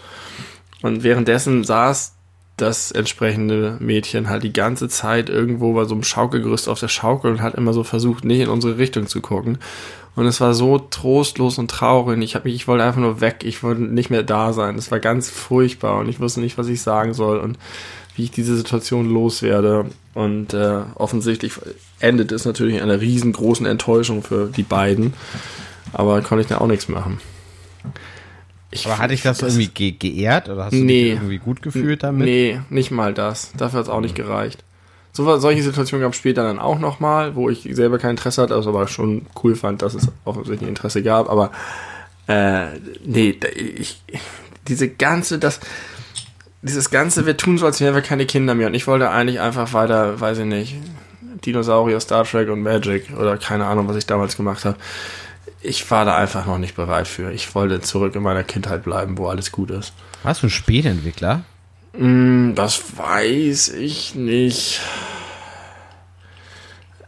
Und 0.81 1.03
währenddessen 1.03 1.65
saß 1.65 2.15
das 2.61 2.91
entsprechende 2.91 3.77
Mädchen 3.79 4.29
halt 4.29 4.43
die 4.43 4.53
ganze 4.53 4.89
Zeit 4.89 5.29
irgendwo 5.29 5.73
bei 5.73 5.85
so 5.85 5.93
einem 5.93 6.03
Schaukelgerüst 6.03 6.69
auf 6.69 6.79
der 6.79 6.87
Schaukel 6.87 7.31
und 7.31 7.41
hat 7.41 7.55
immer 7.55 7.73
so 7.73 7.83
versucht, 7.83 8.25
nicht 8.25 8.41
in 8.41 8.49
unsere 8.49 8.77
Richtung 8.77 9.07
zu 9.07 9.21
gucken. 9.21 9.57
Und 10.15 10.25
es 10.25 10.41
war 10.41 10.53
so 10.53 10.79
trostlos 10.79 11.57
und 11.57 11.71
traurig. 11.71 12.21
Ich, 12.21 12.35
hab 12.35 12.43
mich, 12.43 12.55
ich 12.55 12.67
wollte 12.67 12.83
einfach 12.83 12.99
nur 12.99 13.21
weg. 13.21 13.43
Ich 13.43 13.63
wollte 13.63 13.81
nicht 13.83 14.09
mehr 14.09 14.23
da 14.23 14.51
sein. 14.51 14.75
Es 14.75 14.91
war 14.91 14.99
ganz 14.99 15.29
furchtbar 15.29 15.99
und 15.99 16.09
ich 16.09 16.19
wusste 16.19 16.41
nicht, 16.41 16.57
was 16.57 16.67
ich 16.67 16.81
sagen 16.81 17.13
soll 17.13 17.39
und 17.39 17.57
wie 18.15 18.25
ich 18.25 18.31
diese 18.31 18.57
Situation 18.57 19.09
loswerde. 19.09 19.85
Und 20.13 20.53
äh, 20.53 20.81
offensichtlich 20.95 21.53
endet 21.99 22.31
es 22.33 22.43
natürlich 22.43 22.75
in 22.75 22.81
einer 22.81 22.99
riesengroßen 22.99 23.65
Enttäuschung 23.65 24.21
für 24.21 24.47
die 24.47 24.63
beiden. 24.63 25.13
Aber 25.93 26.21
konnte 26.21 26.41
ich 26.41 26.47
da 26.47 26.57
auch 26.57 26.67
nichts 26.67 26.89
machen. 26.89 27.19
Ich, 28.71 28.85
aber 28.85 28.99
hatte 28.99 29.13
ich 29.13 29.21
das, 29.23 29.41
irgendwie 29.41 29.67
ge 29.67 29.91
geehrt 29.91 30.47
oder 30.49 30.65
hast 30.65 30.73
du 30.73 30.77
Nee. 30.77 31.03
dich 31.03 31.13
irgendwie 31.13 31.37
gut 31.39 31.61
gefühlt 31.61 32.03
damit? 32.03 32.25
Nee, 32.25 32.59
nicht 32.69 32.91
mal 32.91 33.13
das. 33.13 33.51
Dafür 33.57 33.79
hat 33.79 33.85
es 33.85 33.91
auch 33.91 34.01
nicht 34.01 34.15
gereicht. 34.15 34.63
So, 35.11 35.37
solche 35.39 35.63
Situationen 35.63 36.03
gab 36.03 36.13
es 36.13 36.19
später 36.19 36.43
dann 36.43 36.59
auch 36.59 36.77
nochmal, 36.77 37.35
wo 37.35 37.49
ich 37.49 37.67
selber 37.71 37.97
kein 37.97 38.11
Interesse 38.11 38.43
hatte, 38.43 38.53
also 38.53 38.69
aber 38.69 38.87
schon 38.87 39.25
cool 39.43 39.55
fand, 39.55 39.81
dass 39.81 39.95
es 39.95 40.07
offensichtlich 40.23 40.69
Interesse 40.69 41.01
gab. 41.01 41.29
Aber 41.29 41.51
äh, 42.27 42.67
nee, 43.03 43.35
ich, 43.75 44.03
diese 44.67 44.87
ganze, 44.87 45.39
das, 45.39 45.59
dieses 46.61 46.91
ganze, 46.91 47.25
wir 47.25 47.37
tun 47.37 47.57
so, 47.57 47.65
als 47.65 47.81
wären 47.81 47.95
wir 47.95 48.03
keine 48.03 48.27
Kinder 48.27 48.53
mehr. 48.53 48.67
Und 48.67 48.75
ich 48.75 48.85
wollte 48.85 49.09
eigentlich 49.09 49.39
einfach 49.39 49.73
weiter, 49.73 50.21
weiß 50.21 50.37
ich 50.39 50.45
nicht, 50.45 50.75
Dinosaurier, 51.43 51.99
Star 51.99 52.23
Trek 52.23 52.49
und 52.49 52.61
Magic 52.61 53.07
oder 53.17 53.37
keine 53.37 53.65
Ahnung, 53.65 53.87
was 53.87 53.95
ich 53.97 54.05
damals 54.05 54.37
gemacht 54.37 54.63
habe. 54.63 54.77
Ich 55.61 55.89
war 55.91 56.05
da 56.05 56.15
einfach 56.15 56.45
noch 56.45 56.57
nicht 56.57 56.75
bereit 56.75 57.07
für. 57.07 57.31
Ich 57.31 57.53
wollte 57.53 57.81
zurück 57.81 58.15
in 58.15 58.23
meiner 58.23 58.43
Kindheit 58.43 58.83
bleiben, 58.83 59.17
wo 59.17 59.27
alles 59.27 59.51
gut 59.51 59.71
ist. 59.71 59.93
Warst 60.23 60.41
du 60.41 60.47
ein 60.47 60.51
Spätentwickler? 60.51 61.43
Hm, 61.93 62.53
das 62.55 62.97
weiß 62.97 63.69
ich 63.69 64.15
nicht. 64.15 64.79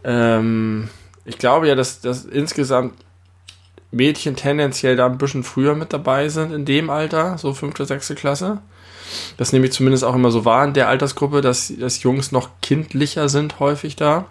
Ähm, 0.03 0.89
ich 1.25 1.37
glaube 1.37 1.67
ja, 1.67 1.75
dass, 1.75 2.01
dass 2.01 2.25
insgesamt 2.25 2.93
Mädchen 3.91 4.35
tendenziell 4.35 4.95
da 4.95 5.05
ein 5.05 5.17
bisschen 5.17 5.43
früher 5.43 5.75
mit 5.75 5.93
dabei 5.93 6.29
sind 6.29 6.51
in 6.51 6.65
dem 6.65 6.89
Alter, 6.89 7.37
so 7.37 7.53
fünfte, 7.53 7.85
sechste 7.85 8.15
Klasse. 8.15 8.59
Das 9.37 9.51
nehme 9.51 9.65
ich 9.65 9.73
zumindest 9.73 10.03
auch 10.03 10.15
immer 10.15 10.31
so 10.31 10.45
wahr 10.45 10.65
in 10.65 10.73
der 10.73 10.87
Altersgruppe, 10.87 11.41
dass, 11.41 11.73
dass 11.77 12.01
Jungs 12.03 12.31
noch 12.31 12.49
kindlicher 12.61 13.27
sind 13.29 13.59
häufig 13.59 13.95
da. 13.97 14.25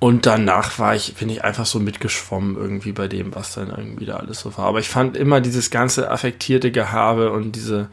Und 0.00 0.24
danach 0.24 0.78
war 0.78 0.94
ich, 0.96 1.14
bin 1.14 1.28
ich 1.28 1.44
einfach 1.44 1.66
so 1.66 1.78
mitgeschwommen 1.78 2.56
irgendwie 2.56 2.92
bei 2.92 3.06
dem, 3.06 3.34
was 3.34 3.54
dann 3.54 3.68
irgendwie 3.68 4.06
da 4.06 4.16
alles 4.16 4.40
so 4.40 4.56
war. 4.56 4.64
Aber 4.64 4.78
ich 4.80 4.88
fand 4.88 5.14
immer 5.14 5.42
dieses 5.42 5.70
ganze 5.70 6.10
affektierte 6.10 6.72
Gehabe 6.72 7.30
und 7.32 7.54
diese, 7.54 7.88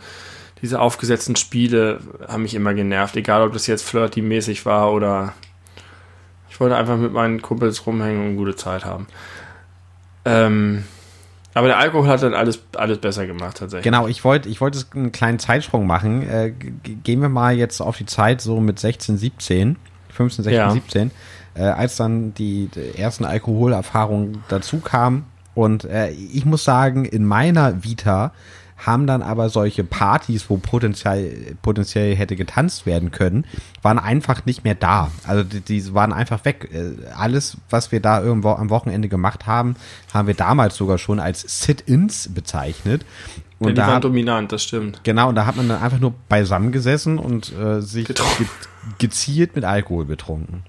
diese 0.62 0.80
aufgesetzten 0.80 1.36
Spiele 1.36 2.00
haben 2.26 2.44
mich 2.44 2.56
immer 2.56 2.74
genervt. 2.74 3.18
Egal, 3.18 3.42
ob 3.42 3.52
das 3.52 3.68
jetzt 3.68 3.84
flirty-mäßig 3.84 4.66
war 4.66 4.94
oder 4.94 5.34
ich 6.50 6.62
wollte 6.62 6.78
einfach 6.78 6.96
mit 6.96 7.12
meinen 7.12 7.42
Kumpels 7.42 7.86
rumhängen 7.86 8.22
und 8.22 8.28
eine 8.28 8.36
gute 8.38 8.56
Zeit 8.56 8.86
haben. 8.86 9.08
Ähm, 10.24 10.86
aber 11.54 11.68
der 11.68 11.78
Alkohol 11.78 12.08
hat 12.08 12.24
dann 12.24 12.34
alles, 12.34 12.62
alles 12.78 13.00
besser 13.00 13.28
gemacht 13.28 13.58
tatsächlich. 13.58 13.84
Genau, 13.84 14.08
ich 14.08 14.24
wollte 14.24 14.48
ich 14.48 14.62
wollte 14.62 14.80
einen 14.94 15.12
kleinen 15.12 15.40
Zeitsprung 15.40 15.86
machen. 15.86 16.22
Äh, 16.30 16.54
gehen 17.04 17.22
wir 17.22 17.30
mal 17.30 17.56
jetzt 17.56 17.82
auf 17.82 17.98
die 17.98 18.06
Zeit 18.06 18.40
so 18.40 18.62
mit 18.62 18.80
16, 18.80 19.18
17, 19.18 19.76
15, 20.10 20.44
16, 20.46 20.58
Ja. 20.58 20.72
17, 20.72 21.12
äh, 21.58 21.64
als 21.64 21.96
dann 21.98 22.34
die, 22.34 22.70
die 22.74 22.98
ersten 22.98 23.26
Alkoholerfahrungen 23.26 24.44
dazu 24.48 24.80
kamen. 24.80 25.26
Und 25.56 25.86
äh, 25.86 26.10
ich 26.12 26.46
muss 26.46 26.64
sagen, 26.64 27.06
in 27.06 27.26
meiner 27.26 27.84
Vita 27.84 28.32
haben 28.78 29.08
dann 29.08 29.24
aber 29.24 29.50
solche 29.50 29.84
Partys, 29.84 30.52
wo 30.52 30.58
potenziell, 30.58 31.56
potenziell 31.64 32.16
hätte 32.16 32.36
getanzt 32.36 32.86
werden 32.86 33.10
können, 33.10 33.46
waren 33.82 33.98
einfach 33.98 34.46
nicht 34.46 34.64
mehr 34.64 34.76
da. 34.76 35.10
Also 35.26 35.44
die, 35.44 35.62
die 35.62 35.94
waren 35.96 36.14
einfach 36.14 36.46
weg. 36.46 36.70
Äh, 36.72 37.10
Alles, 37.18 37.58
was 37.72 37.92
wir 37.92 38.02
da 38.02 38.22
irgendwo 38.22 38.52
am 38.52 38.70
Wochenende 38.70 39.10
gemacht 39.10 39.48
haben, 39.48 39.76
haben 40.14 40.28
wir 40.28 40.36
damals 40.36 40.76
sogar 40.76 41.00
schon 41.00 41.20
als 41.20 41.42
Sit-ins 41.42 42.30
bezeichnet. 42.34 43.04
Ja, 43.60 43.66
Und 43.66 43.70
die 43.70 43.74
da 43.74 43.88
waren 43.88 43.96
hat, 43.96 44.04
dominant, 44.04 44.52
das 44.52 44.62
stimmt. 44.64 45.04
genau, 45.04 45.30
und 45.30 45.36
da 45.36 45.48
hat 45.48 45.56
man 45.56 45.68
dann 45.68 45.82
einfach 45.82 46.00
nur 46.00 46.14
beisammen 46.30 46.72
gesessen 46.72 47.18
und 47.18 47.52
äh, 47.58 47.82
sich 47.82 48.06
ge 48.06 48.16
gezielt 49.00 49.56
mit 49.56 49.66
Alkohol 49.66 50.06
betrunken. 50.06 50.62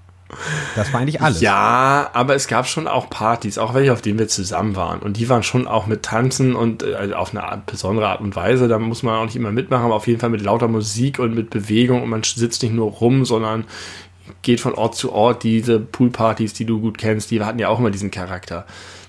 Das 0.75 0.93
war 0.93 0.99
eigentlich 1.01 1.21
alles. 1.21 1.41
Ja, 1.41 2.09
aber 2.13 2.35
es 2.35 2.47
gab 2.47 2.67
schon 2.67 2.87
auch 2.87 3.09
Partys, 3.09 3.57
auch 3.57 3.73
welche, 3.73 3.91
auf 3.93 4.01
denen 4.01 4.19
wir 4.19 4.27
zusammen 4.27 4.75
waren. 4.75 4.99
Und 4.99 5.17
die 5.17 5.27
waren 5.27 5.41
schon 5.43 5.67
auch 5.67 5.87
mit 5.87 6.03
Tanzen 6.03 6.55
und 6.55 6.83
äh, 6.83 6.93
also 6.95 7.15
auf 7.15 7.31
eine 7.31 7.43
Art, 7.43 7.65
besondere 7.65 8.07
Art 8.07 8.21
und 8.21 8.35
Weise. 8.35 8.67
Da 8.67 8.77
muss 8.79 9.01
man 9.03 9.15
auch 9.15 9.25
nicht 9.25 9.35
immer 9.35 9.51
mitmachen, 9.51 9.85
aber 9.85 9.95
auf 9.95 10.07
jeden 10.07 10.19
Fall 10.19 10.29
mit 10.29 10.41
lauter 10.41 10.67
Musik 10.67 11.17
und 11.19 11.33
mit 11.33 11.49
Bewegung. 11.49 12.03
Und 12.03 12.09
man 12.09 12.23
sitzt 12.23 12.61
nicht 12.63 12.73
nur 12.73 12.91
rum, 12.91 13.25
sondern 13.25 13.65
geht 14.43 14.59
von 14.59 14.73
Ort 14.75 14.95
zu 14.95 15.11
Ort. 15.11 15.43
Diese 15.43 15.79
Poolpartys, 15.79 16.53
die 16.53 16.65
du 16.65 16.79
gut 16.79 16.97
kennst, 16.97 17.31
die 17.31 17.41
hatten 17.43 17.57
ja 17.59 17.67
auch 17.69 17.79
immer 17.79 17.89
diesen 17.91 18.11
Charakter. 18.11 18.65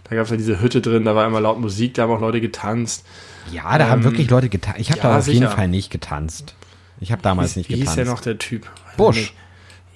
Da 0.08 0.16
gab 0.16 0.24
es 0.24 0.30
ja 0.30 0.36
diese 0.36 0.60
Hütte 0.60 0.80
drin, 0.80 1.04
da 1.04 1.14
war 1.14 1.26
immer 1.26 1.40
laut 1.40 1.60
Musik, 1.60 1.94
da 1.94 2.02
haben 2.02 2.12
auch 2.12 2.20
Leute 2.20 2.40
getanzt. 2.40 3.04
Ja, 3.52 3.78
da 3.78 3.88
haben 3.88 4.00
Ähm, 4.00 4.04
wirklich 4.04 4.28
Leute 4.30 4.48
getanzt. 4.48 4.80
Ich 4.80 4.90
habe 4.90 4.98
ja, 5.00 5.10
da 5.10 5.18
auf 5.18 5.26
jeden 5.28 5.40
sicher. 5.40 5.50
Fall 5.50 5.68
nicht 5.68 5.90
getanzt. 5.90 6.54
Ich 6.98 7.12
habe 7.12 7.22
damals 7.22 7.54
nicht 7.56 7.68
Wie 7.68 7.74
hieß 7.74 7.80
getanzt. 7.82 7.98
der 7.98 8.04
noch 8.06 8.20
der 8.20 8.38
Typ? 8.38 8.68
Busch. 8.96 9.34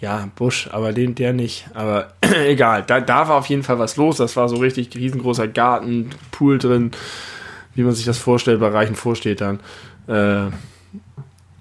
Ja, 0.05 0.29
Busch, 0.37 0.69
aber 0.71 0.93
den 0.93 1.15
der 1.15 1.33
nicht. 1.33 1.65
Aber 1.73 2.13
egal, 2.47 2.85
da, 2.87 3.01
da 3.01 3.27
war 3.27 3.37
auf 3.37 3.47
jeden 3.47 3.63
Fall 3.63 3.79
was 3.79 3.97
los. 3.97 4.19
Das 4.19 4.37
war 4.37 4.51
so 4.51 4.57
richtig 4.57 4.95
riesengroßer 4.95 5.49
Garten, 5.49 6.11
Pool 6.31 6.59
drin, 6.59 6.91
wie 7.75 7.85
man 7.85 7.95
sich 7.95 8.05
das 8.05 8.19
vorstellt 8.19 8.61
bei 8.61 8.69
reichen 8.69 8.97
Vorstädtern. 8.97 9.61
Äh, 10.07 10.51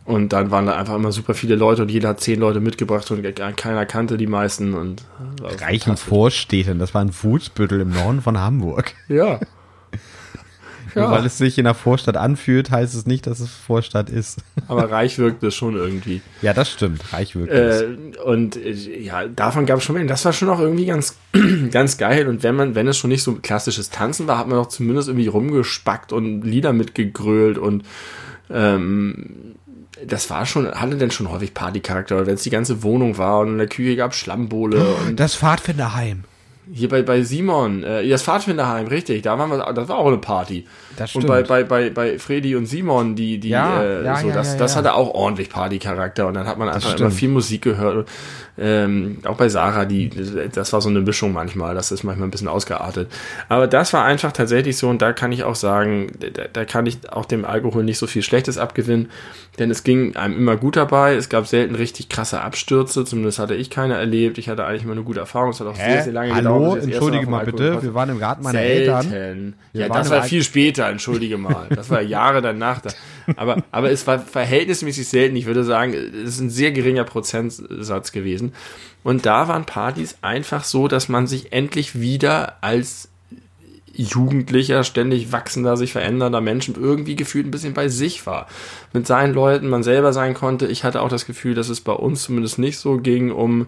und 0.04 0.34
dann 0.34 0.52
waren 0.52 0.66
da 0.66 0.76
einfach 0.76 0.96
immer 0.96 1.14
super 1.14 1.36
viele 1.36 1.56
Leute 1.56 1.84
und 1.84 1.90
jeder 1.90 2.10
hat 2.10 2.20
zehn 2.20 2.38
Leute 2.38 2.60
mitgebracht 2.60 3.10
und 3.12 3.24
keiner 3.56 3.86
kannte 3.86 4.18
die 4.18 4.28
meisten. 4.28 4.74
Und 4.74 5.06
äh, 5.42 5.64
Reichen. 5.64 5.96
Vorstädten, 5.96 6.80
das 6.80 6.94
war 6.94 7.00
ein 7.00 7.14
Fußbüttel 7.14 7.80
im 7.80 7.92
Norden 7.92 8.22
von 8.22 8.38
Hamburg. 8.38 8.94
Ja. 9.08 9.40
Nur 10.96 11.06
Ja. 11.06 11.12
weil 11.12 11.26
es 11.26 11.38
sich 11.38 11.58
in 11.58 11.64
der 11.66 11.74
Vorstadt 11.74 12.18
anfühlt, 12.18 12.70
heißt 12.72 12.94
es 12.96 13.06
nicht, 13.06 13.26
dass 13.28 13.40
es 13.40 13.50
Vorstadt 13.50 14.10
ist. 14.10 14.40
Aber 14.68 14.90
reich 14.92 15.18
wirkt 15.20 15.44
es 15.44 15.56
schon 15.56 15.76
irgendwie. 15.76 16.22
Ja, 16.42 16.54
das 16.54 16.70
stimmt. 16.72 17.02
Reich 17.14 17.36
wirkt 17.36 17.52
es. 17.52 17.82
Äh, 17.82 17.88
und 18.24 18.56
äh, 18.56 18.72
ja, 18.72 19.28
davon 19.28 19.66
gab 19.66 19.80
es 19.80 19.84
schon 19.84 19.96
mehr. 19.96 20.06
Das 20.06 20.24
war 20.26 20.34
schon 20.34 20.50
auch 20.50 20.60
irgendwie 20.60 20.86
ganz, 20.86 21.18
ganz 21.72 21.98
geil. 21.98 22.28
Und 22.28 22.44
wenn 22.44 22.56
man, 22.56 22.76
wenn 22.76 22.88
es 22.88 22.98
schon 22.98 23.10
nicht 23.10 23.24
so 23.24 23.34
klassisches 23.42 23.90
Tanzen 23.90 24.28
war, 24.28 24.38
hat 24.38 24.48
man 24.48 24.58
doch 24.58 24.68
zumindest 24.68 25.08
irgendwie 25.10 25.28
rumgespackt 25.28 26.14
und 26.14 26.42
Lieder 26.44 26.74
mitgegrölt 26.74 27.58
und 27.58 27.84
ähm, 28.50 29.56
das 30.06 30.30
war 30.30 30.46
schon, 30.46 30.70
hatte 30.72 30.98
denn 30.98 31.12
schon 31.12 31.32
häufig 31.32 31.54
Partycharakter, 31.54 32.26
wenn 32.26 32.34
es 32.36 32.44
die 32.44 32.50
ganze 32.50 32.84
Wohnung 32.84 33.18
war 33.18 33.40
und 33.40 33.50
in 33.50 33.58
der 33.58 33.68
Küche 33.68 33.96
gab 33.96 34.14
Schlammbowle 34.14 34.84
und 35.08 35.20
Das 35.20 35.36
Pfadfinderheim. 35.36 36.24
hier 36.72 36.90
bei, 36.90 37.04
bei 37.04 37.22
Simon, 37.24 37.84
äh, 37.84 38.08
das 38.10 38.24
Pfadfinderheim, 38.24 38.88
richtig, 38.88 39.22
da 39.24 39.38
waren 39.40 39.50
wir, 39.50 39.74
das 39.74 39.88
war 39.88 39.98
auch 39.98 40.08
eine 40.08 40.18
Party. 40.18 40.66
Und 41.14 41.28
bei, 41.28 41.44
bei, 41.44 41.64
bei, 41.64 41.90
bei 41.90 42.20
Freddy 42.20 42.56
und 42.56 42.66
Simon, 42.66 43.16
die, 43.16 43.40
die, 43.40 43.50
Ja, 43.50 43.82
äh, 43.82 44.04
ja, 44.04 44.16
so, 44.18 44.28
ja, 44.30 44.34
das, 44.34 44.58
das 44.58 44.76
hatte 44.76 44.94
auch 44.94 45.14
ordentlich 45.14 45.50
Partycharakter 45.50 46.28
und 46.28 46.34
dann 46.36 46.48
hat 46.48 46.58
man 46.58 46.70
einfach 46.70 46.98
immer 46.98 47.12
viel 47.12 47.30
Musik 47.30 47.62
gehört. 47.64 48.08
Ähm, 48.56 49.18
auch 49.26 49.38
bei 49.38 49.50
Sarah, 49.50 49.86
die, 49.86 50.12
das 50.54 50.74
war 50.74 50.82
so 50.82 50.90
eine 50.90 51.02
Mischung 51.02 51.34
manchmal, 51.34 51.74
das 51.74 51.92
ist 51.92 52.04
manchmal 52.04 52.28
ein 52.28 52.32
bisschen 52.32 52.48
ausgeartet. 52.48 53.12
Aber 53.50 53.66
das 53.66 53.94
war 53.94 54.06
einfach 54.06 54.32
tatsächlich 54.32 54.78
so 54.78 54.90
und 54.90 55.02
da 55.02 55.12
kann 55.12 55.32
ich 55.32 55.44
auch 55.44 55.56
sagen, 55.56 56.12
da, 56.20 56.44
da 56.52 56.64
kann 56.64 56.86
ich 56.86 57.12
auch 57.12 57.26
dem 57.26 57.46
Alkohol 57.46 57.84
nicht 57.84 57.98
so 57.98 58.06
viel 58.06 58.22
Schlechtes 58.22 58.60
abgewinnen, 58.60 59.10
denn 59.58 59.72
es 59.72 59.84
ging 59.84 60.16
einem 60.16 60.38
immer 60.38 60.56
gut 60.56 60.76
dabei. 60.76 61.16
Es 61.16 61.30
gab 61.30 61.48
selten 61.48 61.74
richtig 61.74 62.10
krasse 62.10 62.42
Abstürze, 62.42 63.06
zumindest 63.06 63.40
hatte 63.40 63.56
ich 63.56 63.72
keine 63.72 63.96
erlebt. 63.96 64.38
Ich 64.38 64.50
hatte 64.50 64.66
eigentlich 64.66 64.84
immer 64.84 64.94
eine 64.94 65.04
gute 65.04 65.20
Erfahrung. 65.20 65.50
Es 65.50 65.60
hat 65.60 65.68
auch 65.68 65.76
sehr, 65.76 66.04
sehr 66.04 66.14
lange 66.14 66.36
Hallo, 66.36 66.54
gedauert. 66.54 66.76
erste 66.78 66.92
entschuldige 66.92 67.28
Mal 67.28 67.46
bitte, 67.46 67.82
wir 67.82 67.94
waren 67.96 68.10
im 68.10 68.20
Garten 68.20 68.44
meiner 68.44 68.60
Selten. 68.60 69.14
Eltern. 69.14 69.54
Wir 69.72 69.82
Ja, 69.82 69.90
das 69.90 70.12
war 70.12 70.24
viel 70.24 70.44
später, 70.44 70.83
entschuldige 70.90 71.38
mal. 71.38 71.68
Das 71.70 71.90
war 71.90 72.02
Jahre 72.02 72.42
danach. 72.42 72.82
Da. 72.82 72.90
Aber, 73.36 73.64
aber 73.72 73.92
es 73.92 74.06
war 74.08 74.20
verhältnismäßig 74.20 75.08
selten. 75.08 75.36
Ich 75.36 75.46
würde 75.46 75.64
sagen, 75.64 75.94
es 75.94 76.36
ist 76.36 76.40
ein 76.40 76.50
sehr 76.50 76.72
geringer 76.72 77.04
Prozentsatz 77.04 78.12
gewesen. 78.12 78.54
Und 79.04 79.26
da 79.26 79.48
waren 79.48 79.66
Partys 79.66 80.18
einfach 80.22 80.64
so, 80.64 80.88
dass 80.88 81.10
man 81.10 81.28
sich 81.28 81.52
endlich 81.52 82.00
wieder 82.00 82.58
als 82.62 83.10
jugendlicher, 83.94 84.84
ständig 84.84 85.32
wachsender, 85.32 85.78
sich 85.78 85.92
verändernder 85.92 86.42
Mensch 86.42 86.68
irgendwie 86.70 87.16
gefühlt 87.16 87.46
ein 87.46 87.52
bisschen 87.52 87.74
bei 87.74 87.90
sich 87.90 88.26
war. 88.26 88.48
Mit 88.92 89.06
seinen 89.06 89.34
Leuten, 89.34 89.70
man 89.70 89.84
selber 89.84 90.14
sein 90.14 90.34
konnte. 90.34 90.66
Ich 90.68 90.84
hatte 90.84 91.02
auch 91.02 91.10
das 91.10 91.26
Gefühl, 91.26 91.54
dass 91.54 91.70
es 91.70 91.82
bei 91.82 91.94
uns 91.94 92.24
zumindest 92.24 92.58
nicht 92.60 92.80
so 92.80 92.98
ging 92.98 93.32
um 93.32 93.68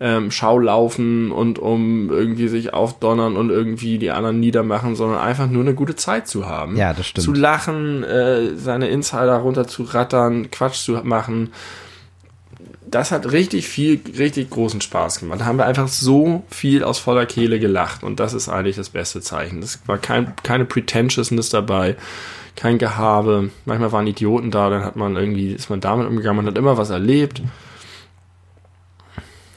ähm, 0.00 0.30
Schaulaufen 0.30 1.30
und 1.30 1.58
um 1.58 2.10
irgendwie 2.10 2.48
sich 2.48 2.74
aufdonnern 2.74 3.36
und 3.36 3.50
irgendwie 3.50 3.98
die 3.98 4.10
anderen 4.10 4.40
niedermachen, 4.40 4.96
sondern 4.96 5.20
einfach 5.20 5.48
nur 5.48 5.62
eine 5.62 5.74
gute 5.74 5.94
Zeit 5.94 6.26
zu 6.26 6.46
haben. 6.46 6.76
Ja, 6.76 6.92
das 6.92 7.06
stimmt. 7.06 7.24
Zu 7.24 7.32
lachen, 7.32 8.02
äh, 8.02 8.56
seine 8.56 8.88
Insider 8.88 9.36
runter 9.36 9.66
zu 9.66 9.84
rattern, 9.84 10.50
Quatsch 10.50 10.82
zu 10.84 10.92
machen. 11.04 11.50
Das 12.90 13.12
hat 13.12 13.30
richtig 13.30 13.68
viel, 13.68 14.00
richtig 14.18 14.50
großen 14.50 14.80
Spaß 14.80 15.20
gemacht. 15.20 15.40
Da 15.40 15.44
haben 15.44 15.58
wir 15.58 15.66
einfach 15.66 15.88
so 15.88 16.42
viel 16.48 16.82
aus 16.82 16.98
voller 16.98 17.24
Kehle 17.26 17.60
gelacht 17.60 18.02
und 18.02 18.18
das 18.18 18.32
ist 18.32 18.48
eigentlich 18.48 18.76
das 18.76 18.90
beste 18.90 19.20
Zeichen. 19.20 19.62
Es 19.62 19.80
war 19.86 19.98
kein, 19.98 20.34
keine 20.42 20.64
Pretentiousness 20.64 21.50
dabei, 21.50 21.96
kein 22.56 22.78
Gehabe. 22.78 23.50
Manchmal 23.64 23.92
waren 23.92 24.06
Idioten 24.08 24.50
da, 24.50 24.70
dann 24.70 24.84
hat 24.84 24.96
man 24.96 25.14
irgendwie, 25.14 25.52
ist 25.52 25.70
man 25.70 25.80
damit 25.80 26.08
umgegangen, 26.08 26.38
man 26.38 26.46
hat 26.46 26.58
immer 26.58 26.78
was 26.78 26.90
erlebt. 26.90 27.42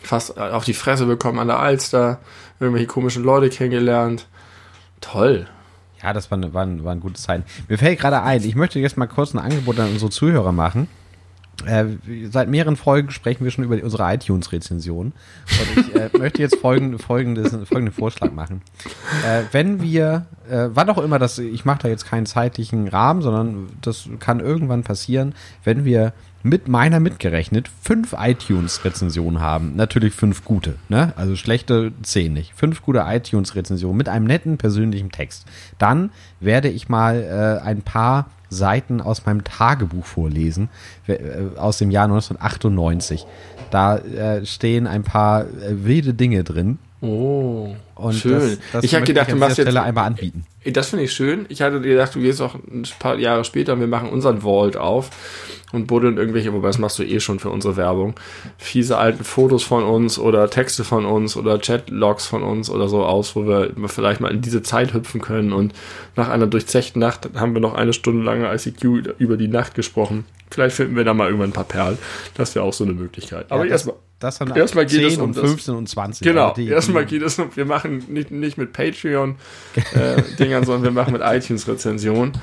Fast 0.03 0.37
auf 0.37 0.65
die 0.65 0.75
Fresse 0.75 1.05
bekommen 1.07 1.39
an 1.39 1.47
der 1.47 1.59
Alster, 1.59 2.19
irgendwelche 2.59 2.87
komischen 2.87 3.23
Leute 3.23 3.49
kennengelernt. 3.49 4.27
Toll. 5.01 5.47
Ja, 6.03 6.13
das 6.13 6.29
war, 6.29 6.39
war, 6.53 6.83
war 6.83 6.91
ein 6.91 6.99
gutes 6.99 7.23
Zeichen. 7.23 7.45
Mir 7.67 7.77
fällt 7.79 7.99
gerade 7.99 8.21
ein, 8.21 8.43
ich 8.43 8.55
möchte 8.55 8.79
jetzt 8.79 8.97
mal 8.97 9.07
kurz 9.07 9.33
ein 9.33 9.39
Angebot 9.39 9.79
an 9.79 9.89
unsere 9.89 10.11
Zuhörer 10.11 10.51
machen. 10.51 10.87
Äh, 11.65 11.85
seit 12.29 12.49
mehreren 12.49 12.75
Folgen 12.75 13.11
sprechen 13.11 13.43
wir 13.43 13.51
schon 13.51 13.63
über 13.63 13.81
unsere 13.81 14.11
iTunes-Rezension. 14.13 15.13
Und 15.47 15.77
ich 15.77 15.95
äh, 15.95 16.09
möchte 16.17 16.41
jetzt 16.41 16.57
folgende, 16.57 16.99
folgendes, 16.99 17.51
folgenden 17.51 17.93
Vorschlag 17.93 18.31
machen. 18.31 18.61
Äh, 19.25 19.43
wenn 19.51 19.81
wir, 19.81 20.25
äh, 20.49 20.69
wann 20.73 20.89
auch 20.89 20.97
immer 20.97 21.19
das, 21.19 21.37
ich 21.39 21.63
mache 21.63 21.83
da 21.83 21.87
jetzt 21.89 22.05
keinen 22.05 22.25
zeitlichen 22.25 22.87
Rahmen, 22.87 23.21
sondern 23.21 23.69
das 23.81 24.09
kann 24.19 24.39
irgendwann 24.39 24.83
passieren, 24.83 25.35
wenn 25.63 25.85
wir 25.85 26.13
mit 26.43 26.67
meiner 26.67 26.99
mitgerechnet 26.99 27.69
fünf 27.81 28.13
iTunes-Rezensionen 28.17 29.39
haben. 29.39 29.77
Natürlich 29.77 30.13
fünf 30.13 30.43
gute, 30.43 30.75
ne? 30.89 31.13
Also 31.15 31.37
schlechte 31.37 31.93
zehn 32.01 32.33
nicht. 32.33 32.53
Fünf 32.53 32.81
gute 32.81 33.05
iTunes-Rezensionen 33.07 33.97
mit 33.97 34.09
einem 34.09 34.25
netten 34.25 34.57
persönlichen 34.57 35.11
Text. 35.11 35.45
Dann 35.79 36.11
werde 36.41 36.67
ich 36.67 36.89
mal 36.89 37.23
äh, 37.23 37.65
ein 37.65 37.81
paar 37.81 38.29
Seiten 38.53 39.01
aus 39.01 39.25
meinem 39.25 39.43
Tagebuch 39.43 40.05
vorlesen, 40.05 40.69
äh, 41.07 41.17
aus 41.57 41.77
dem 41.77 41.91
Jahr 41.91 42.05
1998. 42.05 43.25
Da 43.71 43.97
äh, 43.97 44.45
stehen 44.45 44.87
ein 44.87 45.03
paar 45.03 45.41
äh, 45.41 45.83
wilde 45.83 46.13
Dinge 46.13 46.43
drin. 46.43 46.79
Oh, 47.01 47.75
Und 47.95 48.13
schön. 48.13 48.39
das, 48.39 48.57
das 48.71 48.83
ich 48.85 48.95
habe 48.95 49.05
gedacht, 49.05 49.29
du 49.29 49.35
machst 49.35 49.57
jetzt. 49.57 49.65
Stelle 49.67 49.81
einmal 49.81 50.05
anbieten. 50.05 50.45
Das 50.71 50.89
finde 50.89 51.05
ich 51.05 51.11
schön. 51.11 51.45
Ich 51.49 51.61
hatte 51.61 51.81
gedacht, 51.81 52.15
du 52.15 52.19
gehst 52.19 52.41
auch 52.41 52.55
ein 52.55 52.83
paar 52.99 53.17
Jahre 53.17 53.43
später 53.43 53.73
und 53.73 53.79
wir 53.81 53.87
machen 53.87 54.09
unseren 54.09 54.41
Vault 54.41 54.77
auf 54.77 55.09
und 55.73 55.87
buddeln 55.87 56.17
irgendwelche, 56.17 56.53
wobei 56.53 56.67
das 56.67 56.77
machst 56.77 56.99
du 56.99 57.03
eh 57.03 57.19
schon 57.19 57.39
für 57.39 57.49
unsere 57.49 57.75
Werbung, 57.75 58.13
fiese 58.57 58.97
alten 58.97 59.23
Fotos 59.23 59.63
von 59.63 59.83
uns 59.83 60.17
oder 60.17 60.49
Texte 60.49 60.83
von 60.83 61.05
uns 61.05 61.35
oder 61.35 61.57
Chatlogs 61.57 62.27
von 62.27 62.43
uns 62.43 62.69
oder 62.69 62.87
so 62.87 63.03
aus, 63.03 63.35
wo 63.35 63.45
wir 63.45 63.71
vielleicht 63.87 64.21
mal 64.21 64.31
in 64.31 64.41
diese 64.41 64.61
Zeit 64.61 64.93
hüpfen 64.93 65.19
können 65.19 65.51
und 65.51 65.73
nach 66.15 66.29
einer 66.29 66.47
durchzechten 66.47 66.99
Nacht 66.99 67.29
haben 67.35 67.53
wir 67.53 67.61
noch 67.61 67.73
eine 67.73 67.91
Stunde 67.91 68.23
lange 68.23 68.53
ICQ 68.53 69.15
über 69.17 69.35
die 69.35 69.47
Nacht 69.47 69.75
gesprochen. 69.75 70.25
Vielleicht 70.49 70.75
finden 70.75 70.95
wir 70.95 71.03
da 71.03 71.15
mal 71.15 71.25
irgendwann 71.25 71.49
ein 71.49 71.53
paar 71.53 71.63
Perlen. 71.63 71.97
Das 72.35 72.53
wäre 72.53 72.63
auch 72.63 72.73
so 72.73 72.83
eine 72.83 72.93
Möglichkeit. 72.93 73.51
Aber 73.51 73.65
Ja, 73.65 73.71
erstmal. 73.71 73.95
Das 74.23 74.39
haben 74.39 74.55
erstmal 74.55 74.85
geht 74.85 74.99
10 74.99 75.07
es 75.07 75.17
um 75.17 75.23
und 75.25 75.37
das- 75.37 75.43
15 75.49 75.75
und 75.75 75.89
20. 75.89 76.25
Genau, 76.25 76.53
die- 76.53 76.67
erstmal 76.69 77.05
geht 77.05 77.21
es 77.21 77.37
um, 77.39 77.55
wir 77.55 77.65
machen 77.65 78.03
nicht, 78.07 78.31
nicht 78.31 78.57
mit 78.57 78.71
Patreon-Dingern, 78.73 79.37
sondern 80.65 80.83
wir 80.83 80.91
machen 80.91 81.13
mit 81.13 81.21
iTunes-Rezensionen. 81.23 82.33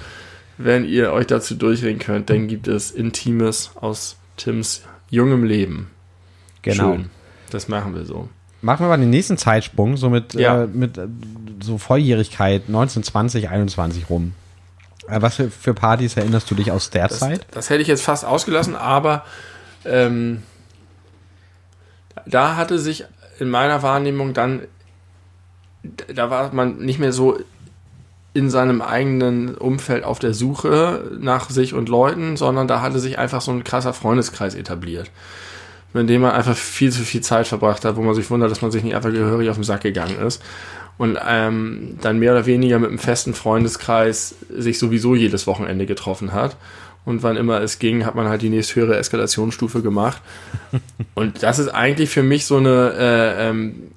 Wenn 0.59 0.85
ihr 0.85 1.13
euch 1.13 1.27
dazu 1.27 1.55
durchringen 1.55 1.99
könnt, 1.99 2.29
dann 2.29 2.47
gibt 2.49 2.69
es 2.69 2.91
Intimes 2.91 3.71
aus 3.77 4.17
Tims 4.37 4.83
jungem 5.09 5.45
Leben. 5.45 5.91
Genau. 6.63 6.93
Schön. 6.97 7.11
Das 7.51 7.69
machen 7.69 7.95
wir 7.95 8.05
so. 8.05 8.29
Machen 8.63 8.85
wir 8.85 8.89
mal 8.91 8.99
den 8.99 9.09
nächsten 9.09 9.39
Zeitsprung, 9.39 9.97
so 9.97 10.11
mit, 10.11 10.35
Ja. 10.35 10.65
äh, 10.65 10.67
mit 10.67 10.99
äh, 10.99 11.07
so 11.63 11.79
Volljährigkeit 11.79 12.65
1920, 12.69 13.49
21 13.49 14.11
rum. 14.11 14.35
Äh, 15.09 15.23
was 15.23 15.37
für, 15.37 15.51
für 15.51 15.73
Partys 15.73 16.17
erinnerst 16.19 16.51
du 16.51 16.55
dich 16.55 16.71
aus 16.71 16.91
der 16.91 17.09
Das, 17.09 17.21
Zeit? 17.21 17.47
das 17.53 17.71
hätte 17.71 17.81
ich 17.81 17.89
jetzt 17.89 18.03
fast 18.03 18.27
ausgelassen, 18.27 18.77
aber 18.77 19.25
ähm, 19.87 20.43
da 22.31 22.57
hatte 22.57 22.79
sich 22.79 23.05
in 23.39 23.51
meiner 23.51 23.83
Wahrnehmung 23.83 24.35
dann, 24.35 24.63
da 26.15 26.31
war 26.31 26.53
man 26.53 26.79
nicht 26.79 26.99
mehr 26.99 27.13
so 27.13 27.39
in 28.33 28.49
seinem 28.49 28.81
eigenen 28.81 29.57
Umfeld 29.57 30.05
auf 30.05 30.19
der 30.19 30.35
Suche 30.35 31.17
nach 31.19 31.51
sich 31.51 31.75
und 31.75 31.89
Leuten, 31.89 32.37
sondern 32.37 32.69
da 32.69 32.81
hatte 32.81 33.01
sich 33.01 33.19
einfach 33.19 33.41
so 33.41 33.51
ein 33.51 33.65
krasser 33.65 33.93
Freundeskreis 33.93 34.55
etabliert, 34.55 35.11
mit 35.93 36.09
dem 36.09 36.23
man 36.23 36.33
einfach 36.33 36.57
viel 36.57 36.93
zu 36.93 37.03
viel 37.03 37.23
Zeit 37.23 37.49
verbracht 37.49 37.85
hat, 37.85 37.97
wo 37.97 38.03
man 38.03 38.15
sich 38.15 38.31
wundert, 38.31 38.51
dass 38.51 38.63
man 38.63 38.71
sich 38.71 38.85
nicht 38.85 38.95
einfach 38.95 39.11
gehörig 39.11 39.51
auf 39.51 39.57
den 39.57 39.65
Sack 39.65 39.81
gegangen 39.81 40.21
ist 40.21 40.43
und 41.01 41.19
ähm, 41.27 41.97
dann 42.03 42.19
mehr 42.19 42.33
oder 42.33 42.47
weniger 42.47 42.79
mit 42.79 42.91
einem 42.91 42.99
festen 42.99 43.33
Freundeskreis 43.33 44.35
sich 44.55 44.79
sowieso 44.79 45.15
jedes 45.15 45.47
Wochenende 45.47 45.87
getroffen 45.87 46.33
hat. 46.33 46.57
Und 47.05 47.23
wann 47.23 47.37
immer 47.37 47.61
es 47.61 47.79
ging, 47.79 48.05
hat 48.05 48.15
man 48.15 48.29
halt 48.29 48.43
die 48.43 48.51
nächsthöhere 48.51 48.97
Eskalationsstufe 48.97 49.83
gemacht. 49.83 50.21
Und 51.15 51.43
das 51.43 51.59
ist 51.59 51.69
eigentlich 51.69 52.11
für 52.11 52.23
mich 52.23 52.47
so 52.47 52.59
eine, 52.59 52.93
äh, 52.97 53.49
ähm, 53.49 53.93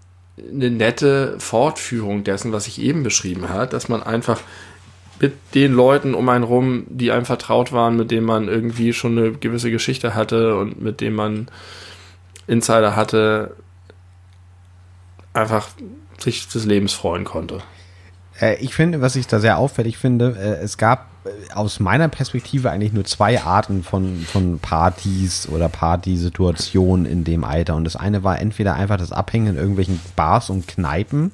eine 0.52 0.72
nette 0.72 1.36
Fortführung 1.40 2.24
dessen, 2.24 2.54
was 2.54 2.68
ich 2.68 2.82
eben 2.82 3.04
beschrieben 3.04 3.50
hat, 3.50 3.74
dass 3.74 3.90
man 3.90 4.02
einfach 4.02 4.42
mit 5.20 5.34
den 5.54 5.74
Leuten 5.74 6.16
um 6.16 6.28
einen 6.30 6.44
rum, 6.44 6.86
die 6.90 7.12
einem 7.12 7.26
vertraut 7.26 7.72
waren, 7.72 7.96
mit 7.96 8.12
denen 8.12 8.26
man 8.26 8.48
irgendwie 8.48 8.94
schon 8.94 9.18
eine 9.18 9.32
gewisse 9.32 9.72
Geschichte 9.72 10.16
hatte 10.16 10.58
und 10.58 10.82
mit 10.82 11.02
denen 11.02 11.16
man 11.16 11.48
Insider 12.48 12.96
hatte, 12.96 13.56
einfach 15.34 15.70
sich 16.18 16.48
des 16.48 16.66
Lebens 16.66 16.94
freuen 16.94 17.24
konnte. 17.24 17.62
Äh, 18.40 18.58
ich 18.62 18.74
finde, 18.74 19.02
was 19.02 19.16
ich 19.16 19.28
da 19.28 19.40
sehr 19.40 19.58
auffällig 19.58 19.98
finde, 19.98 20.36
äh, 20.38 20.64
es 20.64 20.78
gab 20.78 21.13
aus 21.54 21.80
meiner 21.80 22.08
Perspektive 22.10 22.72
eigentlich 22.72 22.94
nur 22.94 23.06
zwei 23.06 23.42
Arten 23.42 23.84
von, 23.84 24.20
von 24.22 24.60
Partys 24.60 25.48
oder 25.48 25.70
Partysituationen 25.70 27.06
in 27.06 27.24
dem 27.24 27.44
Alter. 27.44 27.76
Und 27.76 27.86
das 27.86 27.96
eine 27.96 28.24
war 28.24 28.40
entweder 28.40 28.76
einfach 28.76 28.98
das 28.98 29.12
Abhängen 29.12 29.48
in 29.48 29.56
irgendwelchen 29.56 30.00
Bars 30.16 30.50
und 30.50 30.68
Kneipen, 30.68 31.32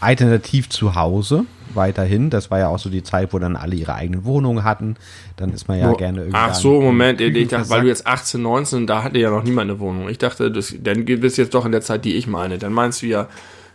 alternativ 0.00 0.68
zu 0.68 0.94
Hause 0.94 1.44
weiterhin. 1.74 2.30
Das 2.30 2.50
war 2.50 2.58
ja 2.58 2.68
auch 2.68 2.78
so 2.78 2.88
die 2.88 3.02
Zeit, 3.02 3.32
wo 3.32 3.38
dann 3.38 3.56
alle 3.56 3.76
ihre 3.76 3.94
eigenen 3.94 4.24
Wohnungen 4.24 4.64
hatten. 4.64 4.96
Dann 5.36 5.52
ist 5.52 5.68
man 5.68 5.78
ja 5.78 5.90
Wo- 5.90 5.96
gerne 5.96 6.20
irgendwie. 6.20 6.38
Ach 6.38 6.54
so, 6.54 6.80
Moment, 6.80 7.20
ich 7.20 7.48
dachte, 7.48 7.70
weil 7.70 7.82
du 7.82 7.88
jetzt 7.88 8.06
18, 8.06 8.40
19, 8.40 8.86
da 8.86 9.02
hatte 9.02 9.18
ja 9.18 9.30
noch 9.30 9.42
niemand 9.42 9.70
eine 9.70 9.78
Wohnung. 9.80 10.08
Ich 10.08 10.18
dachte, 10.18 10.50
das, 10.50 10.74
dann 10.80 11.04
bist 11.04 11.38
du 11.38 11.42
jetzt 11.42 11.54
doch 11.54 11.66
in 11.66 11.72
der 11.72 11.82
Zeit, 11.82 12.04
die 12.04 12.14
ich 12.14 12.26
meine. 12.26 12.58
Dann 12.58 12.72
meinst 12.72 13.02
du 13.02 13.06
ja 13.06 13.28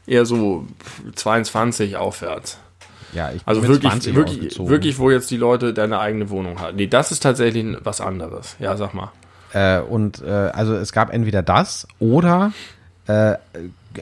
eher 0.07 0.26
so 0.26 0.66
22 1.16 1.97
aufwärts. 1.97 2.57
Ja, 3.14 3.32
ich 3.32 3.41
Also 3.45 3.64
wirklich, 3.64 3.91
20 3.91 4.16
wirklich, 4.16 4.59
wirklich, 4.59 4.99
wo 4.99 5.12
jetzt 5.12 5.30
die 5.32 5.38
Leute 5.38 5.74
deine 5.74 5.99
eigene 5.99 6.30
Wohnung 6.30 6.59
hatten. 6.59 6.78
Nee, 6.78 6.88
das 6.88 7.12
ist 7.12 7.24
tatsächlich 7.24 7.78
was 7.84 8.01
anderes. 8.01 8.55
Ja, 8.59 8.78
sag 8.78 8.93
mal. 8.93 9.12
Äh, 9.53 9.82
und 9.82 10.22
äh, 10.22 10.30
also 10.30 10.76
es 10.76 10.91
gab 10.91 11.14
entweder 11.14 11.41
das 11.41 11.88
oder 11.99 12.53
äh, 13.07 13.36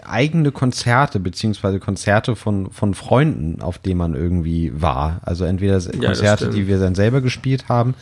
eigene 0.05 0.51
Konzerte 0.51 1.19
beziehungsweise 1.19 1.79
Konzerte 1.79 2.35
von, 2.35 2.71
von 2.71 2.93
Freunden, 2.93 3.61
auf 3.61 3.79
denen 3.79 3.97
man 3.97 4.15
irgendwie 4.15 4.71
war. 4.79 5.21
Also 5.23 5.45
entweder 5.45 5.73
das 5.73 5.89
Konzerte, 5.91 6.49
die 6.49 6.67
wir 6.67 6.79
dann 6.79 6.95
selber 6.95 7.21
gespielt 7.21 7.69
haben, 7.69 7.95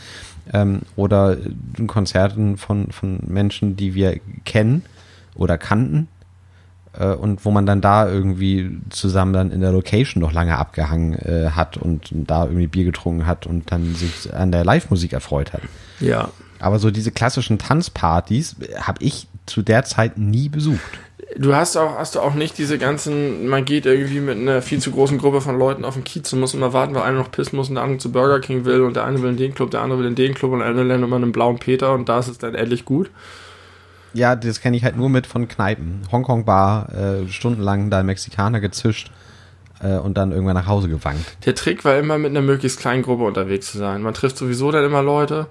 ähm, 0.54 0.82
oder 0.96 1.38
äh, 1.38 1.86
Konzerten 1.86 2.58
von, 2.58 2.92
von 2.92 3.20
Menschen, 3.28 3.76
die 3.76 3.94
wir 3.94 4.20
kennen 4.46 4.84
oder 5.36 5.58
kannten. 5.58 6.08
Äh, 7.00 7.14
und 7.14 7.46
wo 7.46 7.52
man 7.52 7.66
dann 7.66 7.82
da 7.82 8.10
irgendwie 8.10 8.80
zusammen 8.90 9.34
dann 9.34 9.52
in 9.52 9.62
der 9.62 9.72
Location 9.72 10.22
noch 10.22 10.34
lange 10.34 10.58
abgehangen 10.58 11.14
äh, 11.14 11.52
hat 11.52 11.78
und 11.78 12.10
da 12.12 12.46
irgendwie 12.46 12.68
Bier 12.68 12.86
getrunken 12.86 13.26
hat 13.26 13.46
und 13.46 13.72
dann 13.72 13.96
sich 13.96 14.34
an 14.34 14.52
der 14.52 14.66
Live-Musik 14.66 15.14
erfreut 15.14 15.54
hat. 15.54 15.62
Ja. 16.00 16.30
Aber 16.60 16.80
so 16.80 16.90
diese 16.90 17.12
klassischen 17.12 17.60
Tanzpartys 17.60 18.56
habe 18.82 19.04
ich 19.04 19.28
zu 19.46 19.62
der 19.62 19.84
Zeit 19.84 20.18
nie 20.18 20.50
besucht. 20.50 20.82
Du 21.36 21.54
hast 21.54 21.78
auch, 21.78 21.98
hast 21.98 22.16
du 22.16 22.20
auch 22.20 22.34
nicht 22.34 22.58
diese 22.58 22.78
ganzen, 22.78 23.48
man 23.48 23.66
geht 23.66 23.86
irgendwie 23.86 24.22
mit 24.22 24.38
einer 24.38 24.62
viel 24.62 24.80
zu 24.80 24.92
großen 24.92 25.18
Gruppe 25.18 25.42
von 25.42 25.60
Leuten 25.60 25.86
auf 25.86 25.94
den 25.94 26.04
Kiez 26.04 26.32
und 26.34 26.40
muss 26.40 26.54
immer 26.54 26.74
warten, 26.74 26.96
weil 26.96 27.04
einer 27.04 27.20
noch 27.20 27.32
pissen 27.32 27.58
muss 27.58 27.70
und 27.70 27.76
der 27.76 27.84
andere 27.84 28.00
zu 28.00 28.12
Burger 28.12 28.40
King 28.40 28.66
will 28.66 28.82
und 28.82 28.96
der 28.96 29.04
eine 29.04 29.22
will 29.22 29.32
in 29.32 29.38
den 29.38 29.54
Club, 29.54 29.70
der 29.72 29.82
andere 29.82 30.00
will 30.00 30.08
in 30.08 30.16
den 30.16 30.34
Club 30.34 30.54
und 30.54 30.60
der 30.60 30.68
andere 30.68 30.86
lernt 30.86 31.04
immer 31.04 31.18
einen 31.18 31.32
blauen 31.32 31.60
Peter 31.60 31.94
und 31.94 32.10
da 32.10 32.20
ist 32.20 32.28
es 32.28 32.38
dann 32.38 32.56
endlich 32.56 32.86
gut. 32.86 33.12
Ja, 34.18 34.36
das 34.36 34.62
kenne 34.62 34.76
ich 34.76 34.84
halt 34.84 34.98
nur 34.98 35.10
mit 35.10 35.28
von 35.28 35.48
Kneipen. 35.48 36.02
Hongkong-Bar, 36.12 36.90
äh, 36.92 37.28
stundenlang 37.30 37.92
da 37.92 38.02
Mexikaner 38.02 38.60
gezischt 38.60 39.12
äh, 39.80 39.98
und 39.98 40.18
dann 40.18 40.32
irgendwann 40.32 40.56
nach 40.56 40.66
Hause 40.66 40.90
gewankt. 40.90 41.38
Der 41.46 41.54
Trick 41.54 41.86
war 41.86 42.00
immer 42.00 42.18
mit 42.18 42.32
einer 42.32 42.42
möglichst 42.42 42.80
kleinen 42.80 43.04
Gruppe 43.04 43.26
unterwegs 43.26 43.72
zu 43.72 43.78
sein. 43.78 44.02
Man 44.02 44.16
trifft 44.16 44.38
sowieso 44.38 44.72
dann 44.72 44.84
immer 44.84 45.04
Leute. 45.04 45.46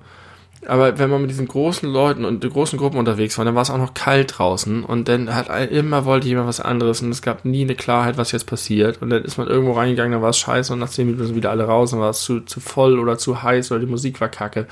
Aber 0.66 0.98
wenn 0.98 1.10
man 1.10 1.20
mit 1.20 1.30
diesen 1.30 1.46
großen 1.46 1.88
Leuten 1.88 2.24
und 2.24 2.40
großen 2.40 2.76
Gruppen 2.76 2.98
unterwegs 2.98 3.38
war, 3.38 3.44
dann 3.44 3.54
war 3.54 3.62
es 3.62 3.70
auch 3.70 3.78
noch 3.78 3.94
kalt 3.94 4.36
draußen 4.36 4.82
und 4.82 5.06
dann 5.06 5.32
hat 5.32 5.48
immer 5.70 6.04
wollte 6.04 6.26
jemand 6.26 6.48
was 6.48 6.58
anderes 6.58 7.02
und 7.02 7.10
es 7.12 7.22
gab 7.22 7.44
nie 7.44 7.62
eine 7.62 7.76
Klarheit, 7.76 8.16
was 8.16 8.32
jetzt 8.32 8.46
passiert. 8.46 9.00
Und 9.00 9.10
dann 9.10 9.22
ist 9.22 9.38
man 9.38 9.46
irgendwo 9.46 9.74
reingegangen, 9.74 10.10
dann 10.10 10.22
war 10.22 10.30
es 10.30 10.38
scheiße 10.38 10.72
und 10.72 10.80
nach 10.80 10.90
10 10.90 11.06
Minuten 11.06 11.26
sind 11.26 11.36
wieder 11.36 11.50
alle 11.50 11.64
raus, 11.64 11.92
dann 11.92 12.00
war 12.00 12.10
es 12.10 12.22
zu, 12.22 12.40
zu 12.40 12.58
voll 12.58 12.98
oder 12.98 13.16
zu 13.16 13.44
heiß 13.44 13.70
oder 13.70 13.78
die 13.78 13.86
Musik 13.86 14.20
war 14.20 14.28
kacke. 14.28 14.66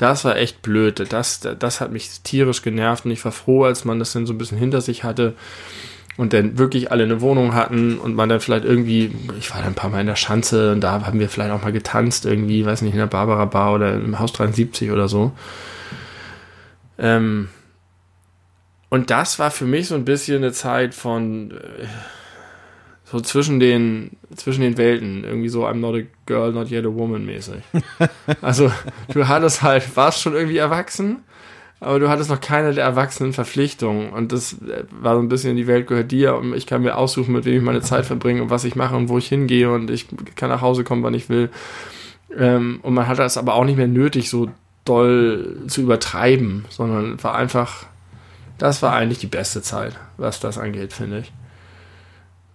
Das 0.00 0.24
war 0.24 0.38
echt 0.38 0.62
blöd. 0.62 1.12
Das, 1.12 1.40
das 1.40 1.82
hat 1.82 1.92
mich 1.92 2.22
tierisch 2.22 2.62
genervt 2.62 3.04
und 3.04 3.10
ich 3.10 3.22
war 3.22 3.32
froh, 3.32 3.64
als 3.64 3.84
man 3.84 3.98
das 3.98 4.14
dann 4.14 4.24
so 4.24 4.32
ein 4.32 4.38
bisschen 4.38 4.56
hinter 4.56 4.80
sich 4.80 5.04
hatte 5.04 5.34
und 6.16 6.32
dann 6.32 6.56
wirklich 6.56 6.90
alle 6.90 7.04
eine 7.04 7.20
Wohnung 7.20 7.52
hatten 7.52 7.98
und 7.98 8.14
man 8.14 8.30
dann 8.30 8.40
vielleicht 8.40 8.64
irgendwie, 8.64 9.14
ich 9.38 9.50
war 9.50 9.58
dann 9.58 9.72
ein 9.72 9.74
paar 9.74 9.90
Mal 9.90 10.00
in 10.00 10.06
der 10.06 10.16
Schanze 10.16 10.72
und 10.72 10.80
da 10.80 11.04
haben 11.04 11.20
wir 11.20 11.28
vielleicht 11.28 11.50
auch 11.50 11.62
mal 11.62 11.72
getanzt 11.72 12.24
irgendwie, 12.24 12.64
weiß 12.64 12.80
nicht, 12.80 12.94
in 12.94 12.98
der 12.98 13.08
Barbara 13.08 13.44
Bar 13.44 13.74
oder 13.74 13.92
im 13.92 14.18
Haus 14.18 14.32
73 14.32 14.90
oder 14.90 15.06
so. 15.06 15.32
Ähm, 16.98 17.50
und 18.88 19.10
das 19.10 19.38
war 19.38 19.50
für 19.50 19.66
mich 19.66 19.88
so 19.88 19.96
ein 19.96 20.06
bisschen 20.06 20.38
eine 20.38 20.52
Zeit 20.52 20.94
von 20.94 21.50
äh, 21.50 21.86
so 23.10 23.20
zwischen 23.20 23.58
den 23.58 24.16
zwischen 24.36 24.60
den 24.60 24.76
Welten, 24.76 25.24
irgendwie 25.24 25.48
so 25.48 25.66
I'm 25.66 25.74
not 25.74 25.96
a 25.96 26.06
girl, 26.26 26.52
not 26.52 26.70
yet 26.70 26.86
a 26.86 26.94
woman 26.94 27.26
mäßig. 27.26 27.62
also 28.40 28.70
du 29.12 29.26
hattest 29.26 29.62
halt, 29.62 29.96
warst 29.96 30.20
schon 30.22 30.34
irgendwie 30.34 30.58
erwachsen, 30.58 31.18
aber 31.80 31.98
du 31.98 32.08
hattest 32.08 32.30
noch 32.30 32.40
keine 32.40 32.72
der 32.72 32.84
erwachsenen 32.84 33.32
Verpflichtungen 33.32 34.10
und 34.10 34.30
das 34.30 34.52
äh, 34.62 34.84
war 34.90 35.16
so 35.16 35.22
ein 35.22 35.28
bisschen 35.28 35.56
die 35.56 35.66
Welt 35.66 35.88
gehört 35.88 36.12
dir 36.12 36.36
und 36.36 36.54
ich 36.54 36.66
kann 36.66 36.82
mir 36.82 36.96
aussuchen, 36.96 37.32
mit 37.32 37.44
wem 37.44 37.56
ich 37.56 37.62
meine 37.62 37.80
Zeit 37.80 38.06
verbringe 38.06 38.42
und 38.42 38.50
was 38.50 38.64
ich 38.64 38.76
mache 38.76 38.96
und 38.96 39.08
wo 39.08 39.18
ich 39.18 39.28
hingehe 39.28 39.72
und 39.72 39.90
ich 39.90 40.06
kann 40.36 40.50
nach 40.50 40.60
Hause 40.60 40.84
kommen, 40.84 41.02
wann 41.02 41.14
ich 41.14 41.28
will. 41.28 41.50
Ähm, 42.36 42.78
und 42.82 42.94
man 42.94 43.08
hatte 43.08 43.24
es 43.24 43.36
aber 43.36 43.54
auch 43.54 43.64
nicht 43.64 43.76
mehr 43.76 43.88
nötig, 43.88 44.30
so 44.30 44.48
doll 44.84 45.62
zu 45.66 45.82
übertreiben, 45.82 46.64
sondern 46.68 47.20
war 47.22 47.34
einfach, 47.34 47.86
das 48.58 48.82
war 48.82 48.92
eigentlich 48.92 49.18
die 49.18 49.26
beste 49.26 49.62
Zeit, 49.62 49.98
was 50.16 50.38
das 50.38 50.58
angeht, 50.58 50.92
finde 50.92 51.20
ich. 51.20 51.32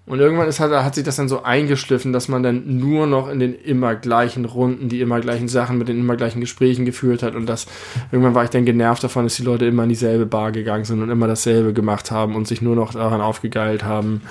Und 0.07 0.19
irgendwann 0.19 0.47
ist 0.47 0.59
halt, 0.59 0.71
hat 0.71 0.93
sich 0.93 1.03
das 1.03 1.15
dann 1.15 1.27
so 1.27 1.41
eingeschliffen, 1.41 2.13
dass 2.13 2.27
man 2.27 2.43
dann 2.43 2.77
nur 2.77 3.07
noch 3.07 3.27
in 3.27 3.39
den 3.39 3.55
immer 3.55 3.95
gleichen 3.95 4.45
Runden 4.45 4.87
die 4.87 5.01
immer 5.01 5.19
gleichen 5.19 5.47
Sachen 5.47 5.79
mit 5.79 5.87
den 5.87 5.99
immer 5.99 6.15
gleichen 6.15 6.41
Gesprächen 6.41 6.85
geführt 6.85 7.23
hat 7.23 7.33
und 7.33 7.47
das 7.47 7.65
irgendwann 8.11 8.35
war 8.35 8.43
ich 8.43 8.51
dann 8.51 8.65
genervt 8.65 9.03
davon, 9.03 9.23
dass 9.23 9.35
die 9.35 9.43
Leute 9.43 9.65
immer 9.65 9.83
in 9.83 9.89
dieselbe 9.89 10.27
Bar 10.27 10.51
gegangen 10.51 10.85
sind 10.85 11.01
und 11.01 11.09
immer 11.09 11.27
dasselbe 11.27 11.73
gemacht 11.73 12.11
haben 12.11 12.35
und 12.35 12.47
sich 12.47 12.61
nur 12.61 12.75
noch 12.75 12.93
daran 12.93 13.19
aufgegeilt 13.19 13.83
haben, 13.83 14.21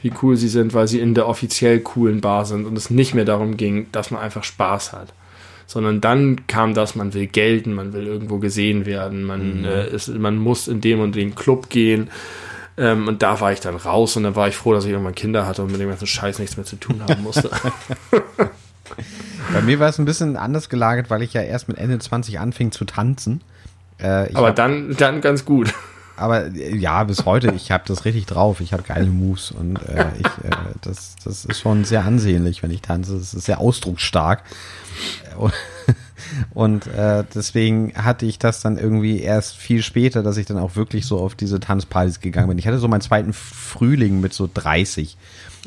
wie 0.00 0.12
cool 0.22 0.36
sie 0.36 0.48
sind, 0.48 0.74
weil 0.74 0.86
sie 0.86 1.00
in 1.00 1.14
der 1.14 1.26
offiziell 1.26 1.80
coolen 1.80 2.20
Bar 2.20 2.44
sind 2.44 2.64
und 2.64 2.76
es 2.76 2.90
nicht 2.90 3.14
mehr 3.14 3.24
darum 3.24 3.56
ging, 3.56 3.86
dass 3.90 4.12
man 4.12 4.20
einfach 4.20 4.44
Spaß 4.44 4.92
hat. 4.92 5.12
Sondern 5.66 6.00
dann 6.00 6.46
kam 6.46 6.74
das, 6.74 6.94
man 6.94 7.12
will 7.12 7.26
gelten, 7.26 7.72
man 7.74 7.92
will 7.92 8.06
irgendwo 8.06 8.38
gesehen 8.38 8.86
werden, 8.86 9.24
man, 9.24 9.64
äh, 9.64 9.90
ist, 9.90 10.06
man 10.06 10.36
muss 10.36 10.68
in 10.68 10.80
dem 10.80 11.00
und 11.00 11.16
den 11.16 11.34
Club 11.34 11.70
gehen. 11.70 12.08
Ähm, 12.78 13.08
und 13.08 13.22
da 13.22 13.40
war 13.40 13.52
ich 13.52 13.60
dann 13.60 13.76
raus 13.76 14.16
und 14.16 14.24
dann 14.24 14.36
war 14.36 14.48
ich 14.48 14.56
froh, 14.56 14.74
dass 14.74 14.84
ich 14.84 14.90
irgendwann 14.90 15.14
Kinder 15.14 15.46
hatte 15.46 15.62
und 15.62 15.72
mit 15.72 15.80
dem 15.80 15.88
ganzen 15.88 16.06
Scheiß 16.06 16.38
nichts 16.38 16.56
mehr 16.56 16.66
zu 16.66 16.76
tun 16.76 17.02
haben 17.02 17.22
musste. 17.22 17.50
Bei 19.52 19.62
mir 19.62 19.78
war 19.80 19.88
es 19.88 19.98
ein 19.98 20.04
bisschen 20.04 20.36
anders 20.36 20.68
gelagert, 20.68 21.08
weil 21.08 21.22
ich 21.22 21.32
ja 21.32 21.42
erst 21.42 21.68
mit 21.68 21.78
Ende 21.78 21.98
20 21.98 22.38
anfing 22.38 22.72
zu 22.72 22.84
tanzen. 22.84 23.40
Äh, 23.98 24.28
Aber 24.34 24.48
hab, 24.48 24.56
dann, 24.56 24.94
dann 24.96 25.20
ganz 25.20 25.44
gut. 25.44 25.72
aber 26.16 26.46
äh, 26.46 26.76
ja, 26.76 27.02
bis 27.04 27.24
heute, 27.24 27.52
ich 27.56 27.70
habe 27.70 27.84
das 27.86 28.04
richtig 28.04 28.26
drauf. 28.26 28.60
Ich 28.60 28.72
habe 28.72 28.82
geile 28.82 29.06
Moves 29.06 29.50
und 29.52 29.76
äh, 29.76 30.06
ich, 30.18 30.26
äh, 30.26 30.56
das, 30.82 31.16
das 31.24 31.44
ist 31.46 31.60
schon 31.60 31.84
sehr 31.84 32.04
ansehnlich, 32.04 32.62
wenn 32.62 32.70
ich 32.70 32.82
tanze. 32.82 33.14
Das 33.14 33.32
ist 33.32 33.44
sehr 33.46 33.58
ausdrucksstark. 33.58 34.42
Und, 36.54 36.86
äh, 36.86 37.24
deswegen 37.34 37.92
hatte 37.94 38.26
ich 38.26 38.38
das 38.38 38.60
dann 38.60 38.78
irgendwie 38.78 39.20
erst 39.20 39.56
viel 39.56 39.82
später, 39.82 40.22
dass 40.22 40.36
ich 40.36 40.46
dann 40.46 40.58
auch 40.58 40.76
wirklich 40.76 41.06
so 41.06 41.18
auf 41.18 41.34
diese 41.34 41.60
Tanzpartys 41.60 42.20
gegangen 42.20 42.48
bin. 42.48 42.58
Ich 42.58 42.66
hatte 42.66 42.78
so 42.78 42.88
meinen 42.88 43.00
zweiten 43.00 43.32
Frühling 43.32 44.20
mit 44.20 44.32
so 44.32 44.48
30 44.52 45.16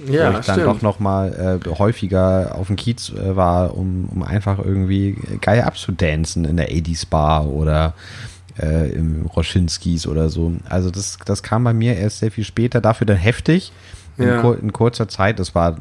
Ja, 0.10 0.34
wo 0.34 0.40
ich 0.40 0.46
dann 0.46 0.56
stimmt. 0.56 0.66
doch 0.68 0.82
noch 0.82 1.00
mal 1.00 1.60
äh, 1.66 1.70
häufiger 1.70 2.56
auf 2.56 2.68
dem 2.68 2.76
Kiez 2.76 3.10
äh, 3.10 3.36
war, 3.36 3.76
um, 3.78 4.06
um 4.14 4.24
einfach 4.24 4.60
irgendwie 4.60 5.18
geil 5.42 5.62
abzudancen 5.62 6.46
in 6.46 6.58
der 6.58 6.70
80s 6.72 7.06
Bar 7.10 7.48
oder 7.48 7.94
äh, 8.62 8.90
im 8.92 9.26
Roschinskis 9.26 10.08
oder 10.08 10.30
so. 10.30 10.54
Also 10.68 10.90
das, 10.92 11.18
das 11.26 11.44
kam 11.44 11.64
bei 11.64 11.74
mir 11.74 11.96
erst 11.96 12.20
sehr 12.20 12.32
viel 12.32 12.44
später, 12.44 12.82
dafür 12.82 13.08
dann 13.08 13.18
heftig. 13.18 13.72
In, 14.18 14.28
Ja. 14.28 14.42
kur 14.42 14.60
in 14.60 14.74
kurzer 14.74 15.08
Zeit, 15.08 15.40
das 15.40 15.56
war, 15.56 15.78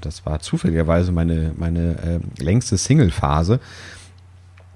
das 0.00 0.24
war 0.24 0.38
zufälligerweise 0.38 1.10
meine, 1.10 1.50
meine 1.56 2.20
äh, 2.38 2.42
längste 2.42 2.78
Single-Phase, 2.78 3.58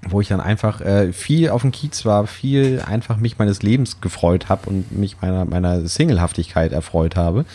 wo 0.07 0.21
ich 0.21 0.27
dann 0.27 0.39
einfach 0.39 0.81
äh, 0.81 1.11
viel 1.11 1.49
auf 1.49 1.61
dem 1.61 1.71
Kiez 1.71 2.05
war, 2.05 2.27
viel 2.27 2.81
einfach 2.85 3.17
mich 3.17 3.37
meines 3.37 3.63
Lebens 3.63 4.01
gefreut 4.01 4.49
habe 4.49 4.69
und 4.69 4.91
mich 4.91 5.21
meiner, 5.21 5.45
meiner 5.45 5.87
Singlehaftigkeit 5.87 6.71
erfreut 6.71 7.15
habe. 7.15 7.45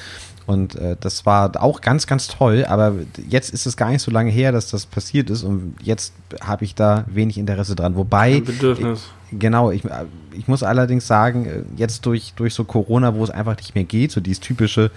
Und 0.46 0.74
äh, 0.74 0.96
das 0.98 1.26
war 1.26 1.62
auch 1.62 1.80
ganz, 1.80 2.08
ganz 2.08 2.26
toll, 2.26 2.64
aber 2.68 2.94
jetzt 3.28 3.54
ist 3.54 3.66
es 3.66 3.76
gar 3.76 3.90
nicht 3.90 4.02
so 4.02 4.10
lange 4.10 4.30
her, 4.30 4.50
dass 4.50 4.68
das 4.68 4.84
passiert 4.84 5.30
ist 5.30 5.44
und 5.44 5.76
jetzt 5.80 6.12
habe 6.40 6.64
ich 6.64 6.74
da 6.74 7.04
wenig 7.06 7.38
Interesse 7.38 7.76
dran. 7.76 7.94
Wobei, 7.94 8.36
Ein 8.36 8.44
Bedürfnis. 8.44 9.08
Genau, 9.32 9.70
ich, 9.70 9.84
ich 10.32 10.48
muss 10.48 10.64
allerdings 10.64 11.06
sagen, 11.06 11.46
äh, 11.46 11.62
jetzt 11.76 12.04
durch, 12.04 12.32
durch 12.34 12.54
so 12.54 12.64
Corona, 12.64 13.14
wo 13.14 13.22
es 13.22 13.30
einfach 13.30 13.56
nicht 13.56 13.74
mehr 13.74 13.84
geht, 13.84 14.10
so 14.10 14.20
dieses 14.20 14.40
typische, 14.40 14.90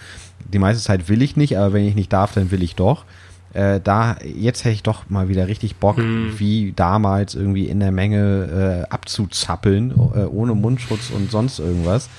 die 0.52 0.60
meiste 0.60 0.82
Zeit 0.82 1.08
will 1.08 1.22
ich 1.22 1.36
nicht, 1.36 1.58
aber 1.58 1.74
wenn 1.74 1.86
ich 1.86 1.96
nicht 1.96 2.12
darf, 2.12 2.34
dann 2.34 2.50
will 2.50 2.64
ich 2.64 2.76
doch. 2.76 3.06
Äh, 3.54 3.80
da, 3.84 4.18
jetzt 4.24 4.64
hätte 4.64 4.74
ich 4.76 4.84
doch 4.84 5.10
mal 5.10 5.30
wieder 5.30 5.48
richtig 5.48 5.76
Bock, 5.76 5.98
wie 5.98 6.74
damals 6.76 7.36
irgendwie 7.36 7.66
in 7.68 7.80
der 7.80 7.92
Menge 7.92 8.86
äh, 8.88 8.94
abzuzappeln, 8.94 9.92
äh, 9.92 10.20
ohne 10.26 10.56
Mundschutz 10.56 11.10
und 11.12 11.30
sonst 11.32 11.60
irgendwas. 11.60 12.10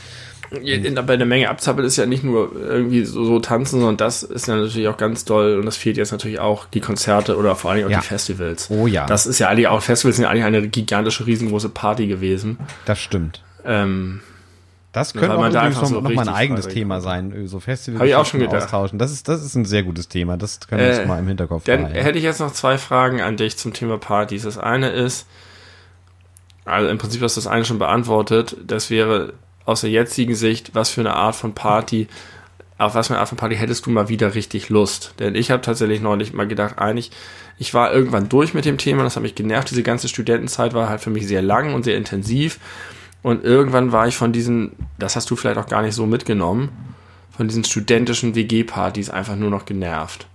In, 0.62 0.94
bei 1.06 1.16
der 1.16 1.26
Menge 1.26 1.48
abzappeln 1.48 1.84
ist 1.86 1.96
ja 1.96 2.06
nicht 2.06 2.22
nur 2.22 2.52
irgendwie 2.54 3.04
so, 3.04 3.24
so 3.24 3.40
tanzen, 3.40 3.80
sondern 3.80 3.96
das 3.96 4.22
ist 4.22 4.46
ja 4.46 4.54
natürlich 4.54 4.86
auch 4.86 4.96
ganz 4.96 5.24
doll 5.24 5.58
und 5.58 5.66
das 5.66 5.76
fehlt 5.76 5.96
jetzt 5.96 6.12
natürlich 6.12 6.38
auch 6.38 6.66
die 6.66 6.80
Konzerte 6.80 7.36
oder 7.36 7.56
vor 7.56 7.72
allem 7.72 7.86
auch 7.86 7.90
Ja. 7.90 7.98
die 8.00 8.06
Festivals. 8.06 8.70
Oh 8.70 8.86
ja. 8.86 9.06
Das 9.06 9.26
ist 9.26 9.40
ja 9.40 9.48
eigentlich 9.48 9.66
auch, 9.66 9.82
Festivals 9.82 10.16
sind 10.16 10.24
ja 10.24 10.30
eigentlich 10.30 10.44
eine 10.44 10.68
gigantische, 10.68 11.26
riesengroße 11.26 11.70
Party 11.70 12.06
gewesen. 12.06 12.58
Das 12.84 13.00
stimmt. 13.00 13.42
Ähm, 13.64 14.20
Das 14.94 15.12
könnte 15.12 15.36
Weil 15.36 15.54
auch 15.56 15.60
übrigens 15.60 15.80
noch, 15.80 15.86
so 15.88 16.00
noch 16.00 16.10
mal 16.10 16.22
ein 16.28 16.34
eigenes 16.34 16.68
Thema 16.68 17.00
sein, 17.00 17.46
so 17.48 17.58
Festivals 17.60 18.00
Hab 18.00 18.06
ich 18.06 18.14
auch 18.14 18.24
schon 18.24 18.38
gedacht. 18.40 18.62
austauschen. 18.62 18.98
Das 18.98 19.10
ist, 19.10 19.26
das 19.28 19.42
ist 19.44 19.56
ein 19.56 19.64
sehr 19.64 19.82
gutes 19.82 20.08
Thema. 20.08 20.36
Das 20.36 20.60
können 20.68 20.80
wir 20.82 21.00
Äh, 21.02 21.06
mal 21.06 21.18
im 21.18 21.26
Hinterkopf 21.26 21.64
Dann 21.64 21.80
behalten. 21.80 21.98
hätte 22.00 22.16
ich 22.18 22.22
jetzt 22.24 22.38
noch 22.38 22.52
zwei 22.52 22.78
Fragen 22.78 23.20
an 23.20 23.36
dich 23.36 23.56
zum 23.56 23.72
Thema 23.72 23.98
Partys. 23.98 24.44
Das 24.44 24.56
eine 24.56 24.90
ist, 24.90 25.26
also 26.64 26.88
im 26.88 26.96
Prinzip 26.98 27.20
hast 27.22 27.36
du 27.36 27.40
das 27.40 27.48
eine 27.48 27.64
schon 27.64 27.80
beantwortet. 27.80 28.56
Das 28.66 28.88
wäre 28.88 29.32
aus 29.64 29.80
der 29.80 29.90
jetzigen 29.90 30.36
Sicht, 30.36 30.76
was 30.76 30.90
für 30.90 31.00
eine 31.00 31.14
Art 31.14 31.34
von 31.34 31.54
Party, 31.54 32.06
auf 32.78 32.94
was 32.94 33.08
für 33.08 33.14
eine 33.14 33.20
Art 33.20 33.28
von 33.28 33.38
Party 33.38 33.56
hättest 33.56 33.86
du 33.86 33.90
mal 33.90 34.08
wieder 34.08 34.34
richtig 34.36 34.68
Lust? 34.68 35.14
Denn 35.18 35.34
ich 35.34 35.50
habe 35.50 35.60
tatsächlich 35.62 36.00
neulich 36.00 36.32
mal 36.32 36.46
gedacht, 36.46 36.78
eigentlich, 36.78 37.10
ich 37.58 37.74
war 37.74 37.92
irgendwann 37.92 38.28
durch 38.28 38.54
mit 38.54 38.64
dem 38.64 38.78
Thema, 38.78 39.02
das 39.02 39.16
hat 39.16 39.22
mich 39.24 39.34
genervt. 39.34 39.70
Diese 39.70 39.82
ganze 39.82 40.06
Studentenzeit 40.08 40.72
war 40.72 40.88
halt 40.88 41.00
für 41.00 41.10
mich 41.10 41.26
sehr 41.26 41.42
lang 41.42 41.74
und 41.74 41.82
sehr 41.84 41.96
intensiv. 41.96 42.58
Und 43.24 43.42
irgendwann 43.42 43.90
war 43.90 44.06
ich 44.06 44.18
von 44.18 44.32
diesen, 44.32 44.72
das 44.98 45.16
hast 45.16 45.30
du 45.30 45.34
vielleicht 45.34 45.56
auch 45.56 45.66
gar 45.66 45.80
nicht 45.80 45.94
so 45.94 46.04
mitgenommen, 46.04 46.68
von 47.34 47.48
diesen 47.48 47.64
studentischen 47.64 48.34
WG-Partys 48.34 49.08
einfach 49.08 49.34
nur 49.34 49.48
noch 49.48 49.64
genervt. 49.64 50.26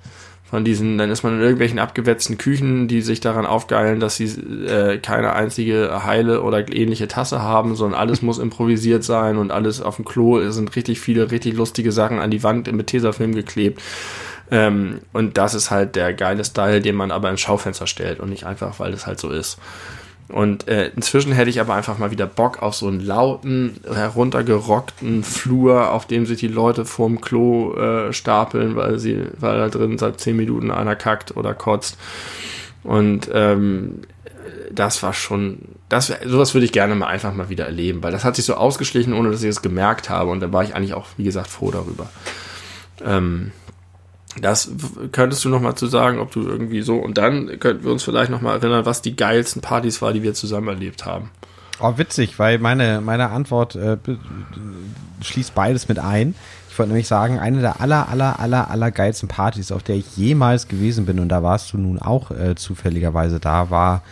Von 0.50 0.66
diesen, 0.66 0.98
dann 0.98 1.12
ist 1.12 1.22
man 1.22 1.36
in 1.36 1.40
irgendwelchen 1.40 1.78
abgewetzten 1.78 2.40
Küchen, 2.40 2.88
die 2.88 3.04
sich 3.04 3.20
daran 3.20 3.46
aufgeilen, 3.46 4.00
dass 4.00 4.16
sie 4.16 4.26
äh, 4.26 4.98
keine 4.98 5.34
einzige 5.34 6.04
heile 6.04 6.42
oder 6.42 6.68
ähnliche 6.74 7.08
Tasse 7.08 7.44
haben, 7.44 7.76
sondern 7.76 8.00
alles 8.00 8.24
muss 8.24 8.40
improvisiert 8.40 9.04
sein 9.04 9.38
und 9.38 9.52
alles 9.52 9.84
auf 9.84 9.98
dem 9.98 10.06
Klo 10.06 10.40
Es 10.40 10.56
sind 10.56 10.76
richtig 10.76 11.00
viele, 11.00 11.30
richtig 11.30 11.54
lustige 11.54 11.92
Sachen 11.92 12.18
an 12.18 12.32
die 12.32 12.42
Wand 12.42 12.72
mit 12.72 12.88
Tesafilm 12.88 13.36
geklebt. 13.36 13.80
Ähm, 14.50 15.02
und 15.14 15.38
das 15.38 15.54
ist 15.54 15.70
halt 15.70 15.96
der 15.96 16.16
geile 16.16 16.44
Style, 16.44 16.82
den 16.82 16.96
man 16.96 17.12
aber 17.12 17.30
ins 17.30 17.42
Schaufenster 17.42 17.86
stellt 17.86 18.20
und 18.20 18.32
nicht 18.32 18.46
einfach, 18.48 18.80
weil 18.80 18.94
es 18.94 19.06
halt 19.06 19.20
so 19.20 19.30
ist. 19.30 19.60
Und 20.30 20.68
äh, 20.68 20.92
inzwischen 20.96 21.32
hätte 21.32 21.50
ich 21.50 21.60
aber 21.60 21.74
einfach 21.74 21.98
mal 21.98 22.12
wieder 22.12 22.28
Bock 22.28 22.62
auf 22.62 22.76
so 22.76 22.88
einen 22.88 23.00
lauten, 23.00 23.78
heruntergerockten 23.92 25.24
Flur, 25.24 25.92
auf 25.92 26.06
dem 26.06 26.28
sich 26.28 26.40
die 26.40 26.48
Leute 26.48 26.86
vorm 26.86 27.20
Klo 27.20 27.74
äh, 27.76 28.14
stapeln, 28.14 28.76
weil 28.76 29.00
sie, 29.00 29.24
weil 29.40 29.58
da 29.58 29.70
drin 29.70 29.98
seit 29.98 30.20
zehn 30.20 30.38
Minuten 30.38 30.70
einer 30.70 30.96
kackt 30.96 31.36
oder 31.36 31.56
kotzt. 31.56 31.98
Und 32.84 33.30
ähm, 33.34 34.02
das 34.72 35.02
war 35.02 35.14
schon, 35.14 35.60
das 35.90 36.14
sowas 36.26 36.54
würde 36.54 36.66
ich 36.66 36.72
gerne 36.72 36.94
mal 36.94 37.08
einfach 37.08 37.34
mal 37.34 37.50
wieder 37.50 37.66
erleben, 37.66 38.04
weil 38.04 38.12
das 38.12 38.24
hat 38.24 38.36
sich 38.36 38.46
so 38.46 38.54
ausgeschlichen, 38.54 39.14
ohne 39.14 39.32
dass 39.32 39.42
ich 39.42 39.50
es 39.50 39.64
gemerkt 39.64 40.12
habe. 40.12 40.30
Und 40.30 40.42
da 40.42 40.54
war 40.54 40.64
ich 40.64 40.76
eigentlich 40.76 40.94
auch, 40.94 41.08
wie 41.18 41.24
gesagt, 41.24 41.48
froh 41.48 41.72
darüber. 41.72 42.10
Ähm, 43.04 43.52
das 44.40 44.72
könntest 45.12 45.44
du 45.44 45.50
noch 45.50 45.62
mal 45.62 45.76
zu 45.76 45.88
sagen, 45.88 46.20
ob 46.20 46.32
du 46.32 46.42
irgendwie 46.42 46.82
so 46.82 46.98
und 46.98 47.18
dann 47.18 47.60
könnten 47.60 47.84
wir 47.84 47.92
uns 47.92 48.04
vielleicht 48.04 48.30
noch 48.30 48.42
mal 48.42 48.58
erinnern, 48.58 48.86
was 48.86 49.02
die 49.02 49.16
geilsten 49.16 49.62
Partys 49.62 50.02
war, 50.02 50.14
die 50.14 50.24
wir 50.24 50.34
zusammen 50.34 50.68
erlebt 50.68 51.06
haben. 51.06 51.32
Oh, 51.82 51.98
witzig, 51.98 52.38
weil 52.38 52.60
meine, 52.60 53.02
meine 53.02 53.30
Antwort 53.30 53.76
äh, 53.76 53.98
schließt 55.22 55.56
beides 55.56 55.88
mit 55.88 55.98
ein. 55.98 56.36
Ich 56.70 56.78
wollte 56.78 56.92
nämlich 56.92 57.08
sagen, 57.08 57.40
eine 57.40 57.62
der 57.62 57.82
aller, 57.82 58.10
aller, 58.10 58.40
aller, 58.40 58.70
aller 58.70 58.92
geilsten 58.92 59.28
Partys, 59.28 59.72
auf 59.72 59.84
der 59.84 59.96
ich 59.96 60.18
jemals 60.18 60.68
gewesen 60.68 61.06
bin, 61.06 61.20
und 61.20 61.30
da 61.30 61.42
warst 61.42 61.74
du 61.74 61.78
nun 61.78 62.00
auch 62.00 62.32
äh, 62.32 62.56
zufälligerweise 62.56 63.40
da, 63.40 63.70
war 63.70 64.04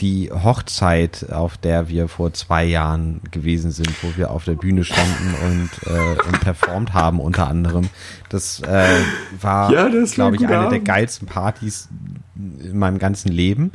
die 0.00 0.30
Hochzeit, 0.32 1.30
auf 1.30 1.56
der 1.56 1.88
wir 1.88 2.08
vor 2.08 2.32
zwei 2.32 2.64
Jahren 2.64 3.20
gewesen 3.30 3.70
sind, 3.70 3.90
wo 4.02 4.16
wir 4.16 4.30
auf 4.30 4.44
der 4.44 4.54
Bühne 4.54 4.82
standen 4.84 5.34
und, 5.44 5.70
äh, 5.88 6.18
und 6.26 6.40
performt 6.40 6.92
haben 6.94 7.20
unter 7.20 7.46
anderem. 7.48 7.88
Das 8.28 8.60
äh, 8.60 8.86
war, 9.40 9.70
Ja, 9.70 9.84
war 9.92 10.02
glaube 10.14 10.36
ich, 10.36 10.42
eine 10.42 10.50
der 10.52 10.66
Abend. 10.66 10.84
geilsten 10.84 11.28
Partys 11.28 11.88
in 12.36 12.76
meinem 12.76 12.98
ganzen 12.98 13.28
Leben. 13.30 13.72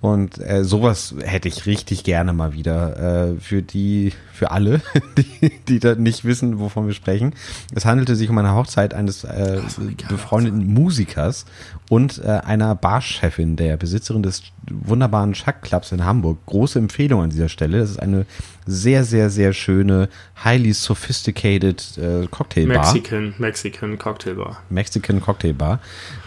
Und 0.00 0.38
äh, 0.38 0.62
sowas 0.62 1.14
hätte 1.22 1.48
ich 1.48 1.66
richtig 1.66 2.04
gerne 2.04 2.32
mal 2.32 2.52
wieder 2.52 3.32
äh, 3.32 3.40
für 3.40 3.62
die, 3.62 4.12
für 4.32 4.52
alle, 4.52 4.80
die, 5.16 5.50
die 5.66 5.80
da 5.80 5.96
nicht 5.96 6.24
wissen, 6.24 6.60
wovon 6.60 6.86
wir 6.86 6.94
sprechen. 6.94 7.34
Es 7.74 7.84
handelte 7.84 8.14
sich 8.14 8.30
um 8.30 8.38
eine 8.38 8.54
Hochzeit 8.54 8.94
eines 8.94 9.24
äh, 9.24 9.60
befreundeten 10.08 10.72
Musikers 10.72 11.46
und 11.90 12.18
äh, 12.18 12.28
einer 12.28 12.76
Barchefin, 12.76 13.56
der 13.56 13.76
Besitzerin 13.76 14.22
des 14.22 14.42
wunderbaren 14.70 15.34
Schack 15.34 15.62
Clubs 15.62 15.90
in 15.90 16.04
Hamburg. 16.04 16.38
Große 16.46 16.78
Empfehlung 16.78 17.22
an 17.22 17.30
dieser 17.30 17.48
Stelle. 17.48 17.80
Das 17.80 17.90
ist 17.90 18.00
eine 18.00 18.26
sehr, 18.66 19.04
sehr, 19.04 19.30
sehr 19.30 19.52
schöne, 19.52 20.08
highly 20.44 20.74
sophisticated 20.74 21.98
äh, 21.98 22.26
Cocktailbar. 22.30 22.92
Mexican, 22.92 23.34
Mexican 23.38 23.98
Cocktailbar. 23.98 24.62
Mexican 24.68 25.20
Cocktail 25.20 25.54
Bar. 25.54 25.80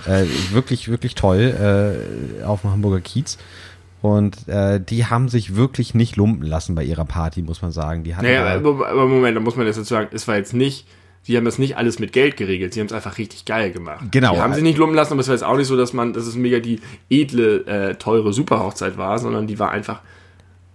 Äh, 0.07 0.25
wirklich, 0.51 0.89
wirklich 0.89 1.15
toll 1.15 2.37
äh, 2.41 2.43
auf 2.43 2.61
dem 2.61 2.71
Hamburger 2.71 3.01
Kiez. 3.01 3.37
Und 4.01 4.47
äh, 4.47 4.79
die 4.79 5.05
haben 5.05 5.29
sich 5.29 5.55
wirklich 5.55 5.93
nicht 5.93 6.15
lumpen 6.15 6.47
lassen 6.47 6.73
bei 6.73 6.83
ihrer 6.83 7.05
Party, 7.05 7.43
muss 7.43 7.61
man 7.61 7.71
sagen. 7.71 8.03
Die 8.03 8.15
hatten 8.15 8.25
Naja, 8.25 8.55
aber, 8.55 8.87
aber 8.87 9.07
Moment, 9.07 9.37
da 9.37 9.41
muss 9.41 9.55
man 9.55 9.67
jetzt 9.67 9.77
dazu 9.77 9.89
sagen, 9.89 10.09
es 10.11 10.27
war 10.27 10.37
jetzt 10.37 10.53
nicht, 10.53 10.87
sie 11.21 11.37
haben 11.37 11.45
das 11.45 11.59
nicht 11.59 11.77
alles 11.77 11.99
mit 11.99 12.11
Geld 12.11 12.35
geregelt, 12.35 12.73
sie 12.73 12.79
haben 12.79 12.87
es 12.87 12.93
einfach 12.93 13.19
richtig 13.19 13.45
geil 13.45 13.71
gemacht. 13.71 14.05
Genau. 14.09 14.33
Die 14.33 14.41
haben 14.41 14.55
sich 14.55 14.63
nicht 14.63 14.79
lumpen 14.79 14.95
lassen, 14.95 15.13
aber 15.13 15.21
es 15.21 15.27
war 15.27 15.35
jetzt 15.35 15.43
auch 15.43 15.55
nicht 15.55 15.67
so, 15.67 15.77
dass 15.77 15.93
man, 15.93 16.13
dass 16.13 16.25
es 16.25 16.35
mega 16.35 16.59
die 16.59 16.81
edle, 17.09 17.65
äh, 17.67 17.95
teure 17.95 18.33
Superhochzeit 18.33 18.97
war, 18.97 19.19
sondern 19.19 19.45
die 19.45 19.59
war 19.59 19.69
einfach 19.69 20.01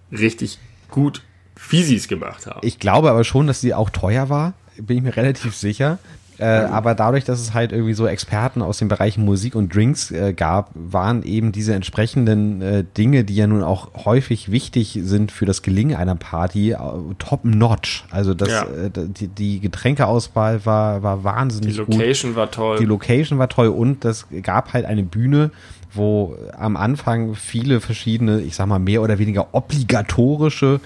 richtig 0.09 0.57
gut, 0.89 1.21
wie 1.69 1.83
sie 1.83 1.97
es 1.97 2.07
gemacht 2.07 2.47
haben. 2.47 2.61
ich 2.63 2.79
glaube 2.79 3.09
aber 3.09 3.25
schon, 3.25 3.47
dass 3.47 3.59
sie 3.59 3.73
auch 3.73 3.89
teuer 3.89 4.29
war, 4.29 4.53
bin 4.77 4.97
ich 4.97 5.03
mir 5.03 5.17
relativ 5.17 5.55
sicher. 5.55 5.99
Äh, 6.39 6.45
aber 6.45 6.93
dadurch, 6.93 7.23
dass 7.23 7.39
es 7.39 7.53
halt 7.53 7.71
irgendwie 7.71 7.93
so 7.93 8.05
Experten 8.05 8.61
aus 8.61 8.77
den 8.77 8.87
Bereichen 8.87 9.25
Musik 9.25 9.55
und 9.55 9.73
Drinks 9.73 10.11
äh, 10.11 10.33
gab, 10.33 10.69
waren 10.75 11.23
eben 11.23 11.51
diese 11.51 11.73
entsprechenden 11.73 12.61
äh, 12.61 12.83
Dinge, 12.97 13.23
die 13.23 13.35
ja 13.35 13.47
nun 13.47 13.63
auch 13.63 14.05
häufig 14.05 14.51
wichtig 14.51 14.99
sind 15.01 15.31
für 15.31 15.45
das 15.45 15.63
Gelingen 15.63 15.95
einer 15.95 16.15
Party, 16.15 16.71
äh, 16.73 16.77
top 17.17 17.43
notch. 17.43 18.05
Also 18.11 18.33
das, 18.35 18.49
Ja. 18.49 18.63
äh, 18.65 18.89
die, 18.93 19.27
die 19.27 19.59
Getränkeauswahl 19.59 20.63
war, 20.65 21.01
war 21.01 21.17
die 21.17 21.23
wahnsinnig 21.23 21.77
gut. 21.77 21.87
Location 21.95 22.35
war 22.35 22.51
toll. 22.51 22.77
Die 22.79 22.85
Location 22.85 23.39
war 23.39 23.49
toll 23.49 23.69
und 23.69 24.05
das 24.05 24.27
gab 24.43 24.73
halt 24.73 24.85
eine 24.85 25.03
Bühne, 25.03 25.49
wo 25.93 26.35
am 26.57 26.77
Anfang 26.77 27.33
viele 27.33 27.81
verschiedene, 27.81 28.41
ich 28.41 28.55
sag 28.55 28.67
mal, 28.67 28.77
mehr 28.77 29.01
oder 29.01 29.17
weniger 29.17 29.47
obligatorische 29.53 30.79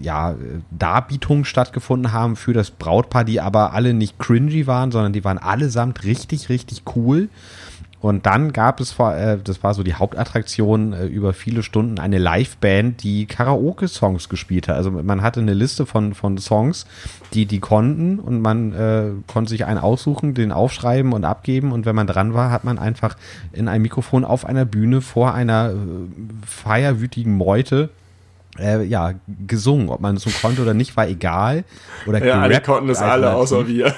ja, 0.00 0.34
Darbietungen 0.70 1.44
stattgefunden 1.44 2.12
haben 2.12 2.36
für 2.36 2.52
das 2.52 2.70
Brautpaar, 2.70 3.24
die 3.24 3.40
aber 3.40 3.72
alle 3.72 3.94
nicht 3.94 4.18
cringy 4.18 4.66
waren, 4.66 4.90
sondern 4.92 5.12
die 5.12 5.24
waren 5.24 5.38
allesamt 5.38 6.04
richtig, 6.04 6.48
richtig 6.48 6.82
cool. 6.94 7.28
Und 8.06 8.26
dann 8.26 8.52
gab 8.52 8.78
es, 8.78 8.98
äh, 9.00 9.38
das 9.42 9.64
war 9.64 9.74
so 9.74 9.82
die 9.82 9.94
Hauptattraktion, 9.94 10.92
äh, 10.92 11.06
über 11.06 11.32
viele 11.32 11.62
Stunden 11.62 11.98
eine 11.98 12.18
Liveband, 12.18 13.02
die 13.02 13.26
Karaoke-Songs 13.26 14.28
gespielt 14.28 14.68
hat. 14.68 14.76
Also 14.76 14.90
man 14.90 15.22
hatte 15.22 15.40
eine 15.40 15.54
Liste 15.54 15.86
von, 15.86 16.14
von 16.14 16.38
Songs, 16.38 16.86
die 17.32 17.46
die 17.46 17.58
konnten 17.58 18.18
und 18.18 18.42
man 18.42 18.72
äh, 18.74 19.10
konnte 19.26 19.50
sich 19.50 19.64
einen 19.64 19.78
aussuchen, 19.78 20.34
den 20.34 20.52
aufschreiben 20.52 21.12
und 21.12 21.24
abgeben. 21.24 21.72
Und 21.72 21.86
wenn 21.86 21.96
man 21.96 22.06
dran 22.06 22.32
war, 22.34 22.50
hat 22.50 22.64
man 22.64 22.78
einfach 22.78 23.16
in 23.52 23.66
einem 23.66 23.82
Mikrofon 23.82 24.24
auf 24.24 24.44
einer 24.44 24.66
Bühne 24.66 25.00
vor 25.00 25.34
einer 25.34 25.70
äh, 25.70 25.74
feierwütigen 26.46 27.34
Meute 27.34 27.90
äh, 28.58 28.82
ja, 28.84 29.14
gesungen. 29.46 29.88
Ob 29.90 30.00
man 30.00 30.16
es 30.16 30.22
so 30.22 30.30
konnte 30.30 30.62
oder 30.62 30.74
nicht, 30.74 30.96
war 30.96 31.08
egal. 31.08 31.64
Oder 32.06 32.24
ja, 32.24 32.40
alle 32.40 32.60
konnten 32.60 32.88
es 32.90 32.98
alle, 32.98 33.28
alternativ. 33.28 33.40
außer 33.40 33.68
wir. 33.68 33.94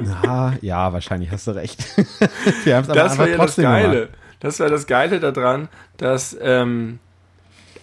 Na, 0.00 0.56
ja, 0.60 0.92
wahrscheinlich 0.92 1.30
hast 1.30 1.46
du 1.46 1.52
recht. 1.52 1.84
Wir 2.64 2.76
haben 2.76 2.84
es 2.84 2.90
aber 2.90 3.00
Das 3.00 3.18
war 3.18 3.28
ja 3.28 3.36
das 3.36 3.56
Geile. 3.56 3.94
gemacht. 3.94 4.18
Das 4.40 4.60
war 4.60 4.68
das 4.68 4.86
Geile 4.86 5.20
daran, 5.20 5.68
dass 5.96 6.36
ähm, 6.40 6.98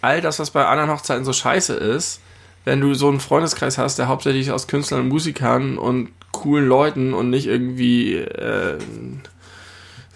all 0.02 0.22
das, 0.22 0.40
was 0.40 0.52
bei 0.52 0.66
anderen 0.66 0.90
Hochzeiten 0.90 1.26
so 1.26 1.34
scheiße 1.34 1.74
ist, 1.74 2.22
wenn 2.64 2.80
du 2.82 2.94
so 2.94 3.10
einen 3.10 3.20
Freundeskreis 3.20 3.78
hast, 3.78 4.00
der 4.00 4.08
hauptsächlich 4.08 4.52
aus 4.52 4.68
Künstlern 4.68 5.02
und 5.02 5.10
Musikern 5.10 5.78
und 5.78 6.10
coolen 6.32 6.68
Leuten 6.68 7.14
und 7.14 7.30
nicht 7.30 7.48
irgendwie 7.48 8.16
äh, 8.16 8.78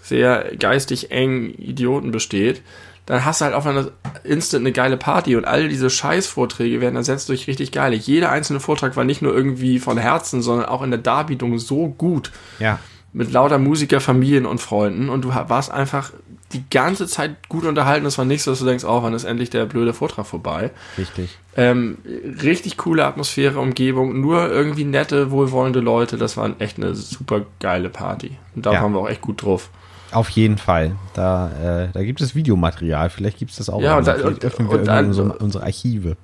sehr 0.01 0.56
geistig 0.57 1.11
engen 1.11 1.53
Idioten 1.56 2.11
besteht, 2.11 2.61
dann 3.10 3.26
hast 3.26 3.41
du 3.41 3.45
halt 3.45 3.53
auf 3.56 3.65
einer 3.65 3.90
Instant 4.23 4.61
eine 4.64 4.72
geile 4.72 4.95
Party 4.98 5.36
und 5.36 5.44
all 5.45 5.68
diese 5.68 5.90
Scheißvorträge 5.90 6.80
werden 6.80 6.95
ersetzt 6.95 7.27
durch 7.30 7.48
richtig 7.48 7.72
geile. 7.72 7.95
Jeder 7.95 8.31
einzelne 8.31 8.60
Vortrag 8.61 8.95
war 8.95 9.03
nicht 9.03 9.22
nur 9.22 9.36
irgendwie 9.36 9.80
von 9.80 9.98
Herzen, 9.98 10.41
sondern 10.41 10.68
auch 10.69 10.81
in 10.81 10.91
der 10.91 10.99
Darbietung 10.99 11.60
so 11.60 11.88
gut 11.90 12.31
Ja, 12.60 12.80
mit 13.11 13.31
lauter 13.31 13.57
Musiker, 13.57 13.99
Familien 13.99 14.45
und 14.45 14.60
Freunden 14.61 15.10
und 15.10 15.26
du 15.26 15.30
warst 15.34 15.72
einfach 15.72 16.11
die 16.53 16.64
ganze 16.69 17.06
Zeit 17.07 17.48
gut 17.49 17.64
unterhalten. 17.65 18.06
Es 18.07 18.18
war 18.18 18.26
nicht 18.26 18.41
so, 18.44 18.52
dass 18.52 18.60
du 18.60 18.65
denkst, 18.65 18.84
oh, 18.84 19.03
wann 19.03 19.14
ist 19.14 19.23
endlich 19.23 19.49
der 19.52 19.65
blöde 19.65 19.94
Vortrag 19.94 20.26
vorbei. 20.26 20.72
richtig. 20.98 21.38
Ähm, 21.56 21.98
richtig 22.44 22.77
coole 22.77 23.06
Atmosphäre, 23.06 23.60
Umgebung, 23.60 24.19
nur 24.22 24.49
irgendwie 24.49 24.84
nette, 24.86 25.30
wohlwollende 25.31 25.80
Leute. 25.80 26.18
Das 26.18 26.38
war 26.38 26.49
echt 26.60 26.77
eine 26.77 26.95
super 26.95 27.41
geile 27.60 27.90
Party. 27.90 28.38
Und 28.56 28.65
da 28.65 28.73
Ja. 28.73 28.81
waren 28.84 28.94
wir 28.94 28.99
auch 28.99 29.10
echt 29.10 29.22
gut 29.22 29.41
drauf. 29.44 29.69
Auf 30.11 30.30
jeden 30.30 30.57
Fall. 30.57 30.94
Da, 31.14 31.84
äh, 31.84 31.88
da 31.94 32.03
gibt 32.03 32.22
es 32.22 32.34
Videomaterial. 32.36 33.10
Vielleicht 33.10 33.38
gibt 33.38 33.52
es 33.52 33.57
das 33.57 33.69
auch. 33.69 33.81
Ja, 33.81 33.98
und 33.98 34.07
da- 34.07 34.15
und- 34.15 34.44
öffnen 34.44 34.69
wir 34.69 34.80
und 34.80 34.88
dann- 34.88 35.07
unsere, 35.07 35.38
unsere 35.38 35.64
Archive. 35.64 36.18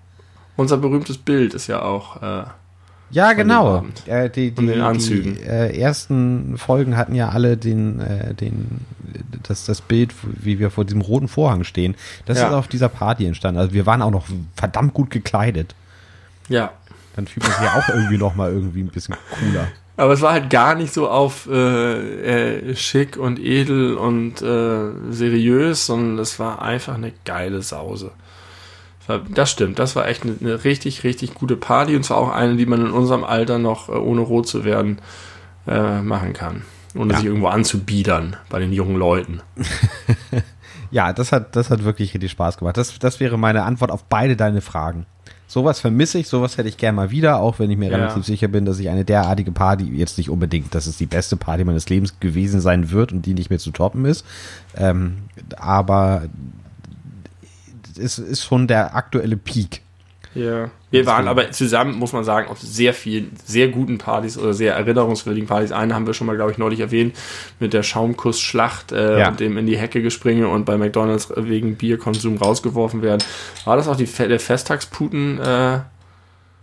Unser 0.57 0.77
berühmtes 0.77 1.17
Bild 1.17 1.53
ist 1.53 1.67
ja 1.67 1.81
auch, 1.81 2.21
äh, 2.21 2.43
Ja, 3.11 3.33
genau. 3.33 3.85
Äh, 4.07 4.29
die 4.31 4.49
die, 4.51 4.65
die 4.65 5.39
äh, 5.41 5.79
ersten 5.79 6.57
Folgen 6.57 6.97
hatten 6.97 7.13
ja 7.13 7.29
alle 7.29 7.55
den, 7.55 7.99
äh, 7.99 8.33
den, 8.33 8.81
das, 9.43 9.65
das 9.65 9.81
Bild, 9.81 10.11
wie 10.23 10.57
wir 10.57 10.71
vor 10.71 10.85
diesem 10.85 11.01
roten 11.01 11.27
Vorhang 11.27 11.63
stehen. 11.63 11.95
Das 12.25 12.39
Ja. 12.39 12.47
ist 12.47 12.53
auf 12.53 12.67
dieser 12.67 12.89
Party 12.89 13.25
entstanden. 13.27 13.59
Also 13.59 13.73
wir 13.73 13.85
waren 13.85 14.01
auch 14.01 14.09
noch 14.11 14.25
verdammt 14.55 14.93
gut 14.95 15.11
gekleidet. 15.11 15.75
Ja. 16.49 16.71
Dann 17.15 17.27
fühlt 17.27 17.45
man 17.47 17.55
sich 17.55 17.63
ja 17.63 17.75
auch 17.75 17.89
irgendwie 17.89 18.17
nochmal 18.17 18.51
irgendwie 18.51 18.81
ein 18.81 18.87
bisschen 18.89 19.15
cooler. 19.39 19.67
Aber 19.97 20.13
es 20.13 20.21
war 20.21 20.33
halt 20.33 20.49
gar 20.49 20.75
nicht 20.75 20.93
so 20.93 21.09
auf 21.09 21.47
äh, 21.49 22.69
äh, 22.69 22.75
schick 22.75 23.17
und 23.17 23.39
edel 23.39 23.95
und 23.95 24.41
äh, 24.41 24.91
seriös, 25.09 25.85
sondern 25.85 26.19
es 26.19 26.37
war 26.37 26.61
einfach 26.61 26.95
eine 26.95 27.13
geile 27.23 27.61
Sause. 27.61 28.11
Das 29.29 29.51
stimmt, 29.51 29.77
das 29.77 29.95
war 29.95 30.07
echt 30.07 30.23
eine, 30.23 30.35
eine, 30.41 30.63
richtig, 30.63 31.03
richtig 31.03 31.35
gute 31.35 31.55
Party 31.55 31.95
und 31.95 32.03
zwar 32.03 32.17
auch 32.17 32.31
eine, 32.31 32.55
die 32.55 32.65
man 32.65 32.81
in 32.81 32.91
unserem 32.91 33.23
Alter 33.23 33.59
noch, 33.59 33.87
äh, 33.87 33.93
ohne 33.93 34.21
rot 34.21 34.47
zu 34.47 34.65
werden, 34.65 34.99
äh, 35.67 36.01
machen 36.01 36.33
kann. 36.33 36.63
Ohne 36.95 37.13
ja. 37.13 37.19
sich 37.19 37.27
irgendwo 37.27 37.47
anzubiedern 37.47 38.35
bei 38.49 38.59
den 38.59 38.73
jungen 38.73 38.95
Leuten. 38.95 39.41
ja, 40.91 41.13
das 41.13 41.31
hat, 41.31 41.55
das 41.55 41.69
hat 41.69 41.83
wirklich 41.83 42.13
richtig 42.13 42.31
Spaß 42.31 42.57
gemacht. 42.57 42.77
Das, 42.77 42.97
das 42.97 43.19
wäre 43.19 43.37
meine 43.37 43.63
Antwort 43.63 43.91
auf 43.91 44.05
beide 44.05 44.35
deine 44.35 44.61
Fragen. 44.61 45.05
Sowas 45.47 45.79
vermisse 45.79 46.17
ich, 46.17 46.27
sowas 46.27 46.57
hätte 46.57 46.69
ich 46.69 46.77
gerne 46.77 46.95
mal 46.95 47.11
wieder, 47.11 47.39
auch 47.39 47.59
wenn 47.59 47.69
ich 47.69 47.77
mir 47.77 47.89
ja. 47.89 47.97
relativ 47.97 48.25
sicher 48.25 48.47
bin, 48.47 48.65
dass 48.65 48.79
ich 48.79 48.89
eine 48.89 49.05
derartige 49.05 49.51
Party, 49.51 49.83
jetzt 49.83 50.17
nicht 50.17 50.29
unbedingt, 50.29 50.73
dass 50.73 50.87
es 50.87 50.97
die 50.97 51.05
beste 51.05 51.37
Party 51.37 51.63
meines 51.63 51.87
Lebens 51.87 52.19
gewesen 52.19 52.61
sein 52.61 52.91
wird 52.91 53.11
und 53.11 53.25
die 53.25 53.33
nicht 53.35 53.49
mehr 53.49 53.59
zu 53.59 53.71
toppen 53.71 54.05
ist. 54.05 54.25
Ähm, 54.75 55.17
aber 55.57 56.23
es 57.97 58.17
ist 58.17 58.43
schon 58.43 58.67
der 58.67 58.95
aktuelle 58.95 59.37
Peak. 59.37 59.81
Ja. 60.35 60.69
Wir 60.91 61.05
waren 61.05 61.27
aber 61.27 61.51
zusammen, 61.51 61.97
muss 61.97 62.13
man 62.13 62.23
sagen, 62.23 62.49
auf 62.49 62.59
sehr 62.61 62.93
vielen, 62.93 63.31
sehr 63.43 63.69
guten 63.69 63.97
Partys 63.97 64.37
oder 64.37 64.53
sehr 64.53 64.75
erinnerungswürdigen 64.75 65.47
Partys. 65.47 65.71
Eine 65.71 65.95
haben 65.95 66.05
wir 66.05 66.13
schon 66.13 66.27
mal, 66.27 66.35
glaube 66.35 66.51
ich, 66.51 66.57
neulich 66.57 66.81
erwähnt, 66.81 67.15
mit 67.59 67.73
der 67.73 67.83
Schaumkussschlacht 67.83 68.91
äh, 68.91 69.19
ja. 69.19 69.29
und 69.29 69.39
dem 69.39 69.57
in 69.57 69.65
die 69.65 69.77
Hecke 69.77 70.01
gespringe 70.01 70.47
und 70.47 70.65
bei 70.65 70.77
McDonalds 70.77 71.33
wegen 71.35 71.75
Bierkonsum 71.75 72.37
rausgeworfen 72.37 73.01
werden. 73.01 73.23
War 73.65 73.77
das 73.77 73.87
auch 73.87 73.95
die, 73.95 74.05
der 74.05 74.39
Festtagsputen? 74.39 75.39
Äh, 75.39 75.79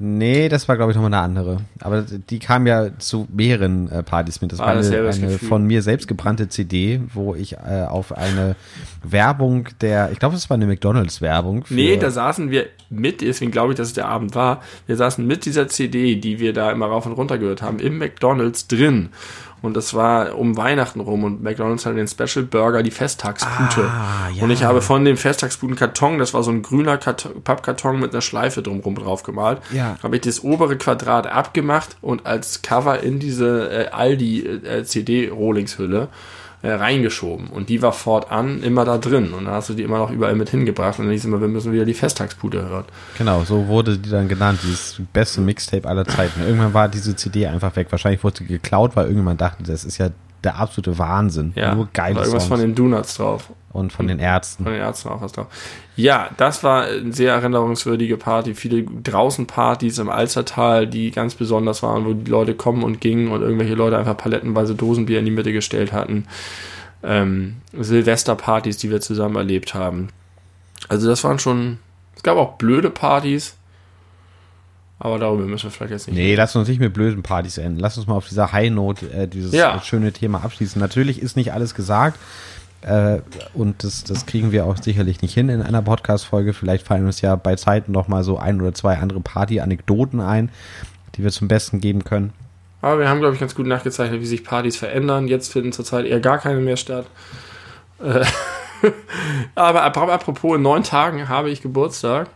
Nee, 0.04 0.48
das 0.48 0.66
war, 0.66 0.76
glaube 0.76 0.90
ich, 0.90 0.96
nochmal 0.96 1.14
eine 1.14 1.22
andere. 1.22 1.58
Aber 1.78 2.02
die 2.02 2.40
kam 2.40 2.66
ja 2.66 2.98
zu 2.98 3.28
mehreren 3.32 3.88
äh, 3.88 4.02
Partys 4.02 4.40
mit. 4.40 4.50
Das 4.50 4.58
war, 4.58 4.66
war 4.66 4.74
das 4.74 4.90
eine, 4.90 5.08
eine 5.08 5.38
von 5.38 5.64
mir 5.64 5.80
selbst 5.80 6.08
gebrannte 6.08 6.48
CD, 6.48 7.00
wo 7.14 7.36
ich 7.36 7.52
äh, 7.52 7.84
auf 7.88 8.10
eine 8.10 8.56
Werbung 9.04 9.68
der, 9.80 10.10
ich 10.10 10.18
glaube, 10.18 10.34
es 10.34 10.50
war 10.50 10.56
eine 10.56 10.66
McDonalds-Werbung. 10.66 11.66
Nee, 11.70 11.98
da 11.98 12.10
saßen 12.10 12.50
wir 12.50 12.66
mit, 12.90 13.20
deswegen 13.20 13.52
glaube 13.52 13.74
ich, 13.74 13.76
dass 13.76 13.88
es 13.88 13.94
der 13.94 14.08
Abend 14.08 14.34
war. 14.34 14.60
Wir 14.86 14.96
saßen 14.96 15.24
mit 15.24 15.44
dieser 15.44 15.68
CD, 15.68 16.16
die 16.16 16.40
wir 16.40 16.52
da 16.52 16.72
immer 16.72 16.86
rauf 16.86 17.06
und 17.06 17.12
runter 17.12 17.38
gehört 17.38 17.62
haben, 17.62 17.78
im 17.78 17.98
McDonalds 17.98 18.66
drin. 18.66 19.10
Und 19.62 19.76
das 19.76 19.94
war 19.94 20.36
um 20.36 20.56
Weihnachten 20.56 21.00
rum 21.00 21.24
und 21.24 21.42
McDonalds 21.42 21.86
hatte 21.86 21.96
den 21.96 22.08
Special 22.08 22.44
Burger, 22.44 22.82
die 22.82 22.90
Festtagspute. 22.90 23.84
Ah, 23.84 24.28
ja. 24.34 24.42
Und 24.42 24.50
ich 24.50 24.64
habe 24.64 24.82
von 24.82 25.04
dem 25.04 25.16
Festtagsputen 25.16 25.76
Karton, 25.76 26.18
das 26.18 26.34
war 26.34 26.42
so 26.42 26.50
ein 26.50 26.62
grüner 26.62 26.98
Karton, 26.98 27.42
Pappkarton 27.42 28.00
mit 28.00 28.12
einer 28.12 28.20
Schleife 28.20 28.62
drumherum 28.62 28.96
drauf 28.96 29.22
gemalt, 29.22 29.62
ja. 29.72 29.96
habe 30.02 30.16
ich 30.16 30.22
das 30.22 30.42
obere 30.42 30.76
Quadrat 30.76 31.26
abgemacht 31.26 31.96
und 32.00 32.26
als 32.26 32.62
Cover 32.62 33.00
in 33.00 33.20
diese 33.20 33.70
äh, 33.70 33.88
Aldi 33.90 34.46
äh, 34.46 34.84
CD-Rohlingshülle 34.84 36.08
äh, 36.62 36.70
reingeschoben. 36.72 37.48
Und 37.48 37.68
die 37.68 37.82
war 37.82 37.92
fortan 37.92 38.62
immer 38.62 38.84
da 38.84 38.98
drin. 38.98 39.32
Und 39.32 39.44
dann 39.46 39.54
hast 39.54 39.68
du 39.68 39.74
die 39.74 39.82
immer 39.82 39.98
noch 39.98 40.10
überall 40.10 40.34
mit 40.34 40.48
hingebracht. 40.50 40.98
Und 40.98 41.06
dann 41.06 41.12
hieß 41.12 41.24
immer, 41.24 41.40
wir 41.40 41.48
müssen 41.48 41.72
wieder 41.72 41.84
die 41.84 41.94
Festtagspude 41.94 42.62
hören. 42.62 42.84
Genau, 43.18 43.42
so 43.44 43.66
wurde 43.66 43.98
die 43.98 44.10
dann 44.10 44.28
genannt, 44.28 44.60
dieses 44.62 45.00
beste 45.12 45.40
Mixtape 45.40 45.88
aller 45.88 46.04
Zeiten. 46.04 46.40
Irgendwann 46.40 46.72
war 46.72 46.88
diese 46.88 47.16
CD 47.16 47.46
einfach 47.46 47.74
weg. 47.76 47.88
Wahrscheinlich 47.90 48.22
wurde 48.22 48.38
sie 48.38 48.46
geklaut, 48.46 48.94
weil 48.94 49.04
irgendjemand 49.04 49.40
dachte, 49.40 49.62
das 49.64 49.84
ist 49.84 49.98
ja 49.98 50.10
der 50.44 50.56
absolute 50.56 50.98
Wahnsinn. 50.98 51.52
Ja, 51.54 51.74
Nur 51.74 51.88
geile 51.92 52.16
war 52.16 52.22
irgendwas 52.22 52.44
Songs. 52.44 52.60
von 52.60 52.60
den 52.60 52.74
Donuts 52.74 53.16
drauf. 53.16 53.50
Und 53.72 53.92
von 53.92 54.06
den 54.06 54.18
Ärzten. 54.18 54.64
Von 54.64 54.72
den 54.72 54.82
Ärzten 54.82 55.08
auch 55.08 55.22
was 55.22 55.32
drauf. 55.32 55.46
Ja, 55.94 56.30
das 56.38 56.64
war 56.64 56.84
eine 56.84 57.12
sehr 57.12 57.34
erinnerungswürdige 57.34 58.16
Party. 58.16 58.54
Viele 58.54 58.84
draußen 58.84 59.46
Partys 59.46 59.98
im 59.98 60.08
Alzertal, 60.08 60.86
die 60.86 61.10
ganz 61.10 61.34
besonders 61.34 61.82
waren, 61.82 62.06
wo 62.06 62.14
die 62.14 62.30
Leute 62.30 62.54
kommen 62.54 62.82
und 62.82 63.00
gingen 63.00 63.30
und 63.30 63.42
irgendwelche 63.42 63.74
Leute 63.74 63.98
einfach 63.98 64.16
palettenweise 64.16 64.74
Dosenbier 64.74 65.18
in 65.18 65.26
die 65.26 65.30
Mitte 65.30 65.52
gestellt 65.52 65.92
hatten. 65.92 66.26
Ähm, 67.02 67.56
Silvesterpartys, 67.78 68.78
die 68.78 68.90
wir 68.90 69.00
zusammen 69.00 69.36
erlebt 69.36 69.74
haben. 69.74 70.08
Also 70.88 71.08
das 71.08 71.24
waren 71.24 71.38
schon, 71.38 71.78
es 72.16 72.22
gab 72.22 72.38
auch 72.38 72.54
blöde 72.56 72.90
Partys, 72.90 73.56
aber 74.98 75.18
darüber 75.18 75.44
müssen 75.44 75.64
wir 75.64 75.70
vielleicht 75.72 75.92
jetzt 75.92 76.06
nicht. 76.06 76.16
Nee, 76.16 76.26
reden. 76.26 76.36
lass 76.36 76.54
uns 76.56 76.68
nicht 76.68 76.80
mit 76.80 76.94
blöden 76.94 77.22
Partys 77.22 77.58
enden. 77.58 77.80
Lass 77.80 77.98
uns 77.98 78.06
mal 78.06 78.14
auf 78.14 78.28
dieser 78.28 78.52
High 78.52 78.70
Note 78.70 79.10
äh, 79.10 79.26
dieses 79.26 79.52
ja. 79.52 79.80
schöne 79.82 80.12
Thema 80.12 80.44
abschließen. 80.44 80.80
Natürlich 80.80 81.20
ist 81.20 81.36
nicht 81.36 81.52
alles 81.52 81.74
gesagt. 81.74 82.18
Äh, 82.82 83.20
und 83.54 83.84
das, 83.84 84.04
das 84.04 84.26
kriegen 84.26 84.52
wir 84.52 84.66
auch 84.66 84.76
sicherlich 84.76 85.22
nicht 85.22 85.34
hin 85.34 85.48
in 85.48 85.62
einer 85.62 85.82
Podcast-Folge. 85.82 86.52
Vielleicht 86.52 86.86
fallen 86.86 87.06
uns 87.06 87.20
ja 87.20 87.36
bei 87.36 87.56
Zeiten 87.56 87.92
noch 87.92 88.08
mal 88.08 88.24
so 88.24 88.38
ein 88.38 88.60
oder 88.60 88.74
zwei 88.74 88.98
andere 88.98 89.20
Party-Anekdoten 89.20 90.20
ein, 90.20 90.50
die 91.14 91.22
wir 91.22 91.30
zum 91.30 91.48
Besten 91.48 91.80
geben 91.80 92.04
können. 92.04 92.32
Aber 92.80 92.98
wir 92.98 93.08
haben, 93.08 93.20
glaube 93.20 93.34
ich, 93.34 93.40
ganz 93.40 93.54
gut 93.54 93.66
nachgezeichnet, 93.66 94.20
wie 94.20 94.26
sich 94.26 94.42
Partys 94.42 94.76
verändern. 94.76 95.28
Jetzt 95.28 95.52
finden 95.52 95.72
zurzeit 95.72 96.04
eher 96.04 96.20
gar 96.20 96.38
keine 96.38 96.60
mehr 96.60 96.76
statt. 96.76 97.06
Äh, 98.00 98.24
aber 99.54 99.84
apropos, 99.84 100.56
in 100.56 100.62
neun 100.62 100.82
Tagen 100.82 101.28
habe 101.28 101.50
ich 101.50 101.62
Geburtstag. 101.62 102.28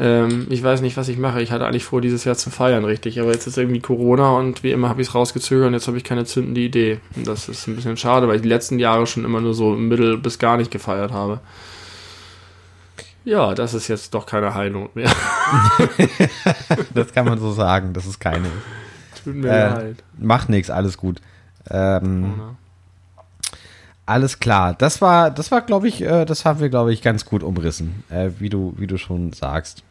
Ähm, 0.00 0.46
ich 0.48 0.62
weiß 0.62 0.80
nicht, 0.80 0.96
was 0.96 1.08
ich 1.08 1.18
mache. 1.18 1.42
Ich 1.42 1.50
hatte 1.50 1.66
eigentlich 1.66 1.84
vor, 1.84 2.00
dieses 2.00 2.24
Jahr 2.24 2.36
zu 2.36 2.50
feiern, 2.50 2.84
richtig. 2.84 3.20
Aber 3.20 3.32
jetzt 3.32 3.46
ist 3.46 3.58
irgendwie 3.58 3.80
Corona 3.80 4.30
und 4.36 4.62
wie 4.62 4.70
immer 4.70 4.88
habe 4.88 5.02
ich 5.02 5.08
es 5.08 5.14
rausgezögert 5.14 5.66
und 5.66 5.74
jetzt 5.74 5.88
habe 5.88 5.96
ich 5.96 6.04
keine 6.04 6.24
zündende 6.24 6.60
Idee. 6.60 7.00
Und 7.16 7.26
das 7.26 7.48
ist 7.48 7.66
ein 7.66 7.74
bisschen 7.74 7.96
schade, 7.96 8.28
weil 8.28 8.36
ich 8.36 8.42
die 8.42 8.48
letzten 8.48 8.78
Jahre 8.78 9.06
schon 9.06 9.24
immer 9.24 9.40
nur 9.40 9.54
so 9.54 9.70
mittel 9.70 10.16
bis 10.16 10.38
gar 10.38 10.56
nicht 10.56 10.70
gefeiert 10.70 11.12
habe. 11.12 11.40
Ja, 13.24 13.54
das 13.54 13.74
ist 13.74 13.88
jetzt 13.88 14.14
doch 14.14 14.24
keine 14.24 14.54
Heilung 14.54 14.88
mehr. 14.94 15.10
das 16.94 17.12
kann 17.12 17.26
man 17.26 17.38
so 17.40 17.52
sagen, 17.52 17.92
dass 17.92 18.06
es 18.06 18.18
keine 18.18 18.46
ist. 18.46 19.24
Tut 19.24 19.34
mir 19.34 19.48
äh, 19.48 19.68
leid. 19.68 19.96
Macht 20.16 20.48
nichts, 20.48 20.70
alles 20.70 20.96
gut. 20.96 21.20
Ähm, 21.68 22.34
oh, 22.38 23.22
alles 24.06 24.38
klar. 24.38 24.74
Das 24.74 25.02
war, 25.02 25.30
das 25.30 25.50
war, 25.50 25.60
glaube 25.60 25.88
ich, 25.88 26.00
äh, 26.02 26.24
das 26.24 26.44
haben 26.44 26.60
wir, 26.60 26.68
glaube 26.68 26.92
ich, 26.92 27.02
ganz 27.02 27.24
gut 27.24 27.42
umrissen, 27.42 28.04
äh, 28.08 28.30
wie 28.38 28.48
du, 28.48 28.74
wie 28.78 28.86
du 28.86 28.96
schon 28.96 29.32
sagst. 29.32 29.82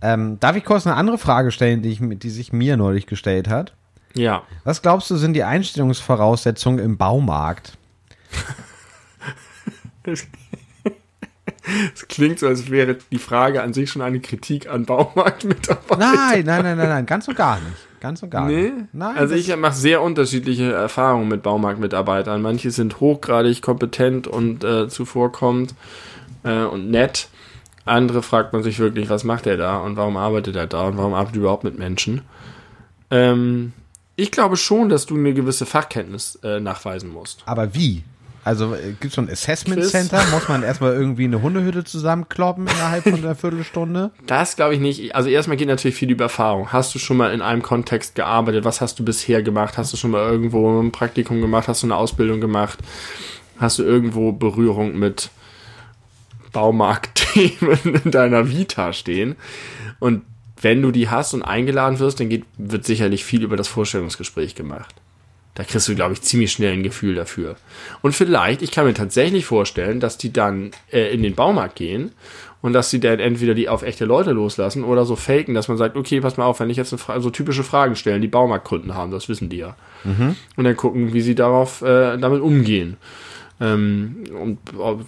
Ähm, 0.00 0.38
darf 0.40 0.56
ich 0.56 0.64
kurz 0.64 0.86
eine 0.86 0.96
andere 0.96 1.18
Frage 1.18 1.50
stellen, 1.50 1.82
die, 1.82 1.90
ich, 1.90 2.00
die 2.00 2.30
sich 2.30 2.52
mir 2.52 2.76
neulich 2.76 3.06
gestellt 3.06 3.48
hat? 3.48 3.74
Ja. 4.14 4.42
Was 4.64 4.82
glaubst 4.82 5.10
du, 5.10 5.16
sind 5.16 5.34
die 5.34 5.44
Einstellungsvoraussetzungen 5.44 6.78
im 6.78 6.96
Baumarkt? 6.96 7.76
Es 11.94 12.08
klingt 12.08 12.38
so, 12.38 12.46
als 12.46 12.70
wäre 12.70 12.96
die 13.10 13.18
Frage 13.18 13.62
an 13.62 13.72
sich 13.72 13.90
schon 13.90 14.02
eine 14.02 14.20
Kritik 14.20 14.68
an 14.68 14.86
Baumarktmitarbeitern. 14.86 15.98
Nein, 15.98 16.44
nein, 16.44 16.62
nein, 16.62 16.76
nein, 16.78 16.88
nein, 16.88 17.06
ganz 17.06 17.28
und 17.28 17.36
gar 17.36 17.56
nicht. 17.56 18.00
Ganz 18.00 18.22
und 18.22 18.30
gar 18.30 18.46
nee? 18.46 18.70
nicht. 18.70 18.94
Nein, 18.94 19.16
also 19.16 19.34
ich 19.34 19.54
mache 19.56 19.74
sehr 19.74 20.00
unterschiedliche 20.02 20.72
Erfahrungen 20.72 21.28
mit 21.28 21.42
Baumarktmitarbeitern. 21.42 22.40
Manche 22.40 22.70
sind 22.70 23.00
hochgradig 23.00 23.60
kompetent 23.60 24.26
und 24.26 24.64
äh, 24.64 24.88
zuvorkommend 24.88 25.74
äh, 26.44 26.62
und 26.62 26.90
nett. 26.90 27.28
Andere 27.88 28.22
fragt 28.22 28.52
man 28.52 28.62
sich 28.62 28.78
wirklich, 28.78 29.10
was 29.10 29.24
macht 29.24 29.46
er 29.46 29.56
da 29.56 29.78
und 29.78 29.96
warum 29.96 30.16
arbeitet 30.16 30.56
er 30.56 30.66
da 30.66 30.86
und 30.86 30.96
warum 30.96 31.14
arbeitet 31.14 31.36
er 31.36 31.40
überhaupt 31.40 31.64
mit 31.64 31.78
Menschen. 31.78 32.22
Ähm, 33.10 33.72
ich 34.16 34.30
glaube 34.30 34.56
schon, 34.56 34.88
dass 34.88 35.06
du 35.06 35.14
eine 35.14 35.32
gewisse 35.32 35.66
Fachkenntnis 35.66 36.38
äh, 36.42 36.60
nachweisen 36.60 37.10
musst. 37.10 37.42
Aber 37.46 37.74
wie? 37.74 38.02
Also 38.44 38.74
äh, 38.74 38.92
gibt 38.92 39.06
es 39.06 39.14
so 39.14 39.20
ein 39.20 39.30
Assessment? 39.30 39.84
Center? 39.84 40.22
Muss 40.30 40.48
man 40.48 40.62
erstmal 40.62 40.94
irgendwie 40.94 41.24
eine 41.24 41.42
Hundehütte 41.42 41.84
zusammenkloppen 41.84 42.66
innerhalb 42.66 43.04
von 43.04 43.14
einer 43.14 43.34
Viertelstunde? 43.34 44.10
Das 44.26 44.56
glaube 44.56 44.74
ich 44.74 44.80
nicht. 44.80 45.14
Also 45.14 45.28
erstmal 45.28 45.56
geht 45.56 45.68
natürlich 45.68 45.96
viel 45.96 46.10
über 46.10 46.24
Erfahrung. 46.24 46.72
Hast 46.72 46.94
du 46.94 46.98
schon 46.98 47.16
mal 47.16 47.32
in 47.32 47.42
einem 47.42 47.62
Kontext 47.62 48.14
gearbeitet? 48.14 48.64
Was 48.64 48.80
hast 48.80 48.98
du 48.98 49.04
bisher 49.04 49.42
gemacht? 49.42 49.76
Hast 49.76 49.92
du 49.92 49.96
schon 49.96 50.12
mal 50.12 50.28
irgendwo 50.28 50.80
ein 50.80 50.92
Praktikum 50.92 51.40
gemacht? 51.40 51.68
Hast 51.68 51.82
du 51.82 51.86
eine 51.86 51.96
Ausbildung 51.96 52.40
gemacht? 52.40 52.78
Hast 53.58 53.78
du 53.78 53.82
irgendwo 53.82 54.32
Berührung 54.32 54.98
mit 54.98 55.30
Baumarktthemen 56.52 58.00
in 58.04 58.10
deiner 58.10 58.50
Vita 58.50 58.92
stehen? 58.92 59.36
Und 59.98 60.22
wenn 60.60 60.82
du 60.82 60.90
die 60.90 61.08
hast 61.08 61.34
und 61.34 61.42
eingeladen 61.42 61.98
wirst, 61.98 62.20
dann 62.20 62.28
geht, 62.28 62.44
wird 62.56 62.84
sicherlich 62.84 63.24
viel 63.24 63.42
über 63.42 63.56
das 63.56 63.68
Vorstellungsgespräch 63.68 64.54
gemacht. 64.54 64.94
Da 65.54 65.64
kriegst 65.64 65.88
du, 65.88 65.94
glaube 65.96 66.12
ich, 66.12 66.22
ziemlich 66.22 66.52
schnell 66.52 66.72
ein 66.72 66.84
Gefühl 66.84 67.16
dafür. 67.16 67.56
Und 68.00 68.14
vielleicht, 68.14 68.62
ich 68.62 68.70
kann 68.70 68.86
mir 68.86 68.94
tatsächlich 68.94 69.44
vorstellen, 69.44 69.98
dass 69.98 70.16
die 70.16 70.32
dann 70.32 70.70
äh, 70.92 71.12
in 71.12 71.22
den 71.22 71.34
Baumarkt 71.34 71.74
gehen 71.74 72.12
und 72.62 72.72
dass 72.72 72.90
sie 72.90 73.00
dann 73.00 73.18
entweder 73.18 73.54
die 73.54 73.68
auf 73.68 73.82
echte 73.82 74.04
Leute 74.04 74.32
loslassen 74.32 74.84
oder 74.84 75.04
so 75.04 75.16
faken, 75.16 75.54
dass 75.54 75.68
man 75.68 75.76
sagt, 75.76 75.96
okay, 75.96 76.20
pass 76.20 76.36
mal 76.36 76.44
auf, 76.44 76.60
wenn 76.60 76.70
ich 76.70 76.76
jetzt 76.76 76.90
so 76.90 77.30
typische 77.30 77.64
Fragen 77.64 77.96
stellen, 77.96 78.22
die 78.22 78.28
Baumarktkunden 78.28 78.94
haben, 78.94 79.10
das 79.10 79.28
wissen 79.28 79.48
die 79.48 79.58
ja. 79.58 79.76
Mhm. 80.04 80.36
Und 80.56 80.64
dann 80.64 80.76
gucken, 80.76 81.12
wie 81.12 81.20
sie 81.20 81.34
darauf 81.34 81.82
äh, 81.82 82.16
damit 82.18 82.40
umgehen. 82.40 82.96
Ähm, 83.60 84.24
und 84.40 84.58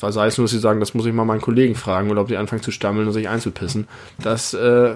sei 0.01 0.27
es 0.27 0.37
nur, 0.37 0.45
dass 0.45 0.51
sie 0.51 0.59
sagen, 0.59 0.81
das 0.81 0.95
muss 0.95 1.07
ich 1.07 1.13
mal 1.13 1.25
meinen 1.25 1.41
Kollegen 1.41 1.75
fragen 1.75 2.11
oder 2.11 2.23
ob 2.23 2.29
sie 2.29 2.37
anfangen 2.37 2.63
zu 2.63 2.73
stammeln 2.73 3.07
und 3.07 3.13
sich 3.13 3.29
einzupissen. 3.29 3.87
Das, 4.19 4.55
äh, 4.55 4.95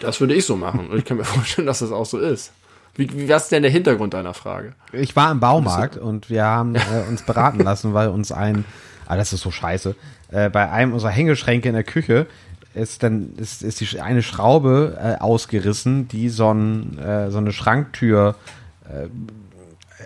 das 0.00 0.20
würde 0.20 0.34
ich 0.34 0.46
so 0.46 0.56
machen. 0.56 0.88
Und 0.88 0.98
ich 0.98 1.04
kann 1.04 1.16
mir 1.16 1.24
vorstellen, 1.24 1.66
dass 1.66 1.80
das 1.80 1.92
auch 1.92 2.06
so 2.06 2.18
ist. 2.18 2.52
Wie, 2.96 3.12
wie 3.12 3.28
was 3.28 3.44
ist 3.44 3.52
denn 3.52 3.62
der 3.62 3.70
Hintergrund 3.70 4.14
deiner 4.14 4.34
Frage? 4.34 4.72
Ich 4.92 5.14
war 5.14 5.30
im 5.30 5.38
Baumarkt 5.38 5.96
und 5.96 6.30
wir 6.30 6.44
haben 6.44 6.74
äh, 6.74 6.80
uns 7.08 7.22
beraten 7.22 7.60
lassen, 7.60 7.94
weil 7.94 8.08
uns 8.08 8.32
ein, 8.32 8.64
ah, 9.06 9.16
das 9.16 9.32
ist 9.32 9.42
so 9.42 9.50
scheiße, 9.50 9.94
äh, 10.30 10.50
bei 10.50 10.70
einem 10.70 10.92
unserer 10.92 11.10
Hängeschränke 11.10 11.68
in 11.68 11.74
der 11.74 11.84
Küche 11.84 12.26
ist 12.74 13.02
dann 13.02 13.34
ist, 13.36 13.62
ist 13.62 13.80
die, 13.80 14.00
eine 14.00 14.22
Schraube 14.22 14.98
äh, 15.00 15.20
ausgerissen, 15.20 16.08
die 16.08 16.28
so, 16.28 16.52
ein, 16.52 16.98
äh, 16.98 17.30
so 17.30 17.38
eine 17.38 17.52
Schranktür 17.52 18.34
äh, 18.84 19.08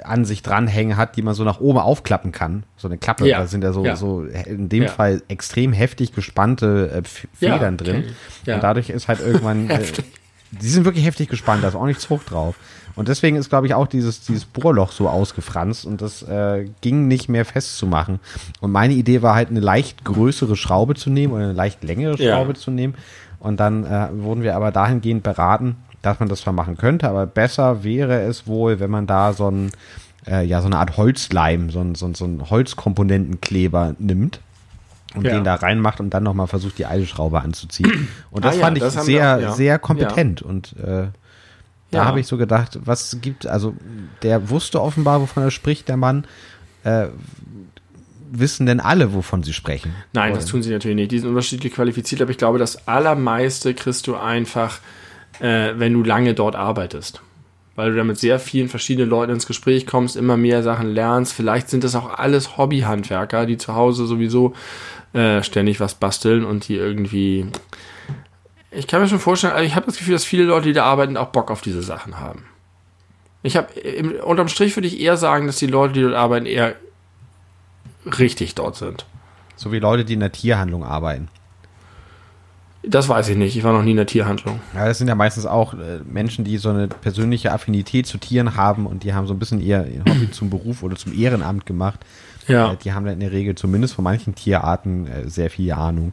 an 0.04 0.24
sich 0.24 0.42
dranhängen 0.42 0.96
hat, 0.96 1.16
die 1.16 1.22
man 1.22 1.34
so 1.34 1.44
nach 1.44 1.60
oben 1.60 1.78
aufklappen 1.78 2.32
kann. 2.32 2.64
So 2.76 2.88
eine 2.88 2.98
Klappe, 2.98 3.28
Ja. 3.28 3.38
da 3.40 3.46
sind 3.46 3.62
ja 3.64 3.72
so, 3.72 3.84
Ja. 3.84 3.96
so 3.96 4.22
in 4.24 4.68
dem 4.68 4.84
Ja. 4.84 4.88
Fall 4.88 5.22
extrem 5.28 5.72
heftig 5.72 6.14
gespannte 6.14 6.90
äh, 6.90 7.02
Federn 7.38 7.76
drin. 7.76 8.04
Ja. 8.46 8.54
Und 8.56 8.62
dadurch 8.62 8.90
ist 8.90 9.08
halt 9.08 9.20
irgendwann, 9.20 9.68
äh, 9.70 9.80
die 10.50 10.68
sind 10.68 10.84
wirklich 10.84 11.04
heftig 11.04 11.28
gespannt, 11.28 11.62
da 11.62 11.68
ist 11.68 11.74
auch 11.74 11.86
nichts 11.86 12.08
hoch 12.10 12.22
drauf. 12.24 12.56
Und 12.94 13.08
deswegen 13.08 13.36
ist, 13.36 13.48
glaube 13.48 13.66
ich, 13.66 13.72
auch 13.74 13.86
dieses, 13.86 14.20
dieses 14.20 14.44
Bohrloch 14.44 14.92
so 14.92 15.08
ausgefranst 15.08 15.86
und 15.86 16.02
das 16.02 16.22
äh, 16.22 16.66
ging 16.82 17.08
nicht 17.08 17.28
mehr 17.30 17.46
festzumachen. 17.46 18.20
Und 18.60 18.70
meine 18.70 18.92
Idee 18.92 19.22
war 19.22 19.34
halt, 19.34 19.48
eine 19.48 19.60
leicht 19.60 20.04
größere 20.04 20.56
Schraube 20.56 20.94
zu 20.94 21.08
nehmen 21.08 21.32
oder 21.32 21.44
eine 21.44 21.52
leicht 21.54 21.82
längere. 21.84 22.18
Schraube 22.18 22.52
zu 22.54 22.70
nehmen. 22.70 22.94
Und 23.38 23.60
dann 23.60 23.84
äh, 23.86 24.08
wurden 24.12 24.42
wir 24.42 24.54
aber 24.54 24.72
dahingehend 24.72 25.22
beraten, 25.22 25.76
dass 26.02 26.20
man 26.20 26.28
das 26.28 26.40
zwar 26.42 26.52
machen 26.52 26.76
könnte, 26.76 27.08
aber 27.08 27.26
besser 27.26 27.84
wäre 27.84 28.20
es 28.22 28.46
wohl, 28.46 28.80
wenn 28.80 28.90
man 28.90 29.06
da 29.06 29.32
so 29.32 29.50
ein, 29.50 29.70
äh, 30.26 30.44
ja, 30.44 30.60
so 30.60 30.66
eine 30.66 30.78
Art 30.78 30.96
Holzleim, 30.96 31.70
so 31.70 31.80
ein, 31.80 31.94
so 31.94 32.06
ein, 32.06 32.14
so 32.14 32.24
ein 32.24 32.50
Holzkomponentenkleber 32.50 33.94
nimmt 33.98 34.40
und 35.14 35.24
Ja. 35.26 35.32
den 35.34 35.44
da 35.44 35.54
reinmacht 35.54 36.00
und 36.00 36.10
dann 36.10 36.22
nochmal 36.22 36.46
versucht, 36.48 36.78
die 36.78 36.86
alte 36.86 37.06
Schraube 37.06 37.40
anzuziehen. 37.40 38.08
Und 38.30 38.44
das 38.44 38.54
Ah 38.54 38.58
ja, 38.58 38.64
fand 38.64 38.76
ich 38.78 38.82
das 38.82 38.96
haben 38.96 39.04
sehr, 39.06 39.36
wir- 39.38 39.42
ja. 39.44 39.52
sehr 39.52 39.78
kompetent 39.78 40.42
und 40.42 40.74
äh, 40.78 41.08
da 41.90 41.98
Ja. 41.98 42.04
habe 42.06 42.20
ich 42.20 42.26
so 42.26 42.38
gedacht, 42.38 42.78
was 42.84 43.18
gibt, 43.20 43.46
also 43.46 43.74
der 44.22 44.48
wusste 44.48 44.80
offenbar, 44.80 45.20
wovon 45.20 45.42
er 45.42 45.50
spricht, 45.50 45.88
der 45.88 45.96
Mann. 45.98 46.24
Äh, 46.84 47.08
wissen 48.34 48.64
denn 48.64 48.80
alle, 48.80 49.12
wovon 49.12 49.42
sie 49.42 49.52
sprechen? 49.52 49.92
Nein, 50.14 50.30
Oder? 50.32 50.40
das 50.40 50.48
tun 50.48 50.62
sie 50.62 50.70
natürlich 50.70 50.96
nicht. 50.96 51.12
Die 51.12 51.18
sind 51.18 51.28
unterschiedlich 51.28 51.74
qualifiziert, 51.74 52.22
aber 52.22 52.30
ich 52.30 52.38
glaube, 52.38 52.58
das 52.58 52.88
allermeiste 52.88 53.74
kriegst 53.74 54.06
du 54.06 54.16
einfach, 54.16 54.78
äh, 55.40 55.72
wenn 55.76 55.92
du 55.92 56.02
lange 56.02 56.34
dort 56.34 56.56
arbeitest. 56.56 57.20
Weil 57.74 57.90
du 57.90 57.96
da 57.96 58.04
mit 58.04 58.18
sehr 58.18 58.38
vielen 58.38 58.68
verschiedenen 58.68 59.08
Leuten 59.08 59.32
ins 59.32 59.46
Gespräch 59.46 59.86
kommst, 59.86 60.16
immer 60.16 60.36
mehr 60.36 60.62
Sachen 60.62 60.92
lernst. 60.92 61.32
Vielleicht 61.32 61.70
sind 61.70 61.84
das 61.84 61.94
auch 61.94 62.18
alles 62.18 62.58
Hobbyhandwerker, 62.58 63.46
die 63.46 63.56
zu 63.56 63.74
Hause 63.74 64.06
sowieso 64.06 64.52
äh, 65.14 65.42
ständig 65.42 65.80
was 65.80 65.94
basteln 65.94 66.44
und 66.44 66.68
die 66.68 66.76
irgendwie. 66.76 67.46
Ich 68.70 68.86
kann 68.86 69.00
mir 69.00 69.08
schon 69.08 69.18
vorstellen, 69.18 69.54
also 69.54 69.64
ich 69.64 69.74
habe 69.74 69.86
das 69.86 69.98
Gefühl, 69.98 70.14
dass 70.14 70.24
viele 70.24 70.44
Leute, 70.44 70.68
die 70.68 70.72
da 70.72 70.84
arbeiten, 70.84 71.16
auch 71.16 71.28
Bock 71.28 71.50
auf 71.50 71.60
diese 71.60 71.82
Sachen 71.82 72.20
haben. 72.20 72.44
Ich 73.42 73.56
habe 73.56 74.22
unterm 74.22 74.48
Strich 74.48 74.76
würde 74.76 74.86
ich 74.86 75.00
eher 75.00 75.16
sagen, 75.16 75.46
dass 75.46 75.56
die 75.56 75.66
Leute, 75.66 75.94
die 75.94 76.02
dort 76.02 76.14
arbeiten, 76.14 76.46
eher 76.46 76.76
richtig 78.06 78.54
dort 78.54 78.76
sind. 78.76 79.06
So 79.56 79.72
wie 79.72 79.78
Leute, 79.78 80.04
die 80.04 80.14
in 80.14 80.20
der 80.20 80.32
Tierhandlung 80.32 80.84
arbeiten. 80.84 81.28
Das 82.84 83.08
weiß 83.08 83.28
ich 83.28 83.36
nicht. 83.36 83.56
Ich 83.56 83.62
war 83.62 83.72
noch 83.72 83.82
nie 83.84 83.92
in 83.92 83.96
der 83.96 84.06
Tierhandlung. 84.06 84.58
Ja, 84.74 84.86
das 84.86 84.98
sind 84.98 85.06
ja 85.06 85.14
meistens 85.14 85.46
auch 85.46 85.74
äh, 85.74 86.00
Menschen, 86.04 86.44
die 86.44 86.58
so 86.58 86.70
eine 86.70 86.88
persönliche 86.88 87.52
Affinität 87.52 88.06
zu 88.08 88.18
Tieren 88.18 88.56
haben 88.56 88.86
und 88.86 89.04
die 89.04 89.14
haben 89.14 89.26
so 89.28 89.34
ein 89.34 89.38
bisschen 89.38 89.60
ihr, 89.60 89.86
Hobby 90.08 90.30
zum 90.32 90.50
Beruf 90.50 90.82
oder 90.82 90.96
zum 90.96 91.16
Ehrenamt 91.16 91.64
gemacht. 91.64 92.00
Ja. 92.48 92.72
Äh, 92.72 92.76
die 92.82 92.92
haben 92.92 93.04
dann 93.04 93.14
in 93.14 93.20
der 93.20 93.30
Regel 93.30 93.54
zumindest 93.54 93.94
von 93.94 94.02
manchen 94.02 94.34
Tierarten 94.34 95.06
äh, 95.06 95.28
sehr 95.30 95.48
viel 95.48 95.70
Ahnung. 95.72 96.12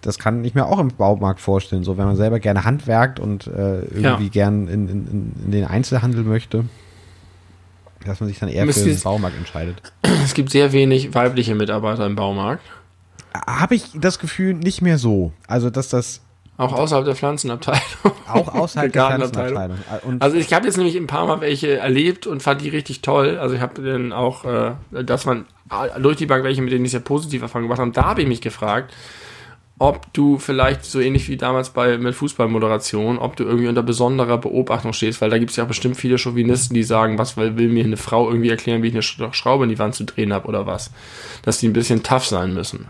Das 0.00 0.18
kann 0.18 0.44
ich 0.44 0.54
mir 0.54 0.66
auch 0.66 0.80
im 0.80 0.88
Baumarkt 0.88 1.40
vorstellen, 1.40 1.84
so 1.84 1.96
wenn 1.96 2.06
man 2.06 2.16
selber 2.16 2.38
gerne 2.40 2.64
handwerkt 2.64 3.18
und 3.20 3.46
irgendwie 3.46 4.02
Ja. 4.02 4.18
gern 4.30 4.68
in, 4.68 4.88
in, 4.88 5.32
in- 5.46 5.50
den 5.52 5.64
Einzelhandel 5.64 6.24
möchte, 6.24 6.64
dass 8.04 8.20
man 8.20 8.28
sich 8.28 8.38
dann 8.38 8.50
eher 8.50 8.66
für 8.70 8.80
den 8.84 9.00
Baumarkt 9.00 9.36
entscheidet. 9.38 9.80
Es 10.24 10.34
gibt 10.34 10.50
sehr 10.50 10.72
wenig 10.72 11.14
weibliche 11.14 11.54
Mitarbeiter 11.54 12.04
im 12.04 12.16
Baumarkt. 12.16 12.62
Habe 13.46 13.74
ich 13.74 13.84
das 13.94 14.18
Gefühl 14.18 14.54
nicht 14.54 14.80
mehr 14.82 14.98
so. 14.98 15.32
Also, 15.48 15.70
dass 15.70 15.88
das 15.88 16.20
Auch 16.56 16.72
außerhalb 16.72 17.04
der 17.04 17.16
Pflanzenabteilung. 17.16 17.82
auch 18.32 18.48
außerhalb 18.54 18.92
der 18.92 19.02
Gartenabteilung. 19.02 19.52
Pflanzenabteilung. 19.56 20.02
Und 20.14 20.22
Also 20.22 20.36
ich 20.36 20.52
habe 20.52 20.66
jetzt 20.66 20.76
nämlich 20.76 20.96
ein 20.96 21.06
paar 21.08 21.26
Mal 21.26 21.40
welche 21.40 21.76
erlebt 21.78 22.26
und 22.26 22.42
fand 22.42 22.60
die 22.60 22.68
richtig 22.68 23.02
toll. 23.02 23.38
Also 23.38 23.54
ich 23.56 23.60
habe 23.60 23.82
dann 23.82 24.12
auch, 24.12 24.44
äh, 24.44 24.72
dass 25.04 25.26
man 25.26 25.46
durch 26.00 26.16
die 26.16 26.26
Bank 26.26 26.44
welche, 26.44 26.62
mit 26.62 26.72
denen 26.72 26.84
ich 26.84 26.92
sehr 26.92 27.00
positiv 27.00 27.42
Erfahrungen 27.42 27.66
gemacht 27.68 27.80
habe. 27.80 27.90
Da 27.90 28.04
habe 28.04 28.22
ich 28.22 28.28
mich 28.28 28.40
gefragt, 28.40 28.94
ob 29.76 30.12
du 30.12 30.38
vielleicht 30.38 30.84
so 30.84 31.00
ähnlich 31.00 31.28
wie 31.28 31.36
damals 31.36 31.70
bei 31.70 31.98
mit 31.98 32.14
Fußballmoderation, 32.14 33.18
ob 33.18 33.34
du 33.34 33.42
irgendwie 33.42 33.66
unter 33.66 33.82
besonderer 33.82 34.38
Beobachtung 34.38 34.92
stehst, 34.92 35.20
weil 35.20 35.30
da 35.30 35.38
gibt 35.38 35.50
es 35.50 35.56
ja 35.56 35.64
auch 35.64 35.68
bestimmt 35.68 35.96
viele 35.96 36.16
Chauvinisten, 36.16 36.74
die 36.74 36.84
sagen, 36.84 37.18
was 37.18 37.36
will, 37.36 37.56
will 37.56 37.68
mir 37.70 37.82
eine 37.82 37.96
Frau 37.96 38.28
irgendwie 38.28 38.50
erklären, 38.50 38.84
wie 38.84 38.88
ich 38.88 38.94
eine 38.94 39.02
Sch- 39.02 39.32
Schraube 39.32 39.64
in 39.64 39.70
die 39.70 39.78
Wand 39.80 39.96
zu 39.96 40.04
drehen 40.04 40.32
habe 40.32 40.46
oder 40.46 40.66
was. 40.66 40.92
Dass 41.42 41.58
die 41.58 41.66
ein 41.66 41.72
bisschen 41.72 42.04
tough 42.04 42.24
sein 42.26 42.54
müssen, 42.54 42.86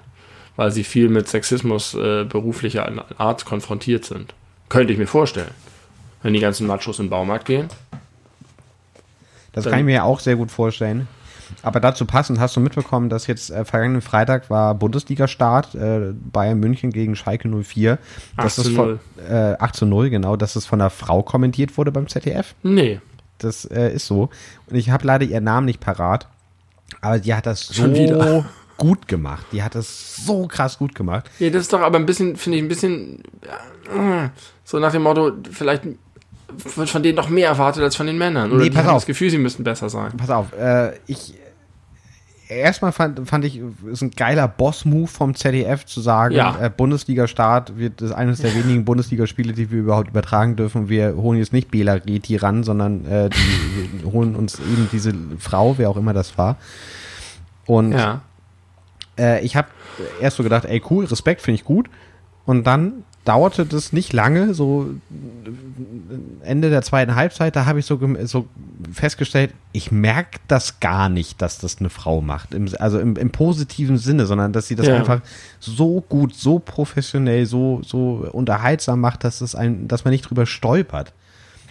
weil 0.56 0.70
sie 0.70 0.84
viel 0.84 1.08
mit 1.08 1.28
Sexismus 1.28 1.94
äh, 1.94 2.24
beruflicher 2.24 2.90
Art 3.18 3.44
konfrontiert 3.44 4.04
sind. 4.04 4.34
Könnte 4.68 4.92
ich 4.92 4.98
mir 4.98 5.06
vorstellen. 5.06 5.50
Wenn 6.22 6.32
die 6.32 6.40
ganzen 6.40 6.66
Machos 6.66 6.98
in 6.98 7.06
den 7.06 7.10
Baumarkt 7.10 7.44
gehen. 7.44 7.68
Das 9.52 9.66
kann 9.66 9.78
ich 9.78 9.84
mir 9.84 9.94
ja 9.94 10.02
auch 10.04 10.20
sehr 10.20 10.36
gut 10.36 10.50
vorstellen. 10.50 11.06
Aber 11.62 11.78
dazu 11.80 12.06
passend 12.06 12.40
hast 12.40 12.56
du 12.56 12.60
mitbekommen, 12.60 13.08
dass 13.08 13.26
jetzt 13.26 13.50
äh, 13.50 13.64
vergangenen 13.64 14.02
Freitag 14.02 14.50
war 14.50 14.74
Bundesliga-Start, 14.74 15.74
äh, 15.74 16.12
Bayern 16.12 16.58
München 16.58 16.90
gegen 16.90 17.16
Schalke 17.16 17.48
04. 17.48 17.98
8 18.36 18.44
Das 18.44 18.54
zu 18.56 18.62
ist 18.62 18.70
von, 18.70 19.00
äh, 19.28 19.54
8 19.58 19.76
zu 19.76 19.86
0, 19.86 20.10
genau, 20.10 20.36
dass 20.36 20.56
es 20.56 20.66
von 20.66 20.80
einer 20.80 20.90
Frau 20.90 21.22
kommentiert 21.22 21.76
wurde 21.76 21.92
beim 21.92 22.08
ZDF. 22.08 22.54
Nee. 22.62 23.00
Das 23.38 23.64
äh, 23.66 23.92
ist 23.94 24.06
so. 24.06 24.30
Und 24.66 24.76
ich 24.76 24.90
habe 24.90 25.06
leider 25.06 25.24
ihren 25.24 25.44
Namen 25.44 25.66
nicht 25.66 25.80
parat. 25.80 26.26
Aber 27.00 27.18
die 27.18 27.34
hat 27.34 27.46
das 27.46 27.74
Schon 27.74 27.94
wieder. 27.94 28.22
so 28.22 28.44
gut 28.76 29.08
gemacht. 29.08 29.44
Die 29.52 29.62
hat 29.62 29.74
das 29.74 30.16
so 30.24 30.46
krass 30.46 30.78
gut 30.78 30.94
gemacht. 30.94 31.30
Ja, 31.38 31.50
das 31.50 31.62
ist 31.62 31.72
doch 31.72 31.80
aber 31.80 31.98
ein 31.98 32.06
bisschen, 32.06 32.36
finde 32.36 32.58
ich, 32.58 32.64
ein 32.64 32.68
bisschen 32.68 33.22
äh, 33.94 34.28
so 34.64 34.78
nach 34.78 34.92
dem 34.92 35.02
Motto, 35.02 35.32
vielleicht 35.50 35.82
wird 36.74 36.88
von 36.90 37.02
denen 37.02 37.16
noch 37.16 37.28
mehr 37.28 37.48
erwartet 37.48 37.82
als 37.82 37.96
von 37.96 38.06
den 38.06 38.18
Männern. 38.18 38.52
Oder 38.52 38.62
Nee, 38.64 38.70
pass 38.70 38.86
auf. 38.86 38.94
das 38.94 39.06
Gefühl, 39.06 39.30
sie 39.30 39.38
müssten 39.38 39.64
besser 39.64 39.88
sein. 39.90 40.12
Pass 40.16 40.30
auf, 40.30 40.52
äh, 40.52 40.92
ich 41.06 41.34
erstmal 42.48 42.92
fand, 42.92 43.28
fand 43.28 43.44
ich, 43.44 43.60
ist 43.90 44.02
ein 44.02 44.10
geiler 44.10 44.46
Boss-Move 44.46 45.08
vom 45.08 45.34
ZDF 45.34 45.86
zu 45.86 46.00
sagen, 46.00 46.34
Ja. 46.34 46.56
äh, 46.60 46.70
Bundesliga-Start 46.70 47.78
wird 47.78 48.00
das 48.02 48.12
eines 48.12 48.40
der 48.40 48.54
wenigen 48.54 48.84
Bundesligaspiele, 48.84 49.52
die 49.54 49.70
wir 49.70 49.80
überhaupt 49.80 50.08
übertragen 50.10 50.54
dürfen. 50.54 50.88
Wir 50.88 51.16
holen 51.16 51.38
jetzt 51.38 51.52
nicht 51.52 51.70
Bela 51.70 51.94
Reti 51.94 52.36
ran, 52.36 52.62
sondern 52.62 53.04
äh, 53.06 53.30
die, 53.30 54.02
wir 54.02 54.12
holen 54.12 54.36
uns 54.36 54.58
eben 54.60 54.88
diese 54.92 55.12
Frau, 55.40 55.78
wer 55.78 55.90
auch 55.90 55.96
immer 55.96 56.12
das 56.12 56.36
war. 56.38 56.56
Und 57.66 57.92
Ja. 57.92 58.20
Äh, 59.18 59.44
ich 59.44 59.56
habe 59.56 59.68
erst 60.20 60.36
so 60.36 60.42
gedacht, 60.42 60.64
ey 60.64 60.82
cool, 60.90 61.04
Respekt 61.04 61.40
finde 61.40 61.56
ich 61.56 61.64
gut. 61.64 61.88
Und 62.46 62.66
dann 62.66 63.04
dauerte 63.24 63.64
das 63.64 63.92
nicht 63.92 64.12
lange, 64.12 64.52
so 64.52 64.90
äh, 65.10 66.46
Ende 66.46 66.68
der 66.68 66.82
zweiten 66.82 67.14
Halbzeit, 67.14 67.56
da 67.56 67.64
habe 67.64 67.78
ich 67.78 67.86
so, 67.86 67.98
so 68.24 68.46
festgestellt, 68.92 69.54
ich 69.72 69.90
merke 69.90 70.38
das 70.46 70.80
gar 70.80 71.08
nicht, 71.08 71.40
dass 71.40 71.58
das 71.58 71.78
eine 71.78 71.88
Frau 71.88 72.20
macht. 72.20 72.52
Im, 72.52 72.68
also 72.78 72.98
im, 72.98 73.16
im 73.16 73.30
positiven 73.30 73.96
Sinne, 73.96 74.26
sondern 74.26 74.52
dass 74.52 74.68
sie 74.68 74.76
das 74.76 74.88
Ja. 74.88 74.96
einfach 74.96 75.20
so 75.58 76.02
gut, 76.02 76.34
so 76.34 76.58
professionell, 76.58 77.46
so, 77.46 77.80
so 77.82 78.28
unterhaltsam 78.30 79.00
macht, 79.00 79.24
dass, 79.24 79.40
es 79.40 79.54
ein, 79.54 79.88
dass 79.88 80.04
man 80.04 80.12
nicht 80.12 80.28
drüber 80.28 80.44
stolpert. 80.44 81.12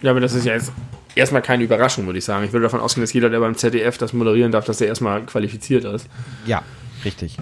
Ja, 0.02 0.11
aber 0.11 0.20
das 0.20 0.34
ist 0.34 0.45
ja 0.45 0.53
jetzt 0.53 0.72
erstmal 1.15 1.41
keine 1.44 1.64
Überraschung, 1.64 2.06
würde 2.07 2.20
ich 2.20 2.26
sagen. 2.26 2.44
Ich 2.44 2.52
würde 2.52 2.64
davon 2.64 2.82
ausgehen, 2.82 3.03
dass 3.03 3.14
jeder, 3.14 3.30
der 3.30 3.40
beim 3.40 3.56
ZDF 3.56 3.98
das 3.98 4.11
moderieren 4.11 4.52
darf, 4.52 4.65
dass 4.65 4.82
er 4.82 4.88
erstmal 4.88 5.24
qualifiziert 5.26 5.86
ist. 5.86 6.07
Ja, 6.45 6.64
richtig. 7.06 7.38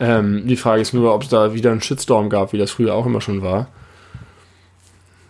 Ähm, 0.00 0.46
die 0.48 0.56
Frage 0.56 0.82
ist 0.82 0.92
nur, 0.94 1.14
ob 1.14 1.22
es 1.22 1.28
da 1.28 1.54
wieder 1.54 1.70
einen 1.70 1.80
Shitstorm 1.82 2.28
gab, 2.30 2.52
wie 2.52 2.58
das 2.58 2.70
früher 2.72 2.94
auch 2.94 3.06
immer 3.06 3.20
schon 3.20 3.42
war. 3.42 3.68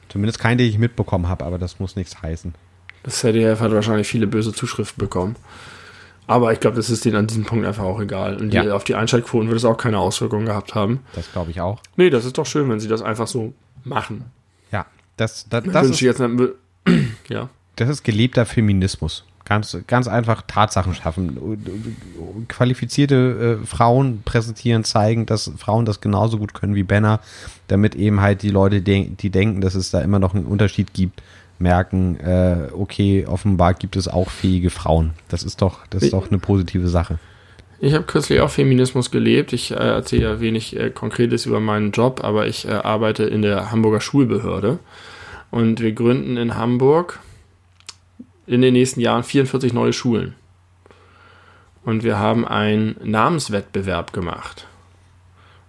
Zumindest 0.09 0.39
keinen, 0.39 0.59
den 0.59 0.69
ich 0.69 0.79
mitbekommen 0.79 1.29
habe, 1.29 1.45
aber 1.45 1.59
das 1.59 1.81
muss 1.81 1.97
nichts 1.97 2.23
heißen. 2.23 2.55
Das 3.03 3.19
ZDF 3.21 3.61
hat 3.61 3.73
wahrscheinlich 3.73 4.07
viele 4.07 4.27
böse 4.27 4.53
Zuschriften 4.53 4.99
bekommen. 4.99 5.37
Aber 6.27 6.53
ich 6.53 6.61
glaube, 6.61 6.77
das 6.77 6.89
ist 6.89 7.05
denen 7.05 7.17
an 7.17 7.27
diesem 7.27 7.45
Punkt 7.45 7.67
einfach 7.67 7.83
auch 7.83 8.01
egal. 8.01 8.37
Und 8.37 8.51
die, 8.51 8.57
Ja. 8.57 8.75
auf 8.75 8.85
die 8.85 8.95
Einschaltquoten 8.95 9.49
wird 9.49 9.59
es 9.59 9.65
auch 9.65 9.77
keine 9.77 9.99
Auswirkungen 9.99 10.47
gehabt 10.47 10.75
haben. 10.75 11.01
Das 11.15 11.31
glaube 11.33 11.51
ich 11.51 11.61
auch. 11.61 11.81
Nee, 11.97 12.11
das 12.11 12.25
ist 12.25 12.39
doch 12.39 12.47
schön, 12.47 12.69
wenn 12.71 12.79
sie 12.79 12.89
das 12.89 13.03
einfach 13.03 13.27
so 13.27 13.53
machen. 13.85 14.27
Ja, 14.71 14.87
das, 15.17 15.49
das, 15.49 15.65
Das 15.65 15.73
das 15.73 15.83
wünsche 15.83 15.95
ist 15.95 16.01
ich 16.01 16.07
jetzt 16.07 16.21
eine, 16.21 16.53
ja. 17.29 17.49
Das 17.77 17.89
ist 17.89 18.05
gelebter 18.05 18.47
Feminismus. 18.47 19.25
Ganz, 19.45 19.77
ganz 19.87 20.07
einfach 20.09 20.43
Tatsachen 20.47 20.95
schaffen. 20.95 21.59
Qualifizierte 22.49 23.61
äh, 23.63 23.67
Frauen 23.67 24.23
präsentieren, 24.25 24.85
zeigen, 24.85 25.27
dass 25.27 25.51
Frauen 25.59 25.85
das 25.85 26.01
genauso 26.01 26.39
gut 26.39 26.55
können 26.55 26.75
wie 26.75 26.85
Männer, 26.85 27.21
damit 27.69 27.95
eben 27.95 28.21
halt 28.21 28.43
die 28.43 28.51
Leute, 28.51 28.83
de 28.83 29.09
die 29.09 29.31
denken, 29.31 29.61
dass 29.61 29.75
es 29.75 29.91
da 29.91 30.01
immer 30.01 30.19
noch 30.19 30.35
einen 30.35 30.47
Unterschied 30.47 30.95
gibt, 30.95 31.23
merken, 31.59 32.19
äh, 32.21 32.69
okay, 32.73 33.27
offenbar 33.27 33.75
gibt 33.75 33.97
es 33.97 34.09
auch 34.09 34.31
fähige 34.31 34.71
Frauen. 34.71 35.11
Das 35.29 35.43
ist 35.43 35.63
doch, 35.63 35.81
das 35.91 36.03
ist 36.03 36.13
doch 36.13 36.29
eine 36.29 36.39
positive 36.39 36.89
Sache. 36.89 37.19
Ich 37.81 37.95
habe 37.95 38.05
kürzlich 38.05 38.41
auch 38.41 38.51
Feminismus 38.51 39.11
gelebt. 39.11 39.53
Ich 39.53 39.73
äh, 39.73 39.75
erzähle 39.75 40.23
ja 40.23 40.41
wenig 40.41 40.79
äh, 40.79 40.91
Konkretes 40.91 41.47
über 41.47 41.59
meinen 41.59 41.91
Job, 41.91 42.23
aber 42.23 42.47
ich 42.47 42.69
äh, 42.69 42.71
arbeite 42.71 43.25
in 43.25 43.43
der 43.43 43.73
Hamburger 43.73 44.01
Schulbehörde. 44.01 44.79
Und 45.51 45.81
wir 45.81 45.93
gründen 45.93 46.37
in 46.37 46.55
Hamburg 46.55 47.19
in 48.47 48.63
den 48.63 48.73
nächsten 48.73 49.01
Jahren 49.01 49.23
44 49.23 49.73
neue 49.73 49.93
Schulen. 49.93 50.35
Und 51.85 52.05
wir 52.05 52.19
haben 52.19 52.47
einen 52.47 52.97
Namenswettbewerb 53.03 54.13
gemacht. 54.13 54.67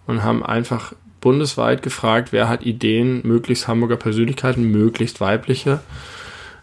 Und 0.06 0.24
haben 0.24 0.44
einfach 0.44 0.94
bundesweit 1.22 1.82
gefragt, 1.82 2.34
wer 2.34 2.50
hat 2.50 2.64
Ideen, 2.64 3.22
möglichst 3.24 3.68
Hamburger 3.68 3.96
Persönlichkeiten, 3.96 4.64
möglichst 4.64 5.22
weibliche, 5.22 5.80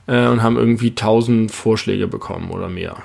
äh, 0.07 0.27
und 0.27 0.43
haben 0.43 0.57
irgendwie 0.57 0.95
tausend 0.95 1.51
Vorschläge 1.51 2.07
bekommen 2.07 2.51
oder 2.51 2.69
mehr. 2.69 2.97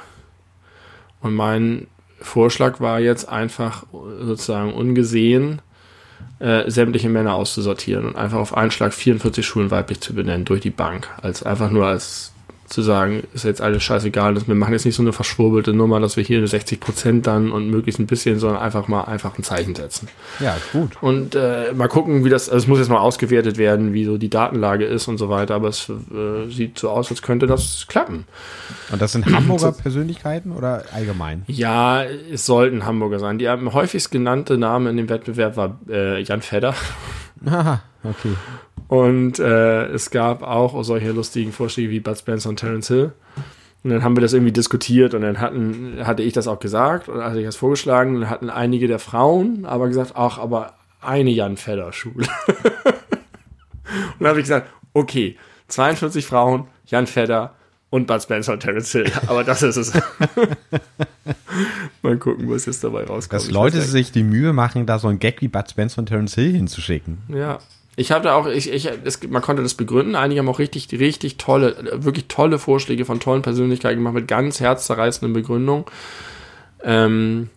Und 1.22 1.34
mein 1.34 1.88
Vorschlag 2.20 2.80
war 2.82 3.00
jetzt 3.00 3.30
einfach 3.30 3.86
sozusagen 4.20 4.74
ungesehen, 4.74 5.62
äh, 6.40 6.70
sämtliche 6.70 7.10
Männer 7.10 7.34
auszusortieren 7.36 8.06
und 8.06 8.16
einfach 8.16 8.40
auf 8.40 8.56
einen 8.56 8.72
Schlag 8.72 8.94
44 8.94 9.46
Schulen 9.46 9.72
weiblich 9.72 10.02
zu 10.02 10.14
benennen 10.14 10.46
durch 10.46 10.62
die 10.62 10.70
Bank. 10.70 11.10
Als 11.22 11.44
einfach 11.44 11.72
nur 11.72 11.86
als 11.86 12.35
zu 12.68 12.82
sagen, 12.82 13.24
ist 13.34 13.46
jetzt 13.46 13.62
alles 13.62 13.84
scheißegal, 13.84 14.36
wir 14.48 14.56
machen 14.56 14.74
jetzt 14.74 14.86
nicht 14.86 14.96
so 14.96 15.04
eine 15.04 15.14
verschwurbelte 15.14 15.74
Nummer, 15.74 16.00
dass 16.00 16.18
wir 16.18 16.24
hier 16.24 16.40
eine 16.40 16.48
60 16.48 16.80
Prozent 16.80 17.28
dann 17.28 17.52
und 17.52 17.70
möglichst 17.70 18.00
ein 18.00 18.08
bisschen, 18.08 18.40
sondern 18.40 18.62
einfach 18.62 18.88
mal 18.88 19.04
einfach 19.04 19.38
ein 19.38 19.44
Zeichen 19.44 19.76
setzen. 19.76 20.08
Ja, 20.40 20.58
gut. 20.72 20.98
Und 21.02 21.36
äh, 21.36 21.74
mal 21.74 21.88
gucken, 21.88 22.26
wie 22.26 22.30
das, 22.30 22.50
also 22.50 22.64
es 22.64 22.68
muss 22.68 22.80
jetzt 22.80 22.90
mal 22.90 23.00
ausgewertet 23.00 23.58
werden, 23.58 23.94
wie 23.94 24.06
so 24.06 24.18
die 24.18 24.30
Datenlage 24.30 24.86
ist 24.86 25.08
und 25.08 25.18
so 25.18 25.30
weiter, 25.30 25.56
aber 25.56 25.70
es 25.70 25.90
äh, 25.90 26.50
sieht 26.50 26.80
so 26.80 26.90
aus, 26.90 27.12
als 27.12 27.22
könnte 27.22 27.46
das 27.46 27.86
klappen. 27.88 28.26
Und 28.92 29.02
das 29.02 29.12
sind 29.12 29.26
Hamburger 29.28 29.72
Persönlichkeiten 29.84 30.52
oder 30.52 30.84
allgemein? 30.94 31.44
Ja, 31.48 32.04
es 32.04 32.46
sollten 32.46 32.86
Hamburger 32.86 33.20
sein. 33.20 33.38
Die 33.38 33.48
am 33.48 33.74
häufigst 33.74 34.12
genannte 34.12 34.58
Name 34.58 34.90
in 34.90 34.98
dem 34.98 35.10
Wettbewerb 35.10 35.56
war 35.58 35.80
äh, 35.90 36.22
Jan 36.22 36.42
Fedder. 36.42 36.74
Aha, 37.46 37.82
okay. 38.04 38.34
Und 38.96 39.40
äh, 39.40 39.88
es 39.88 40.10
gab 40.10 40.42
auch 40.42 40.82
solche 40.84 41.12
lustigen 41.12 41.52
Vorschläge 41.52 41.90
wie 41.90 42.00
Bud 42.00 42.18
Spencer 42.18 42.48
und 42.48 42.58
Terence 42.58 42.88
Hill. 42.88 43.12
Und 43.84 43.90
dann 43.90 44.04
haben 44.04 44.16
wir 44.16 44.22
das 44.22 44.32
irgendwie 44.32 44.54
diskutiert 44.54 45.14
und 45.14 45.22
dann 45.22 45.42
hatten, 45.42 45.98
hatte 46.04 46.24
ich 46.24 46.32
das 46.32 46.48
auch 46.48 46.60
gesagt 46.60 47.10
und 47.10 47.22
hatte 47.22 47.40
ich 47.40 47.46
das 47.46 47.58
vorgeschlagen 47.58 48.16
und 48.16 48.22
dann 48.22 48.30
hatten 48.30 48.50
einige 48.50 48.88
der 48.88 49.00
Frauen 49.00 49.66
aber 49.66 49.90
gesagt, 49.90 50.14
ach, 50.16 50.40
aber 50.40 50.76
eine 51.02 51.30
Jan 51.30 51.58
Fedder 51.58 51.92
Schule. 51.92 52.26
und 52.48 52.56
dann 54.20 54.30
habe 54.30 54.40
ich 54.40 54.46
gesagt, 54.46 54.70
okay, 54.94 55.36
42 55.68 56.26
Frauen, 56.26 56.68
Jan 56.86 57.06
Fedder 57.06 57.54
und 57.90 58.08
Bud 58.08 58.24
Spencer 58.24 58.54
und 58.54 58.62
Terence 58.62 58.94
Hill. 58.94 59.12
Aber 59.28 59.44
das 59.44 59.62
ist 59.62 59.76
es. 59.76 59.92
Mal 62.02 62.18
gucken, 62.18 62.50
was 62.50 62.66
jetzt 62.66 62.84
dabei 62.84 63.04
rauskommt. 63.04 63.42
Dass 63.42 63.52
Leute 63.52 63.82
sich 63.82 64.14
die 64.14 64.24
Mühe 64.24 64.54
machen, 64.54 64.86
da 64.86 65.00
so 65.00 65.10
ein 65.10 65.20
Gag 65.20 65.42
wie 65.42 65.50
Bud 65.50 65.70
Spencer 65.70 66.00
und 66.00 66.06
Terence 66.06 66.36
Hill 66.36 66.54
hinzuschicken. 66.54 67.18
Ja, 67.28 67.60
ich 67.96 68.12
habe 68.12 68.26
da 68.26 68.36
auch, 68.36 68.48
ich, 68.48 68.72
ich, 68.72 68.90
es, 69.04 69.24
man 69.30 69.42
konnte 69.42 69.64
das 69.64 69.74
begründen. 69.74 70.16
Einige 70.16 70.40
haben 70.40 70.50
auch 70.50 70.60
richtig, 70.60 70.92
richtig 70.92 71.38
tolle, 71.38 71.76
wirklich 72.04 72.28
tolle 72.28 72.60
Vorschläge 72.60 73.06
von 73.06 73.20
tollen 73.20 73.42
Persönlichkeiten 73.42 73.98
gemacht 73.98 74.14
mit 74.14 74.28
ganz 74.28 74.60
herzzerreißenden 74.60 75.34
Begründungen. 75.34 75.86
Ähm, 76.84 77.50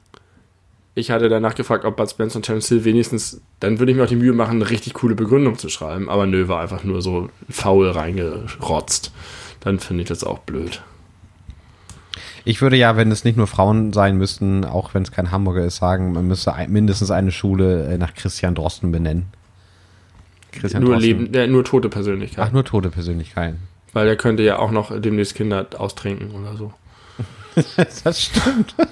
ich 0.95 1.11
hatte 1.11 1.29
danach 1.29 1.55
gefragt, 1.55 1.85
ob 1.85 1.97
Bud 1.97 2.11
Spencer 2.11 2.37
und 2.37 2.45
Terence 2.45 2.69
Hill 2.69 2.85
wenigstens, 2.85 3.41
dann 3.61 3.79
würde 3.79 3.93
ich 3.93 3.99
mir 3.99 4.05
auch 4.05 4.09
die 4.09 4.17
Mühe 4.17 4.33
machen, 4.33 4.57
eine 4.61 4.71
richtig 4.71 4.95
coole 4.95 5.15
Begründung 5.15 5.59
zu 5.59 5.69
schreiben. 5.69 6.09
Aber 6.09 6.27
nö, 6.27 6.49
war 6.49 6.61
einfach 6.61 6.85
nur 6.85 7.03
so 7.03 7.31
faul 7.49 7.91
reingerotzt. 7.91 9.13
Dann 9.61 9.81
finde 9.81 10.03
ich 10.03 10.09
das 10.09 10.25
auch 10.25 10.39
blöd. 10.41 10.83
Ich 12.45 12.63
würde 12.63 12.77
ja, 12.77 12.97
wenn 12.97 13.11
es 13.11 13.25
nicht 13.25 13.37
nur 13.37 13.47
Frauen 13.47 13.93
sein 13.93 14.17
müssten, 14.17 14.65
auch 14.65 14.95
wenn 14.95 15.03
es 15.03 15.13
kein 15.13 15.31
Hamburger 15.31 15.65
ist, 15.65 15.77
sagen, 15.77 16.13
man 16.13 16.27
müsste 16.27 16.55
mindestens 16.69 17.11
eine 17.11 17.33
Schule 17.33 17.87
äh, 17.87 17.99
nach 17.99 18.15
Christian 18.15 18.55
Drosten 18.55 18.91
benennen. 18.91 19.27
Christian 20.59 20.83
nur, 20.83 20.97
Leben, 20.97 21.33
äh, 21.35 21.47
nur 21.47 21.65
tote 21.65 21.89
Persönlichkeiten. 21.89 22.49
Ach, 22.49 22.53
nur 22.53 22.65
tote 22.65 22.91
Persönlichkeiten. 22.91 23.59
Weil 23.93 24.07
der 24.07 24.17
könnte 24.17 24.43
ja 24.43 24.59
auch 24.59 24.71
noch 24.71 24.99
demnächst 25.01 25.35
Kinder 25.35 25.67
austrinken 25.77 26.31
oder 26.33 26.57
so. 26.57 26.73
das 28.05 28.23
stimmt. 28.23 28.75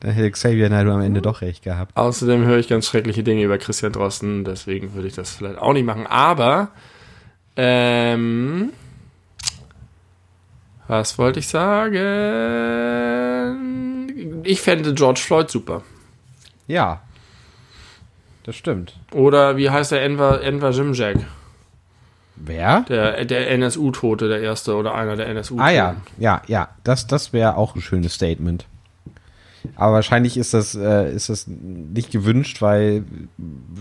Dann 0.00 0.10
hätte 0.10 0.30
Xavier 0.30 0.68
Naidoo 0.68 0.92
am 0.92 1.00
Ende 1.00 1.22
doch 1.22 1.40
recht 1.40 1.64
gehabt. 1.64 1.96
Außerdem 1.96 2.44
höre 2.44 2.58
ich 2.58 2.68
ganz 2.68 2.86
schreckliche 2.86 3.22
Dinge 3.22 3.42
über 3.42 3.56
Christian 3.58 3.92
Drosten, 3.92 4.44
deswegen 4.44 4.92
würde 4.94 5.08
ich 5.08 5.14
das 5.14 5.30
vielleicht 5.30 5.58
auch 5.58 5.72
nicht 5.72 5.86
machen. 5.86 6.06
Aber, 6.06 6.68
ähm, 7.56 8.70
was 10.86 11.18
wollte 11.18 11.40
ich 11.40 11.48
sagen? 11.48 11.98
Ich 14.44 14.60
fände 14.60 14.94
George 14.94 15.20
Floyd 15.20 15.50
super. 15.50 15.82
Ja, 16.66 17.02
das 18.48 18.56
stimmt. 18.56 18.98
Oder 19.12 19.58
wie 19.58 19.68
heißt 19.68 19.92
der 19.92 20.02
Enver, 20.02 20.42
Enver 20.42 20.70
Jimjack? 20.70 21.18
Wer? 22.34 22.80
Der, 22.88 23.26
der 23.26 23.50
NSU-Tote, 23.50 24.26
der 24.26 24.40
erste 24.40 24.74
oder 24.74 24.94
einer 24.94 25.16
der 25.16 25.26
NSU-Toten. 25.28 25.60
Ah 25.60 25.70
ja, 25.70 25.96
ja, 26.18 26.40
ja. 26.46 26.70
Das, 26.82 27.06
das 27.06 27.34
wäre 27.34 27.58
auch 27.58 27.74
ein 27.74 27.82
schönes 27.82 28.14
Statement. 28.14 28.64
Aber 29.76 29.92
wahrscheinlich 29.92 30.38
ist 30.38 30.54
das, 30.54 30.74
äh, 30.74 31.14
ist 31.14 31.28
das 31.28 31.46
nicht 31.46 32.10
gewünscht, 32.10 32.62
weil 32.62 33.04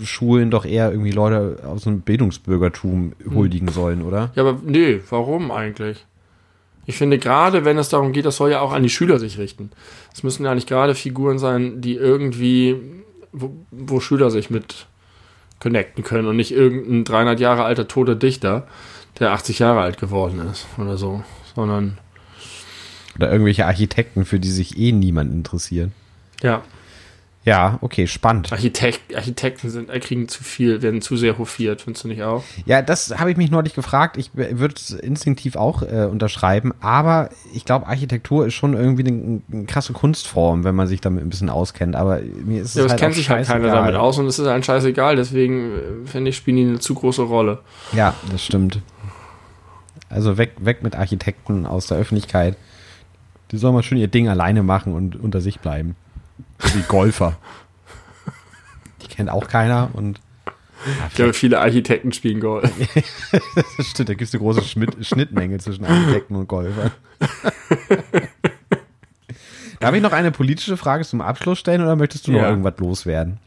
Schulen 0.04 0.52
doch 0.52 0.66
eher 0.66 0.92
irgendwie 0.92 1.12
Leute 1.12 1.60
aus 1.66 1.84
dem 1.84 2.02
Bildungsbürgertum 2.02 3.14
huldigen 3.34 3.70
hm. 3.70 3.74
sollen, 3.74 4.02
oder? 4.02 4.32
Ja, 4.36 4.44
aber 4.44 4.60
nee, 4.66 5.00
warum 5.10 5.50
eigentlich? 5.50 6.06
Ich 6.86 6.98
finde 6.98 7.20
gerade, 7.20 7.64
wenn 7.64 7.78
es 7.78 7.88
darum 7.88 8.12
geht, 8.12 8.26
das 8.26 8.36
soll 8.36 8.52
ja 8.52 8.60
auch 8.60 8.74
an 8.74 8.84
die 8.84 8.90
Schüler 8.90 9.18
sich 9.18 9.38
richten. 9.38 9.72
Es 10.14 10.24
müssen 10.24 10.44
ja 10.44 10.54
nicht 10.54 10.68
gerade 10.68 10.94
Figuren 10.94 11.40
sein, 11.40 11.80
die 11.80 11.96
irgendwie 11.96 12.98
wo, 13.32 13.54
wo 13.72 14.00
Schüler 14.00 14.32
sich 14.32 14.50
mit 14.50 14.88
connecten 15.60 16.04
können 16.04 16.28
und 16.28 16.36
nicht 16.36 16.52
irgendein 16.52 17.04
300 17.04 17.40
Jahre 17.40 17.64
alter 17.64 17.88
toter 17.88 18.16
Dichter, 18.16 18.68
der 19.20 19.32
80 19.32 19.60
Jahre 19.60 19.82
alt 19.82 19.98
geworden 19.98 20.40
ist 20.52 20.68
oder 20.78 20.98
so, 20.98 21.24
sondern 21.56 21.98
oder 23.16 23.32
irgendwelche 23.32 23.66
Architekten, 23.66 24.26
für 24.26 24.40
die 24.40 24.52
sich 24.52 24.78
eh 24.78 24.92
niemand 24.92 25.34
interessiert. 25.34 25.92
Ja. 26.44 26.62
Ja, 27.48 27.78
okay, 27.80 28.08
spannend. 28.08 28.52
Architekt, 28.52 29.16
Architekten 29.16 29.70
sind, 29.70 29.90
kriegen 30.02 30.28
zu 30.28 30.44
viel, 30.44 30.82
werden 30.82 31.02
zu 31.02 31.16
sehr 31.16 31.38
hofiert, 31.38 31.82
findest 31.82 32.04
du 32.04 32.10
nicht 32.10 32.22
auch? 32.22 32.44
Ja, 32.66 32.82
das 32.82 33.18
habe 33.18 33.32
ich 33.32 33.38
mich 33.38 33.50
neulich 33.50 33.74
gefragt. 33.74 34.18
Ich 34.18 34.32
würde 34.34 34.76
es 34.76 34.90
instinktiv 34.90 35.56
auch 35.56 35.82
äh, 35.82 36.10
unterschreiben, 36.12 36.74
aber 36.82 37.30
ich 37.54 37.64
glaube, 37.64 37.88
Architektur 37.88 38.46
ist 38.46 38.54
schon 38.54 38.74
irgendwie 38.74 39.08
eine, 39.08 39.42
eine, 39.50 39.64
krasse 39.64 39.94
Kunstform, 39.94 40.66
wenn 40.66 40.76
man 40.76 40.88
sich 40.88 41.00
damit 41.00 41.24
ein 41.24 41.30
bisschen 41.30 41.50
auskennt. 41.50 41.96
Aber 41.96 42.20
mir 42.20 42.64
ist 42.64 42.72
es 42.72 42.76
ja, 42.76 42.84
es 42.84 42.92
halt 42.92 43.00
kennt 43.00 43.16
sich 43.16 43.30
halt 43.30 43.48
keiner 43.48 43.70
damit 43.70 43.96
aus 43.96 44.18
und 44.20 44.26
es 44.26 44.40
ist 44.40 44.46
ein 44.46 44.62
scheißegal. 44.62 45.16
Deswegen 45.16 45.72
äh, 45.72 46.06
finde 46.06 46.32
ich, 46.32 46.36
spielen 46.36 46.58
die 46.58 46.64
eine 46.64 46.80
zu 46.80 46.96
große 46.96 47.22
Rolle. 47.22 47.60
Ja, 47.94 48.14
das 48.30 48.44
stimmt. 48.44 48.82
Also 50.10 50.38
weg, 50.38 50.56
weg 50.60 50.84
mit 50.84 50.98
Architekten 50.98 51.66
aus 51.66 51.88
der 51.88 51.98
Öffentlichkeit. 51.98 52.58
Die 53.52 53.58
sollen 53.58 53.74
mal 53.74 53.84
schön 53.84 54.00
ihr 54.00 54.10
Ding 54.10 54.28
alleine 54.28 54.64
machen 54.64 54.94
und 54.94 55.16
unter 55.16 55.40
sich 55.40 55.62
bleiben. 55.62 55.96
Wie 56.60 56.82
Golfer. 56.88 57.38
Die 59.02 59.08
kennt 59.08 59.30
auch 59.30 59.48
keiner 59.48 59.90
und. 59.94 60.20
Ja, 60.86 61.08
ich 61.10 61.16
glaube, 61.16 61.34
viele 61.34 61.60
Architekten 61.60 62.12
spielen 62.14 62.40
Golf. 62.40 62.72
das 63.78 63.88
stimmt, 63.88 64.10
da 64.10 64.14
gibt 64.14 64.28
es 64.28 64.34
eine 64.34 64.42
große 64.42 64.62
Schmidt 64.62 65.06
Schnittmenge 65.06 65.58
zwischen 65.58 65.86
Architekten 65.86 66.36
und 66.36 66.48
Golfern. 66.48 66.92
Darf 69.80 69.96
ich 69.96 70.02
noch 70.02 70.12
eine 70.12 70.32
politische 70.32 70.78
Frage 70.78 71.04
zum 71.04 71.22
Abschluss 71.22 71.60
stellen 71.60 71.82
oder 71.82 71.96
möchtest 71.96 72.28
du 72.28 72.32
noch 72.32 72.42
irgendwas 72.42 72.78
loswerden? 72.78 73.40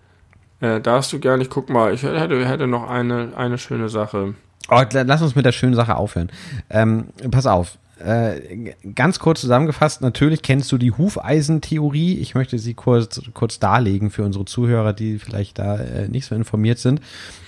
Äh, 0.61 0.81
darfst 0.81 1.12
du 1.12 1.19
gerne. 1.19 1.43
Ich 1.43 1.51
guck 1.51 1.71
mal, 1.71 1.95
ich 1.95 2.03
hätte, 2.03 2.47
hätte 2.47 2.67
noch 2.67 2.89
eine, 2.89 3.33
eine 3.37 3.59
schöne 3.59 3.89
Sache. 3.89 4.35
Oh, 4.69 4.83
lass 4.93 5.23
uns 5.23 5.35
mit 5.35 5.45
der 5.45 5.53
schönen 5.53 5.75
Sache 5.75 5.97
aufhören. 5.97 6.31
Ähm, 6.69 7.07
pass 7.31 7.47
auf. 7.47 7.79
Äh, 8.01 8.74
ganz 8.94 9.18
kurz 9.18 9.43
zusammengefasst, 9.43 10.01
natürlich 10.01 10.43
kennst 10.43 10.72
du 10.72 10.78
die 10.78 10.93
Hufeisentheorie. 10.93 12.18
Ich 12.18 12.35
möchte 12.35 12.59
sie 12.59 12.74
kurz, 12.74 13.20
kurz 13.35 13.59
darlegen 13.59 14.10
für 14.10 14.24
unsere 14.24 14.47
Zuhörer, 14.47 14.93
die 14.93 15.18
vielleicht 15.18 15.59
da 15.59 15.77
äh, 15.77 16.09
nicht 16.09 16.24
so 16.24 16.35
informiert 16.35 16.78
sind. 16.78 17.01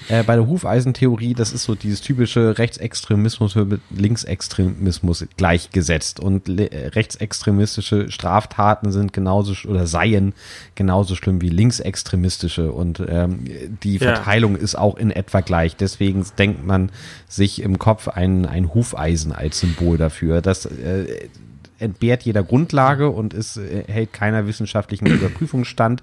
Äh, 0.08 0.22
bei 0.24 0.36
der 0.36 0.46
Hufeisentheorie, 0.46 1.34
das 1.34 1.52
ist 1.52 1.64
so 1.64 1.74
dieses 1.74 2.00
typische 2.00 2.58
Rechtsextremismus 2.58 3.54
mit 3.54 3.80
Linksextremismus 3.90 5.26
gleichgesetzt. 5.36 6.20
Und 6.20 6.48
äh, 6.48 6.88
rechtsextremistische 6.88 8.10
Straftaten 8.10 8.92
sind 8.92 9.12
genauso 9.12 9.54
oder 9.68 9.86
seien 9.86 10.34
genauso 10.74 11.14
schlimm 11.14 11.40
wie 11.40 11.48
linksextremistische. 11.48 12.72
Und 12.72 13.02
ähm, 13.08 13.44
die 13.82 13.98
Verteilung 13.98 14.56
ja. 14.56 14.62
ist 14.62 14.76
auch 14.76 14.96
in 14.96 15.10
etwa 15.10 15.40
gleich. 15.40 15.76
Deswegen 15.76 16.24
denkt 16.38 16.66
man 16.66 16.90
sich 17.28 17.62
im 17.62 17.78
Kopf 17.78 18.08
ein, 18.08 18.46
ein 18.46 18.74
Hufeisen 18.74 19.32
als 19.32 19.60
Symbol 19.60 19.98
dafür 19.98 20.42
das 20.42 20.66
äh, 20.66 21.28
entbehrt 21.78 22.22
jeder 22.22 22.42
Grundlage 22.42 23.10
und 23.10 23.34
ist, 23.34 23.56
äh, 23.56 23.84
hält 23.86 24.12
keiner 24.12 24.46
wissenschaftlichen 24.46 25.06
Überprüfung 25.06 25.64
stand. 25.64 26.02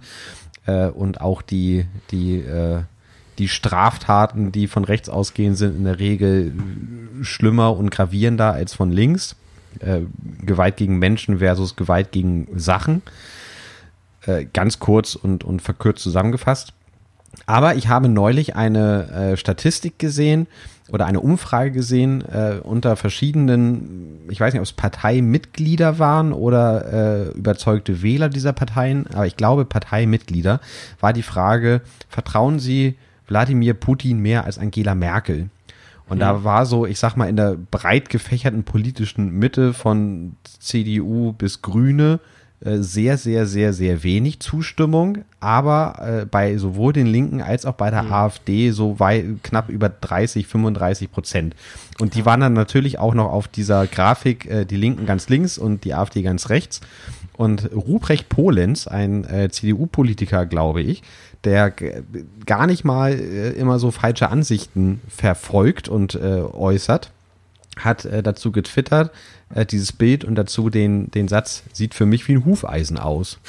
Äh, 0.65 0.87
und 0.87 1.21
auch 1.21 1.41
die, 1.41 1.85
die, 2.11 2.39
äh, 2.39 2.81
die 3.39 3.47
Straftaten, 3.47 4.51
die 4.51 4.67
von 4.67 4.83
rechts 4.83 5.09
ausgehen, 5.09 5.55
sind 5.55 5.77
in 5.77 5.85
der 5.85 5.99
Regel 5.99 6.53
schlimmer 7.21 7.75
und 7.75 7.89
gravierender 7.89 8.53
als 8.53 8.73
von 8.73 8.91
links. 8.91 9.35
Äh, 9.79 10.01
Gewalt 10.45 10.77
gegen 10.77 10.99
Menschen 10.99 11.39
versus 11.39 11.75
Gewalt 11.75 12.11
gegen 12.11 12.47
Sachen. 12.55 13.01
Äh, 14.25 14.45
ganz 14.51 14.79
kurz 14.79 15.15
und, 15.15 15.43
und 15.43 15.61
verkürzt 15.61 16.03
zusammengefasst. 16.03 16.73
Aber 17.45 17.75
ich 17.75 17.87
habe 17.87 18.09
neulich 18.09 18.55
eine 18.55 19.09
äh, 19.11 19.37
Statistik 19.37 19.99
gesehen 19.99 20.47
oder 20.91 21.05
eine 21.05 21.19
Umfrage 21.19 21.71
gesehen 21.71 22.23
äh, 22.25 22.59
unter 22.61 22.95
verschiedenen, 22.95 24.27
ich 24.29 24.39
weiß 24.39 24.53
nicht, 24.53 24.59
ob 24.59 24.65
es 24.65 24.73
Parteimitglieder 24.73 25.99
waren 25.99 26.33
oder 26.33 27.29
äh, 27.31 27.37
überzeugte 27.37 28.01
Wähler 28.01 28.29
dieser 28.29 28.53
Parteien, 28.53 29.07
aber 29.13 29.27
ich 29.27 29.37
glaube 29.37 29.65
Parteimitglieder, 29.65 30.59
war 30.99 31.13
die 31.13 31.23
Frage, 31.23 31.81
vertrauen 32.09 32.59
Sie 32.59 32.97
Wladimir 33.29 33.73
Putin 33.73 34.19
mehr 34.19 34.45
als 34.45 34.57
Angela 34.57 34.95
Merkel? 34.95 35.49
Und 36.07 36.17
mhm. 36.17 36.21
da 36.21 36.43
war 36.43 36.65
so, 36.65 36.85
ich 36.85 36.99
sag 36.99 37.15
mal, 37.15 37.29
in 37.29 37.35
der 37.35 37.55
breit 37.71 38.09
gefächerten 38.09 38.63
politischen 38.63 39.31
Mitte 39.31 39.73
von 39.73 40.35
CDU 40.59 41.33
bis 41.33 41.61
Grüne 41.61 42.19
äh, 42.61 42.79
sehr, 42.79 43.17
sehr, 43.17 43.45
sehr, 43.45 43.71
sehr 43.71 44.03
wenig 44.03 44.41
Zustimmung, 44.41 45.19
aber 45.39 46.21
äh, 46.23 46.25
bei 46.25 46.57
sowohl 46.57 46.91
den 46.91 47.07
Linken 47.07 47.41
als 47.41 47.65
auch 47.65 47.75
bei 47.75 47.89
der 47.89 48.03
mhm. 48.03 48.11
AfD 48.11 48.71
so 48.71 48.99
weit, 48.99 49.25
knapp 49.43 49.69
über 49.69 49.87
30, 49.87 50.45
35 50.45 51.09
Prozent. 51.09 51.55
Und 51.99 52.15
die 52.15 52.25
waren 52.25 52.41
dann 52.41 52.51
natürlich 52.53 52.99
auch 52.99 53.13
noch 53.13 53.31
auf 53.31 53.47
dieser 53.47 53.87
Grafik, 53.87 54.45
äh, 54.45 54.65
die 54.65 54.75
Linken 54.75 55.05
ganz 55.05 55.29
links 55.29 55.57
und 55.57 55.85
die 55.85 55.93
AfD 55.93 56.21
ganz 56.21 56.49
rechts. 56.49 56.81
Und 57.37 57.71
Ruprecht 57.73 58.27
Polenz, 58.27 58.87
ein 58.87 59.23
äh, 59.23 59.49
CDU-Politiker, 59.49 60.45
glaube 60.45 60.81
ich, 60.81 61.01
der 61.43 61.73
gar 62.45 62.67
nicht 62.67 62.83
mal 62.83 63.13
äh, 63.13 63.51
immer 63.51 63.79
so 63.79 63.91
falsche 63.91 64.29
Ansichten 64.29 65.01
verfolgt 65.07 65.87
und 65.87 66.15
äh, 66.15 66.41
äußert, 66.41 67.11
hat 67.77 68.05
äh, 68.05 68.21
dazu 68.21 68.51
getwittert, 68.51 69.11
äh, 69.53 69.65
dieses 69.65 69.93
Bild 69.93 70.25
und 70.25 70.35
dazu 70.35 70.69
den, 70.69 71.09
den 71.11 71.27
Satz, 71.27 71.63
sieht 71.71 71.93
für 71.93 72.05
mich 72.05 72.27
wie 72.27 72.33
ein 72.33 72.45
Hufeisen 72.45 72.97
aus. 72.97 73.39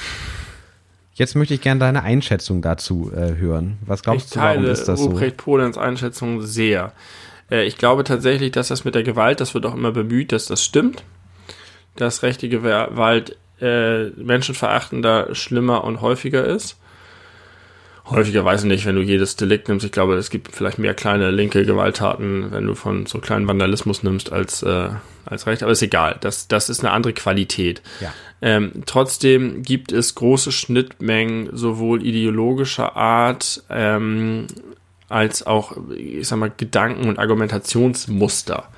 Jetzt 1.13 1.35
möchte 1.35 1.53
ich 1.53 1.61
gerne 1.61 1.79
deine 1.79 2.03
Einschätzung 2.03 2.61
dazu 2.61 3.11
äh, 3.13 3.35
hören. 3.35 3.77
Was 3.85 4.01
glaubst 4.03 4.27
ich 4.27 4.33
du, 4.33 4.39
warum 4.39 4.65
ist 4.65 4.85
das 4.85 4.99
so? 4.99 5.09
Ruprecht 5.09 5.37
Polens 5.37 5.77
Einschätzung 5.77 6.41
sehr. 6.41 6.93
Äh, 7.49 7.65
ich 7.65 7.77
glaube 7.77 8.05
tatsächlich, 8.05 8.51
dass 8.51 8.69
das 8.69 8.85
mit 8.85 8.95
der 8.95 9.03
Gewalt, 9.03 9.41
das 9.41 9.53
wird 9.53 9.65
auch 9.65 9.75
immer 9.75 9.91
bemüht, 9.91 10.31
dass 10.31 10.45
das 10.45 10.63
stimmt. 10.63 11.03
Dass 11.97 12.23
rechte 12.23 12.47
Gewalt 12.47 13.37
menschenverachtender, 13.59 15.35
schlimmer 15.35 15.83
und 15.83 16.01
häufiger 16.01 16.43
ist 16.43 16.77
häufiger 18.09 18.43
weiß 18.43 18.63
ich 18.63 18.67
nicht, 18.67 18.85
wenn 18.85 18.95
du 18.95 19.01
jedes 19.01 19.35
Delikt 19.35 19.67
nimmst. 19.67 19.85
Ich 19.85 19.91
glaube, 19.91 20.15
es 20.15 20.29
gibt 20.29 20.53
vielleicht 20.53 20.79
mehr 20.79 20.93
kleine 20.93 21.31
linke 21.31 21.65
Gewalttaten, 21.65 22.51
wenn 22.51 22.65
du 22.65 22.75
von 22.75 23.05
so 23.05 23.19
kleinen 23.19 23.47
Vandalismus 23.47 24.03
nimmst 24.03 24.31
als, 24.31 24.63
äh, 24.63 24.89
als 25.25 25.47
recht. 25.47 25.63
Aber 25.63 25.71
ist 25.71 25.81
egal. 25.81 26.17
Das, 26.21 26.47
das 26.47 26.69
ist 26.69 26.81
eine 26.81 26.91
andere 26.91 27.13
Qualität. 27.13 27.81
Ja. 27.99 28.13
Ähm, 28.41 28.83
trotzdem 28.85 29.61
gibt 29.61 29.91
es 29.91 30.15
große 30.15 30.51
Schnittmengen, 30.51 31.49
sowohl 31.53 32.05
ideologischer 32.05 32.95
Art, 32.95 33.63
ähm, 33.69 34.47
als 35.07 35.45
auch, 35.45 35.75
ich 35.95 36.27
sag 36.27 36.39
mal, 36.39 36.51
Gedanken- 36.55 37.07
und 37.07 37.19
Argumentationsmuster. 37.19 38.69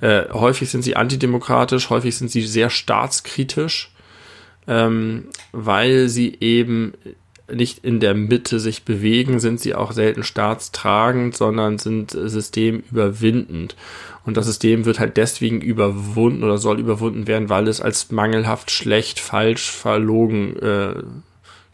Äh, 0.00 0.24
häufig 0.32 0.70
sind 0.70 0.82
sie 0.82 0.96
antidemokratisch, 0.96 1.90
häufig 1.90 2.16
sind 2.16 2.30
sie 2.30 2.42
sehr 2.42 2.70
staatskritisch, 2.70 3.92
ähm, 4.66 5.26
weil 5.52 6.08
sie 6.08 6.36
eben 6.40 6.94
nicht 7.52 7.84
in 7.84 8.00
der 8.00 8.14
Mitte 8.14 8.58
sich 8.58 8.84
bewegen, 8.84 9.38
sind 9.38 9.60
sie 9.60 9.74
auch 9.74 9.92
selten 9.92 10.22
staatstragend, 10.22 11.36
sondern 11.36 11.78
sind 11.78 12.10
systemüberwindend. 12.10 13.76
Und 14.24 14.36
das 14.36 14.46
System 14.46 14.86
wird 14.86 14.98
halt 14.98 15.16
deswegen 15.16 15.60
überwunden 15.60 16.42
oder 16.42 16.56
soll 16.56 16.80
überwunden 16.80 17.26
werden, 17.26 17.50
weil 17.50 17.68
es 17.68 17.80
als 17.80 18.10
mangelhaft, 18.10 18.70
schlecht, 18.70 19.20
falsch, 19.20 19.70
verlogen 19.70 20.56
äh, 20.56 20.94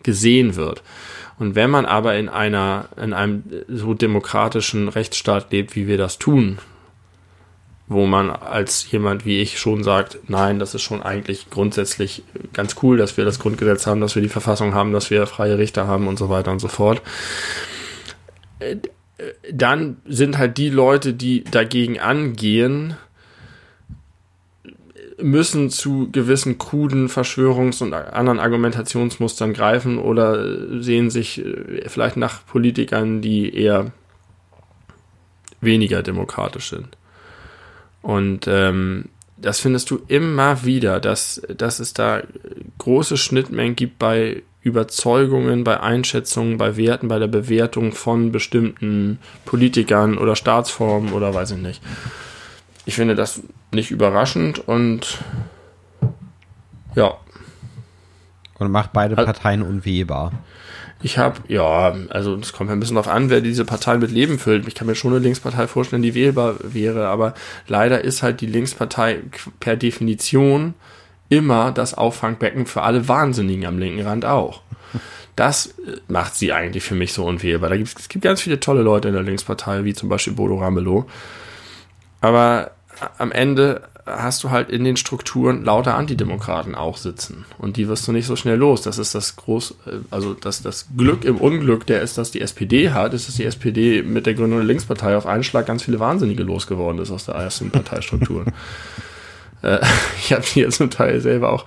gesehen 0.02 0.56
wird. 0.56 0.82
Und 1.38 1.55
wenn 1.55 1.70
man 1.70 1.86
aber 1.86 2.16
in 2.16 2.28
einer, 2.28 2.88
in 3.01 3.12
einem 3.12 3.44
so 3.68 3.94
demokratischen 3.94 4.88
Rechtsstaat 4.88 5.52
lebt, 5.52 5.76
wie 5.76 5.86
wir 5.86 5.97
das 5.97 6.18
tun, 6.18 6.59
wo 7.90 8.06
man 8.06 8.30
als 8.30 8.88
jemand 8.92 9.26
wie 9.26 9.40
ich 9.40 9.58
schon 9.58 9.82
sagt, 9.82 10.18
nein, 10.28 10.60
das 10.60 10.76
ist 10.76 10.82
schon 10.82 11.02
eigentlich 11.02 11.50
grundsätzlich 11.50 12.22
ganz 12.52 12.76
cool, 12.84 12.96
dass 12.96 13.16
wir 13.16 13.24
das 13.24 13.40
Grundgesetz 13.40 13.84
haben, 13.84 14.00
dass 14.00 14.14
wir 14.14 14.22
die 14.22 14.28
Verfassung 14.28 14.74
haben, 14.74 14.92
dass 14.92 15.10
wir 15.10 15.26
freie 15.26 15.58
Richter 15.58 15.88
haben 15.88 16.06
und 16.06 16.16
so 16.16 16.28
weiter 16.28 16.52
und 16.52 16.60
so 16.60 16.68
fort. 16.68 17.02
Dann 19.52 19.96
sind 20.06 20.38
halt 20.38 20.56
die 20.56 20.70
Leute, 20.70 21.14
die 21.14 21.42
dagegen 21.42 21.98
angehen, 21.98 22.94
müssen 25.20 25.68
zu 25.68 26.10
gewissen 26.12 26.58
kruden 26.58 27.08
Verschwörungs- 27.08 27.82
und 27.82 27.92
anderen 27.92 28.38
Argumentationsmustern 28.38 29.52
greifen 29.52 29.98
oder 29.98 30.80
sehen 30.80 31.10
sich 31.10 31.44
vielleicht 31.88 32.16
nach 32.16 32.46
Politikern, 32.46 33.20
die 33.20 33.52
eher 33.52 33.90
weniger 35.60 36.04
demokratisch 36.04 36.70
sind. 36.70 36.96
Und 38.02 38.47
ähm, 38.48 39.06
das 39.36 39.60
findest 39.60 39.90
du 39.90 40.01
immer 40.09 40.64
wieder, 40.64 41.01
dass, 41.01 41.43
dass 41.56 41.81
es 41.81 41.94
da 41.94 42.22
große 42.78 43.16
Schnittmengen 43.16 43.77
gibt 43.77 43.98
bei 43.98 44.43
Überzeugungen, 44.62 45.64
bei 45.64 45.81
Einschätzungen, 45.81 46.59
bei 46.59 46.77
Werten, 46.77 47.09
bei 47.09 47.18
der 47.18 47.28
Bewertung 47.28 47.93
von 47.93 48.31
bestimmten 48.31 49.18
Politikern 49.47 50.18
oder 50.18 50.36
Staatsformen 50.36 51.12
oder 51.12 51.32
weiß 51.32 51.52
ich 51.52 51.59
nicht. 51.59 51.82
Ich 52.85 52.94
finde 52.94 53.14
das 53.14 53.43
nicht 53.72 53.90
überraschend 53.90 54.66
und 54.68 55.18
ja. 56.94 57.14
Und 58.59 58.70
macht 58.70 58.93
beide 58.93 59.14
Parteien 59.14 59.62
unwählbar. 59.62 60.32
Ich 61.02 61.16
habe, 61.16 61.40
ja, 61.48 61.94
also 62.10 62.36
es 62.36 62.52
kommt 62.52 62.70
ein 62.70 62.78
bisschen 62.78 62.97
darauf 62.97 63.10
an, 63.10 63.31
wer 63.31 63.40
diese 63.40 63.64
Partei 63.64 63.97
mit 63.97 64.10
Leben 64.10 64.39
füllt. 64.39 64.68
Ich 64.68 64.74
kann 64.74 64.86
mir 64.86 64.94
schon 64.94 65.12
eine 65.12 65.20
Linkspartei 65.20 65.66
vorstellen, 65.66 66.02
die 66.02 66.14
wählbar 66.14 66.56
wäre, 66.62 67.09
aber 67.09 67.35
leider 67.66 68.05
ist 68.05 68.22
halt 68.22 68.43
die 68.43 68.47
Linkspartei 68.47 69.20
per 69.60 69.77
Definition 69.77 70.74
immer 71.31 71.72
das 71.72 71.94
Auffangbecken 71.94 72.66
für 72.66 72.82
alle 72.82 73.09
Wahnsinnigen 73.09 73.64
am 73.64 73.78
linken 73.78 74.02
Rand 74.02 74.27
auch. 74.27 74.62
Das 75.36 75.66
äh, 75.66 75.97
macht 76.09 76.35
sie 76.35 76.52
eigentlich 76.52 76.82
für 76.85 76.94
mich 76.94 77.14
so 77.14 77.24
unwählbar. 77.24 77.70
Da 77.70 77.77
gibt, 77.77 77.98
es 77.98 78.09
gibt 78.09 78.24
ganz 78.24 78.43
viele 78.43 78.60
tolle 78.60 78.82
Leute 78.82 79.09
in 79.09 79.14
der 79.14 79.22
Linkspartei, 79.22 79.85
wie 79.85 79.94
zum 79.94 80.10
Beispiel 80.10 80.35
Bodo 80.35 80.59
Ramelow. 80.59 81.06
Aber 82.20 82.72
am 83.18 83.32
Ende 83.32 83.82
hast 84.06 84.43
du 84.44 84.51
halt 84.51 84.70
in 84.70 84.85
den 84.85 84.97
Strukturen 84.97 85.64
lauter 85.64 85.97
Antidemokraten 85.97 86.74
auch 86.74 86.97
sitzen. 86.97 87.44
Und 87.59 87.77
die 87.77 87.89
wirst 87.89 88.06
du 88.09 88.12
nicht 88.12 88.27
so 88.27 88.36
schnell 88.36 88.56
los. 88.56 88.82
Das 88.82 88.98
ist 88.98 89.14
das 89.14 89.36
groß, 89.36 89.74
äh, 89.86 89.90
also 90.10 90.35
das, 90.35 90.62
das 90.62 90.89
Glück 90.97 91.24
im 91.24 91.36
Unglück, 91.36 91.86
der 91.86 92.02
ist, 92.02 92.18
dass 92.18 92.31
die 92.31 92.40
SPD 92.40 92.90
hat, 92.90 93.14
ist, 93.14 93.28
dass 93.28 93.36
die 93.36 93.44
SPD 93.44 94.02
mit 94.02 94.27
der 94.27 94.35
Grünen 94.35 94.66
Linkspartei 94.66 95.16
auf 95.16 95.27
einen 95.27 95.44
Schlag 95.44 95.66
ganz 95.66 95.82
viele 95.82 96.01
Wahnsinnige 96.01 96.43
losgeworden 96.43 97.01
ist 97.01 97.10
aus 97.10 97.27
der 97.27 97.35
ersten 97.36 97.70
Parteistrukturen. 97.70 98.52
äh, 99.62 99.78
ich 100.18 100.32
habe 100.32 100.43
die 100.43 100.60
jetzt 100.60 100.77
zum 100.77 100.90
Teil 100.90 101.20
selber 101.20 101.52
auch 101.52 101.66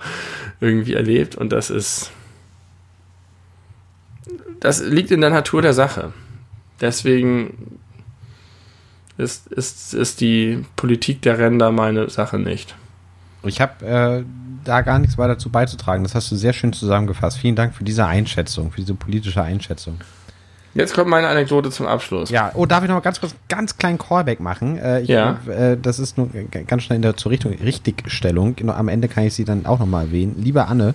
irgendwie 0.60 0.94
erlebt 0.94 1.36
und 1.36 1.50
das 1.52 1.70
ist, 1.70 2.10
das 4.60 4.82
liegt 4.82 5.10
in 5.10 5.20
der 5.20 5.30
Natur 5.30 5.62
der 5.62 5.74
Sache. 5.74 6.12
Deswegen 6.80 7.78
ist, 9.16 9.46
ist, 9.48 9.94
ist 9.94 10.20
die 10.20 10.64
Politik 10.76 11.22
der 11.22 11.38
Ränder 11.38 11.70
meine 11.70 12.10
Sache 12.10 12.38
nicht. 12.38 12.74
Ich 13.44 13.60
habe 13.60 13.84
äh, 13.86 14.24
da 14.64 14.80
gar 14.80 14.98
nichts 14.98 15.18
weiter 15.18 15.34
dazu 15.34 15.50
beizutragen. 15.50 16.02
Das 16.02 16.14
hast 16.14 16.30
du 16.30 16.36
sehr 16.36 16.52
schön 16.52 16.72
zusammengefasst. 16.72 17.38
Vielen 17.38 17.56
Dank 17.56 17.74
für 17.74 17.84
diese 17.84 18.06
Einschätzung, 18.06 18.70
für 18.70 18.80
diese 18.80 18.94
politische 18.94 19.42
Einschätzung. 19.42 19.98
Jetzt 20.74 20.94
kommt 20.94 21.08
meine 21.08 21.28
Anekdote 21.28 21.70
zum 21.70 21.86
Abschluss. 21.86 22.30
Ja, 22.30 22.50
oh, 22.54 22.66
darf 22.66 22.82
ich 22.82 22.88
noch 22.88 22.96
mal 22.96 23.00
ganz 23.00 23.20
kurz 23.20 23.34
ganz 23.48 23.78
kleinen 23.78 23.96
Callback 23.96 24.40
machen? 24.40 24.76
Äh, 24.76 25.02
ich, 25.02 25.08
ja. 25.08 25.38
Äh, 25.46 25.76
das 25.80 26.00
ist 26.00 26.18
nur 26.18 26.30
ganz 26.66 26.82
schnell 26.82 26.96
in 26.96 27.02
der 27.02 27.16
zur 27.16 27.30
Richtung, 27.30 27.52
Richtigstellung. 27.52 28.56
Am 28.68 28.88
Ende 28.88 29.06
kann 29.06 29.24
ich 29.24 29.34
sie 29.34 29.44
dann 29.44 29.66
auch 29.66 29.78
noch 29.78 29.86
mal 29.86 30.06
erwähnen. 30.06 30.34
Liebe 30.36 30.66
Anne, 30.66 30.94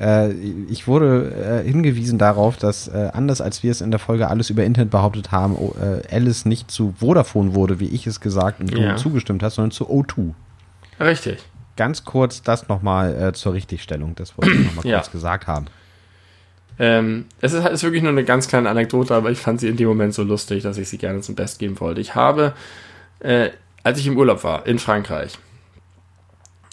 äh, 0.00 0.32
ich 0.32 0.86
wurde 0.86 1.62
äh, 1.64 1.68
hingewiesen 1.68 2.18
darauf, 2.18 2.56
dass 2.56 2.88
äh, 2.88 3.10
anders 3.12 3.40
als 3.40 3.62
wir 3.62 3.70
es 3.70 3.80
in 3.80 3.90
der 3.90 4.00
Folge 4.00 4.28
alles 4.28 4.50
über 4.50 4.64
Internet 4.64 4.90
behauptet 4.90 5.32
haben, 5.32 5.56
oh, 5.56 5.74
äh, 5.80 6.14
Alice 6.14 6.44
nicht 6.44 6.70
zu 6.70 6.94
Vodafone 6.98 7.54
wurde, 7.54 7.80
wie 7.80 7.88
ich 7.88 8.06
es 8.06 8.20
gesagt 8.20 8.60
und 8.60 8.76
ja. 8.76 8.92
du 8.92 8.96
zugestimmt 8.96 9.42
hast, 9.42 9.56
sondern 9.56 9.70
zu 9.70 9.88
O2. 9.88 10.32
Richtig. 11.00 11.38
Ganz 11.76 12.04
kurz 12.04 12.42
das 12.42 12.68
nochmal 12.68 13.20
äh, 13.20 13.32
zur 13.32 13.52
Richtigstellung, 13.52 14.14
das 14.14 14.36
wollte 14.38 14.54
ich 14.54 14.64
nochmal 14.64 14.86
ja. 14.90 14.98
kurz 14.98 15.10
gesagt 15.10 15.46
haben. 15.46 15.66
Ähm, 16.78 17.26
es 17.40 17.52
ist, 17.52 17.64
ist, 17.64 17.82
wirklich 17.84 18.02
nur 18.02 18.10
eine 18.10 18.24
ganz 18.24 18.48
kleine 18.48 18.68
Anekdote, 18.68 19.14
aber 19.14 19.30
ich 19.30 19.38
fand 19.38 19.60
sie 19.60 19.68
in 19.68 19.76
dem 19.76 19.86
Moment 19.86 20.12
so 20.12 20.24
lustig, 20.24 20.64
dass 20.64 20.76
ich 20.76 20.88
sie 20.88 20.98
gerne 20.98 21.20
zum 21.20 21.36
Best 21.36 21.60
geben 21.60 21.78
wollte. 21.78 22.00
Ich 22.00 22.16
habe, 22.16 22.54
äh, 23.20 23.50
als 23.84 24.00
ich 24.00 24.06
im 24.08 24.16
Urlaub 24.16 24.42
war 24.42 24.66
in 24.66 24.80
Frankreich, 24.80 25.38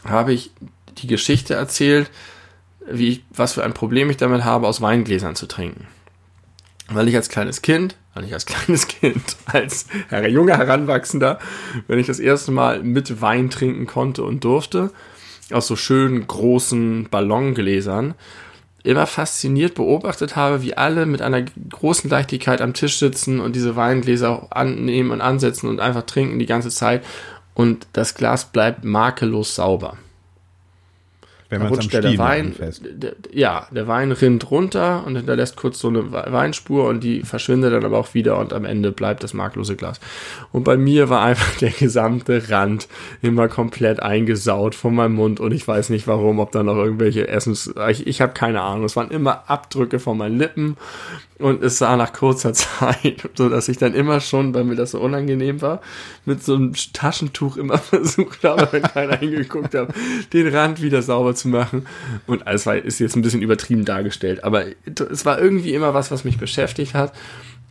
habe 0.03 0.34
ich 0.34 0.52
die 0.98 1.07
Geschichte 1.07 1.53
erzählt, 1.53 2.10
wie 2.89 3.09
ich, 3.09 3.23
was 3.29 3.53
für 3.53 3.63
ein 3.63 3.73
Problem 3.73 4.09
ich 4.09 4.17
damit 4.17 4.43
habe, 4.43 4.67
aus 4.67 4.81
Weingläsern 4.81 5.35
zu 5.35 5.47
trinken. 5.47 5.87
Weil 6.89 7.07
ich 7.07 7.15
als 7.15 7.29
kleines 7.29 7.61
Kind, 7.61 7.95
weil 8.13 8.25
ich 8.25 8.33
als 8.33 8.45
kleines 8.47 8.87
Kind, 8.87 9.37
als 9.45 9.85
junger 10.29 10.57
Heranwachsender, 10.57 11.39
wenn 11.87 11.99
ich 11.99 12.07
das 12.07 12.19
erste 12.19 12.51
Mal 12.51 12.83
mit 12.83 13.21
Wein 13.21 13.49
trinken 13.49 13.87
konnte 13.87 14.23
und 14.23 14.43
durfte, 14.43 14.91
aus 15.51 15.67
so 15.67 15.75
schönen 15.75 16.27
großen 16.27 17.09
Ballongläsern, 17.09 18.15
immer 18.83 19.05
fasziniert 19.05 19.75
beobachtet 19.75 20.35
habe, 20.35 20.63
wie 20.63 20.75
alle 20.75 21.05
mit 21.05 21.21
einer 21.21 21.43
großen 21.43 22.09
Leichtigkeit 22.09 22.61
am 22.61 22.73
Tisch 22.73 22.97
sitzen 22.97 23.39
und 23.39 23.55
diese 23.55 23.75
Weingläser 23.75 24.47
annehmen 24.49 25.11
und 25.11 25.21
ansetzen 25.21 25.69
und 25.69 25.79
einfach 25.79 26.03
trinken 26.03 26.39
die 26.39 26.45
ganze 26.45 26.69
Zeit 26.69 27.03
und 27.53 27.87
das 27.93 28.15
Glas 28.15 28.45
bleibt 28.45 28.83
makellos 28.83 29.55
sauber. 29.55 29.97
Wenn 31.51 31.63
man 31.63 31.67
rutscht 31.67 31.91
der, 31.91 31.99
der 31.99 32.17
Wein, 32.17 32.55
der, 32.93 33.11
ja, 33.33 33.67
der 33.71 33.85
Wein 33.85 34.13
rinnt 34.13 34.49
runter 34.49 35.03
und 35.05 35.17
hinterlässt 35.17 35.57
kurz 35.57 35.79
so 35.79 35.89
eine 35.89 36.09
Weinspur 36.09 36.87
und 36.87 37.03
die 37.03 37.23
verschwindet 37.23 37.73
dann 37.73 37.83
aber 37.83 37.97
auch 37.97 38.13
wieder 38.13 38.39
und 38.39 38.53
am 38.53 38.63
Ende 38.63 38.93
bleibt 38.93 39.21
das 39.21 39.33
marklose 39.33 39.75
Glas. 39.75 39.99
Und 40.53 40.63
bei 40.63 40.77
mir 40.77 41.09
war 41.09 41.23
einfach 41.23 41.53
der 41.59 41.71
gesamte 41.71 42.49
Rand 42.49 42.87
immer 43.21 43.49
komplett 43.49 44.01
eingesaut 44.01 44.75
von 44.75 44.95
meinem 44.95 45.15
Mund 45.15 45.41
und 45.41 45.51
ich 45.51 45.67
weiß 45.67 45.89
nicht 45.89 46.07
warum, 46.07 46.39
ob 46.39 46.53
da 46.53 46.63
noch 46.63 46.77
irgendwelche 46.77 47.27
Essens, 47.27 47.73
ich, 47.89 48.07
ich 48.07 48.21
habe 48.21 48.31
keine 48.31 48.61
Ahnung. 48.61 48.85
Es 48.85 48.95
waren 48.95 49.11
immer 49.11 49.43
Abdrücke 49.49 49.99
von 49.99 50.17
meinen 50.17 50.37
Lippen 50.37 50.77
und 51.41 51.63
es 51.63 51.77
sah 51.77 51.95
nach 51.97 52.13
kurzer 52.13 52.53
Zeit, 52.53 53.30
so 53.35 53.49
dass 53.49 53.68
ich 53.68 53.77
dann 53.77 53.93
immer 53.93 54.19
schon, 54.19 54.53
weil 54.53 54.63
mir 54.63 54.76
das 54.76 54.91
so 54.91 54.99
unangenehm 54.99 55.61
war, 55.61 55.81
mit 56.26 56.43
so 56.43 56.55
einem 56.55 56.73
Taschentuch 56.93 57.57
immer 57.57 57.77
versucht 57.80 58.43
habe, 58.43 58.68
wenn 58.72 58.84
keiner 58.84 59.18
hingeguckt 59.18 59.76
hat, 59.76 59.89
den 60.34 60.47
Rand 60.47 60.81
wieder 60.81 61.01
sauber 61.01 61.35
zu 61.35 61.47
machen. 61.47 61.88
Und 62.27 62.47
alles 62.47 62.65
war, 62.65 62.76
ist 62.77 62.99
jetzt 62.99 63.15
ein 63.15 63.22
bisschen 63.22 63.41
übertrieben 63.41 63.85
dargestellt, 63.85 64.43
aber 64.43 64.65
es 64.85 65.26
war 65.26 65.39
irgendwie 65.39 65.73
immer 65.73 65.93
was, 65.93 66.11
was 66.11 66.23
mich 66.23 66.38
beschäftigt 66.38 66.93
hat. 66.93 67.13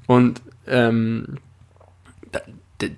Und 0.07 0.41
ähm, 0.67 1.39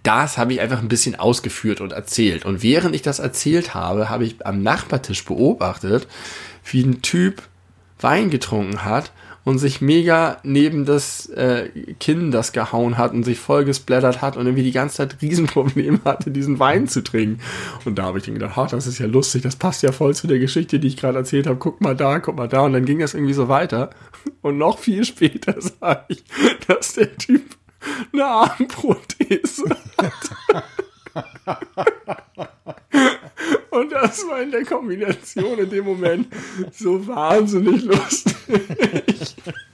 das 0.02 0.38
habe 0.38 0.52
ich 0.52 0.60
einfach 0.60 0.80
ein 0.80 0.88
bisschen 0.88 1.16
ausgeführt 1.16 1.80
und 1.80 1.92
erzählt. 1.92 2.44
Und 2.44 2.62
während 2.62 2.94
ich 2.94 3.02
das 3.02 3.18
erzählt 3.18 3.74
habe, 3.74 4.08
habe 4.08 4.24
ich 4.24 4.46
am 4.46 4.62
Nachbartisch 4.62 5.24
beobachtet, 5.24 6.06
wie 6.64 6.82
ein 6.82 7.02
Typ 7.02 7.42
Wein 8.00 8.30
getrunken 8.30 8.84
hat 8.84 9.12
und 9.44 9.58
sich 9.58 9.80
mega 9.80 10.38
neben 10.42 10.84
das 10.84 11.26
äh, 11.30 11.68
Kinn 11.98 12.30
das 12.30 12.52
gehauen 12.52 12.98
hat 12.98 13.12
und 13.12 13.24
sich 13.24 13.38
voll 13.38 13.64
gesplattert 13.64 14.22
hat 14.22 14.36
und 14.36 14.46
irgendwie 14.46 14.62
die 14.62 14.72
ganze 14.72 14.96
Zeit 14.96 15.16
Riesenprobleme 15.20 16.00
hatte, 16.04 16.30
diesen 16.30 16.58
Wein 16.58 16.88
zu 16.88 17.02
trinken. 17.02 17.40
Und 17.84 17.98
da 17.98 18.04
habe 18.04 18.18
ich 18.18 18.24
dann 18.24 18.34
gedacht, 18.34 18.56
ach, 18.56 18.70
das 18.70 18.86
ist 18.86 18.98
ja 18.98 19.06
lustig, 19.06 19.42
das 19.42 19.56
passt 19.56 19.82
ja 19.82 19.92
voll 19.92 20.14
zu 20.14 20.26
der 20.26 20.38
Geschichte, 20.38 20.78
die 20.78 20.88
ich 20.88 20.96
gerade 20.96 21.18
erzählt 21.18 21.46
habe. 21.46 21.58
Guck 21.58 21.80
mal 21.80 21.96
da, 21.96 22.20
guck 22.20 22.36
mal 22.36 22.48
da. 22.48 22.62
Und 22.62 22.72
dann 22.72 22.84
ging 22.84 23.00
das 23.00 23.14
irgendwie 23.14 23.34
so 23.34 23.48
weiter. 23.48 23.90
Und 24.42 24.58
noch 24.58 24.78
viel 24.78 25.04
später 25.04 25.54
sah 25.60 26.04
ich, 26.08 26.22
dass 26.66 26.94
der 26.94 27.16
Typ 27.16 27.42
eine 28.12 28.24
Armprothese 28.24 29.76
hat. 29.98 30.12
Und 33.70 33.90
das 33.92 34.26
war 34.28 34.42
in 34.42 34.50
der 34.50 34.64
Kombination 34.64 35.58
in 35.58 35.70
dem 35.70 35.84
Moment 35.84 36.26
so 36.72 37.06
wahnsinnig 37.06 37.84
lustig. 37.84 38.36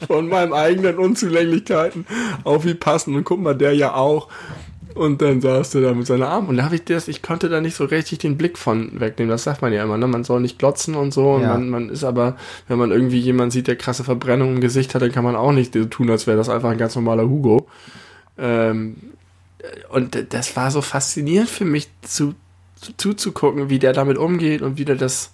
Von 0.06 0.28
meinen 0.28 0.52
eigenen 0.52 0.98
Unzulänglichkeiten 0.98 2.06
auf 2.44 2.64
wie 2.64 2.74
passen. 2.74 3.16
Und 3.16 3.24
guck 3.24 3.40
mal, 3.40 3.54
der 3.54 3.74
ja 3.74 3.94
auch. 3.94 4.28
Und 4.94 5.22
dann 5.22 5.40
saß 5.40 5.70
der 5.70 5.82
da 5.82 5.94
mit 5.94 6.06
seiner 6.06 6.28
Arm. 6.28 6.48
Und 6.48 6.56
da 6.56 6.64
habe 6.64 6.74
ich 6.74 6.84
das, 6.84 7.08
ich 7.08 7.22
konnte 7.22 7.48
da 7.48 7.60
nicht 7.60 7.76
so 7.76 7.84
richtig 7.84 8.18
den 8.18 8.36
Blick 8.36 8.58
von 8.58 9.00
wegnehmen. 9.00 9.30
Das 9.30 9.44
sagt 9.44 9.62
man 9.62 9.72
ja 9.72 9.82
immer, 9.82 9.96
ne? 9.96 10.06
Man 10.06 10.24
soll 10.24 10.40
nicht 10.40 10.58
glotzen 10.58 10.94
und 10.94 11.12
so. 11.12 11.32
Und 11.32 11.42
ja. 11.42 11.48
man, 11.48 11.68
man 11.68 11.88
ist 11.88 12.04
aber, 12.04 12.36
wenn 12.66 12.78
man 12.78 12.90
irgendwie 12.90 13.18
jemanden 13.18 13.50
sieht, 13.50 13.68
der 13.68 13.76
krasse 13.76 14.04
Verbrennungen 14.04 14.56
im 14.56 14.60
Gesicht 14.60 14.94
hat, 14.94 15.02
dann 15.02 15.12
kann 15.12 15.24
man 15.24 15.36
auch 15.36 15.52
nicht 15.52 15.74
so 15.74 15.84
tun, 15.84 16.10
als 16.10 16.26
wäre 16.26 16.36
das 16.36 16.48
einfach 16.48 16.70
ein 16.70 16.78
ganz 16.78 16.94
normaler 16.94 17.28
Hugo. 17.28 17.68
Ähm, 18.38 18.96
und 19.90 20.32
das 20.32 20.56
war 20.56 20.70
so 20.70 20.82
faszinierend 20.82 21.50
für 21.50 21.64
mich 21.64 21.88
zu, 22.02 22.34
zuzugucken, 22.80 23.70
wie 23.70 23.78
der 23.78 23.92
damit 23.92 24.18
umgeht 24.18 24.62
und 24.62 24.78
wie 24.78 24.84
der 24.84 24.96
das 24.96 25.32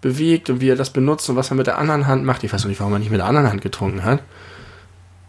bewegt 0.00 0.50
und 0.50 0.60
wie 0.60 0.68
er 0.68 0.76
das 0.76 0.90
benutzt 0.90 1.28
und 1.30 1.36
was 1.36 1.50
er 1.50 1.56
mit 1.56 1.66
der 1.66 1.78
anderen 1.78 2.06
Hand 2.06 2.24
macht. 2.24 2.44
Ich 2.44 2.52
weiß 2.52 2.62
noch 2.62 2.68
nicht, 2.68 2.80
warum 2.80 2.92
er 2.92 2.98
nicht 2.98 3.10
mit 3.10 3.20
der 3.20 3.26
anderen 3.26 3.48
Hand 3.48 3.62
getrunken 3.62 4.04
hat. 4.04 4.20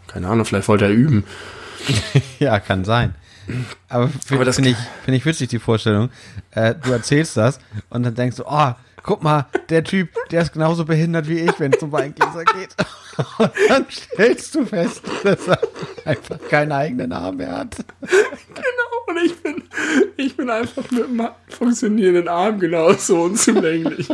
Keine 0.08 0.28
Ahnung, 0.28 0.44
vielleicht 0.44 0.68
wollte 0.68 0.84
er 0.84 0.90
üben. 0.90 1.24
ja, 2.38 2.60
kann 2.60 2.84
sein. 2.84 3.14
Aber, 3.88 4.10
Aber 4.30 4.52
finde 4.52 4.70
ich, 4.70 4.76
find 5.04 5.16
ich 5.16 5.24
witzig, 5.24 5.48
die 5.48 5.58
Vorstellung. 5.58 6.10
Äh, 6.50 6.74
du 6.82 6.92
erzählst 6.92 7.36
das 7.36 7.58
und 7.90 8.02
dann 8.02 8.14
denkst 8.14 8.38
du, 8.38 8.44
oh, 8.46 8.72
guck 9.04 9.22
mal, 9.22 9.46
der 9.68 9.84
Typ, 9.84 10.08
der 10.30 10.42
ist 10.42 10.52
genauso 10.52 10.84
behindert 10.84 11.28
wie 11.28 11.40
ich, 11.40 11.60
wenn 11.60 11.72
es 11.72 11.82
um 11.82 11.92
Weingläser 11.92 12.44
geht. 12.44 12.74
Und 13.38 13.50
dann 13.68 13.86
stellst 13.88 14.56
du 14.56 14.66
fest, 14.66 15.02
dass 15.22 15.46
er 15.46 15.60
einfach 16.04 16.36
keinen 16.48 16.72
eigenen 16.72 17.12
Arm 17.12 17.36
mehr 17.36 17.58
hat. 17.58 17.76
Genau, 18.00 18.93
und 19.06 19.18
ich 19.24 19.36
bin, 19.42 19.62
ich 20.16 20.36
bin 20.36 20.50
einfach 20.50 20.90
mit 20.90 21.04
einem 21.04 21.28
funktionierenden 21.48 22.28
Arm 22.28 22.58
genauso 22.58 23.22
unzulänglich 23.22 24.08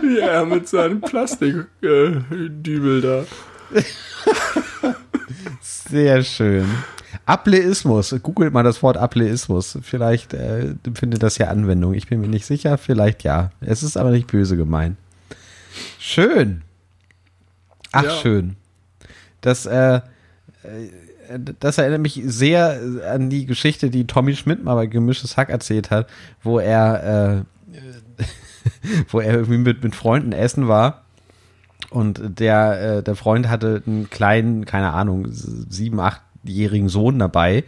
wie 0.00 0.18
er 0.18 0.44
mit 0.46 0.68
seinem 0.68 1.00
Plastikdübel 1.00 2.98
äh, 2.98 3.00
da. 3.00 3.24
Sehr 5.60 6.22
schön. 6.22 6.66
Ableismus. 7.26 8.14
Googelt 8.22 8.52
mal 8.52 8.62
das 8.62 8.82
Wort 8.82 8.96
Ableismus. 8.96 9.78
Vielleicht 9.82 10.34
äh, 10.34 10.74
findet 10.94 11.22
das 11.22 11.38
ja 11.38 11.48
Anwendung. 11.48 11.94
Ich 11.94 12.06
bin 12.06 12.20
mir 12.20 12.28
nicht 12.28 12.46
sicher. 12.46 12.78
Vielleicht 12.78 13.24
ja. 13.24 13.50
Es 13.60 13.82
ist 13.82 13.96
aber 13.96 14.10
nicht 14.10 14.28
böse 14.28 14.56
gemeint. 14.56 14.96
Schön. 15.98 16.62
Ach, 17.92 18.04
ja. 18.04 18.10
schön. 18.10 18.56
Das, 19.40 19.66
äh, 19.66 20.00
das 21.60 21.78
erinnert 21.78 22.00
mich 22.00 22.20
sehr 22.24 22.80
an 23.12 23.30
die 23.30 23.46
Geschichte, 23.46 23.90
die 23.90 24.06
Tommy 24.06 24.34
Schmidt 24.34 24.64
mal 24.64 24.74
bei 24.74 24.86
Gemischtes 24.86 25.36
Hack 25.36 25.50
erzählt 25.50 25.90
hat, 25.90 26.08
wo 26.42 26.58
er, 26.58 27.44
äh, 27.68 28.24
wo 29.08 29.20
er 29.20 29.34
irgendwie 29.34 29.58
mit, 29.58 29.82
mit 29.82 29.94
Freunden 29.94 30.32
essen 30.32 30.68
war. 30.68 31.04
Und 31.90 32.20
der, 32.38 32.98
äh, 32.98 33.02
der 33.02 33.14
Freund 33.14 33.48
hatte 33.48 33.82
einen 33.86 34.10
kleinen, 34.10 34.64
keine 34.64 34.92
Ahnung, 34.92 35.26
sieben, 35.30 36.00
achtjährigen 36.00 36.88
Sohn 36.88 37.18
dabei, 37.18 37.64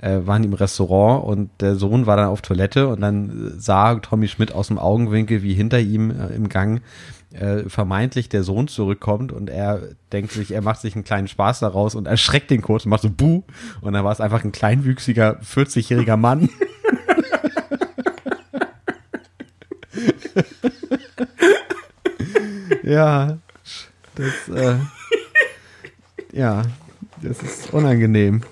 äh, 0.00 0.20
waren 0.24 0.44
im 0.44 0.52
Restaurant 0.52 1.24
und 1.24 1.50
der 1.60 1.76
Sohn 1.76 2.06
war 2.06 2.16
dann 2.16 2.28
auf 2.28 2.42
Toilette 2.42 2.88
und 2.88 3.00
dann 3.00 3.54
sah 3.58 3.96
Tommy 3.96 4.28
Schmidt 4.28 4.52
aus 4.52 4.68
dem 4.68 4.78
Augenwinkel, 4.78 5.42
wie 5.42 5.54
hinter 5.54 5.80
ihm 5.80 6.10
äh, 6.10 6.34
im 6.34 6.48
Gang 6.48 6.80
äh, 7.36 7.68
vermeintlich 7.68 8.28
der 8.28 8.42
Sohn 8.42 8.68
zurückkommt 8.68 9.32
und 9.32 9.50
er 9.50 9.82
denkt 10.12 10.32
sich, 10.32 10.52
er 10.52 10.62
macht 10.62 10.80
sich 10.80 10.94
einen 10.94 11.04
kleinen 11.04 11.28
Spaß 11.28 11.60
daraus 11.60 11.94
und 11.94 12.06
erschreckt 12.06 12.50
den 12.50 12.62
kurz 12.62 12.84
und 12.84 12.90
macht 12.90 13.02
so 13.02 13.10
Buh. 13.10 13.42
Und 13.80 13.92
dann 13.92 14.04
war 14.04 14.12
es 14.12 14.20
einfach 14.20 14.42
ein 14.44 14.52
kleinwüchsiger, 14.52 15.40
40-jähriger 15.40 16.16
Mann. 16.16 16.48
ja, 22.82 23.38
das, 24.14 24.48
äh, 24.54 24.78
ja, 26.32 26.62
das 27.22 27.42
ist 27.42 27.72
unangenehm. 27.72 28.42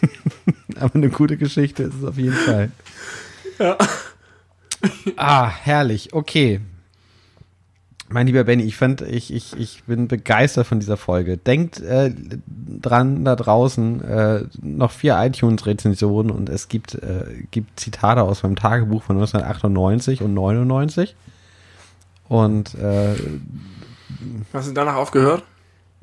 Aber 0.78 0.94
eine 0.94 1.10
gute 1.10 1.36
Geschichte 1.36 1.82
ist 1.84 1.94
es 1.94 2.04
auf 2.04 2.16
jeden 2.16 2.36
Fall. 2.36 2.70
Ja. 3.58 3.76
Ah, 5.16 5.50
herrlich. 5.50 6.14
Okay. 6.14 6.60
Mein 8.12 8.26
lieber 8.26 8.42
Benny, 8.42 8.64
ich 8.64 8.76
fand, 8.76 9.02
ich, 9.02 9.32
ich, 9.32 9.56
ich 9.56 9.84
bin 9.84 10.08
begeistert 10.08 10.66
von 10.66 10.80
dieser 10.80 10.96
Folge. 10.96 11.36
Denkt 11.36 11.78
äh, 11.78 12.12
dran 12.46 13.24
da 13.24 13.36
draußen, 13.36 14.02
äh, 14.02 14.44
noch 14.60 14.90
vier 14.90 15.16
iTunes-Rezensionen 15.16 16.32
und 16.32 16.48
es 16.48 16.66
gibt, 16.66 16.94
äh, 16.94 17.44
gibt 17.52 17.78
Zitate 17.78 18.22
aus 18.22 18.42
meinem 18.42 18.56
Tagebuch 18.56 19.04
von 19.04 19.16
1998 19.16 20.22
und 20.22 20.34
99. 20.34 21.14
Und 22.28 22.74
äh, 22.74 23.14
Hast 24.52 24.68
du 24.68 24.72
danach 24.72 24.96
aufgehört? 24.96 25.44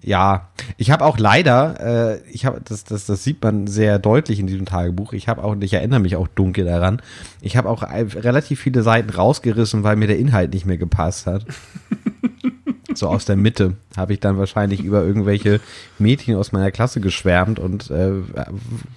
Ja, 0.01 0.49
ich 0.77 0.91
habe 0.91 1.03
auch 1.03 1.17
leider, 1.17 2.15
äh, 2.15 2.21
ich 2.29 2.45
habe 2.45 2.61
das, 2.63 2.83
das, 2.83 3.05
das 3.05 3.23
sieht 3.23 3.41
man 3.43 3.67
sehr 3.67 3.97
deutlich 3.97 4.39
in 4.39 4.47
diesem 4.47 4.65
Tagebuch. 4.65 5.13
Ich 5.13 5.27
habe 5.27 5.43
auch, 5.43 5.55
ich 5.59 5.73
erinnere 5.73 5.99
mich 5.99 6.15
auch 6.15 6.27
dunkel 6.27 6.65
daran. 6.65 7.01
Ich 7.41 7.57
habe 7.57 7.69
auch 7.69 7.81
relativ 7.81 8.59
viele 8.59 8.83
Seiten 8.83 9.09
rausgerissen, 9.09 9.83
weil 9.83 9.95
mir 9.95 10.07
der 10.07 10.19
Inhalt 10.19 10.53
nicht 10.53 10.65
mehr 10.65 10.77
gepasst 10.77 11.25
hat. 11.25 11.45
so 12.97 13.07
aus 13.07 13.25
der 13.25 13.35
Mitte 13.35 13.75
habe 13.95 14.13
ich 14.13 14.19
dann 14.19 14.37
wahrscheinlich 14.37 14.83
über 14.83 15.03
irgendwelche 15.03 15.59
Mädchen 15.99 16.35
aus 16.35 16.51
meiner 16.51 16.71
Klasse 16.71 16.99
geschwärmt 16.99 17.59
und 17.59 17.89
äh, 17.89 18.11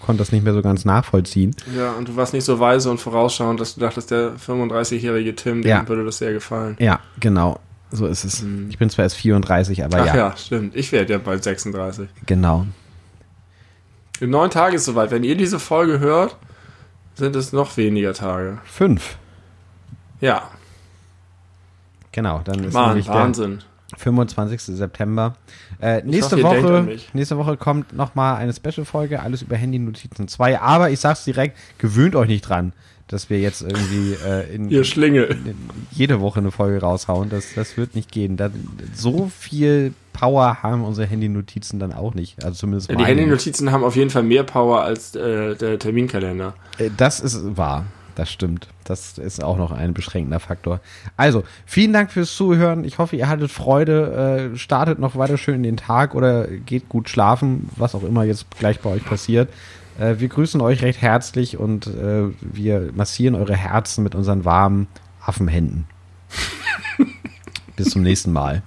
konnte 0.05 0.19
das 0.19 0.33
nicht 0.33 0.45
mehr 0.45 0.55
so 0.55 0.63
ganz 0.63 0.85
nachvollziehen. 0.85 1.55
Ja, 1.77 1.93
und 1.93 2.09
du 2.09 2.17
warst 2.17 2.33
nicht 2.33 2.45
so 2.45 2.61
weise 2.61 2.91
und 2.91 2.99
vorausschauend, 2.99 3.61
dass 3.61 3.75
du 3.75 3.81
dachtest, 3.81 4.11
der 4.11 4.37
35-jährige 4.37 5.35
Tim, 5.35 5.63
dem 5.63 5.69
ja. 5.69 5.89
würde 5.89 6.05
das 6.05 6.19
sehr 6.19 6.33
gefallen. 6.33 6.77
Ja, 6.79 7.01
genau. 7.19 7.59
So 7.91 8.07
ist 8.07 8.25
es. 8.25 8.41
Hm. 8.41 8.69
Ich 8.71 8.79
bin 8.79 8.89
zwar 8.91 9.05
erst 9.05 9.17
34, 9.17 9.85
aber 9.85 10.01
Ach 10.01 10.07
ja. 10.07 10.17
ja, 10.17 10.37
stimmt. 10.37 10.77
Ich 10.77 10.93
werde 10.93 11.13
ja 11.15 11.19
bald 11.19 11.43
36. 11.43 12.09
Genau. 12.27 12.67
In 14.21 14.31
neun 14.31 14.51
Tagen 14.51 14.77
ist 14.77 14.85
soweit. 14.85 15.11
Wenn 15.11 15.25
ihr 15.25 15.37
diese 15.37 15.59
Folge 15.59 15.99
hört, 15.99 16.37
sind 17.15 17.35
es 17.37 17.53
noch 17.53 17.77
weniger 17.77 18.15
Tage. 18.15 18.59
Fünf. 18.65 19.17
Ja. 20.21 20.51
Genau, 22.13 22.41
dann 22.45 22.65
ist 22.65 22.75
Mann, 22.75 23.07
Wahnsinn. 23.07 23.59
der 23.91 23.99
25. 23.99 24.61
September. 24.63 25.35
Äh, 25.81 26.03
nächste, 26.03 26.43
hoffe, 26.43 26.63
Woche, 26.63 26.99
nächste 27.13 27.37
Woche 27.39 27.57
kommt 27.57 27.93
nochmal 27.93 28.37
eine 28.37 28.53
Special-Folge, 28.53 29.21
alles 29.21 29.43
über 29.43 29.57
Handy-Notizen 29.57 30.29
2. 30.29 30.61
Aber 30.61 30.91
ich 30.91 31.01
sag's 31.01 31.25
direkt, 31.25 31.57
gewöhnt 31.79 32.15
euch 32.15 32.29
nicht 32.29 32.43
dran 32.43 32.73
dass 33.11 33.29
wir 33.29 33.41
jetzt 33.41 33.63
irgendwie 33.63 34.15
äh, 34.25 34.55
in, 34.55 34.71
Ihr 34.71 34.85
Schlingel. 34.85 35.25
in 35.45 35.57
jede 35.91 36.21
Woche 36.21 36.39
eine 36.41 36.51
Folge 36.53 36.81
raushauen. 36.81 37.29
Das, 37.29 37.55
das 37.55 37.77
wird 37.77 37.95
nicht 37.97 38.13
gehen. 38.13 38.37
Da, 38.37 38.51
so 38.95 39.31
viel 39.37 39.93
Power 40.13 40.63
haben 40.63 40.85
unsere 40.85 41.07
Handynotizen 41.09 41.81
dann 41.81 41.93
auch 41.93 42.15
nicht. 42.15 42.45
Also 42.45 42.59
zumindest 42.59 42.89
Ja, 42.91 42.97
die. 42.97 43.05
Handynotizen 43.05 43.73
haben 43.73 43.83
auf 43.83 43.97
jeden 43.97 44.11
Fall 44.11 44.23
mehr 44.23 44.45
Power 44.45 44.83
als 44.83 45.15
äh, 45.17 45.57
der 45.57 45.79
Terminkalender. 45.79 46.55
Äh, 46.79 46.91
Das 46.97 47.19
ist 47.21 47.57
wahr. 47.57 47.87
Das 48.17 48.31
stimmt. 48.31 48.69
Das 48.85 49.19
ist 49.19 49.43
auch 49.43 49.57
noch 49.57 49.71
ein 49.71 49.95
beschränkender 49.95 50.41
Faktor. 50.41 50.81
Also, 51.17 51.45
vielen 51.65 51.93
Dank 51.93 52.11
fürs 52.11 52.35
Zuhören. 52.37 52.85
Ich 52.85 52.99
hoffe, 52.99 53.17
ihr 53.17 53.29
hattet 53.29 53.51
Freude. 53.51 54.51
Äh, 54.53 54.59
startet 54.59 54.99
noch 54.99 55.17
weiter 55.17 55.39
schön 55.39 55.55
in 55.57 55.63
den 55.63 55.77
Tag 55.77 56.15
oder 56.15 56.47
geht 56.47 56.89
gut 56.89 57.09
schlafen, 57.09 57.71
was 57.77 57.95
auch 57.95 58.03
immer 58.03 58.25
jetzt 58.25 58.47
gleich 58.59 58.81
bei 58.81 58.91
euch 58.91 59.05
passiert. 59.05 59.49
Äh, 60.01 60.19
wir 60.19 60.29
grüßen 60.29 60.61
euch 60.63 60.83
recht 60.83 61.03
herzlich 61.03 61.59
und 61.59 61.87
äh, 61.87 62.31
wir 62.41 62.91
massieren 62.95 63.35
eure 63.35 63.55
Herzen 63.55 64.03
mit 64.03 64.15
unseren 64.15 64.45
warmen 64.45 64.89
Affenhänden. 65.21 65.87
Bis 67.77 67.91
zum 67.91 68.03
nächsten 68.03 68.33
Mal. 68.33 68.63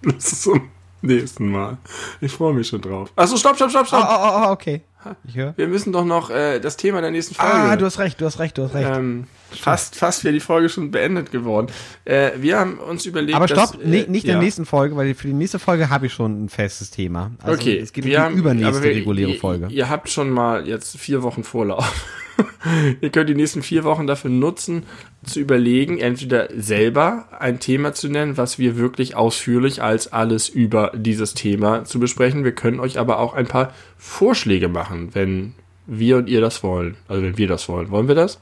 Bis 0.00 0.42
zum 0.42 0.62
nächsten 1.02 1.48
Mal. 1.50 1.76
Ich 2.20 2.32
freue 2.32 2.54
mich 2.54 2.68
schon 2.68 2.80
drauf. 2.80 3.10
Achso, 3.16 3.36
stopp, 3.36 3.56
stopp, 3.56 3.70
stopp, 3.70 3.84
Oh, 3.84 3.86
stopp. 3.88 4.08
oh, 4.08 4.42
oh, 4.46 4.50
okay. 4.52 4.80
Ich 5.26 5.34
höre. 5.36 5.52
Wir 5.56 5.66
müssen 5.66 5.92
doch 5.92 6.04
noch 6.04 6.30
äh, 6.30 6.60
das 6.60 6.76
Thema 6.76 7.00
der 7.00 7.10
nächsten 7.10 7.34
Folge. 7.34 7.52
Ah, 7.52 7.74
du 7.74 7.84
hast 7.86 7.98
recht, 7.98 8.20
du 8.20 8.24
hast 8.24 8.38
recht, 8.38 8.56
du 8.56 8.62
hast 8.62 8.74
recht. 8.74 8.88
ähm, 8.88 9.26
fast, 9.50 9.96
fast 9.96 10.22
wäre 10.22 10.32
die 10.32 10.38
Folge 10.38 10.68
schon 10.68 10.92
beendet 10.92 11.32
geworden. 11.32 11.66
Äh, 12.04 12.30
wir 12.36 12.60
haben 12.60 12.78
uns 12.78 13.04
überlegt, 13.04 13.34
Aber 13.34 13.48
dass, 13.48 13.70
stopp, 13.70 13.82
äh, 13.82 13.86
nee, 13.88 14.04
nicht 14.08 14.24
in 14.26 14.30
der 14.30 14.38
nächsten 14.40 14.64
Folge, 14.64 14.94
weil 14.96 15.12
für 15.16 15.26
die 15.26 15.32
nächste 15.32 15.58
Folge 15.58 15.90
habe 15.90 16.06
ich 16.06 16.12
schon 16.12 16.44
ein 16.44 16.48
festes 16.48 16.90
Thema. 16.90 17.32
Also 17.42 17.54
Okay, 17.60 17.78
es 17.78 17.92
geht 17.92 18.04
um 18.04 18.10
wir 18.10 18.16
die 18.18 18.22
haben- 18.22 18.36
übernächste 18.36 18.80
wir- 18.84 18.90
reguläre 18.94 19.30
ihr, 19.32 19.40
Folge. 19.40 19.66
Ihr 19.70 19.90
habt 19.90 20.08
schon 20.08 20.30
mal 20.30 20.68
jetzt 20.68 20.96
vier 20.96 21.24
Wochen 21.24 21.42
Vorlauf. 21.42 21.92
ihr 23.00 23.10
könnt 23.10 23.28
die 23.28 23.34
nächsten 23.34 23.62
vier 23.62 23.84
Wochen 23.84 24.06
dafür 24.06 24.30
nutzen, 24.30 24.84
zu 25.24 25.40
überlegen, 25.40 25.98
entweder 25.98 26.48
selber 26.56 27.26
ein 27.38 27.60
Thema 27.60 27.92
zu 27.92 28.08
nennen, 28.08 28.36
was 28.36 28.58
wir 28.58 28.76
wirklich 28.76 29.14
ausführlich 29.14 29.82
als 29.82 30.12
alles 30.12 30.48
über 30.48 30.92
dieses 30.94 31.34
Thema 31.34 31.84
zu 31.84 32.00
besprechen. 32.00 32.44
Wir 32.44 32.52
können 32.52 32.80
euch 32.80 32.98
aber 32.98 33.18
auch 33.18 33.34
ein 33.34 33.46
paar 33.46 33.72
Vorschläge 33.98 34.68
machen, 34.68 35.10
wenn 35.14 35.54
wir 35.86 36.16
und 36.16 36.28
ihr 36.28 36.40
das 36.40 36.62
wollen. 36.62 36.96
Also 37.08 37.22
wenn 37.22 37.38
wir 37.38 37.48
das 37.48 37.68
wollen. 37.68 37.90
Wollen 37.90 38.08
wir 38.08 38.14
das? 38.14 38.40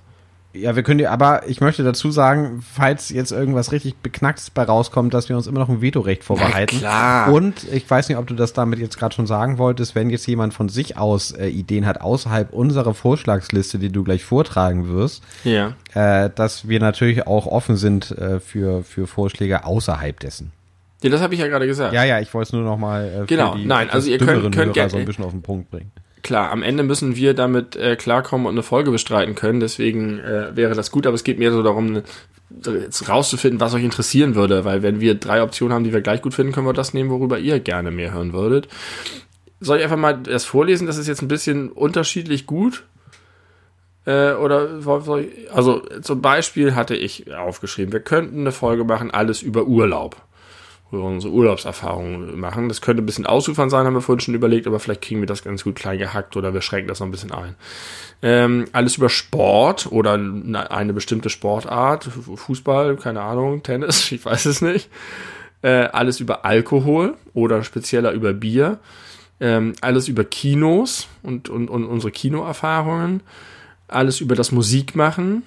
Ja, 0.53 0.75
wir 0.75 0.83
können 0.83 0.99
dir, 0.99 1.13
aber 1.13 1.49
ich 1.49 1.61
möchte 1.61 1.85
dazu 1.85 2.11
sagen, 2.11 2.61
falls 2.69 3.11
jetzt 3.11 3.31
irgendwas 3.31 3.71
richtig 3.71 3.95
Beknacktes 3.99 4.51
bei 4.51 4.65
rauskommt, 4.65 5.15
dass 5.15 5.29
wir 5.29 5.37
uns 5.37 5.47
immer 5.47 5.61
noch 5.61 5.69
ein 5.69 5.81
Vetorecht 5.81 6.25
vorbehalten. 6.25 6.79
klar. 6.79 7.33
Und 7.33 7.65
ich 7.73 7.89
weiß 7.89 8.09
nicht, 8.09 8.19
ob 8.19 8.27
du 8.27 8.35
das 8.35 8.53
damit 8.53 8.81
jetzt 8.81 8.99
gerade 8.99 9.15
schon 9.15 9.29
sagen 9.29 9.59
wolltest, 9.59 9.95
wenn 9.95 10.11
jetzt 10.11 10.27
jemand 10.27 10.53
von 10.53 10.69
sich 10.69 10.97
aus 10.99 11.31
äh, 11.31 11.47
Ideen 11.47 11.87
hat, 11.87 12.01
außerhalb 12.01 12.53
unserer 12.53 12.95
Vorschlagsliste, 12.95 13.79
die 13.79 13.91
du 13.91 14.03
gleich 14.03 14.25
vortragen 14.25 14.89
wirst, 14.89 15.23
Ja. 15.45 15.75
äh, 15.95 16.31
dass 16.35 16.69
wir 16.69 16.81
natürlich 16.81 17.29
auch 17.29 17.47
offen 17.47 17.77
sind 17.77 18.11
äh, 18.11 18.41
für, 18.41 18.83
für 18.83 19.07
Vorschläge 19.07 19.65
außerhalb 19.65 20.19
dessen. 20.19 20.51
Ja, 21.03 21.11
das 21.11 21.21
habe 21.23 21.33
ich 21.33 21.41
ja 21.41 21.47
gerade 21.47 21.69
gesagt. 21.69 21.95
Ja, 21.95 22.03
ja, 22.03 22.19
ich 22.19 22.35
wollte 22.35 22.49
es 22.49 22.53
nur 22.53 22.63
noch 22.63 22.77
mal 22.77 23.23
äh, 23.23 23.27
Genau, 23.27 23.55
nein, 23.55 23.89
also 23.89 24.11
ihr 24.11 24.19
könnt- 24.19 24.53
könnt 24.55 24.75
gerne- 24.75 24.91
so 24.91 24.97
ein 24.99 25.05
bisschen 25.05 25.25
auf 25.25 25.31
den 25.31 25.43
Punkt 25.43 25.71
bringen. 25.71 25.93
Klar, 26.23 26.51
am 26.51 26.63
Ende 26.63 26.83
müssen 26.83 27.17
wir 27.17 27.35
damit 27.35 27.77
äh, 27.77 27.97
klarkommen 27.97 28.47
und 28.47 28.55
eine 28.55 28.63
Folge 28.63 28.91
bestreiten 28.91 29.35
können. 29.35 29.61
Deswegen 29.61 30.19
äh, 30.19 30.55
wäre 30.55 30.75
das 30.75 30.91
gut, 30.91 31.07
aber 31.07 31.15
es 31.15 31.25
geht 31.25 31.39
mir 31.39 31.51
so 31.53 31.63
darum, 31.63 32.03
jetzt 32.65 33.09
rauszufinden, 33.09 33.61
was 33.61 33.75
euch 33.75 33.85
interessieren 33.85 34.35
würde. 34.35 34.65
Weil 34.65 34.83
wenn 34.83 35.01
wir 35.01 35.15
drei 35.15 35.43
Optionen 35.43 35.75
haben, 35.75 35.85
die 35.85 35.93
wir 35.93 36.01
gleich 36.03 36.21
gut 36.23 36.35
finden, 36.35 36.53
können 36.53 36.67
wir 36.67 36.73
das 36.73 36.93
nehmen, 36.95 37.11
worüber 37.11 37.39
ihr 37.39 37.61
gerne 37.61 37.91
mehr 37.91 38.13
hören 38.13 38.33
würdet. 38.33 38.69
Soll 39.61 39.79
ich 39.79 39.85
einfach 39.85 39.97
mal 39.97 40.15
das 40.19 40.45
vorlesen? 40.45 40.87
Das 40.87 40.97
ist 40.99 41.07
jetzt 41.07 41.23
ein 41.23 41.29
bisschen 41.29 41.71
unterschiedlich 41.71 42.47
gut. 42.47 42.85
Äh, 44.07 44.33
oder 44.33 44.81
soll- 44.81 45.21
ich, 45.31 45.53
also 45.53 45.83
zum 46.01 46.23
Beispiel 46.23 46.75
hatte 46.75 46.97
ich 46.97 47.35
aufgeschrieben, 47.35 47.93
wir 47.93 48.01
könnten 48.01 48.41
eine 48.41 48.53
Folge 48.53 48.85
machen, 48.85 49.11
alles 49.11 49.43
über 49.43 49.65
Urlaub 49.65 50.17
unsere 50.99 51.33
Urlaubserfahrungen 51.33 52.39
machen. 52.39 52.69
Das 52.69 52.81
könnte 52.81 53.03
ein 53.03 53.07
bisschen 53.07 53.27
ausufern 53.27 53.71
sein, 53.71 53.87
haben 53.87 53.95
wir 53.95 54.01
vorhin 54.01 54.21
schon 54.21 54.35
überlegt, 54.35 54.67
aber 54.67 54.81
vielleicht 54.81 55.03
kriegen 55.03 55.21
wir 55.21 55.27
das 55.27 55.45
ganz 55.45 55.62
gut 55.65 55.77
klein 55.77 55.99
gehackt 55.99 56.37
oder 56.37 56.53
wir 56.55 56.62
schränken 56.62 56.89
das 56.89 57.01
noch 57.01 57.07
ein 57.07 57.12
bisschen 57.12 57.33
ein. 57.33 57.55
Ähm, 58.23 58.65
alles 58.73 58.97
über 58.97 59.09
Sport 59.09 59.87
oder 59.91 60.15
eine, 60.15 60.93
bestimmte 60.93 61.31
Sportart, 61.31 62.05
Fu- 62.05 62.37
Fußball, 62.37 62.97
keine 62.97 63.23
Ahnung, 63.23 63.62
Tennis, 63.62 64.11
ich 64.12 64.25
weiß 64.25 64.47
es 64.47 64.61
nicht. 64.62 64.91
Äh, 65.62 65.85
alles 65.93 66.21
über 66.21 66.45
Alkohol 66.45 67.17
oder 67.35 67.62
spezieller 67.62 68.12
über 68.12 68.33
Bier. 68.33 68.79
Ähm, 69.41 69.75
alles 69.81 70.09
über 70.09 70.25
Kinos 70.25 71.07
und, 71.23 71.49
und, 71.49 71.69
und 71.71 71.85
unsere 71.85 72.11
Kinoerfahrungen. 72.11 73.23
Alles 73.89 74.21
über 74.21 74.35
das 74.35 74.53
Musikmachen. 74.53 75.43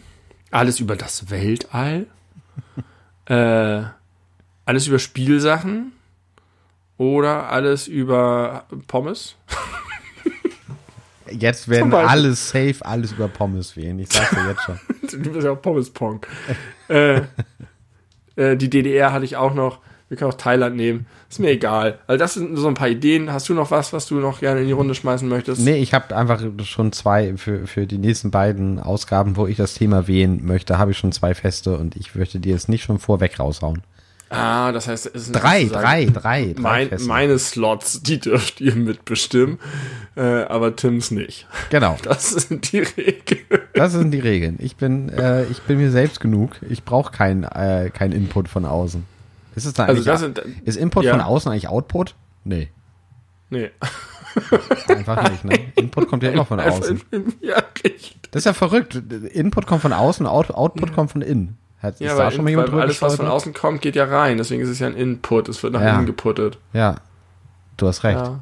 Alles 0.52 0.80
über 0.80 0.96
das 0.96 1.30
Weltall. 1.32 2.08
äh, 3.26 3.84
alles 4.66 4.88
über 4.88 5.00
Spielsachen 5.00 5.92
oder 6.98 7.50
alles 7.50 7.88
über 7.88 8.66
Pommes. 8.88 9.36
Jetzt 11.32 11.68
werden 11.68 11.90
Beispiel. 11.90 12.10
alle 12.10 12.34
safe 12.34 12.76
alles 12.82 13.14
über 13.14 13.28
Pommes 13.28 13.76
wählen. 13.76 13.98
Ich 14.00 14.10
sag's 14.12 14.30
dir 14.32 14.48
jetzt 14.50 14.64
schon. 14.64 14.80
Du 15.24 15.32
bist 15.32 15.46
ja 15.46 15.52
auch 15.52 15.62
Pommes-Pong. 15.62 16.26
äh, 16.90 17.22
äh, 18.36 18.58
die 18.58 18.70
DDR 18.70 19.12
hatte 19.14 19.26
ich 19.26 19.36
auch 19.36 19.54
noch. 19.54 19.80
Wir 20.10 20.18
können 20.18 20.32
auch 20.32 20.38
Thailand 20.38 20.76
nehmen. 20.76 21.06
Ist 21.30 21.40
mir 21.40 21.50
egal. 21.52 22.00
Also 22.08 22.18
das 22.20 22.34
sind 22.36 22.56
so 22.58 22.68
ein 22.68 22.74
paar 22.74 22.88
Ideen. 22.90 23.32
Hast 23.32 23.48
du 23.50 23.54
noch 23.54 23.72
was, 23.72 23.94
was 23.94 24.06
du 24.08 24.16
noch 24.16 24.40
gerne 24.40 24.62
in 24.62 24.68
die 24.68 24.74
Runde 24.74 24.96
schmeißen 24.96 25.28
möchtest? 25.28 25.62
Nee, 25.62 25.78
ich 25.78 25.94
habe 25.94 26.16
einfach 26.16 26.42
schon 26.64 26.92
zwei 26.92 27.36
für, 27.38 27.68
für 27.68 27.86
die 27.88 27.98
nächsten 27.98 28.32
beiden 28.32 28.80
Ausgaben, 28.80 29.36
wo 29.38 29.48
ich 29.48 29.58
das 29.58 29.74
Thema 29.76 30.08
wählen 30.08 30.46
möchte, 30.46 30.78
habe 30.78 30.92
ich 30.92 30.98
schon 30.98 31.12
zwei 31.12 31.34
feste 31.34 31.78
und 31.78 31.96
ich 31.96 32.14
möchte 32.16 32.40
dir 32.40 32.54
jetzt 32.54 32.70
nicht 32.70 32.84
schon 32.84 33.00
vorweg 33.00 33.40
raushauen. 33.40 33.82
Ah, 34.34 34.72
das 34.72 34.88
heißt, 34.88 35.12
es 35.14 35.26
sind 35.26 35.34
Drei, 35.34 35.66
drei, 35.66 36.06
drei, 36.06 36.54
drei 36.54 36.56
Mein, 36.58 36.90
meine 37.06 37.40
Slots, 37.40 38.02
die 38.04 38.20
dürft 38.20 38.62
ihr 38.62 38.76
mitbestimmen, 38.76 39.60
äh, 40.16 40.22
aber 40.22 40.76
Tims 40.76 41.12
nicht. 41.12 41.48
Genau, 41.70 41.98
Das 42.04 42.32
sind 42.32 42.72
die 42.72 42.80
Regeln. 42.80 43.62
das 43.74 43.94
sind 43.94 44.12
die 44.12 44.20
Regeln. 44.20 44.58
Ich 44.60 44.76
bin, 44.76 45.10
äh, 45.10 45.44
ich 45.46 45.62
bin 45.64 45.78
mir 45.78 45.92
selbst 45.92 46.20
genug. 46.20 46.52
Ich 46.70 46.84
brauche 46.84 47.12
keinen 47.12 47.44
äh, 47.44 47.90
kein 47.94 48.12
Input 48.12 48.48
von 48.48 48.66
außen. 48.66 49.06
Ist 49.56 49.66
es 49.66 49.74
da 49.74 49.86
Also 49.86 49.94
eigentlich, 49.94 50.06
das 50.06 50.20
sind, 50.22 50.40
ist 50.66 50.78
Input 50.78 51.06
ja. 51.06 51.12
von 51.12 51.22
außen 51.22 51.52
eigentlich 51.52 51.68
Output? 51.68 52.16
Nee, 52.44 52.70
nee. 53.50 53.70
einfach 54.88 55.30
nicht. 55.30 55.46
Ne? 55.46 55.60
Input 55.76 56.08
kommt 56.08 56.24
ja 56.24 56.32
immer 56.32 56.46
von 56.46 56.60
außen. 56.60 57.02
Ja, 57.42 57.62
richtig. 57.84 58.20
Das 58.32 58.42
ist 58.42 58.46
ja 58.46 58.54
verrückt. 58.54 58.96
Input 58.96 59.68
kommt 59.68 59.82
von 59.82 59.94
außen, 59.94 60.26
Out, 60.26 60.52
Output 60.52 60.94
kommt 60.94 61.12
von 61.12 61.22
innen. 61.22 61.58
Hat, 61.84 62.00
Ja, 62.00 62.18
weil, 62.18 62.32
jemand 62.50 62.72
weil 62.72 62.82
alles, 62.82 63.02
was 63.02 63.18
von 63.18 63.28
außen 63.28 63.54
kommt, 63.54 63.82
geht 63.82 63.96
ja 63.96 64.06
rein. 64.06 64.38
Deswegen 64.38 64.62
ist 64.64 64.70
es 64.70 64.80
ja 64.80 64.88
ein 64.88 64.96
Input. 64.96 65.50
Es 65.50 65.62
wird 65.62 65.74
nach 65.74 65.82
Ja. 65.82 65.96
innen 65.96 66.06
geputtet. 66.06 66.58
Ja, 66.72 66.96
du 67.78 67.88
hast 67.88 68.04
recht. 68.06 68.18
Ja. 68.20 68.40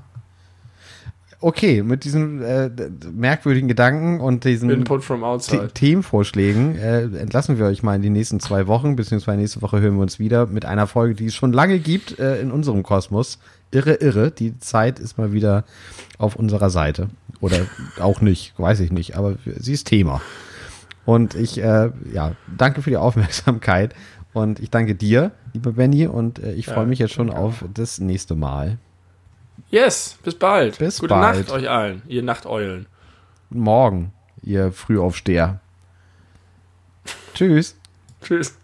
Okay, 1.44 1.82
mit 1.82 2.04
diesen 2.04 2.44
äh, 2.44 2.70
merkwürdigen 3.12 3.68
Gedanken 3.68 4.20
und 4.22 4.44
diesen 4.44 4.70
Input 4.70 5.04
from 5.04 5.22
The 5.22 5.26
outside. 5.26 5.72
Themenvorschlägen 5.74 6.76
äh, 6.78 7.02
entlassen 7.02 7.58
wir 7.58 7.66
euch 7.66 7.82
mal 7.82 7.96
in 7.96 8.04
die 8.04 8.12
nächsten 8.12 8.40
zwei 8.40 8.68
Wochen, 8.68 8.96
beziehungsweise 8.96 9.40
nächste 9.40 9.64
Woche 9.64 9.82
hören 9.82 9.96
wir 9.96 10.04
uns 10.04 10.20
wieder 10.20 10.46
mit 10.46 10.66
einer 10.66 10.86
Folge, 10.86 11.16
die 11.16 11.26
es 11.26 11.34
schon 11.34 11.52
lange 11.52 11.80
gibt 11.80 12.20
äh, 12.20 12.40
in 12.40 12.52
unserem 12.52 12.84
Kosmos. 12.84 13.40
Irre, 13.72 13.96
irre. 13.96 14.30
Die 14.30 14.60
Zeit 14.60 15.00
ist 15.00 15.18
mal 15.18 15.34
wieder 15.34 15.64
auf 16.20 16.36
unserer 16.36 16.70
Seite. 16.70 17.10
Oder 17.40 17.58
auch 18.00 18.22
nicht, 18.22 18.54
weiß 18.58 18.80
ich 18.82 18.92
nicht, 18.92 19.18
aber 19.18 19.34
sie 19.58 19.74
ist 19.74 19.88
Thema. 19.88 20.22
Und 21.06 21.36
ich, 21.36 21.58
äh, 21.58 21.92
ja, 22.14 22.36
danke 22.58 22.82
für 22.82 22.90
die 22.90 22.98
Aufmerksamkeit. 22.98 23.96
Und 24.34 24.60
ich 24.60 24.70
danke 24.70 24.96
dir, 24.96 25.32
lieber 25.54 25.74
Benny, 25.74 26.08
und 26.08 26.40
äh, 26.40 26.54
ich 26.54 26.66
freue 26.68 26.86
mich 26.86 27.00
jetzt 27.00 27.14
schon 27.14 27.30
auf 27.30 27.66
das 27.74 28.00
nächste 28.00 28.36
Mal. 28.36 28.78
Yes, 29.70 30.18
bis 30.24 30.36
bald. 30.36 30.78
Bis 30.78 31.00
Gute 31.00 31.14
bald. 31.14 31.48
Nacht 31.48 31.52
euch 31.52 31.70
allen, 31.70 32.02
ihr 32.08 32.24
Nachteulen. 32.24 32.88
Morgen, 33.50 34.14
ihr 34.42 34.72
Frühaufsteher. 34.72 35.60
Tschüss. 37.34 37.76
Tschüss. 38.22 38.61